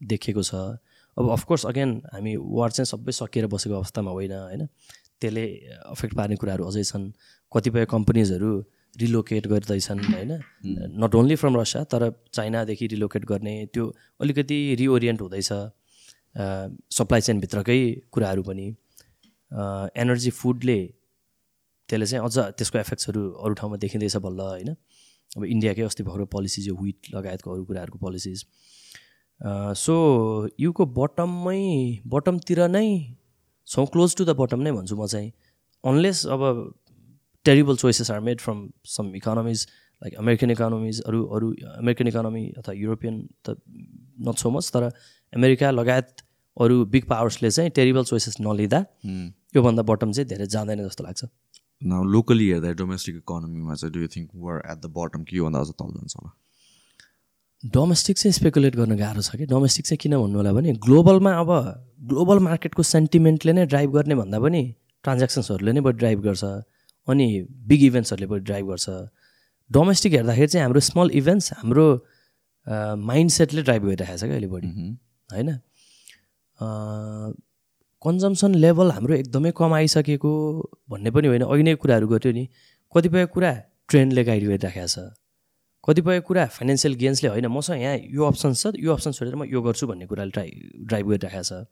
[0.00, 0.54] देखेको छ।
[1.16, 4.66] अब अफकोर्स अगेन हामी वार चाहिँ सबै सकिएर बसेको अवस्थामा होइन होइन?
[5.20, 5.44] त्यसले
[5.92, 7.12] अफेक्ट पार्ने कुराहरू अझै छन्।
[7.52, 8.52] कतिपय कम्पनीजहरू
[8.96, 10.32] रिलोकेट गर्दैछन् होइन?
[11.02, 13.84] नट ओन्ली फ्रम रसिया तर चाइनादेखि रिलोकेट गर्ने त्यो
[14.20, 15.50] अलिकति रिओरिएन्ट हुँदैछ
[16.92, 17.80] सप्लाई चेनभित्रकै
[18.12, 18.66] कुराहरू पनि।
[19.96, 20.78] एनर्जी फुडले
[21.88, 24.70] त्यसले चाहिँ अझ त्यसको एफेक्ट्सहरू अरू ठाउँमा देखिँदैछ बल्ल होइन?
[25.30, 28.44] अब इन्डियाकै अस्ति भर्खर पोलिसिज यो विट लगायतको अरू कुराहरूको पोलिसिज
[29.78, 29.94] सो
[30.60, 31.62] युको बटममै
[32.06, 32.88] बटमतिर नै
[33.68, 35.32] छौँ क्लोज टु द बटम नै भन्छु म चाहिँ।
[35.84, 36.42] अनलेस अब
[37.48, 39.66] terrible choices are made from some economies
[40.02, 43.56] like American economies अरू अरू अमेरिकन इकोनोमी अथवा युरोपियन त
[44.28, 44.90] नट सो मच तर
[45.32, 46.08] अमेरिका लगायत
[46.56, 48.84] अरू बिग पावर्सले चाहिँ टेरिबल चोइसेस नलिँदा
[49.56, 51.24] योभन्दा बटम चाहिँ धेरै जाँदैन जस्तो लाग्छ।
[52.14, 55.70] लोकली हेर्दा डोमेस्टिक इकोनोमीमा चाहिँ do you think we're at the bottom कि योभन्दा अझ
[55.82, 56.30] तल जान्छ होला
[57.74, 59.46] डोमेस्टिक चाहिँ स्पेकुलेट गर्न गाह्रो छ कि?
[59.52, 61.50] डोमेस्टिक चाहिँ किन भन्नु होला भने ग्लोबलमा अब
[62.10, 64.62] ग्लोबल मार्केटको सेन्टिमेन्टले नै ड्राइभ गर्ने भन्दा पनि
[65.04, 66.44] ट्रान्ज्याक्सन्सहरूले नै बढी ड्राइभ गर्छ।
[67.08, 67.26] अनि
[67.68, 68.88] बिग इभेन्ट्सहरूले बढी ड्राइभ गर्छ।
[69.70, 71.86] डोमेस्टिक हेर्दाखेरि चाहिँ हाम्रो स्मल इभेन्ट्स हाम्रो
[73.10, 74.68] माइन्ड सेटले ड्राइभ गरिरहेको छ क्या अहिले बढी
[75.28, 75.48] होइन?
[78.02, 80.32] कन्जम्सन लेभल हाम्रो एकदमै कम आइसकेको
[80.90, 82.44] भन्ने पनि होइन। अघि नै कुराहरू गऱ्यो नि।
[82.92, 83.52] कतिपय कुरा
[83.88, 84.96] ट्रेन्डले गाइड गरिराखेको छ।
[85.84, 89.60] कतिपय कुरा फाइनेन्सियल गेन्सले होइन। मसँग यहाँ यो अप्सन छ यो अप्सन छोडेर म यो
[89.62, 90.48] गर्छु भन्ने कुराले ड्राइ
[90.88, 91.64] ड्राइभ गरिराखेको छ।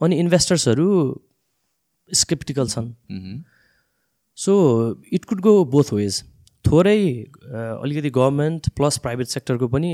[0.00, 0.88] अनि इन्भेस्टर्सहरू
[2.10, 2.86] स्केप्टिकल छन्।
[4.36, 4.52] So
[5.12, 6.22] it could go both ways
[6.64, 7.00] थोरै
[7.54, 9.92] अलिकति गभर्मेन्ट प्लस प्राइभेट सेक्टरको पनि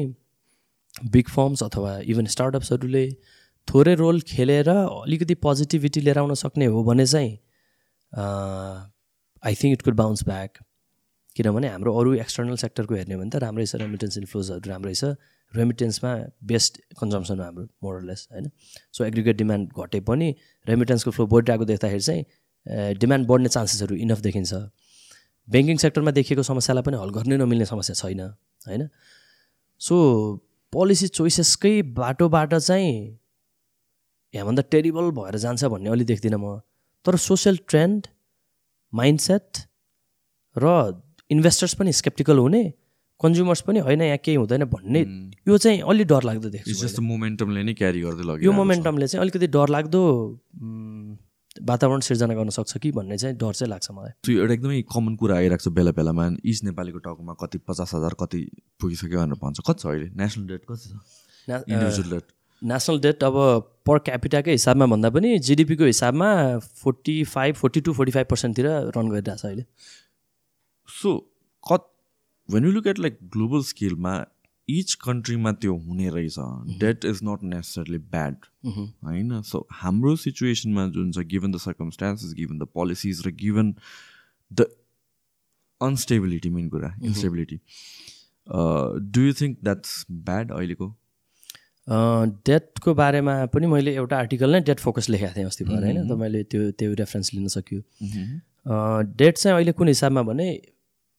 [1.14, 3.06] बिग फर्म्स अथवा इभन स्टार्टअप्सहरूले
[3.68, 7.32] थोरै रोल खेलेर अलिकति पोजिटिभिटी लिएर आउन सक्ने हो भने चाहिँ
[8.12, 10.58] I think it could bounce back
[11.36, 15.04] किनभने हाम्रो अरू एक्सटर्नल सेक्टरको हेर्ने हो भने त राम्रै छ रेमिटेन्स इन्फ्लोजहरू राम्रै छ।
[15.52, 16.12] रेमिटेन्समा
[16.52, 18.50] बेस्ट कन्जम्सन हो हाम्रो मोरलेस होइन?
[18.92, 20.28] सो एग्रिगेट डिमान्ड घटे पनि
[20.66, 22.24] रेमिटेन्सको फ्लो बढिरहेको देख्दाखेरि चाहिँ
[22.66, 24.52] डिमान्ड बढ्ने चान्सेसहरू इनफ देखिन्छ।
[25.48, 28.20] ब्याङ्किङ सेक्टरमा देखिएको समस्यालाई पनि हल गर्नै नमिल्ने समस्या छैन
[28.66, 28.88] होइन?
[29.80, 29.94] सो
[30.72, 33.18] पोलिसी चोइसेसकै बाटोबाट चाहिँ
[34.34, 36.60] यहाँभन्दा टेरिबल भएर जान्छ भन्ने अलि देख्दिनँ म।
[37.06, 38.06] तर सोसियल ट्रेन्ड
[38.92, 39.62] माइन्डसेट
[40.56, 40.66] र
[41.30, 42.62] इन्भेस्टर्स पनि स्केप्टिकल हुने
[43.20, 45.00] कन्ज्युमर्स पनि होइन यहाँ केही हुँदैन भन्ने
[45.48, 49.46] यो चाहिँ अलि डर लाग्दो देख्छु मोमेन्टमले नै क्यारी गर्दै लग्यो यो मोमेन्टमले चाहिँ अलिकति
[49.54, 50.02] डर लाग्दो
[51.62, 55.16] वातावरण सिर्जना गर्न सक्छ कि भन्ने चाहिँ डर चाहिँ लाग्छ मलाई। त्यो एउटा एकदमै कमन
[55.16, 58.40] कुरा आइरहेको छ बेला बेलामा। इच नेपालीको टाउकोमा कति पचास हजार कति
[58.80, 60.08] पुगिसक्यो भनेर भन्छ। कति छ अहिले?
[60.16, 60.92] नेसनल डेट कति छ?
[61.48, 62.24] इन्डिभिजुअल डेट
[62.62, 63.34] नेसनल डेट अब
[63.86, 66.28] पर क्यापिटाकै हिसाबमा भन्दा पनि जिडिपीको हिसाबमा
[66.58, 68.66] forty five forty two forty five पर्सेन्टतिर
[68.96, 69.64] run गरिरहेछ अहिले।
[70.88, 71.18] सो
[71.64, 71.84] कत
[72.48, 74.14] when you look at like global स्केलमा
[74.68, 76.36] each कन्ट्रीमा त्यो हुने रहेछ।
[76.80, 78.36] Debt is not necessarily bad
[78.66, 79.40] होइन?
[79.42, 83.74] सो हाम्रो सिचुएसनमा जुन छ given the circumstances given the policies र गिभन
[84.50, 84.66] द
[85.80, 87.60] अनस्टेबिलिटी मेन कुरा instability
[89.12, 90.94] do you think that's bad अहिलेको?
[92.46, 96.08] डेटको बारेमा पनि मैले एउटा आर्टिकल नै डेट फोकस लेखेको थिएँ अस्ति भएर होइन?
[96.08, 97.80] तपाईँले त्यो त्यो रेफरेन्स लिन सक्यो।
[99.18, 100.48] डेट चाहिँ अहिले कुन हिसाबमा भने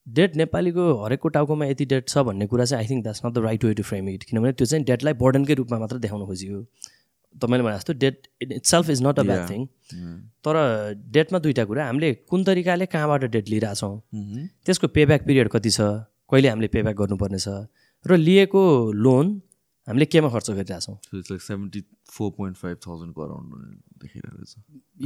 [0.08, 3.38] डेट नेपालीको हरेकको टाउकोमा यति डेट छ भन्ने कुरा चाहिँ I think that's not the
[3.46, 6.62] right way to frame it किनभने त्यो चाहिँ डेटलाई बर्डनकै रूपमा मात्र देखाउन खोजियो।
[7.36, 8.28] तपाईँले भने जस्तो debt
[8.66, 9.66] itself is not a bad thing
[10.46, 10.56] तर
[11.18, 13.96] डेटमा दुइटा कुरा। हामीले कुन तरिकाले कहाँबाट डेट लिइरहेछौँ?
[14.66, 15.82] त्यसको पेब्याक पिरियड कति छ?
[16.32, 17.68] कहिले हामीले पेब्याक गर्नुपर्ने छ?
[18.06, 18.64] र लिएको
[18.94, 19.42] लोन
[19.88, 20.96] हामीले केमा खर्च गरिरहेछौँ?
[21.04, 23.50] So it's like seventy four point five थाउजन्डको around
[24.04, 24.56] देखाइरहेको छ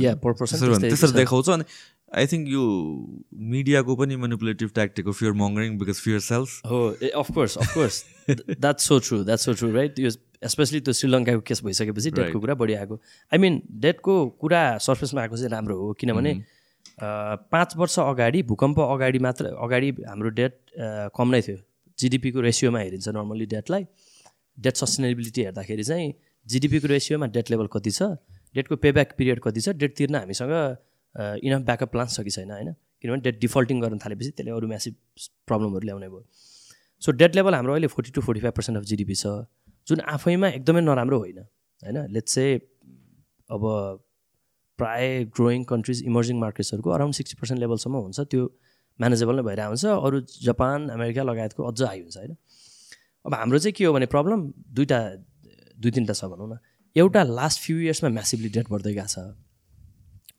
[0.03, 1.63] या पर देखाउँछ अनि
[2.11, 2.63] आई थिङ्क यो
[3.51, 6.79] मिडियाको पनि मेनिपुलेटिभ ट्याक्टिक हो fear mongering because fear sells हो
[7.21, 10.09] of course of course that's so true that's so true right यो
[10.53, 12.95] स्पेसली त्यो श्रीलङ्काको केस भइसकेपछि डेटको कुरा बढी आएको।
[13.31, 17.07] आई मिन डेटको कुरा सर्फेसमा आएको चाहिँ राम्रो हो किनभने अ,
[17.53, 20.53] पाँच वर्ष अगाडि भूकम्प अगाडि मात्र अगाडि हाम्रो डेट
[21.15, 21.57] कम नै थियो।
[21.97, 23.85] जिडिपीको रेसियोमा हेरिन्छ नर्मली डेटलाई
[24.57, 26.13] डेट सस्टेनेबिलिटी हेर्दाखेरि चाहिँ
[26.47, 28.01] जिडिपीको रेसियोमा डेट लेभल कति छ?
[28.55, 29.69] डेटको पेब्याक पिरियड कति छ?
[29.81, 30.53] डेट तिर्न हामीसँग
[31.15, 32.73] इनफ ब्याकअप प्लान्स छ कि छैन होइन?
[33.01, 34.95] किनभने डेट डिफल्टिङ गर्न थालेपछि त्यसले अरू म्यासिभ
[35.47, 36.25] प्रब्लमहरू ल्याउने भयो।
[37.01, 39.27] सो डेट लेभल हाम्रो अहिले forty two forty five percent of GDP छ।
[39.87, 41.97] जुन आफैमा एकदमै नराम्रो होइन होइन?
[42.11, 42.45] लेट्स से
[43.49, 43.63] अब
[44.79, 48.45] प्राय ग्रोइङ कन्ट्रिज इमर्जिङ मार्केट्सहरूको अराउन्ड सिक्सटी पर्सेन्ट लेभलसम्म हुन्छ। त्यो
[48.99, 52.35] म्यानेजेबल नै भइरहेको हुन्छ अरू जापान अमेरिका लगायतको अझ हाई हुन्छ होइन?
[53.25, 54.39] अब हाम्रो चाहिँ के हो भने प्रब्लम
[54.77, 54.99] दुइटा
[55.77, 56.57] दुई तिनवटा छ भनौँ न।
[56.95, 59.17] एउटा लास्ट फ्यु इयर्समा म्यासिभली डेट बढ्दै गएको छ।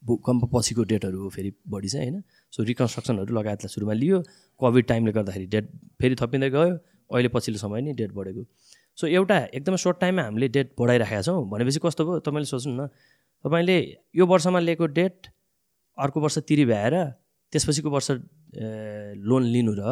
[0.03, 2.23] भूकम्प पछिको डेटहरू हो फेरि बढी चाहिँ होइन।
[2.53, 4.23] सो रिकन्स्ट्रक्सनहरू लगायतलाई सुरुमा लियो।
[4.61, 5.71] कोभिड टाइमले गर्दाखेरि डेट
[6.01, 6.77] फेरि थपिँदै गयो।
[7.11, 8.43] अहिले पछिल्लो समय नि डेट बढेको।
[8.99, 12.19] सो एउटा एकदमै सर्ट टाइममा हामीले डेट बढाइराखेका छौँ। भनेपछि कस्तो भयो?
[12.21, 12.89] तपाईँले सोच्नु न।
[13.45, 13.77] तपाईँले
[14.17, 15.27] यो वर्षमा लिएको डेट
[15.99, 16.95] अर्को वर्ष तिरी भ्याएर
[17.53, 18.11] त्यसपछिको वर्ष
[19.23, 19.83] लोन लिनु र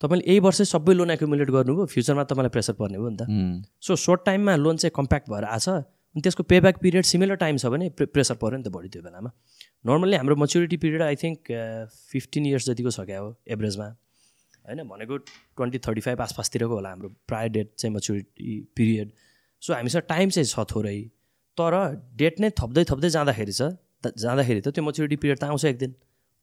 [0.00, 3.22] तपाईँले यही वर्षै सबै लोन एकुमुलेट गर्नुभयो। फ्युचरमा तपाईँलाई प्रेसर पर्ने भयो नि त।
[3.78, 5.68] सो सर्ट टाइममा लोन चाहिँ कम्प्याक्ट भएर आछ।
[6.14, 9.02] अनि त्यसको पेब्याक पिरियड सिमिलर टाइम छ भने प्रे प्रेसर पऱ्यो नि त बढी त्यो
[9.02, 9.30] बेलामा।
[9.86, 11.52] नर्मल्ली हाम्रो maturity period I think
[12.10, 13.86] fifteen years जतिको छ क्या हो एभरेजमा
[14.66, 19.12] होइन भनेको ट्वेन्टी थर्टी फाइभ आसपासतिरको होला हाम्रो प्राय डेट चाहिँ मच्युरिटी पिरियड
[19.62, 20.98] सो हामीसँग टाइम चाहिँ छ थोरै।
[21.58, 21.74] तर
[22.20, 23.62] डेट नै थप्दै थप्दै जाँदाखेरि छ
[24.04, 25.94] जाँदाखेरि त त्यो मच्युरिटी पिरियड त आउँछ एक दिन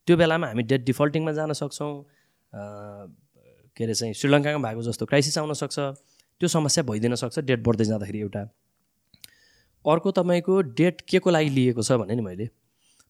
[0.06, 1.92] त्यो बेलामा हामी डेट डिफल्टिङमा जान सक्छौँ।
[3.76, 5.78] के अरे चाहिँ श्रीलङ्कामा भएको जस्तो क्राइसिस आउन सक्छ।
[6.40, 8.42] त्यो समस्या भइदिन सक्छ डेट बढ्दै जाँदाखेरि एउटा।
[9.86, 12.48] अर्को तपाईँको डेट के को लागि लिएको छ भने नि मैले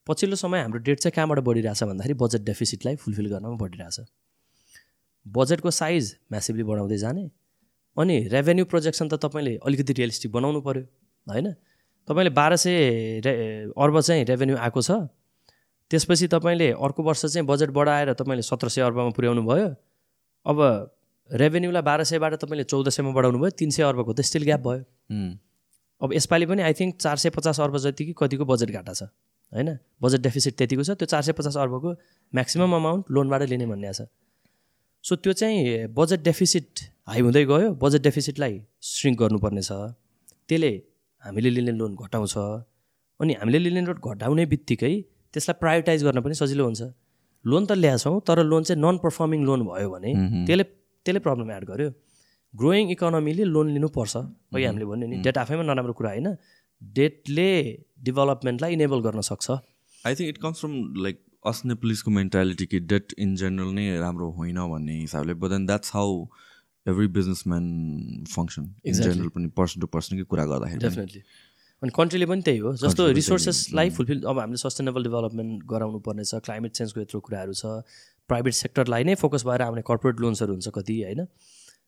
[0.06, 4.00] पछिल्लो समय हाम्रो डेट चाहिँ कहाँबाट बढिरहेछ भन्दाखेरि बजेट डेफिसिटलाई फुलफिल गर्नमा बढिरहेछ
[5.28, 7.30] बजेटको साइज म्यासिभली बढाउँदै जाने
[7.98, 10.82] अनि रेभेन्यू प्रोजेक्सन त तपाईँले अलिकति रियलिस्टिक बनाउनु पऱ्यो
[11.26, 11.52] होइन?
[12.08, 13.32] तपाईँले बाह्र सय रे
[13.78, 14.90] अर्ब चाहिँ रेभेन्यू आएको छ
[15.90, 19.74] त्यसपछि तपाईँले अर्को वर्ष चाहिँ बजेट बढाएर तपाईँले सत्र सय अर्बमा पुर्याउनु भयो
[20.46, 20.96] अब
[21.32, 24.84] रेभेन्यूलाई बाह्र सयबाट तपाईँले चौध सयमा बढाउनु भयो तिन सय अर्बको त स्टिल ग्याप भयो।
[26.00, 29.02] अब यसपालि पनि आई थिङ्क चार सय पचास अर्ब जति कि कतिको बजेट घाटा छ
[29.52, 29.68] होइन?
[30.02, 31.90] बजेट डेफिसिट त्यतिको छ त्यो चार सय पचास अर्बको
[32.32, 34.06] म्याक्सिमम् अमाउन्ट लोनबाट लिने भन्ने छ।
[35.04, 36.68] सो त्यो चाहिँ बजेट डेफिसिट
[37.08, 39.72] हाई हुँदै गयो। बजेट डेफिसिटलाई श्रिङ्क गर्नुपर्ने छ।
[40.48, 40.72] त्यसले
[41.22, 42.34] हामीले लिने लोन घटाउँछ।
[43.20, 44.92] अनि हामीले लिने लोन घटाउने बित्तिकै
[45.34, 46.82] त्यसलाई प्रायोरिटाइज गर्न पनि सजिलो हुन्छ।
[47.44, 50.10] लोन त ल्याएछौँ तर लोन चाहिँ नन पर्फर्मिङ लोन भयो भने
[50.46, 50.64] त्यसले
[51.04, 51.90] त्यसले प्रब्लम एड गर्यो।
[52.54, 56.28] ग्रोइङ इकोनोमीले लोन लिनुपर्छ। अघि हामीले भन्यो नि डेट आफैमा नराम्रो कुरा होइन
[56.82, 57.50] डेटले
[58.04, 60.74] डेभलपमेन्टलाई इनेबल गर्न सक्छ। I think it comes from
[61.04, 65.66] like us नेप्लिजको mentality कि डेट इन जेनरल नै राम्रो होइन भन्ने हिसाबले but then
[65.66, 66.16] that's how
[66.86, 67.64] every businessman
[68.34, 68.92] function in.
[68.94, 71.22] General पनि पर्सन टु पर्सनकै कुरा गर्दाखेरि। डेफिनेटली
[71.82, 76.40] अनि कन्ट्रीले पनि त्यही हो जस्तो रिसोर्सेसलाई फुलफिल अब हामीले सस्टेनेबल डेभलपमेन्ट गराउनु पर्ने छ
[76.44, 77.64] क्लाइमेट चेन्जको यत्रो कुराहरू छ
[78.30, 81.26] प्राइभेट सेक्टरलाई नै फोकस भएर आउने कर्पोरेट लोन्सहरू हुन्छ कति होइन?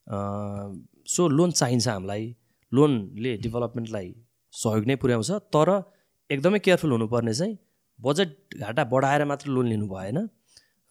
[0.07, 2.25] सो लोन चाहिन्छ हामीलाई।
[2.73, 4.09] लोनले डेभलपमेन्टलाई
[4.53, 5.69] सहयोग नै पुर्याउँछ तर
[6.31, 7.59] एकदमै केयरफुल हुनुपर्ने चाहिँ
[7.99, 10.19] बजेट घाटा बढाएर मात्र लोन लिनु भएन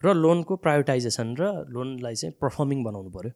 [0.02, 1.42] र लोनको प्रायोरिटाइजेसन र
[1.74, 3.32] लोनलाई चाहिँ पर्फर्मिङ बनाउनु पऱ्यो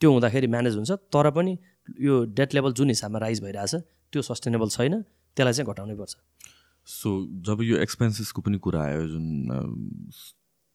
[0.00, 1.52] त्यो हुँदाखेरि म्यानेज हुन्छ तर पनि
[2.00, 3.74] यो डेट लेभल जुन हिसाबमा राइज भइरहेछ
[4.12, 4.94] त्यो सस्टेनेबल छैन
[5.36, 6.12] त्यसलाई चाहिँ घटाउनै पर्छ।
[6.88, 7.08] सो
[7.46, 9.26] जब यो एक्सपेन्सेसको पनि कुरा आयो जुन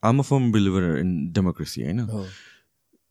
[0.03, 1.99] I'm a firm believer in democracy होइन?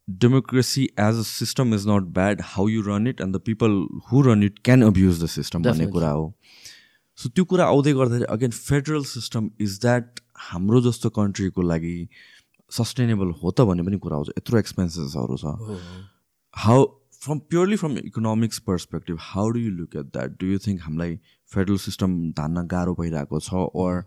[0.08, 3.76] Democracy as a system is not bad how you run it and the people
[4.10, 6.32] who run it can abuse the system भन्ने कुरा हो।
[7.18, 10.20] सो त्यो कुरा आउँदै गर्दाखेरि again federal system is that
[10.50, 11.96] हाम्रो जस्तो कन्ट्रीको लागि
[12.72, 15.80] सस्टेनेबल हो त भन्ने पनि कुरा आउँछ। यत्रो एक्सपेन्सेसहरू छ।
[16.56, 16.84] How
[17.22, 21.18] from purely from economics perspective how do you look at that do you think हामीलाई
[21.50, 23.54] फेडरल सिस्टम धान्न गाह्रो भइरहेको छ?
[23.54, 24.04] Or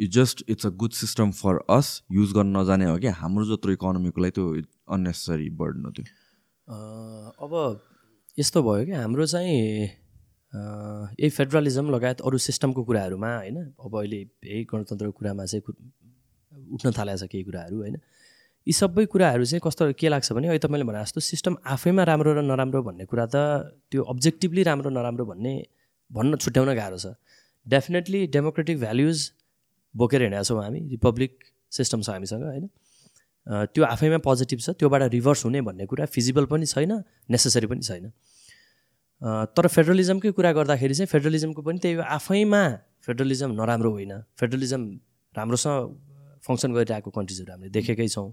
[0.00, 3.06] it just it's a good system for us use गर्न नजाने हो कि?
[3.22, 4.54] हाम्रो जत्रो इकोनोमीको लागि त्यो
[4.88, 6.04] अन्नेसरी बर्डन हो त्यो।
[7.44, 7.52] अब
[8.38, 9.56] यस्तो भयो कि हाम्रो चाहिँ
[11.14, 15.62] यही फेडरलिजम लगायत अरू सिस्टमको कुराहरूमा होइन अब अहिले यही गणतन्त्रको कुरामा चाहिँ
[16.74, 17.96] उठ्न थालेको छ केही कुराहरू होइन।
[18.66, 22.32] यी सबै कुराहरू चाहिँ कस्तो के लाग्छ भने अहिले तपाईँले भने जस्तो सिस्टम आफैमा राम्रो
[22.32, 23.36] र नराम्रो भन्ने कुरा त
[23.90, 25.52] त्यो अब्जेक्टिभली राम्रो नराम्रो भन्ने
[26.10, 27.06] भन्न छुट्याउन गाह्रो छ।
[27.66, 29.18] डेफिनेटली डेमोक्रेटिक भ्याल्युज
[29.94, 31.32] बोकेर हिँडेका छौँ हामी रिपब्लिक
[31.72, 32.68] सिस्टम छ हामीसँग होइन।
[33.48, 36.92] त्यो आफैमा पोजिटिभ छ त्योबाट रिभर्स हुने भन्ने कुरा फिजिबल पनि छैन
[37.32, 38.12] नेसेसरी पनि छैन।
[39.56, 42.62] तर फेडरलिजमकै कुरा गर्दाखेरि चाहिँ फेडरलिजमको पनि त्यही आफैमा
[43.06, 44.82] फेडरलिजम नराम्रो होइन। फेडरलिजम
[45.34, 45.76] राम्रोसँग
[46.44, 48.28] फङ्सन गरिरहेको कन्ट्रिजहरू हामीले देखेकै छौँ।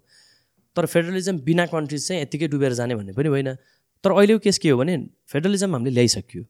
[0.76, 3.50] तर फेडरलिजम बिना कन्ट्रिज चाहिँ यत्तिकै डुबेर जाने भन्ने पनि होइन।
[4.04, 4.94] तर अहिलेको केस के हो भने
[5.32, 6.44] फेडरलिजम हामीले ल्याइसक्यो।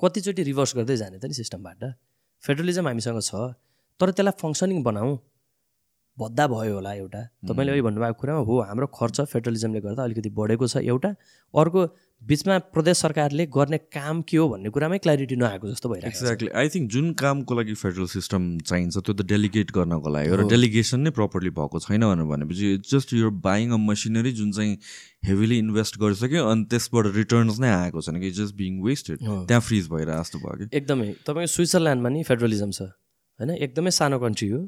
[0.00, 1.82] कतिचोटि रिभर्स गर्दै जाने त नि सिस्टमबाट
[2.44, 3.32] फेडरलिजम हामीसँग छ
[4.00, 5.16] तर त्यसलाई फङ्सनिङ बनाऊ
[6.18, 10.66] भद्दा भयो होला एउटा। तपाईँले अहिले भन्नुभएको कुरामा हो हाम्रो खर्च फेडरलिजमले गर्दा अलिकति बढेको
[10.66, 11.10] छ एउटा।
[11.54, 11.80] अर्को
[12.22, 16.68] बिचमा प्रदेश सरकारले गर्ने काम के हो भन्ने कुरामै क्ल्यारिटी नआएको जस्तो भइरहेको एक्ज्याक्टली आई
[16.74, 21.00] थिङ्क जुन कामको लागि फेडरल सिस्टम चाहिन्छ त्यो त डेलिगेट गर्नको लागि हो र डेलिगेसन
[21.00, 24.72] नै प्रपरली भएको छैन भनेर भनेपछि it's just you're buying a machinery जुन चाहिँ
[25.28, 29.88] हेभिली इन्भेस्ट गरिसक्यो अनि त्यसबाट रिटर्न्स नै आएको छैन कि जस्ट बिङ वेस्टेड त्यहाँ फ्रिज
[29.92, 33.50] भइरहेको जस्तो भयो कि। एकदमै। तपाईँको स्विजरल्यान्डमा नि फेडरलिजम छ होइन?
[33.60, 34.60] एकदमै सानो कन्ट्री हो।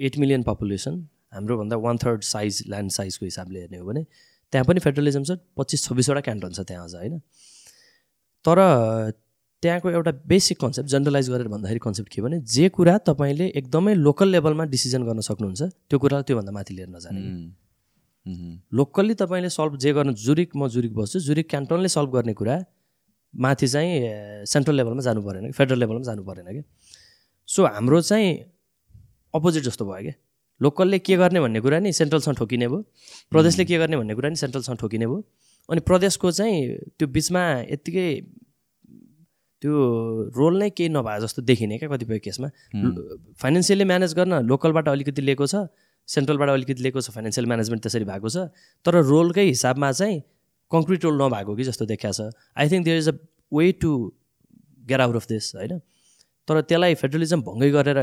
[0.00, 0.94] एट मिलियन पपुलेसन
[1.34, 4.02] हाम्रोभन्दा वान थर्ड साइज ल्यान्ड साइजको हिसाबले हेर्ने हो भने
[4.52, 7.18] त्यहाँ पनि फेडरलिजम छ पच्चिस छब्बिसवटा क्यान्टन छ त्यहाँ अझ होइन?
[8.44, 8.58] तर
[9.62, 14.28] त्यहाँको एउटा बेसिक कन्सेप्ट जेनरलाइज गरेर भन्दाखेरि कन्सेप्ट के भने जे कुरा तपाईँले एकदमै लोकल
[14.28, 17.20] लेभलमा डिसिजन गर्न सक्नुहुन्छ त्यो कुरा त्योभन्दा माथि लिएर नजाने।
[18.72, 22.56] लोकल्ली तपाईँले सल्भ जे गर्न जुरिक म जुरिक बस्छु जुरिक क्यान्टनले सल्भ गर्ने कुरा
[23.34, 26.62] माथि चाहिँ सेन्ट्रल लेभलमा जानु परेन कि फेडरल लेभलमा जानु परेन कि
[27.48, 28.32] सो हाम्रो चाहिँ
[29.34, 30.14] अपोजिट जस्तो भयो क्या
[30.60, 32.80] लोकलले के गर्ने भन्ने कुरा नि सेन्ट्रलसँग ठोकिने भयो।
[33.32, 35.24] प्रदेशले के गर्ने भन्ने कुरा नि सेन्ट्रलसँग ठोकिने भयो।
[35.68, 36.58] अनि प्रदेशको चाहिँ
[36.98, 37.42] त्यो बिचमा
[37.72, 38.08] यत्तिकै
[39.62, 39.72] त्यो
[40.36, 42.48] रोल नै केही नभए जस्तो देखिने क्या कतिपय केसमा।
[43.40, 45.64] फाइनेन्सियली म्यानेज गर्न लोकलबाट अलिकति लिएको छ
[46.08, 48.52] सेन्ट्रलबाट अलिकति लिएको छ फाइनेन्सियल म्यानेजमेन्ट त्यसरी भएको छ।
[48.84, 50.20] तर रोलकै हिसाबमा चाहिँ
[50.70, 52.20] कङ्क्रिट रोल नभएको कि जस्तो देखिया छ।
[52.56, 53.16] I think there is a
[53.52, 53.90] way to
[54.88, 55.78] get out of this होइन।
[56.48, 57.98] तर त्यसलाई फेडरलिजम भङ्गै गरेर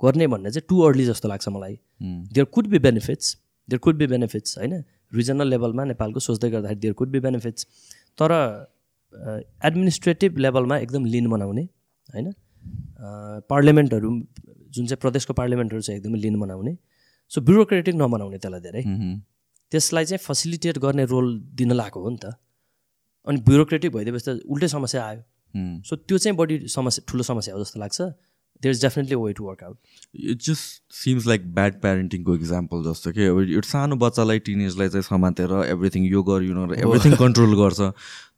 [0.00, 3.36] गर्ने भन्ने चाहिँ टु अर्ली जस्तो लाग्छ मलाई। There could be benefits
[3.68, 4.82] there could be benefits होइन?
[5.12, 7.66] रिजनल लेभलमा नेपालको सोच्दै गर्दाखेरि देयर कुड बी बेनिफिट्स
[8.18, 8.32] तर
[9.64, 11.62] एडमिनिस्ट्रेटिभ लेभलमा एकदम लिन बनाउने
[12.08, 12.32] होइन?
[13.50, 14.10] पार्लियामेन्टहरू
[14.70, 16.76] जुन चाहिँ प्रदेशको पार्लियामेन्टहरू चाहिँ एकदमै लिन बनाउने
[17.32, 18.82] सो ब्युरोक्रेटिक नबनाउने त्यसलाई धेरै।
[19.72, 21.26] त्यसलाई चाहिँ फेसिलिटेट गर्ने रोल
[21.58, 22.34] दिन लगाएको हो नि त।
[23.26, 25.22] अनि ब्युरोक्रेटिक भइदिएपछि त उल्टै समस्या आयो।
[25.84, 28.00] सो त्यो चाहिँ बढी समस्या ठुलो समस्या हो जस्तो लाग्छ।
[28.62, 29.76] There is definitely way to work out
[30.30, 35.02] it just seems like bad प्यारेन्टिङको example जस्तो कि अब एउटा सानो बच्चालाई टिनेजलाई चाहिँ
[35.04, 37.92] समातेर एभ्रिथिङ यो गर यु नर एभ्रिथिङ कन्ट्रोल गर्छ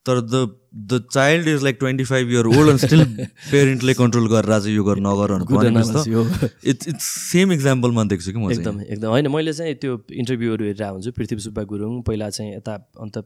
[0.06, 0.46] तर the
[0.90, 3.04] the child is like twenty five year old and still
[3.50, 5.34] पेरेन्टले control गरेर चाहिँ यो गर नगर
[6.64, 10.88] इट्स इट्स सेम इक्जाम्पलमा देख्छु कि म एकदम एकदम होइन मैले चाहिँ त्यो इन्टरभ्यूहरू हेरेर
[10.88, 13.22] हुन्छु पृथ्वी सुब्बा गुरुङ पहिला चाहिँ यता अन्त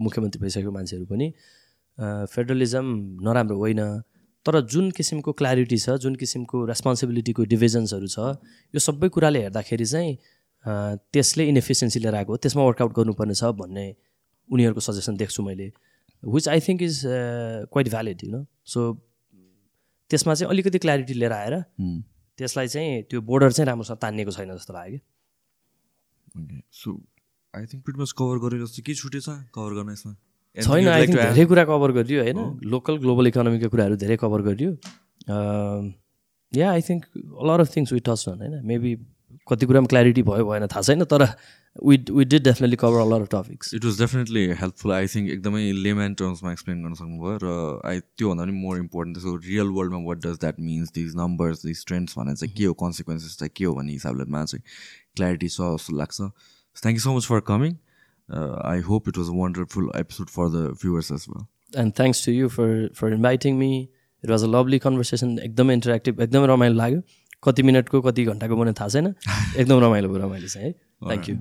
[0.00, 1.32] मुख्यमन्त्री भइसकेको मान्छेहरू पनि
[1.98, 3.82] फेडरलिजम नराम्रो होइन
[4.46, 8.18] तर जुन किसिमको क्ल्यारिटी छ जुन किसिमको रेस्पोन्सिबिलिटीको डिभिजन्सहरू छ
[8.74, 10.16] यो सबै कुराले हेर्दाखेरि चाहिँ
[11.12, 13.86] त्यसले इनएफिसियन्सी लिएर आएको त्यसमा वर्कआउट गर्नुपर्ने छ भन्ने
[14.48, 15.70] उनीहरूको सजेसन देख्छु मैले
[16.22, 18.44] which I think is quite valid you know
[18.74, 18.88] so
[20.10, 21.56] त्यसमा चाहिँ अलिकति क्ल्यारिटी लिएर आएर
[22.38, 24.98] त्यसलाई चाहिँ त्यो बोर्डर चाहिँ राम्रोसँग तानिएको छैन जस्तो लाग्यो।
[26.72, 26.92] सो
[27.54, 27.84] आई थिङ्क
[28.18, 29.28] कभर गरेर जस्तो के छुटेछ?
[29.54, 30.14] कभर गर्न यसमा?
[30.56, 32.38] छैन आई थिङ्क धेरै कुरा कभर गरियो होइन?
[32.74, 34.70] लोकल ग्लोबल इकोनोमीको कुराहरू धेरै कभर गरियो
[36.52, 37.02] yeah I think
[37.48, 38.60] lot of things we touch होइन?
[38.70, 38.94] मेबी
[39.48, 41.22] कति कुरामा क्ल्यारिटी भयो भएन थाहा छैन तर
[41.88, 45.30] we we did definitely cover a lot of topics it was definitely helpful I think
[45.36, 47.54] एकदमै लेम्यान टर्म्समा एक्सप्लेन गर्न सक्नुभयो र
[47.90, 51.84] आई त्योभन्दा पनि मोर इम्पोर्टेन्ट त्यसको रियल वर्ल्डमा what does that means these numbers these
[51.86, 52.74] trends भनेर चाहिँ के हो?
[52.84, 53.74] कन्सिक्वेन्सेस चाहिँ के हो?
[53.74, 54.62] भन्ने हिसाबलेमा चाहिँ
[55.16, 56.20] क्ल्यारिटी छ जस्तो लाग्छ.
[56.76, 57.74] Thank you so much for coming
[58.28, 61.48] I hope it was a wonderful episode for the viewers as well.
[61.74, 63.72] And thanks to you for for inviting me.
[64.24, 67.00] It was a lovely conversation एकदमै interactive एकदमै रमाइलो लाग्यो
[67.44, 71.36] कति मिनटको कति घन्टाको मलाई थाहा छैन एकदम रमाइलो भयो रमाइलो चाहिँ है थ्याङ्क यू